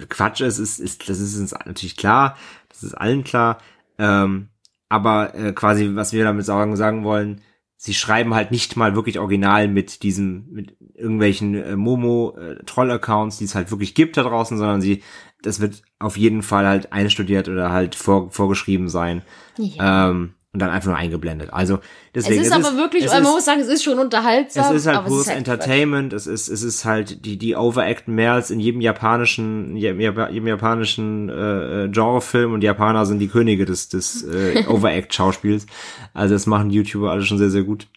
Quatsch 0.08 0.42
ist, 0.42 0.60
ist, 0.60 0.80
ist 0.80 1.10
das 1.10 1.20
ist 1.20 1.38
uns 1.38 1.52
natürlich 1.52 1.98
klar, 1.98 2.38
das 2.70 2.84
ist 2.84 2.94
allen 2.94 3.24
klar. 3.24 3.58
Ähm, 3.98 4.50
aber 4.88 5.34
äh, 5.36 5.54
quasi, 5.54 5.90
was 5.94 6.14
wir 6.14 6.24
damit 6.24 6.46
sagen, 6.46 6.76
sagen 6.76 7.04
wollen, 7.04 7.42
sie 7.84 7.96
schreiben 7.96 8.36
halt 8.36 8.52
nicht 8.52 8.78
mal 8.78 8.94
wirklich 8.94 9.18
original 9.18 9.68
mit 9.68 10.04
diesem, 10.04 10.46
mit 10.52 10.78
irgendwelchen 10.94 11.56
äh, 11.56 11.76
Momo-Troll-Accounts, 11.76 13.38
äh, 13.38 13.40
die 13.40 13.46
es 13.46 13.56
halt 13.56 13.72
wirklich 13.72 13.96
gibt 13.96 14.18
da 14.18 14.24
draußen, 14.24 14.56
sondern 14.56 14.82
sie, 14.82 15.02
das 15.42 15.62
wird 15.62 15.82
auf 15.98 16.16
jeden 16.16 16.44
Fall 16.44 16.68
halt 16.68 16.94
einstudiert 16.94 17.50
oder 17.50 17.72
halt 17.72 17.96
vor, 17.96 18.30
vorgeschrieben 18.30 18.88
sein. 18.88 19.24
Ja. 19.58 20.12
Ähm, 20.12 20.36
und 20.54 20.60
dann 20.62 20.70
einfach 20.70 20.90
nur 20.90 20.98
eingeblendet. 20.98 21.54
Also 21.54 21.80
deswegen. 22.14 22.42
Es 22.42 22.48
ist 22.48 22.54
es 22.54 22.66
aber 22.66 22.76
ist, 22.76 22.78
wirklich, 22.78 23.08
man 23.08 23.24
ist, 23.24 23.30
muss 23.30 23.46
sagen, 23.46 23.62
es 23.62 23.68
ist 23.68 23.84
schon 23.84 24.00
unterhaltsam. 24.00 24.76
Es 24.76 24.82
ist 24.82 24.88
halt 24.88 25.06
pures 25.06 25.28
halt 25.28 25.38
Entertainment. 25.38 26.12
Es 26.12 26.28
ist, 26.28 26.50
es 26.50 26.62
ist 26.62 26.84
halt 26.84 27.26
die 27.26 27.38
die 27.38 27.56
overacten 27.56 28.14
mehr 28.14 28.34
als 28.34 28.52
in 28.52 28.60
jedem 28.60 28.82
japanischen, 28.82 29.78
jedem, 29.78 30.02
japanischen 30.48 31.30
äh, 31.30 31.88
Genrefilm 31.90 32.54
und 32.54 32.64
Japaner 32.64 33.06
sind 33.06 33.20
die 33.20 33.30
Könige 33.30 33.64
des 33.66 33.88
des 33.88 34.24
äh, 34.24 34.66
Overact-Schauspiels. 34.68 35.68
Also 36.14 36.36
das 36.36 36.48
machen 36.48 36.70
YouTuber 36.70 37.12
alle 37.12 37.24
schon 37.24 37.38
sehr 37.38 37.50
sehr 37.50 37.64
gut. 37.64 37.88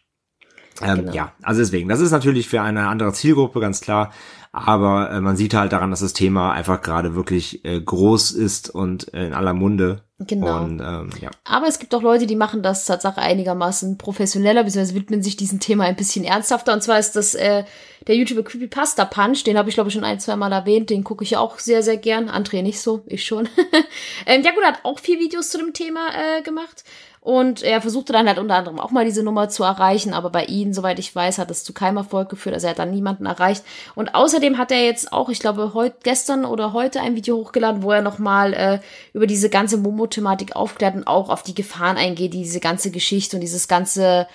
Ähm, 0.80 0.98
genau. 0.98 1.12
Ja, 1.12 1.32
also 1.42 1.60
deswegen, 1.60 1.88
das 1.88 2.00
ist 2.00 2.10
natürlich 2.10 2.48
für 2.48 2.60
eine 2.60 2.88
andere 2.88 3.12
Zielgruppe 3.12 3.60
ganz 3.60 3.80
klar, 3.80 4.12
aber 4.52 5.10
äh, 5.10 5.20
man 5.20 5.36
sieht 5.36 5.54
halt 5.54 5.72
daran, 5.72 5.90
dass 5.90 6.00
das 6.00 6.12
Thema 6.12 6.52
einfach 6.52 6.80
gerade 6.80 7.14
wirklich 7.14 7.64
äh, 7.64 7.80
groß 7.80 8.32
ist 8.32 8.70
und 8.70 9.12
äh, 9.14 9.26
in 9.26 9.34
aller 9.34 9.54
Munde. 9.54 10.02
Genau. 10.26 10.62
Und, 10.62 10.80
ähm, 10.80 11.10
ja. 11.20 11.30
Aber 11.44 11.66
es 11.66 11.78
gibt 11.78 11.94
auch 11.94 12.02
Leute, 12.02 12.26
die 12.26 12.36
machen 12.36 12.62
das 12.62 12.84
tatsächlich 12.84 13.24
einigermaßen 13.24 13.98
professioneller, 13.98 14.64
beziehungsweise 14.64 14.94
widmen 14.94 15.22
sich 15.22 15.36
diesem 15.36 15.60
Thema 15.60 15.84
ein 15.84 15.96
bisschen 15.96 16.24
ernsthafter. 16.24 16.72
Und 16.72 16.82
zwar 16.82 16.98
ist 16.98 17.16
das 17.16 17.34
äh, 17.34 17.64
der 18.06 18.16
YouTuber 18.16 18.42
Creepypasta 18.42 19.04
Punch, 19.04 19.44
den 19.44 19.56
habe 19.56 19.68
ich 19.68 19.74
glaube 19.74 19.88
ich 19.88 19.94
schon 19.94 20.04
ein, 20.04 20.20
zwei 20.20 20.36
Mal 20.36 20.52
erwähnt, 20.52 20.90
den 20.90 21.04
gucke 21.04 21.24
ich 21.24 21.36
auch 21.36 21.58
sehr, 21.58 21.82
sehr 21.82 21.96
gern. 21.96 22.28
André 22.28 22.62
nicht 22.62 22.80
so, 22.80 23.02
ich 23.06 23.24
schon. 23.24 23.48
ähm, 24.26 24.42
ja 24.42 24.52
gut, 24.52 24.64
hat 24.64 24.80
auch 24.84 24.98
vier 24.98 25.18
Videos 25.18 25.50
zu 25.50 25.58
dem 25.58 25.72
Thema 25.72 26.08
äh, 26.14 26.42
gemacht. 26.42 26.84
Und 27.24 27.62
er 27.62 27.80
versuchte 27.80 28.12
dann 28.12 28.28
halt 28.28 28.38
unter 28.38 28.54
anderem 28.54 28.78
auch 28.78 28.90
mal 28.90 29.06
diese 29.06 29.22
Nummer 29.22 29.48
zu 29.48 29.64
erreichen, 29.64 30.12
aber 30.12 30.28
bei 30.28 30.44
ihm, 30.44 30.74
soweit 30.74 30.98
ich 30.98 31.16
weiß, 31.16 31.38
hat 31.38 31.50
es 31.50 31.64
zu 31.64 31.72
keinem 31.72 31.96
Erfolg 31.96 32.28
geführt. 32.28 32.54
Also 32.54 32.66
er 32.66 32.72
hat 32.72 32.78
dann 32.78 32.90
niemanden 32.90 33.24
erreicht. 33.24 33.64
Und 33.94 34.14
außerdem 34.14 34.58
hat 34.58 34.70
er 34.70 34.84
jetzt 34.84 35.10
auch, 35.10 35.30
ich 35.30 35.38
glaube, 35.38 35.72
heute, 35.72 35.96
gestern 36.02 36.44
oder 36.44 36.74
heute 36.74 37.00
ein 37.00 37.16
Video 37.16 37.38
hochgeladen, 37.38 37.82
wo 37.82 37.92
er 37.92 38.02
nochmal 38.02 38.52
äh, 38.52 38.80
über 39.14 39.26
diese 39.26 39.48
ganze 39.48 39.78
Momo-Thematik 39.78 40.54
aufklärt 40.54 40.96
und 40.96 41.06
auch 41.06 41.30
auf 41.30 41.42
die 41.42 41.54
Gefahren 41.54 41.96
eingeht, 41.96 42.34
diese 42.34 42.60
ganze 42.60 42.90
Geschichte 42.90 43.38
und 43.38 43.40
dieses 43.40 43.68
ganze, 43.68 44.26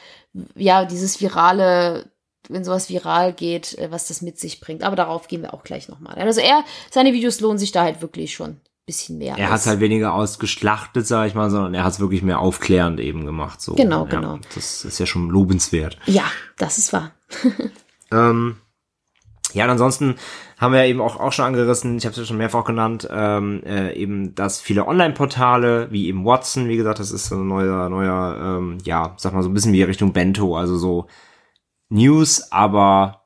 ja, 0.56 0.84
dieses 0.86 1.22
virale 1.22 2.10
wenn 2.52 2.64
sowas 2.64 2.90
viral 2.90 3.34
geht, 3.34 3.78
äh, 3.78 3.92
was 3.92 4.08
das 4.08 4.24
mit 4.24 4.40
sich 4.40 4.62
bringt. 4.62 4.82
Aber 4.82 4.96
darauf 4.96 5.28
gehen 5.28 5.44
wir 5.44 5.54
auch 5.54 5.64
gleich 5.64 5.90
nochmal. 5.90 6.16
Also 6.16 6.42
er, 6.42 6.64
seine 6.90 7.14
Videos 7.14 7.40
lohnen 7.40 7.60
sich 7.60 7.72
da 7.72 7.84
halt 7.84 8.02
wirklich 8.02 8.34
schon 8.34 8.60
bisschen 8.90 9.20
mehr. 9.20 9.38
Er 9.38 9.52
hat 9.52 9.66
halt 9.68 9.80
weniger 9.80 10.14
ausgeschlachtet, 10.14 11.06
sag 11.06 11.28
ich 11.28 11.36
mal, 11.36 11.52
sondern 11.52 11.76
er 11.76 11.84
hat 11.84 11.94
es 11.94 12.00
wirklich 12.00 12.24
mehr 12.24 12.40
aufklärend 12.40 13.00
eben 13.00 13.26
gemacht. 13.26 13.62
So. 13.62 13.76
Genau, 13.76 14.06
ja, 14.06 14.10
genau. 14.10 14.40
Das 14.56 14.84
ist 14.84 15.00
ja 15.00 15.06
schon 15.06 15.30
lobenswert. 15.30 15.98
Ja, 16.08 16.24
das 16.58 16.80
ist 16.80 16.92
wahr. 16.92 17.12
ähm, 18.12 18.56
ja, 19.54 19.66
und 19.66 19.72
ansonsten 19.72 20.16
haben 20.58 20.74
wir 20.74 20.86
eben 20.86 21.02
auch, 21.02 21.20
auch 21.20 21.32
schon 21.32 21.46
angerissen, 21.46 21.98
ich 21.98 22.06
habe 22.06 22.12
es 22.14 22.18
ja 22.18 22.26
schon 22.26 22.38
mehrfach 22.38 22.66
genannt, 22.66 23.08
ähm, 23.12 23.64
äh, 23.64 23.94
eben, 23.94 24.34
dass 24.36 24.60
viele 24.60 24.88
Online-Portale, 24.88 25.92
wie 25.92 26.08
eben 26.08 26.26
Watson, 26.26 26.68
wie 26.68 26.78
gesagt, 26.78 27.00
das 27.00 27.12
ist 27.12 27.28
so 27.28 27.36
ein 27.36 27.48
neuer, 27.48 27.90
neuer, 27.90 28.38
ähm, 28.42 28.78
ja, 28.84 29.14
sag 29.18 29.34
mal 29.34 29.44
so 29.44 29.50
ein 29.50 29.54
bisschen 29.54 29.74
wie 29.74 29.84
Richtung 29.84 30.14
Bento, 30.14 30.58
also 30.58 30.78
so 30.78 31.08
News, 31.90 32.52
aber 32.52 33.19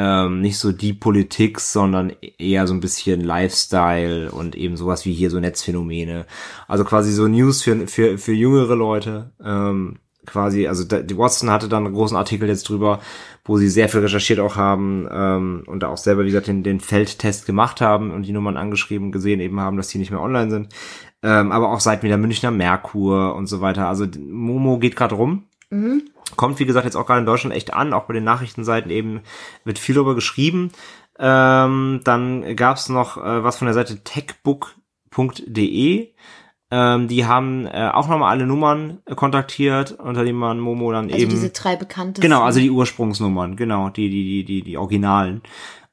ähm, 0.00 0.40
nicht 0.40 0.58
so 0.58 0.70
die 0.70 0.92
Politik, 0.92 1.58
sondern 1.58 2.12
eher 2.38 2.68
so 2.68 2.74
ein 2.74 2.78
bisschen 2.78 3.20
Lifestyle 3.20 4.30
und 4.30 4.54
eben 4.54 4.76
sowas 4.76 5.04
wie 5.04 5.12
hier 5.12 5.28
so 5.28 5.40
Netzphänomene. 5.40 6.24
Also 6.68 6.84
quasi 6.84 7.10
so 7.10 7.26
News 7.26 7.62
für, 7.62 7.88
für, 7.88 8.16
für 8.16 8.32
jüngere 8.32 8.76
Leute. 8.76 9.32
Ähm, 9.44 9.96
quasi, 10.24 10.68
also 10.68 10.84
die 10.84 11.18
Watson 11.18 11.50
hatte 11.50 11.68
dann 11.68 11.84
einen 11.84 11.94
großen 11.94 12.16
Artikel 12.16 12.48
jetzt 12.48 12.68
drüber, 12.68 13.00
wo 13.44 13.58
sie 13.58 13.68
sehr 13.68 13.88
viel 13.88 14.00
recherchiert 14.00 14.38
auch 14.38 14.54
haben 14.54 15.08
ähm, 15.10 15.64
und 15.66 15.82
auch 15.82 15.96
selber, 15.96 16.22
wie 16.22 16.28
gesagt, 16.28 16.46
den, 16.46 16.62
den 16.62 16.78
Feldtest 16.78 17.44
gemacht 17.44 17.80
haben 17.80 18.12
und 18.12 18.22
die 18.22 18.32
Nummern 18.32 18.56
angeschrieben 18.56 19.10
gesehen 19.10 19.40
eben 19.40 19.58
haben, 19.58 19.76
dass 19.76 19.88
die 19.88 19.98
nicht 19.98 20.12
mehr 20.12 20.22
online 20.22 20.50
sind. 20.50 20.68
Ähm, 21.24 21.50
aber 21.50 21.72
auch 21.72 21.80
seit 21.80 22.04
wieder 22.04 22.18
Münchner 22.18 22.52
Merkur 22.52 23.34
und 23.34 23.48
so 23.48 23.60
weiter. 23.60 23.88
Also 23.88 24.06
Momo 24.16 24.78
geht 24.78 24.94
gerade 24.94 25.16
rum. 25.16 25.48
Mhm. 25.70 26.02
Kommt, 26.36 26.58
wie 26.58 26.66
gesagt, 26.66 26.84
jetzt 26.84 26.96
auch 26.96 27.06
gerade 27.06 27.20
in 27.20 27.26
Deutschland 27.26 27.54
echt 27.54 27.74
an, 27.74 27.92
auch 27.92 28.04
bei 28.04 28.14
den 28.14 28.24
Nachrichtenseiten 28.24 28.90
eben 28.90 29.22
wird 29.64 29.78
viel 29.78 29.94
darüber 29.94 30.14
geschrieben. 30.14 30.72
Ähm, 31.18 32.00
dann 32.04 32.56
gab's 32.56 32.88
noch 32.88 33.16
äh, 33.16 33.42
was 33.42 33.58
von 33.58 33.66
der 33.66 33.74
Seite 33.74 34.04
techbook.de. 34.04 36.12
Ähm, 36.70 37.08
die 37.08 37.24
haben 37.24 37.66
äh, 37.66 37.90
auch 37.92 38.08
nochmal 38.08 38.30
alle 38.30 38.46
Nummern 38.46 38.98
äh, 39.06 39.14
kontaktiert, 39.14 39.92
unter 39.92 40.22
denen 40.22 40.38
man 40.38 40.60
Momo 40.60 40.92
dann 40.92 41.06
also 41.06 41.16
eben. 41.16 41.30
diese 41.30 41.48
drei 41.48 41.76
bekannten. 41.76 42.20
Genau, 42.20 42.42
also 42.42 42.60
die 42.60 42.70
Ursprungsnummern, 42.70 43.56
genau, 43.56 43.88
die, 43.88 44.10
die, 44.10 44.24
die, 44.24 44.44
die, 44.44 44.62
die 44.62 44.76
Originalen. 44.76 45.40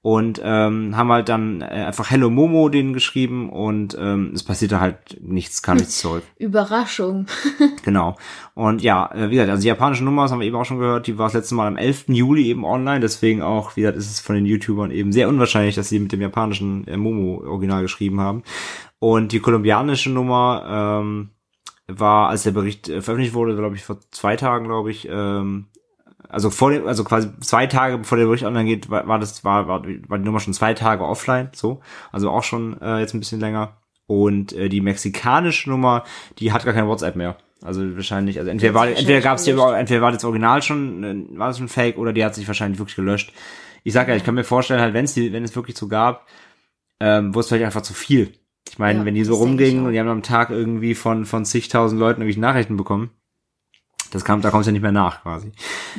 Und 0.05 0.39
ähm, 0.43 0.95
haben 0.95 1.11
halt 1.11 1.29
dann 1.29 1.61
äh, 1.61 1.65
einfach 1.65 2.11
Hello 2.11 2.29
Momo 2.29 2.69
denen 2.69 2.93
geschrieben 2.93 3.49
und 3.49 3.97
ähm, 3.99 4.33
es 4.35 4.43
passierte 4.43 4.79
halt 4.79 5.17
nichts, 5.19 5.63
kam 5.63 5.77
nichts 5.77 5.97
zurück. 5.97 6.21
Überraschung. 6.37 7.25
genau. 7.83 8.15
Und 8.53 8.83
ja, 8.83 9.11
äh, 9.15 9.31
wie 9.31 9.33
gesagt, 9.33 9.49
also 9.49 9.63
die 9.63 9.67
japanische 9.67 10.03
Nummer, 10.03 10.21
das 10.21 10.31
haben 10.31 10.41
wir 10.41 10.47
eben 10.47 10.57
auch 10.57 10.63
schon 10.63 10.77
gehört, 10.77 11.07
die 11.07 11.17
war 11.17 11.25
das 11.25 11.33
letzte 11.33 11.55
Mal 11.55 11.65
am 11.65 11.75
11. 11.75 12.09
Juli 12.09 12.45
eben 12.49 12.65
online, 12.65 12.99
deswegen 12.99 13.41
auch, 13.41 13.75
wie 13.77 13.81
gesagt, 13.81 13.97
ist 13.97 14.11
es 14.11 14.19
von 14.19 14.35
den 14.35 14.45
YouTubern 14.45 14.91
eben 14.91 15.11
sehr 15.11 15.27
unwahrscheinlich, 15.27 15.73
dass 15.73 15.89
sie 15.89 15.97
mit 15.97 16.11
dem 16.11 16.21
japanischen 16.21 16.85
äh, 16.87 16.97
Momo 16.97 17.43
original 17.43 17.81
geschrieben 17.81 18.21
haben. 18.21 18.43
Und 18.99 19.31
die 19.31 19.39
kolumbianische 19.39 20.11
Nummer 20.11 21.01
ähm, 21.01 21.29
war, 21.87 22.29
als 22.29 22.43
der 22.43 22.51
Bericht 22.51 22.89
äh, 22.89 23.01
veröffentlicht 23.01 23.33
wurde, 23.33 23.55
glaube 23.55 23.75
ich, 23.75 23.81
vor 23.81 23.97
zwei 24.11 24.35
Tagen, 24.35 24.65
glaube 24.65 24.91
ich, 24.91 25.07
ähm, 25.09 25.65
also 26.30 26.49
vor 26.49 26.71
dem, 26.71 26.88
also 26.88 27.03
quasi 27.03 27.30
zwei 27.39 27.67
Tage 27.67 27.97
bevor 27.97 28.17
der 28.17 28.26
Bericht 28.26 28.43
online 28.43 28.65
geht, 28.65 28.89
war, 28.89 29.07
war 29.07 29.19
das, 29.19 29.43
war, 29.43 29.67
war, 29.67 29.84
war 29.84 30.17
die 30.17 30.26
Nummer 30.26 30.39
schon 30.39 30.53
zwei 30.53 30.73
Tage 30.73 31.03
offline, 31.03 31.49
so, 31.53 31.82
also 32.11 32.30
auch 32.30 32.43
schon 32.43 32.80
äh, 32.82 32.99
jetzt 32.99 33.13
ein 33.13 33.19
bisschen 33.19 33.39
länger. 33.39 33.78
Und 34.07 34.53
äh, 34.53 34.69
die 34.69 34.82
mexikanische 34.82 35.69
Nummer, 35.69 36.03
die 36.38 36.51
hat 36.51 36.63
gar 36.63 36.73
kein 36.73 36.88
WhatsApp 36.88 37.15
mehr. 37.15 37.38
Also 37.63 37.95
wahrscheinlich, 37.95 38.38
also 38.38 38.51
entweder 38.51 38.73
war, 38.76 38.88
entweder 38.88 39.21
gab 39.21 39.38
es 39.38 39.47
entweder 39.47 40.01
war 40.01 40.11
das 40.11 40.23
Original 40.23 40.61
schon, 40.61 41.03
äh, 41.03 41.39
war 41.39 41.47
das 41.47 41.57
schon 41.57 41.67
Fake 41.67 41.97
oder 41.97 42.13
die 42.13 42.23
hat 42.23 42.36
sich 42.36 42.47
wahrscheinlich 42.47 42.80
wirklich 42.80 42.95
gelöscht. 42.95 43.34
Ich 43.84 43.93
sag 43.93 44.07
ja, 44.07 44.15
ich 44.15 44.23
kann 44.23 44.36
mir 44.36 44.43
vorstellen, 44.43 44.82
halt, 44.82 44.93
wenn 44.93 45.05
es 45.05 45.15
wenn 45.15 45.43
es 45.43 45.55
wirklich 45.55 45.78
so 45.78 45.88
gab, 45.88 46.28
ähm, 46.99 47.34
wurde 47.34 47.41
es 47.41 47.47
vielleicht 47.47 47.65
einfach 47.65 47.82
zu 47.82 47.93
viel. 47.93 48.34
Ich 48.69 48.78
meine, 48.78 48.99
ja, 48.99 49.05
wenn 49.05 49.15
die 49.15 49.23
so 49.23 49.36
rumgingen 49.36 49.86
und 49.86 49.93
die 49.93 49.99
haben 49.99 50.09
am 50.09 50.23
Tag 50.23 50.49
irgendwie 50.49 50.95
von 50.95 51.26
von 51.26 51.45
zigtausend 51.45 51.99
Leuten 51.99 52.21
irgendwie 52.21 52.39
Nachrichten 52.39 52.78
bekommen, 52.78 53.09
das 54.11 54.23
kam, 54.23 54.41
da 54.41 54.49
kommst 54.51 54.67
du 54.67 54.69
ja 54.69 54.73
nicht 54.73 54.81
mehr 54.81 54.91
nach, 54.91 55.21
quasi. 55.23 55.51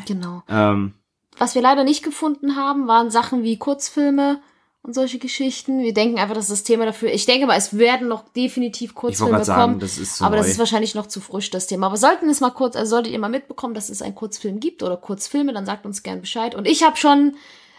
Genau. 0.06 0.42
Ähm, 0.48 0.94
Was 1.38 1.54
wir 1.54 1.62
leider 1.62 1.84
nicht 1.84 2.02
gefunden 2.02 2.56
haben, 2.56 2.88
waren 2.88 3.10
Sachen 3.10 3.42
wie 3.42 3.58
Kurzfilme 3.58 4.40
und 4.82 4.94
solche 4.94 5.18
Geschichten. 5.18 5.80
Wir 5.80 5.92
denken 5.92 6.18
einfach, 6.18 6.34
dass 6.34 6.48
das 6.48 6.62
Thema 6.62 6.86
dafür. 6.86 7.12
Ich 7.12 7.26
denke 7.26 7.46
mal, 7.46 7.56
es 7.56 7.76
werden 7.76 8.08
noch 8.08 8.28
definitiv 8.28 8.94
Kurzfilme 8.94 9.44
sagen, 9.44 9.72
kommen. 9.72 9.80
das 9.80 9.98
ist 9.98 10.16
so 10.16 10.24
aber 10.24 10.36
neu. 10.36 10.42
das 10.42 10.50
ist 10.50 10.58
wahrscheinlich 10.58 10.94
noch 10.94 11.08
zu 11.08 11.20
frisch, 11.20 11.50
das 11.50 11.66
Thema. 11.66 11.88
Aber 11.88 11.96
sollten 11.96 12.28
es 12.28 12.40
mal 12.40 12.50
kurz, 12.50 12.76
also 12.76 12.90
solltet 12.90 13.12
ihr 13.12 13.18
mal 13.18 13.28
mitbekommen, 13.28 13.74
dass 13.74 13.90
es 13.90 14.00
einen 14.00 14.14
Kurzfilm 14.14 14.60
gibt 14.60 14.82
oder 14.82 14.96
Kurzfilme, 14.96 15.52
dann 15.52 15.66
sagt 15.66 15.86
uns 15.86 16.04
gern 16.04 16.20
Bescheid. 16.20 16.54
Und 16.54 16.66
ich 16.68 16.84
habe 16.84 16.96
schon 16.96 17.34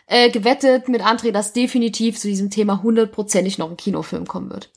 äh, 0.08 0.30
gewettet 0.30 0.90
mit 0.90 1.02
André, 1.02 1.32
dass 1.32 1.54
definitiv 1.54 2.20
zu 2.20 2.28
diesem 2.28 2.50
Thema 2.50 2.84
hundertprozentig 2.84 3.58
noch 3.58 3.70
ein 3.70 3.78
Kinofilm 3.78 4.28
kommen 4.28 4.50
wird. 4.50 4.70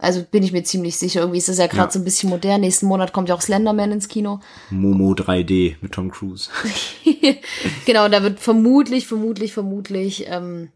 Also 0.00 0.22
bin 0.22 0.42
ich 0.42 0.52
mir 0.52 0.62
ziemlich 0.64 0.96
sicher. 0.96 1.20
Irgendwie 1.20 1.38
ist 1.38 1.48
das 1.48 1.58
ja 1.58 1.66
gerade 1.66 1.88
Ja. 1.88 1.90
so 1.90 1.98
ein 1.98 2.04
bisschen 2.04 2.30
modern. 2.30 2.60
Nächsten 2.62 2.86
Monat 2.86 3.12
kommt 3.12 3.28
ja 3.28 3.34
auch 3.34 3.40
Slenderman 3.42 3.92
ins 3.92 4.08
Kino. 4.08 4.40
Momo 4.70 5.12
3D 5.12 5.76
mit 5.80 5.92
Tom 5.92 6.10
Cruise. 6.10 6.50
genau, 7.86 8.08
da 8.08 8.22
wird 8.22 8.40
vermutlich, 8.40 9.06
vermutlich, 9.06 9.52
vermutlich 9.52 10.24
ähm, 10.28 10.70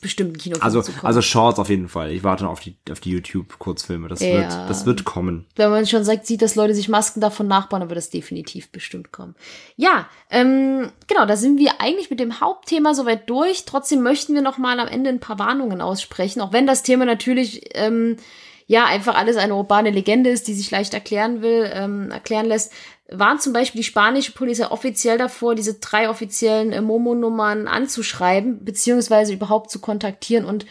bestimmt 0.00 0.34
ein 0.34 0.38
Kinofilm 0.38 0.64
Also, 0.64 0.82
also 1.02 1.20
Shorts 1.22 1.58
auf 1.58 1.68
jeden 1.68 1.88
Fall. 1.88 2.12
Ich 2.12 2.24
warte 2.24 2.44
noch 2.44 2.52
auf 2.52 2.60
die, 2.60 2.76
auf 2.90 3.00
die 3.00 3.10
YouTube-Kurzfilme. 3.10 4.08
Das 4.08 4.20
Ja. 4.20 4.32
wird, 4.32 4.52
das 4.70 4.86
wird 4.86 5.04
kommen. 5.04 5.46
wenn 5.56 5.70
man 5.70 5.86
schon 5.86 6.04
sagt, 6.04 6.26
sieht, 6.26 6.40
dass 6.42 6.54
Leute 6.54 6.74
sich 6.74 6.88
Masken 6.88 7.20
davon 7.20 7.46
nachbauen, 7.46 7.80
dann 7.80 7.90
wird 7.90 7.98
das 7.98 8.10
definitiv 8.10 8.70
bestimmt 8.70 9.12
kommen. 9.12 9.34
Ja, 9.76 10.08
ähm, 10.30 10.90
genau, 11.08 11.26
da 11.26 11.36
sind 11.36 11.58
wir 11.58 11.80
eigentlich 11.80 12.10
mit 12.10 12.20
dem 12.20 12.40
Hauptthema 12.40 12.94
soweit 12.94 13.28
durch. 13.28 13.64
Trotzdem 13.66 14.02
möchten 14.02 14.34
wir 14.34 14.42
noch 14.42 14.58
mal 14.58 14.80
am 14.80 14.88
Ende 14.88 15.10
ein 15.10 15.20
paar 15.20 15.38
Warnungen 15.38 15.80
aussprechen, 15.80 16.40
auch 16.40 16.52
wenn 16.52 16.66
das 16.66 16.82
Thema 16.82 17.04
natürlich 17.04 17.60
ähm, 17.74 18.16
ja 18.66 18.84
einfach 18.86 19.14
alles 19.14 19.36
eine 19.36 19.54
urbane 19.54 19.90
Legende 19.90 20.30
ist, 20.30 20.48
die 20.48 20.54
sich 20.54 20.70
leicht 20.70 20.94
erklären 20.94 21.42
will, 21.42 21.70
ähm, 21.72 22.10
erklären 22.10 22.46
lässt. 22.46 22.72
Waren 23.10 23.40
zum 23.40 23.52
Beispiel 23.52 23.80
die 23.80 23.86
spanische 23.86 24.32
Polizei 24.32 24.66
offiziell 24.66 25.18
davor, 25.18 25.54
diese 25.54 25.74
drei 25.74 26.08
offiziellen 26.08 26.72
äh, 26.72 26.80
Momo-Nummern 26.80 27.68
anzuschreiben, 27.68 28.64
beziehungsweise 28.64 29.32
überhaupt 29.32 29.70
zu 29.70 29.80
kontaktieren 29.80 30.44
und 30.44 30.66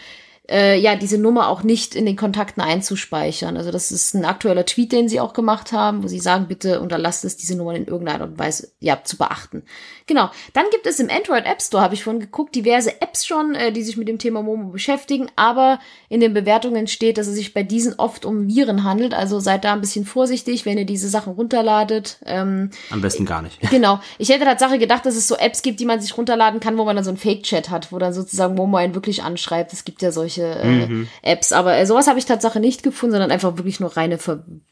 äh, 0.52 0.78
ja, 0.78 0.96
diese 0.96 1.18
Nummer 1.18 1.48
auch 1.48 1.64
nicht 1.64 1.96
in 1.96 2.06
den 2.06 2.18
Kontakten 2.18 2.62
einzuspeichern. 2.62 3.56
Also 3.56 3.72
das 3.72 3.92
ist 3.92 4.14
ein 4.14 4.26
aktueller 4.26 4.66
Tweet, 4.66 4.92
den 4.92 5.08
sie 5.08 5.20
auch 5.20 5.34
gemacht 5.34 5.72
haben, 5.72 6.04
wo 6.04 6.08
sie 6.08 6.20
sagen, 6.20 6.48
bitte 6.48 6.82
unterlasst 6.82 7.24
es, 7.24 7.38
diese 7.38 7.56
Nummern 7.56 7.78
in 7.78 7.88
irgendeiner 7.88 8.22
Art 8.22 8.32
und 8.32 8.40
Weise 8.40 8.72
ja, 8.80 9.02
zu 9.04 9.18
beachten. 9.18 9.64
Genau. 10.08 10.30
Dann 10.54 10.66
gibt 10.72 10.88
es 10.88 11.00
im 11.00 11.10
Android 11.10 11.46
App 11.46 11.62
Store, 11.62 11.84
habe 11.84 11.94
ich 11.94 12.04
vorhin 12.04 12.20
geguckt, 12.20 12.56
diverse 12.56 13.02
Apps 13.02 13.26
schon, 13.26 13.56
äh, 13.56 13.72
die 13.72 13.84
sich 13.84 13.98
mit 13.98 14.08
dem 14.08 14.18
Thema 14.18 14.42
Momo 14.42 14.70
beschäftigen, 14.70 15.28
aber 15.36 15.80
in 16.10 16.20
den 16.20 16.34
Bewertungen 16.34 16.88
steht, 16.88 17.18
dass 17.18 17.28
es 17.28 17.36
sich 17.36 17.54
bei 17.54 17.64
diesen 17.64 17.94
oft 17.98 18.26
um 18.26 18.48
Viren 18.48 18.84
handelt. 18.84 19.14
Also 19.14 19.40
seid 19.40 19.64
da 19.64 19.74
ein 19.74 19.82
bisschen 19.82 20.06
vorsichtig, 20.06 20.66
wenn 20.66 20.78
ihr 20.78 20.86
diese 20.86 21.10
Sachen 21.10 21.34
runterladet. 21.34 22.18
Ähm, 22.26 22.72
Am 22.90 23.02
besten 23.02 23.26
gar 23.26 23.42
nicht. 23.42 23.60
Genau. 23.72 24.02
Ich 24.18 24.28
hätte 24.28 24.44
Tatsache 24.44 24.80
gedacht, 24.80 25.06
dass 25.06 25.16
es 25.16 25.30
so 25.30 25.38
Apps 25.38 25.62
gibt, 25.62 25.80
die 25.80 25.86
man 25.86 26.02
sich 26.02 26.18
runterladen 26.18 26.60
kann, 26.60 26.78
wo 26.78 26.84
man 26.84 26.96
dann 26.96 27.06
so 27.06 27.10
einen 27.10 27.18
Fake-Chat 27.18 27.70
hat, 27.70 27.92
wo 27.94 28.00
dann 28.00 28.14
sozusagen 28.14 28.56
Momo 28.56 28.76
einen 28.78 28.96
wirklich 28.96 29.24
anschreibt. 29.24 29.72
Es 29.72 29.86
gibt 29.86 30.02
ja 30.02 30.12
solche 30.12 30.44
äh, 30.44 31.06
Apps. 31.22 31.54
Aber 31.54 31.78
äh, 31.78 31.86
sowas 31.86 32.08
habe 32.08 32.20
ich 32.20 32.26
Tatsache 32.26 32.60
nicht 32.60 32.84
gefunden, 32.84 33.14
sondern 33.14 33.32
einfach 33.32 33.58
wirklich 33.58 33.80
nur 33.80 33.96
reine, 33.96 34.20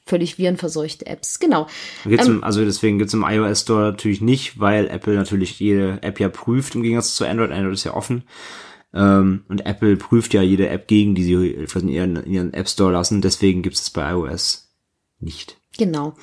völlig 0.05 0.37
virenverseuchte 0.37 1.05
Apps. 1.05 1.39
Genau. 1.39 1.67
Ähm, 2.05 2.19
im, 2.19 2.43
also 2.43 2.63
deswegen 2.63 2.99
gibt's 2.99 3.13
im 3.13 3.23
iOS 3.23 3.61
Store 3.61 3.81
natürlich 3.91 4.21
nicht, 4.21 4.59
weil 4.59 4.87
Apple 4.87 5.15
natürlich 5.15 5.28
jede 5.37 6.01
App 6.01 6.19
ja 6.19 6.29
prüft 6.29 6.75
im 6.75 6.83
Gegensatz 6.83 7.15
zu 7.15 7.25
Android. 7.25 7.51
Android 7.51 7.73
ist 7.73 7.83
ja 7.83 7.93
offen. 7.93 8.23
Ähm, 8.93 9.43
und 9.47 9.65
Apple 9.65 9.95
prüft 9.97 10.33
ja 10.33 10.41
jede 10.41 10.69
App 10.69 10.87
gegen, 10.87 11.15
die 11.15 11.23
sie 11.23 11.33
in 11.33 11.89
ihren, 11.89 12.15
in 12.17 12.33
ihren 12.33 12.53
App 12.53 12.69
Store 12.69 12.91
lassen. 12.91 13.21
Deswegen 13.21 13.61
gibt's 13.61 13.81
es 13.81 13.89
bei 13.89 14.11
iOS 14.11 14.69
nicht. 15.19 15.57
Genau. 15.77 16.13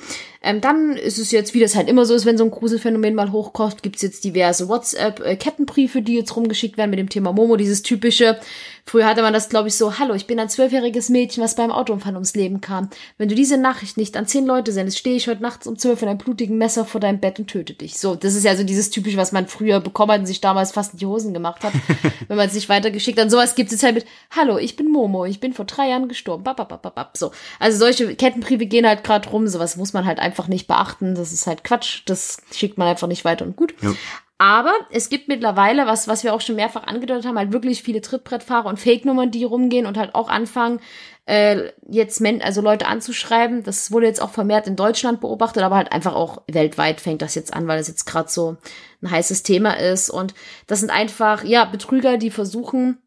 Ähm, 0.43 0.61
dann 0.61 0.97
ist 0.97 1.17
es 1.17 1.31
jetzt, 1.31 1.53
wie 1.53 1.59
das 1.59 1.75
halt 1.75 1.89
immer 1.89 2.05
so 2.05 2.13
ist, 2.13 2.25
wenn 2.25 2.37
so 2.37 2.43
ein 2.43 2.51
Gruselphänomen 2.51 3.15
mal 3.15 3.31
hochkocht, 3.31 3.81
gibt's 3.81 4.01
jetzt 4.01 4.23
diverse 4.23 4.67
WhatsApp-Kettenbriefe, 4.67 6.01
die 6.01 6.15
jetzt 6.15 6.35
rumgeschickt 6.35 6.77
werden 6.77 6.91
mit 6.91 6.99
dem 6.99 7.09
Thema 7.09 7.31
Momo, 7.31 7.55
dieses 7.55 7.81
typische. 7.81 8.39
Früher 8.87 9.05
hatte 9.05 9.21
man 9.21 9.33
das, 9.33 9.49
glaube 9.49 9.67
ich, 9.67 9.75
so, 9.75 9.99
hallo, 9.99 10.13
ich 10.13 10.27
bin 10.27 10.39
ein 10.39 10.47
zwölfjähriges 10.47 11.09
Mädchen, 11.09 11.43
was 11.43 11.55
beim 11.55 11.71
Autounfall 11.71 12.13
ums 12.13 12.35
Leben 12.35 12.61
kam. 12.61 12.89
Wenn 13.17 13.27
du 13.27 13.35
diese 13.35 13.57
Nachricht 13.57 13.97
nicht 13.97 14.15
an 14.15 14.27
zehn 14.27 14.45
Leute 14.45 14.71
sendest, 14.71 14.97
stehe 14.97 15.17
ich 15.17 15.27
heute 15.27 15.41
nachts 15.41 15.67
um 15.67 15.77
zwölf 15.77 16.01
in 16.01 16.07
einem 16.07 16.17
blutigen 16.17 16.57
Messer 16.57 16.85
vor 16.85 17.01
deinem 17.01 17.19
Bett 17.19 17.37
und 17.37 17.47
töte 17.47 17.73
dich. 17.73 17.99
So, 17.99 18.15
das 18.15 18.33
ist 18.33 18.45
ja 18.45 18.55
so 18.55 18.63
dieses 18.63 18.89
typische, 18.89 19.17
was 19.17 19.33
man 19.33 19.47
früher 19.47 19.81
bekommen 19.81 20.13
hat 20.13 20.19
und 20.21 20.25
sich 20.25 20.39
damals 20.39 20.71
fast 20.71 20.93
in 20.93 20.99
die 20.99 21.05
Hosen 21.05 21.33
gemacht 21.33 21.65
hat, 21.65 21.73
wenn 22.29 22.37
man 22.37 22.47
es 22.47 22.53
nicht 22.53 22.69
weitergeschickt 22.69 23.19
hat. 23.19 23.29
Sowas 23.29 23.55
gibt 23.55 23.67
es 23.67 23.73
jetzt 23.73 23.83
halt 23.83 23.95
mit, 23.95 24.05
hallo, 24.31 24.57
ich 24.57 24.77
bin 24.77 24.89
Momo, 24.89 25.25
ich 25.25 25.41
bin 25.41 25.51
vor 25.51 25.65
drei 25.65 25.89
Jahren 25.89 26.07
gestorben. 26.07 26.45
Bap. 26.45 27.09
So. 27.17 27.31
Also 27.59 27.77
solche 27.77 28.15
Kettenbriefe 28.15 28.67
gehen 28.67 28.87
halt 28.87 29.03
gerade 29.03 29.27
rum, 29.27 29.49
sowas 29.49 29.75
muss 29.75 29.91
man 29.91 30.05
halt 30.05 30.19
einfach 30.19 30.47
nicht 30.47 30.65
beachten. 30.65 31.13
Das 31.13 31.33
ist 31.33 31.45
halt 31.45 31.65
Quatsch, 31.65 32.03
das 32.05 32.37
schickt 32.53 32.77
man 32.77 32.87
einfach 32.87 33.09
nicht 33.09 33.25
weiter 33.25 33.43
und 33.43 33.57
gut. 33.57 33.75
Ja. 33.81 33.93
Aber 34.39 34.73
es 34.91 35.09
gibt 35.09 35.27
mittlerweile, 35.27 35.87
was, 35.87 36.07
was 36.07 36.23
wir 36.23 36.33
auch 36.33 36.41
schon 36.41 36.55
mehrfach 36.55 36.83
angedeutet 36.83 37.25
haben, 37.25 37.39
halt 37.39 37.53
wirklich 37.53 37.81
viele 37.81 38.01
Trittbrettfahrer 38.01 38.67
und 38.67 38.79
Fake-Nummern, 38.79 39.31
die 39.31 39.43
rumgehen 39.43 39.87
und 39.87 39.97
halt 39.97 40.13
auch 40.13 40.29
anfangen, 40.29 40.79
äh, 41.25 41.71
jetzt 41.89 42.21
Men 42.21 42.41
also 42.41 42.61
Leute 42.61 42.85
anzuschreiben. 42.85 43.63
Das 43.63 43.91
wurde 43.91 44.05
jetzt 44.05 44.21
auch 44.21 44.29
vermehrt 44.29 44.67
in 44.67 44.75
Deutschland 44.75 45.21
beobachtet, 45.21 45.63
aber 45.63 45.75
halt 45.75 45.91
einfach 45.91 46.13
auch 46.13 46.43
weltweit 46.47 47.01
fängt 47.01 47.23
das 47.23 47.33
jetzt 47.33 47.53
an, 47.53 47.67
weil 47.67 47.79
das 47.79 47.87
jetzt 47.87 48.05
gerade 48.05 48.29
so 48.29 48.57
ein 49.01 49.09
heißes 49.09 49.41
Thema 49.41 49.73
ist. 49.73 50.09
Und 50.09 50.35
das 50.67 50.81
sind 50.81 50.91
einfach, 50.91 51.43
ja, 51.43 51.65
Betrüger, 51.65 52.17
die 52.17 52.31
versuchen, 52.31 52.99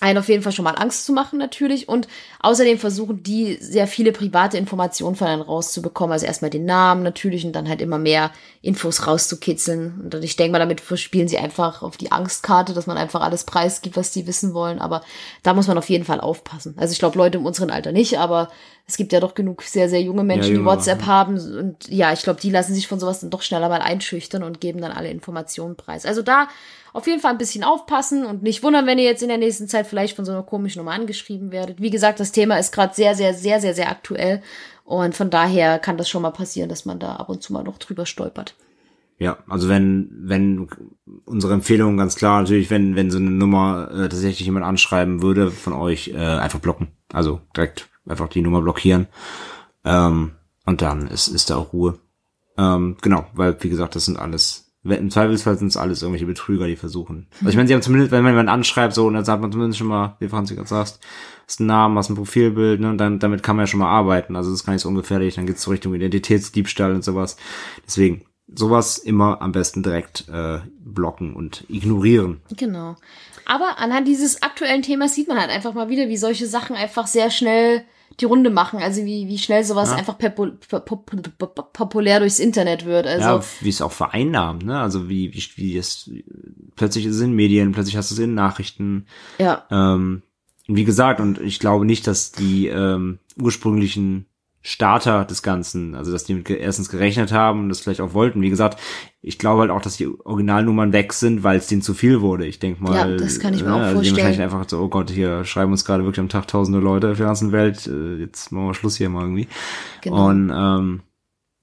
einen 0.00 0.18
auf 0.18 0.28
jeden 0.28 0.42
Fall 0.42 0.52
schon 0.52 0.64
mal 0.64 0.72
Angst 0.72 1.06
zu 1.06 1.12
machen 1.12 1.38
natürlich 1.38 1.88
und 1.88 2.08
außerdem 2.40 2.78
versuchen 2.78 3.22
die 3.22 3.56
sehr 3.60 3.86
viele 3.86 4.12
private 4.12 4.58
Informationen 4.58 5.14
von 5.14 5.28
einem 5.28 5.42
rauszubekommen, 5.42 6.12
also 6.12 6.26
erstmal 6.26 6.50
den 6.50 6.64
Namen 6.64 7.02
natürlich 7.02 7.46
und 7.46 7.52
dann 7.52 7.68
halt 7.68 7.80
immer 7.80 7.98
mehr 7.98 8.32
Infos 8.60 9.06
rauszukitzeln 9.06 10.02
und 10.02 10.14
ich 10.24 10.36
denke 10.36 10.52
mal, 10.52 10.58
damit 10.58 10.80
verspielen 10.80 11.28
sie 11.28 11.38
einfach 11.38 11.82
auf 11.82 11.96
die 11.96 12.10
Angstkarte, 12.10 12.74
dass 12.74 12.86
man 12.86 12.96
einfach 12.96 13.20
alles 13.20 13.44
preisgibt, 13.44 13.96
was 13.96 14.10
die 14.10 14.26
wissen 14.26 14.52
wollen, 14.52 14.80
aber 14.80 15.02
da 15.42 15.54
muss 15.54 15.68
man 15.68 15.78
auf 15.78 15.88
jeden 15.88 16.04
Fall 16.04 16.20
aufpassen. 16.20 16.74
Also 16.76 16.92
ich 16.92 16.98
glaube, 16.98 17.16
Leute 17.16 17.38
im 17.38 17.46
unseren 17.46 17.70
Alter 17.70 17.92
nicht, 17.92 18.18
aber 18.18 18.50
es 18.86 18.96
gibt 18.96 19.12
ja 19.12 19.20
doch 19.20 19.34
genug 19.34 19.62
sehr, 19.62 19.88
sehr 19.88 20.02
junge 20.02 20.24
Menschen, 20.24 20.52
ja, 20.52 20.58
die 20.58 20.64
WhatsApp 20.64 21.00
ja. 21.02 21.06
haben 21.06 21.34
und 21.36 21.88
ja, 21.88 22.12
ich 22.12 22.22
glaube, 22.22 22.40
die 22.40 22.50
lassen 22.50 22.74
sich 22.74 22.86
von 22.86 23.00
sowas 23.00 23.20
dann 23.20 23.30
doch 23.30 23.42
schneller 23.42 23.68
mal 23.68 23.80
einschüchtern 23.80 24.42
und 24.42 24.60
geben 24.60 24.80
dann 24.80 24.92
alle 24.92 25.10
Informationen 25.10 25.76
preis. 25.76 26.04
Also 26.04 26.20
da 26.22 26.48
auf 26.92 27.06
jeden 27.06 27.20
Fall 27.20 27.32
ein 27.32 27.38
bisschen 27.38 27.64
aufpassen 27.64 28.24
und 28.24 28.42
nicht 28.42 28.62
wundern, 28.62 28.86
wenn 28.86 28.98
ihr 28.98 29.04
jetzt 29.04 29.22
in 29.22 29.28
der 29.28 29.38
nächsten 29.38 29.68
Zeit 29.68 29.86
vielleicht 29.86 30.14
von 30.14 30.24
so 30.24 30.32
einer 30.32 30.42
komischen 30.42 30.80
Nummer 30.80 30.92
angeschrieben 30.92 31.50
werdet. 31.50 31.80
Wie 31.80 31.90
gesagt, 31.90 32.20
das 32.20 32.30
Thema 32.30 32.58
ist 32.58 32.72
gerade 32.72 32.94
sehr, 32.94 33.14
sehr, 33.14 33.34
sehr, 33.34 33.60
sehr, 33.60 33.74
sehr 33.74 33.90
aktuell. 33.90 34.42
Und 34.84 35.16
von 35.16 35.30
daher 35.30 35.78
kann 35.78 35.96
das 35.96 36.08
schon 36.08 36.22
mal 36.22 36.30
passieren, 36.30 36.68
dass 36.68 36.84
man 36.84 36.98
da 36.98 37.16
ab 37.16 37.30
und 37.30 37.42
zu 37.42 37.52
mal 37.52 37.64
noch 37.64 37.78
drüber 37.78 38.06
stolpert. 38.06 38.54
Ja, 39.18 39.38
also 39.48 39.68
wenn, 39.68 40.10
wenn 40.20 40.68
unsere 41.24 41.54
Empfehlung 41.54 41.96
ganz 41.96 42.16
klar 42.16 42.40
natürlich, 42.40 42.70
wenn, 42.70 42.94
wenn 42.94 43.10
so 43.10 43.18
eine 43.18 43.30
Nummer 43.30 43.90
äh, 43.90 44.08
tatsächlich 44.08 44.40
jemand 44.40 44.64
anschreiben 44.66 45.22
würde 45.22 45.50
von 45.50 45.72
euch, 45.72 46.08
äh, 46.08 46.18
einfach 46.18 46.60
blocken. 46.60 46.88
Also 47.12 47.40
direkt 47.56 47.88
einfach 48.06 48.28
die 48.28 48.42
Nummer 48.42 48.60
blockieren. 48.60 49.06
Ähm, 49.84 50.32
und 50.66 50.82
dann 50.82 51.08
ist, 51.08 51.28
ist 51.28 51.50
da 51.50 51.56
auch 51.56 51.72
Ruhe. 51.72 51.98
Ähm, 52.56 52.96
genau, 53.02 53.26
weil, 53.34 53.56
wie 53.60 53.68
gesagt, 53.68 53.96
das 53.96 54.06
sind 54.06 54.18
alles 54.18 54.64
im 54.84 55.10
Zweifelsfall 55.10 55.56
sind 55.56 55.68
es 55.68 55.78
alles 55.78 56.02
irgendwelche 56.02 56.26
Betrüger, 56.26 56.66
die 56.66 56.76
versuchen. 56.76 57.26
Also 57.38 57.48
ich 57.48 57.56
meine, 57.56 57.66
sie 57.68 57.74
haben 57.74 57.80
zumindest, 57.80 58.12
wenn 58.12 58.22
man 58.22 58.32
jemanden 58.32 58.52
anschreibt, 58.52 58.92
so, 58.92 59.06
und 59.06 59.14
dann 59.14 59.24
sagt 59.24 59.40
man 59.40 59.50
zumindest 59.50 59.78
schon 59.78 59.86
mal, 59.86 60.16
wie 60.20 60.28
Franz 60.28 60.54
gerade 60.54 60.68
sagst, 60.68 61.00
hast 61.46 61.60
ein 61.60 61.66
Namen, 61.66 61.96
hast 61.96 62.10
ein 62.10 62.16
Profilbild, 62.16 62.80
ne, 62.80 62.90
und 62.90 62.98
dann, 62.98 63.18
damit 63.18 63.42
kann 63.42 63.56
man 63.56 63.62
ja 63.62 63.66
schon 63.66 63.80
mal 63.80 63.88
arbeiten. 63.88 64.36
Also 64.36 64.50
das 64.50 64.60
ist 64.60 64.66
gar 64.66 64.74
nicht 64.74 64.82
so 64.82 64.88
ungefährlich, 64.90 65.36
dann 65.36 65.46
geht's 65.46 65.62
so 65.62 65.70
Richtung 65.70 65.94
Identitätsdiebstahl 65.94 66.94
und 66.94 67.02
sowas. 67.02 67.36
Deswegen, 67.86 68.26
sowas 68.46 68.98
immer 68.98 69.40
am 69.40 69.52
besten 69.52 69.82
direkt 69.82 70.28
äh, 70.28 70.58
blocken 70.78 71.34
und 71.34 71.64
ignorieren. 71.68 72.42
Genau. 72.54 72.96
Aber 73.46 73.78
anhand 73.78 74.08
dieses 74.08 74.42
aktuellen 74.42 74.82
Themas 74.82 75.14
sieht 75.14 75.28
man 75.28 75.38
halt 75.38 75.50
einfach 75.50 75.74
mal 75.74 75.88
wieder, 75.88 76.08
wie 76.08 76.16
solche 76.16 76.46
Sachen 76.46 76.76
einfach 76.76 77.06
sehr 77.06 77.30
schnell 77.30 77.84
die 78.20 78.24
Runde 78.24 78.50
machen. 78.50 78.80
Also 78.80 79.04
wie, 79.04 79.28
wie 79.28 79.38
schnell 79.38 79.64
sowas 79.64 79.90
ja. 79.90 79.96
einfach 79.96 80.16
populär 81.72 82.20
durchs 82.20 82.38
Internet 82.38 82.84
wird. 82.84 83.06
Also 83.06 83.26
ja, 83.26 83.42
wie 83.60 83.68
es 83.68 83.82
auch 83.82 83.92
vereinnahmt, 83.92 84.64
ne? 84.64 84.78
Also 84.78 85.08
wie, 85.08 85.34
wie, 85.34 85.44
wie 85.56 85.76
es 85.76 86.10
plötzlich 86.76 87.06
ist 87.06 87.16
es 87.16 87.22
in 87.22 87.32
Medien, 87.32 87.72
plötzlich 87.72 87.96
hast 87.96 88.10
du 88.10 88.14
es 88.14 88.20
in 88.20 88.34
Nachrichten. 88.34 89.06
Ja. 89.38 89.64
Ähm, 89.70 90.22
wie 90.66 90.84
gesagt, 90.84 91.20
und 91.20 91.40
ich 91.40 91.58
glaube 91.58 91.84
nicht, 91.84 92.06
dass 92.06 92.32
die 92.32 92.68
ähm, 92.68 93.18
ursprünglichen 93.40 94.26
Starter 94.66 95.26
des 95.26 95.42
Ganzen. 95.42 95.94
Also, 95.94 96.10
dass 96.10 96.24
die 96.24 96.32
mit 96.32 96.48
erstens 96.48 96.88
gerechnet 96.88 97.32
haben 97.32 97.60
und 97.60 97.68
das 97.68 97.80
vielleicht 97.80 98.00
auch 98.00 98.14
wollten. 98.14 98.40
Wie 98.40 98.48
gesagt, 98.48 98.80
ich 99.20 99.38
glaube 99.38 99.60
halt 99.60 99.70
auch, 99.70 99.82
dass 99.82 99.98
die 99.98 100.08
Originalnummern 100.08 100.94
weg 100.94 101.12
sind, 101.12 101.42
weil 101.44 101.58
es 101.58 101.66
denen 101.66 101.82
zu 101.82 101.92
viel 101.92 102.22
wurde. 102.22 102.46
Ich 102.46 102.60
denke 102.60 102.82
mal. 102.82 102.94
Ja, 102.94 103.16
das 103.16 103.38
kann 103.38 103.52
ich 103.52 103.62
mir 103.62 103.68
ne, 103.68 103.74
auch 103.74 103.80
also 103.80 103.94
vorstellen. 103.96 104.16
wahrscheinlich 104.16 104.40
einfach 104.40 104.64
so, 104.66 104.80
oh 104.80 104.88
Gott, 104.88 105.10
hier 105.10 105.44
schreiben 105.44 105.70
uns 105.70 105.84
gerade 105.84 106.04
wirklich 106.04 106.20
am 106.20 106.30
Tag 106.30 106.48
tausende 106.48 106.78
Leute 106.78 107.10
auf 107.10 107.18
der 107.18 107.26
ganzen 107.26 107.52
Welt. 107.52 107.86
Äh, 107.86 108.16
jetzt 108.16 108.52
machen 108.52 108.68
wir 108.68 108.74
Schluss 108.74 108.96
hier 108.96 109.10
mal 109.10 109.20
irgendwie. 109.20 109.48
Genau. 110.00 110.28
Und 110.28 110.50
ähm, 110.50 111.02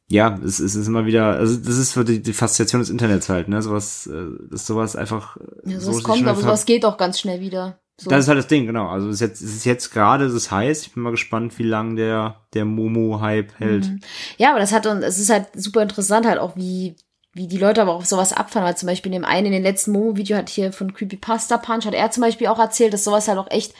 ja, 0.07 0.37
es, 0.45 0.59
es 0.59 0.75
ist 0.75 0.87
immer 0.87 1.07
wieder, 1.07 1.37
also 1.37 1.57
das 1.57 1.77
ist 1.77 1.93
für 1.93 2.05
die, 2.05 2.21
die 2.21 2.33
Faszination 2.33 2.81
des 2.81 2.91
Internets 2.91 3.29
halt, 3.29 3.47
ne? 3.47 3.63
Sowas, 3.63 4.05
äh, 4.05 4.25
dass 4.47 4.67
sowas 4.67 4.95
einfach. 4.95 5.37
Ja, 5.65 5.79
sowas 5.79 5.97
so 5.97 6.03
kommt, 6.03 6.27
aber 6.27 6.39
sowas 6.39 6.65
geht 6.67 6.85
auch 6.85 6.97
ganz 6.97 7.19
schnell 7.19 7.39
wieder. 7.39 7.79
So. 8.01 8.09
Das 8.09 8.23
ist 8.23 8.27
halt 8.29 8.39
das 8.39 8.47
Ding, 8.47 8.65
genau. 8.65 8.87
Also 8.87 9.09
es 9.09 9.15
ist 9.15 9.21
jetzt, 9.21 9.41
es 9.41 9.55
ist 9.55 9.65
jetzt 9.65 9.91
gerade, 9.91 10.25
es 10.25 10.33
ist 10.33 10.49
heiß. 10.49 10.81
Ich 10.81 10.93
bin 10.93 11.03
mal 11.03 11.11
gespannt, 11.11 11.59
wie 11.59 11.63
lang 11.63 11.95
der, 11.95 12.41
der 12.55 12.65
Momo-Hype 12.65 13.59
hält. 13.59 13.85
Mhm. 13.85 13.99
Ja, 14.37 14.49
aber 14.49 14.59
das 14.59 14.71
hat 14.71 14.87
und 14.87 15.03
es 15.03 15.19
ist 15.19 15.29
halt 15.29 15.47
super 15.53 15.83
interessant 15.83 16.25
halt 16.25 16.39
auch, 16.39 16.55
wie, 16.55 16.95
wie 17.33 17.47
die 17.47 17.59
Leute 17.59 17.83
aber 17.83 17.93
auf 17.93 18.07
sowas 18.07 18.33
abfahren. 18.33 18.65
Weil 18.65 18.75
zum 18.75 18.87
Beispiel 18.87 19.13
in 19.13 19.21
dem 19.21 19.25
einen, 19.25 19.47
in 19.47 19.53
den 19.53 19.61
letzten 19.61 19.91
Momo-Video 19.91 20.35
hat 20.35 20.49
hier 20.49 20.73
von 20.73 20.95
Creepypasta 20.95 21.57
Punch, 21.57 21.85
hat 21.85 21.93
er 21.93 22.09
zum 22.09 22.21
Beispiel 22.21 22.47
auch 22.47 22.57
erzählt, 22.57 22.91
dass 22.91 23.03
sowas 23.03 23.27
halt 23.27 23.37
auch 23.37 23.51
echt 23.51 23.75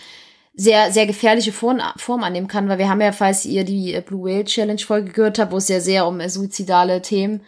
sehr, 0.53 0.91
sehr 0.91 1.07
gefährliche 1.07 1.51
Form, 1.51 1.81
Form 1.97 2.23
annehmen 2.23 2.47
kann, 2.47 2.69
weil 2.69 2.77
wir 2.77 2.89
haben 2.89 3.01
ja, 3.01 3.11
falls 3.13 3.45
ihr 3.45 3.63
die 3.63 3.93
äh, 3.95 4.01
Blue 4.01 4.29
Whale 4.29 4.45
Challenge 4.45 4.79
Folge 4.79 5.11
gehört 5.11 5.39
habt, 5.39 5.51
wo 5.51 5.57
es 5.57 5.67
ja 5.67 5.79
sehr 5.79 6.05
um 6.05 6.19
äh, 6.19 6.29
suizidale 6.29 7.01
Themen 7.01 7.41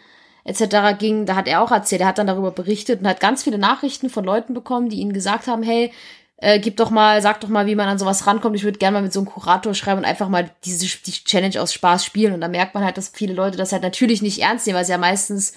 etc. 0.45 0.97
ging, 0.97 1.25
da 1.25 1.35
hat 1.35 1.47
er 1.47 1.61
auch 1.61 1.71
erzählt, 1.71 2.01
er 2.01 2.07
hat 2.07 2.17
dann 2.17 2.27
darüber 2.27 2.51
berichtet 2.51 3.01
und 3.01 3.07
hat 3.07 3.19
ganz 3.19 3.43
viele 3.43 3.57
Nachrichten 3.57 4.09
von 4.09 4.25
Leuten 4.25 4.53
bekommen, 4.53 4.89
die 4.89 4.97
ihnen 4.97 5.13
gesagt 5.13 5.47
haben, 5.47 5.63
hey, 5.63 5.91
äh, 6.43 6.59
gib 6.59 6.75
doch 6.75 6.89
mal, 6.91 7.21
sag 7.21 7.39
doch 7.39 7.47
mal, 7.47 7.67
wie 7.67 7.75
man 7.75 7.87
an 7.87 7.97
sowas 7.97 8.27
rankommt. 8.27 8.57
Ich 8.57 8.65
würde 8.65 8.77
gerne 8.77 8.95
mal 8.95 9.03
mit 9.03 9.13
so 9.13 9.21
einem 9.21 9.27
Kurator 9.27 9.73
schreiben 9.73 9.99
und 9.99 10.05
einfach 10.05 10.27
mal 10.27 10.49
diese 10.65 10.85
die 10.85 11.11
Challenge 11.11 11.61
aus 11.61 11.73
Spaß 11.73 12.03
spielen. 12.03 12.33
Und 12.33 12.41
da 12.41 12.49
merkt 12.49 12.75
man 12.75 12.83
halt, 12.83 12.97
dass 12.97 13.09
viele 13.09 13.33
Leute 13.33 13.57
das 13.57 13.71
halt 13.71 13.81
natürlich 13.81 14.21
nicht 14.21 14.41
ernst 14.41 14.67
nehmen, 14.67 14.75
weil 14.75 14.83
es 14.83 14.89
ja 14.89 14.97
meistens 14.97 15.53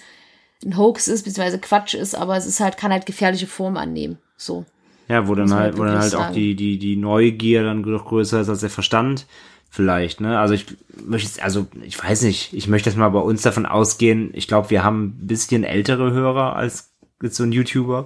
ein 0.63 0.77
Hoax 0.77 1.09
ist, 1.09 1.25
beziehungsweise 1.25 1.59
Quatsch 1.59 1.93
ist, 1.93 2.15
aber 2.15 2.37
es 2.37 2.45
ist 2.45 2.61
halt, 2.61 2.77
kann 2.77 2.93
halt 2.93 3.05
gefährliche 3.05 3.47
Form 3.47 3.75
annehmen. 3.75 4.17
So. 4.37 4.65
Ja, 5.09 5.27
wo 5.27 5.35
dann 5.35 5.53
halt, 5.53 5.61
halt 5.61 5.77
wo 5.77 5.83
dann 5.83 5.99
halt 5.99 6.11
sagen. 6.11 6.23
auch 6.23 6.31
die, 6.31 6.55
die, 6.55 6.79
die 6.79 6.95
Neugier 6.95 7.63
dann 7.63 7.81
noch 7.81 8.05
größer 8.05 8.39
ist 8.39 8.49
als 8.49 8.61
der 8.61 8.69
Verstand. 8.69 9.25
Vielleicht, 9.69 10.21
ne? 10.21 10.39
Also 10.39 10.53
ich 10.53 10.65
möchte, 11.05 11.43
also 11.43 11.67
ich 11.83 12.01
weiß 12.01 12.21
nicht, 12.21 12.53
ich 12.53 12.69
möchte 12.69 12.89
jetzt 12.89 12.97
mal 12.97 13.09
bei 13.09 13.19
uns 13.19 13.41
davon 13.41 13.65
ausgehen, 13.65 14.29
ich 14.33 14.47
glaube, 14.47 14.69
wir 14.69 14.85
haben 14.85 15.17
ein 15.21 15.27
bisschen 15.27 15.65
ältere 15.65 16.11
Hörer 16.11 16.55
als 16.55 16.93
jetzt 17.21 17.35
so 17.35 17.43
ein 17.43 17.51
YouTuber. 17.51 18.05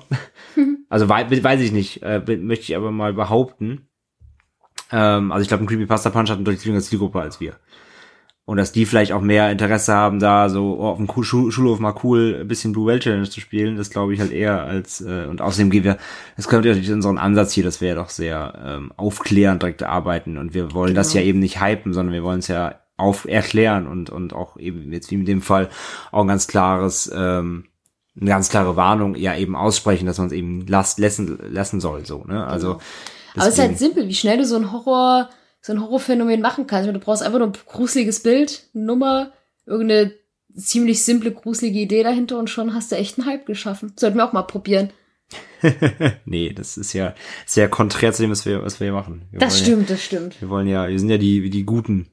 Also 0.92 1.08
weiß 1.08 1.62
ich 1.62 1.72
nicht, 1.72 2.04
äh, 2.04 2.20
möchte 2.38 2.66
ich 2.66 2.76
aber 2.76 2.92
mal 2.92 3.14
behaupten. 3.14 3.88
Ähm, 4.92 5.32
also 5.32 5.42
ich 5.42 5.48
glaube, 5.48 5.64
ein 5.64 5.68
Creepypasta 5.68 6.10
Punch 6.10 6.30
hat 6.30 6.36
eine 6.36 6.44
deutlich 6.44 6.66
jüngere 6.66 6.82
Zielgruppe 6.82 7.22
als 7.22 7.40
wir. 7.40 7.56
Und 8.44 8.58
dass 8.58 8.74
die 8.74 8.86
vielleicht 8.86 9.14
auch 9.14 9.22
mehr 9.22 9.50
Interesse 9.52 9.94
haben, 9.94 10.20
da 10.20 10.50
so 10.50 10.78
oh, 10.78 10.88
auf 10.88 10.98
dem 10.98 11.08
Schulhof 11.24 11.80
mal 11.80 11.96
cool 12.04 12.40
ein 12.42 12.48
bisschen 12.50 12.74
Blue 12.74 12.88
Whale 12.88 13.00
Challenge 13.00 13.30
zu 13.30 13.40
spielen, 13.40 13.78
das 13.78 13.90
glaube 13.90 14.14
ich 14.14 14.20
halt 14.20 14.34
eher 14.34 14.64
als, 14.64 15.00
äh, 15.00 15.28
und 15.30 15.42
außerdem 15.42 15.70
gehen 15.70 15.86
wir, 15.86 15.98
das 16.36 16.50
kommt 16.50 16.66
ja 16.66 16.72
natürlich 16.72 16.92
unseren 16.92 17.18
Ansatz 17.18 17.54
hier, 17.54 17.64
dass 17.64 17.80
wir 17.80 17.88
ja 17.88 17.96
doch 17.96 18.10
sehr 18.10 18.62
ähm, 18.62 18.92
aufklärend 18.98 19.62
direkt 19.62 19.84
arbeiten 19.84 20.38
und 20.38 20.54
wir 20.54 20.74
wollen 20.74 20.88
genau. 20.88 21.00
das 21.00 21.14
ja 21.14 21.22
eben 21.22 21.40
nicht 21.40 21.62
hypen, 21.62 21.94
sondern 21.94 22.14
wir 22.14 22.24
wollen 22.24 22.40
es 22.40 22.50
ja 22.50 22.82
auf 22.98 23.24
erklären 23.24 23.88
und, 23.88 24.10
und 24.10 24.34
auch 24.34 24.58
eben 24.58 24.92
jetzt 24.92 25.10
wie 25.10 25.16
in 25.16 25.26
dem 25.26 25.42
Fall 25.42 25.70
auch 26.12 26.22
ein 26.24 26.28
ganz 26.28 26.48
klares, 26.48 27.10
ähm, 27.16 27.68
eine 28.20 28.30
ganz 28.30 28.50
klare 28.50 28.76
Warnung 28.76 29.16
ja 29.16 29.36
eben 29.36 29.56
aussprechen, 29.56 30.06
dass 30.06 30.18
man 30.18 30.28
es 30.28 30.34
eben 30.34 30.68
las 30.68 30.98
lassen, 30.98 31.40
lassen 31.50 31.80
soll, 31.80 32.06
so, 32.06 32.24
ne? 32.26 32.46
Also. 32.46 32.74
Genau. 32.74 32.84
Aber 33.36 33.48
es 33.48 33.54
ist 33.54 33.60
halt 33.60 33.78
simpel, 33.78 34.08
wie 34.10 34.14
schnell 34.14 34.38
du 34.38 34.46
so 34.46 34.58
ein 34.58 34.74
Horror, 34.74 35.30
so 35.62 35.72
ein 35.72 35.82
Horrorphänomen 35.82 36.42
machen 36.42 36.68
kannst. 36.68 36.90
Du 36.90 37.00
brauchst 37.00 37.24
einfach 37.24 37.40
nur 37.40 37.48
ein 37.48 37.54
gruseliges 37.66 38.24
Bild, 38.24 38.68
eine 38.74 38.84
Nummer, 38.84 39.32
irgendeine 39.66 40.12
ziemlich 40.54 41.06
simple, 41.06 41.32
gruselige 41.32 41.80
Idee 41.80 42.04
dahinter 42.04 42.38
und 42.38 42.50
schon 42.50 42.74
hast 42.74 42.92
du 42.92 42.98
echt 42.98 43.18
einen 43.18 43.28
Hype 43.28 43.46
geschaffen. 43.46 43.94
Sollten 43.96 44.18
wir 44.18 44.26
auch 44.26 44.34
mal 44.34 44.42
probieren. 44.42 44.90
nee, 46.26 46.52
das 46.52 46.76
ist 46.76 46.92
ja 46.92 47.14
sehr 47.46 47.70
konträr 47.70 48.12
zu 48.12 48.24
dem, 48.24 48.32
was 48.32 48.46
wir, 48.46 48.64
was 48.64 48.80
wir 48.80 48.88
hier 48.88 48.94
machen. 48.94 49.24
Wir 49.32 49.40
das 49.40 49.60
stimmt, 49.60 49.90
ja, 49.90 49.96
das 49.96 50.04
stimmt. 50.04 50.42
Wir 50.42 50.50
wollen 50.50 50.68
ja, 50.68 50.88
wir 50.90 51.00
sind 51.00 51.10
ja 51.10 51.18
die, 51.18 51.50
die 51.50 51.64
Guten 51.64 52.11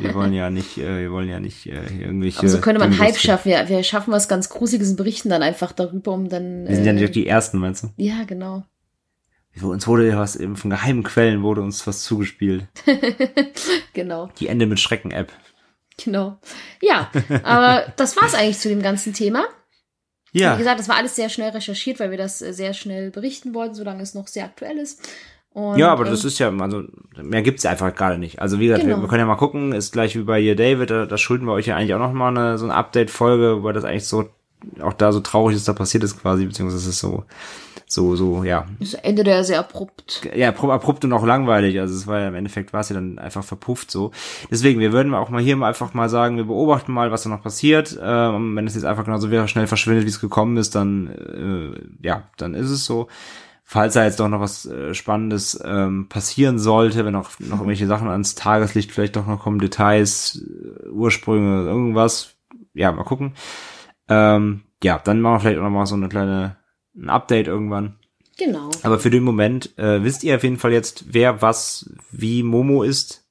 wir 0.00 0.14
wollen 0.14 0.32
ja 0.32 0.50
nicht, 0.50 0.78
äh, 0.78 1.00
wir 1.00 1.12
wollen 1.12 1.28
ja 1.28 1.40
nicht 1.40 1.66
äh, 1.66 1.82
irgendwelche. 2.00 2.38
Aber 2.40 2.48
so 2.48 2.60
könnte 2.60 2.80
man 2.80 2.98
Hype 2.98 3.16
schaffen. 3.16 3.50
Ja, 3.50 3.68
wir 3.68 3.82
schaffen 3.82 4.12
was 4.12 4.28
ganz 4.28 4.48
Gruseliges 4.48 4.90
und 4.90 4.96
berichten 4.96 5.28
dann 5.28 5.42
einfach 5.42 5.72
darüber, 5.72 6.12
um 6.12 6.28
dann. 6.28 6.66
Wir 6.66 6.76
sind 6.76 6.86
ja 6.86 6.92
nicht 6.92 7.14
die 7.14 7.26
Ersten, 7.26 7.58
meinst 7.58 7.84
du? 7.84 7.88
Ja, 7.96 8.24
genau. 8.26 8.64
Uns 9.60 9.86
wurde 9.86 10.08
ja 10.08 10.18
was 10.18 10.36
eben 10.36 10.56
von 10.56 10.70
geheimen 10.70 11.02
Quellen 11.02 11.42
wurde 11.42 11.60
uns 11.60 11.86
was 11.86 12.02
zugespielt. 12.02 12.66
genau. 13.92 14.30
Die 14.38 14.46
Ende 14.46 14.66
mit 14.66 14.78
Schrecken-App. 14.78 15.32
Genau. 16.02 16.38
Ja, 16.80 17.10
aber 17.42 17.92
das 17.96 18.16
war's 18.16 18.34
eigentlich 18.34 18.58
zu 18.58 18.68
dem 18.68 18.80
ganzen 18.80 19.12
Thema. 19.12 19.44
Ja. 20.32 20.54
Wie 20.54 20.58
gesagt, 20.58 20.78
das 20.78 20.88
war 20.88 20.96
alles 20.96 21.16
sehr 21.16 21.28
schnell 21.28 21.50
recherchiert, 21.50 21.98
weil 21.98 22.10
wir 22.10 22.18
das 22.18 22.40
äh, 22.40 22.52
sehr 22.52 22.72
schnell 22.72 23.10
berichten 23.10 23.52
wollten, 23.52 23.74
solange 23.74 24.02
es 24.02 24.14
noch 24.14 24.28
sehr 24.28 24.44
aktuell 24.44 24.78
ist. 24.78 25.02
Und, 25.52 25.78
ja, 25.78 25.88
aber 25.88 26.04
das 26.04 26.24
ist 26.24 26.38
ja, 26.38 26.48
also 26.50 26.84
mehr 27.20 27.42
gibt's 27.42 27.66
einfach 27.66 27.92
gerade 27.94 28.18
nicht. 28.18 28.40
Also 28.40 28.60
wie 28.60 28.66
gesagt, 28.66 28.84
genau. 28.84 28.96
wir, 28.96 29.02
wir, 29.02 29.08
können 29.08 29.20
ja 29.20 29.26
mal 29.26 29.36
gucken, 29.36 29.72
ist 29.72 29.92
gleich 29.92 30.16
wie 30.16 30.22
bei 30.22 30.40
hier 30.40 30.54
David, 30.54 30.90
da, 30.90 31.06
da 31.06 31.18
schulden 31.18 31.46
wir 31.46 31.52
euch 31.52 31.66
ja 31.66 31.76
eigentlich 31.76 31.94
auch 31.94 31.98
noch 31.98 32.12
mal 32.12 32.28
eine, 32.28 32.56
so 32.56 32.66
eine 32.66 32.74
Update-Folge, 32.74 33.64
weil 33.64 33.72
das 33.72 33.84
eigentlich 33.84 34.06
so, 34.06 34.28
auch 34.80 34.92
da 34.92 35.10
so 35.10 35.20
traurig 35.20 35.56
ist, 35.56 35.66
da 35.66 35.72
passiert 35.72 36.04
ist 36.04 36.20
quasi, 36.20 36.46
beziehungsweise 36.46 36.78
es 36.78 36.86
ist 36.86 37.00
so, 37.00 37.24
so, 37.92 38.14
so, 38.14 38.44
ja. 38.44 38.66
Das 38.78 38.94
Ende 38.94 39.24
der 39.24 39.42
sehr 39.42 39.58
abrupt. 39.58 40.28
Ja, 40.36 40.50
abrupt 40.50 41.04
und 41.04 41.12
auch 41.12 41.26
langweilig. 41.26 41.80
Also 41.80 41.96
es 41.96 42.06
war 42.06 42.20
ja 42.20 42.28
im 42.28 42.36
Endeffekt 42.36 42.72
war 42.72 42.82
es 42.82 42.88
ja 42.90 42.94
dann 42.94 43.18
einfach 43.18 43.42
verpufft 43.42 43.90
so. 43.90 44.12
Deswegen, 44.48 44.78
wir 44.78 44.92
würden 44.92 45.12
auch 45.12 45.30
mal 45.30 45.42
hier 45.42 45.56
mal 45.56 45.66
einfach 45.66 45.92
mal 45.94 46.08
sagen, 46.08 46.36
wir 46.36 46.44
beobachten 46.44 46.92
mal, 46.92 47.10
was 47.10 47.24
da 47.24 47.30
noch 47.30 47.42
passiert. 47.42 47.98
Ähm, 48.00 48.54
wenn 48.54 48.68
es 48.68 48.76
jetzt 48.76 48.84
einfach 48.84 49.04
genauso 49.04 49.32
wieder 49.32 49.48
schnell 49.48 49.66
verschwindet, 49.66 50.04
wie 50.04 50.10
es 50.10 50.20
gekommen 50.20 50.56
ist, 50.56 50.76
dann 50.76 51.08
äh, 51.08 52.06
ja, 52.06 52.22
dann 52.36 52.54
ist 52.54 52.70
es 52.70 52.84
so 52.84 53.08
falls 53.70 53.94
da 53.94 54.04
jetzt 54.04 54.18
doch 54.18 54.28
noch 54.28 54.40
was 54.40 54.66
äh, 54.66 54.94
Spannendes 54.94 55.60
ähm, 55.64 56.08
passieren 56.08 56.58
sollte, 56.58 57.04
wenn 57.04 57.14
auch 57.14 57.30
noch 57.38 57.58
irgendwelche 57.58 57.86
Sachen 57.86 58.08
ans 58.08 58.34
Tageslicht 58.34 58.90
vielleicht 58.90 59.14
doch 59.14 59.28
noch 59.28 59.38
kommen, 59.38 59.60
Details, 59.60 60.42
äh, 60.44 60.88
Ursprünge, 60.88 61.66
irgendwas, 61.66 62.34
ja, 62.74 62.90
mal 62.90 63.04
gucken. 63.04 63.34
Ähm, 64.08 64.62
ja, 64.82 64.98
dann 64.98 65.20
machen 65.20 65.34
wir 65.34 65.40
vielleicht 65.40 65.58
auch 65.60 65.62
noch 65.62 65.70
mal 65.70 65.86
so 65.86 65.94
eine 65.94 66.08
kleine 66.08 66.56
ein 66.96 67.10
Update 67.10 67.46
irgendwann. 67.46 67.94
Genau. 68.38 68.70
Aber 68.82 68.98
für 68.98 69.10
den 69.10 69.22
Moment 69.22 69.78
äh, 69.78 70.02
wisst 70.02 70.24
ihr 70.24 70.34
auf 70.34 70.42
jeden 70.42 70.58
Fall 70.58 70.72
jetzt, 70.72 71.04
wer 71.14 71.40
was 71.40 71.94
wie 72.10 72.42
Momo 72.42 72.82
ist. 72.82 73.24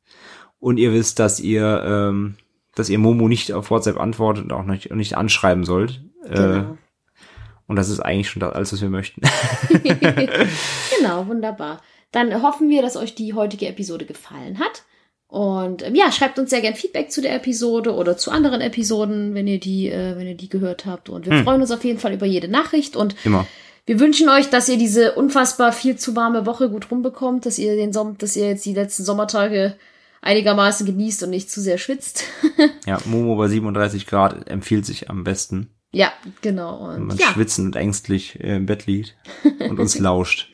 Und 0.58 0.78
ihr 0.78 0.94
wisst, 0.94 1.20
dass 1.20 1.42
ihr, 1.42 1.84
ähm, 1.86 2.36
dass 2.76 2.88
ihr 2.88 3.00
Momo 3.00 3.28
nicht 3.28 3.52
auf 3.52 3.72
WhatsApp 3.72 4.00
antwortet 4.00 4.46
und 4.46 4.54
auch 4.54 4.64
nicht, 4.64 4.90
nicht 4.96 5.18
anschreiben 5.18 5.66
sollt. 5.66 6.02
Äh, 6.24 6.36
Genau. 6.36 6.78
Und 7.70 7.76
das 7.78 7.88
ist 7.88 8.00
eigentlich 8.02 8.30
schon 8.30 8.42
das 8.42 8.54
alles, 8.54 8.74
was 8.74 8.82
wir 8.82 8.90
möchten. 8.90 9.22
genau, 10.98 11.28
wunderbar. 11.28 11.82
Dann 12.12 12.42
hoffen 12.42 12.70
wir, 12.70 12.82
dass 12.82 12.98
euch 12.98 13.16
die 13.16 13.34
heutige 13.34 13.68
Episode 13.68 14.06
gefallen 14.06 14.60
hat. 14.60 14.84
Und 15.28 15.86
ähm, 15.86 15.94
ja, 15.94 16.12
schreibt 16.12 16.40
uns 16.40 16.50
sehr 16.50 16.62
gern 16.62 16.74
Feedback 16.74 17.12
zu 17.12 17.22
der 17.22 17.36
Episode 17.36 17.94
oder 17.94 18.18
zu 18.18 18.32
anderen 18.32 18.62
Episoden, 18.62 19.36
wenn 19.36 19.46
ihr 19.48 19.60
die, 19.60 19.88
äh, 19.90 20.18
wenn 20.18 20.26
ihr 20.28 20.36
die 20.36 20.50
gehört 20.50 20.88
habt. 20.88 21.10
Und 21.10 21.28
wir 21.28 21.34
Hm. 21.34 21.44
freuen 21.44 21.62
uns 21.62 21.70
auf 21.72 21.84
jeden 21.84 22.00
Fall 22.00 22.14
über 22.14 22.26
jede 22.26 22.48
Nachricht. 22.48 22.96
Und 22.96 23.16
Immer. 23.24 23.46
wir 23.86 24.00
wünschen 24.00 24.28
euch, 24.30 24.50
dass 24.50 24.68
ihr 24.68 24.78
diese 24.78 25.14
unfassbar 25.14 25.72
viel 25.72 25.96
zu 25.98 26.16
warme 26.16 26.48
Woche 26.48 26.70
gut 26.72 26.90
rumbekommt, 26.90 27.46
dass 27.46 27.60
ihr 27.60 27.76
den 27.76 27.94
Som 27.94 28.18
dass 28.18 28.36
ihr 28.36 28.48
jetzt 28.48 28.66
die 28.66 28.74
letzten 28.74 29.04
Sommertage 29.04 29.76
einigermaßen 30.22 30.88
genießt 30.88 31.22
und 31.24 31.30
nicht 31.30 31.52
zu 31.52 31.62
sehr 31.62 31.78
schwitzt. 31.78 32.24
Ja, 32.88 32.98
Momo 33.06 33.36
bei 33.36 33.48
37 33.48 34.08
Grad 34.08 34.50
empfiehlt 34.50 34.86
sich 34.88 35.12
am 35.12 35.24
besten, 35.24 35.70
ja, 35.92 36.12
genau. 36.42 36.90
wenn 36.90 37.02
Und 37.02 37.08
man 37.08 37.18
ja, 37.18 37.28
schwitzend 37.28 37.76
und 37.76 37.76
ängstlich 37.82 38.40
äh, 38.40 38.58
im 38.58 38.66
Bett 38.66 38.86
liegt 38.86 39.16
und 39.60 39.80
uns 39.80 39.98
lauscht. 40.00 40.50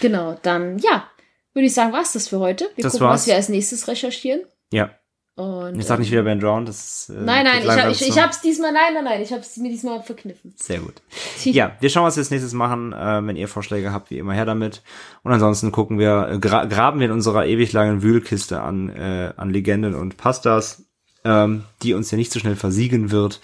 genau. 0.00 0.38
Dann 0.42 0.78
ja, 0.78 1.08
würde 1.54 1.66
ich 1.66 1.74
sagen, 1.74 1.92
war's 1.92 2.12
das 2.12 2.28
für 2.28 2.38
heute. 2.38 2.68
Wir 2.76 2.82
Das 2.84 2.92
gucken, 2.92 3.08
war's. 3.08 3.20
was 3.22 3.26
wir 3.26 3.34
als 3.34 3.48
nächstes 3.48 3.88
recherchieren. 3.88 4.42
Ja, 4.72 4.90
Und, 5.36 5.78
ich 5.78 5.86
sag 5.86 5.96
ähm, 5.96 6.00
nicht 6.02 6.10
wieder 6.12 6.22
Ben 6.22 6.40
Drown, 6.40 6.66
das 6.66 7.08
ist, 7.08 7.10
äh, 7.10 7.20
Nein, 7.20 7.44
nein, 7.44 7.62
ich, 7.62 7.68
hab, 7.70 7.90
ich, 7.90 8.08
ich 8.08 8.18
hab's 8.22 8.40
diesmal, 8.40 8.72
nein, 8.72 8.94
nein, 8.94 9.04
nein, 9.04 9.22
ich 9.22 9.32
hab's 9.32 9.56
mir 9.56 9.68
diesmal 9.70 10.02
verkniffen. 10.02 10.54
Sehr 10.56 10.80
gut. 10.80 10.94
Ja, 11.44 11.76
wir 11.80 11.90
schauen, 11.90 12.04
was 12.04 12.16
wir 12.16 12.22
als 12.22 12.30
nächstes 12.30 12.52
machen. 12.54 12.92
Äh, 12.92 13.24
wenn 13.26 13.36
ihr 13.36 13.46
Vorschläge 13.48 13.92
habt, 13.92 14.10
wie 14.10 14.18
immer 14.18 14.32
her 14.34 14.44
damit. 14.44 14.82
Und 15.22 15.32
ansonsten 15.32 15.70
gucken 15.72 15.98
wir, 15.98 16.28
äh, 16.32 16.38
gra 16.38 16.64
graben 16.64 16.98
wir 17.00 17.06
in 17.06 17.12
unserer 17.12 17.46
ewig 17.46 17.72
langen 17.72 18.02
Wühlkiste 18.02 18.60
an, 18.60 18.88
äh, 18.88 19.32
an 19.36 19.50
Legenden 19.50 19.94
und 19.94 20.16
Pastas, 20.16 20.82
ähm, 21.24 21.64
die 21.82 21.94
uns 21.94 22.10
ja 22.10 22.18
nicht 22.18 22.32
so 22.32 22.40
schnell 22.40 22.56
versiegen 22.56 23.10
wird. 23.12 23.40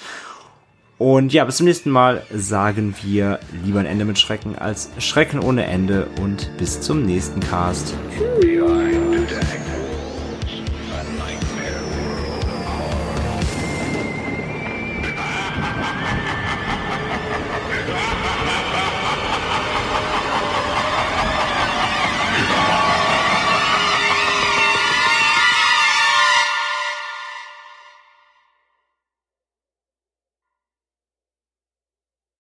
Und 1.03 1.33
ja, 1.33 1.45
bis 1.45 1.57
zum 1.57 1.67
nächsten 1.67 1.91
Mal 1.91 2.23
sagen 2.33 2.95
wir 3.03 3.41
lieber 3.65 3.81
ein 3.81 3.87
Ende 3.87 4.05
mit 4.05 4.21
Schrecken 4.21 4.55
als 4.57 4.89
Schrecken 4.99 5.41
ohne 5.41 5.65
Ende 5.65 6.07
und 6.21 6.57
bis 6.59 6.81
zum 6.81 7.05
nächsten 7.05 7.41
Cast. 7.41 7.93
Tschüss. 8.41 8.92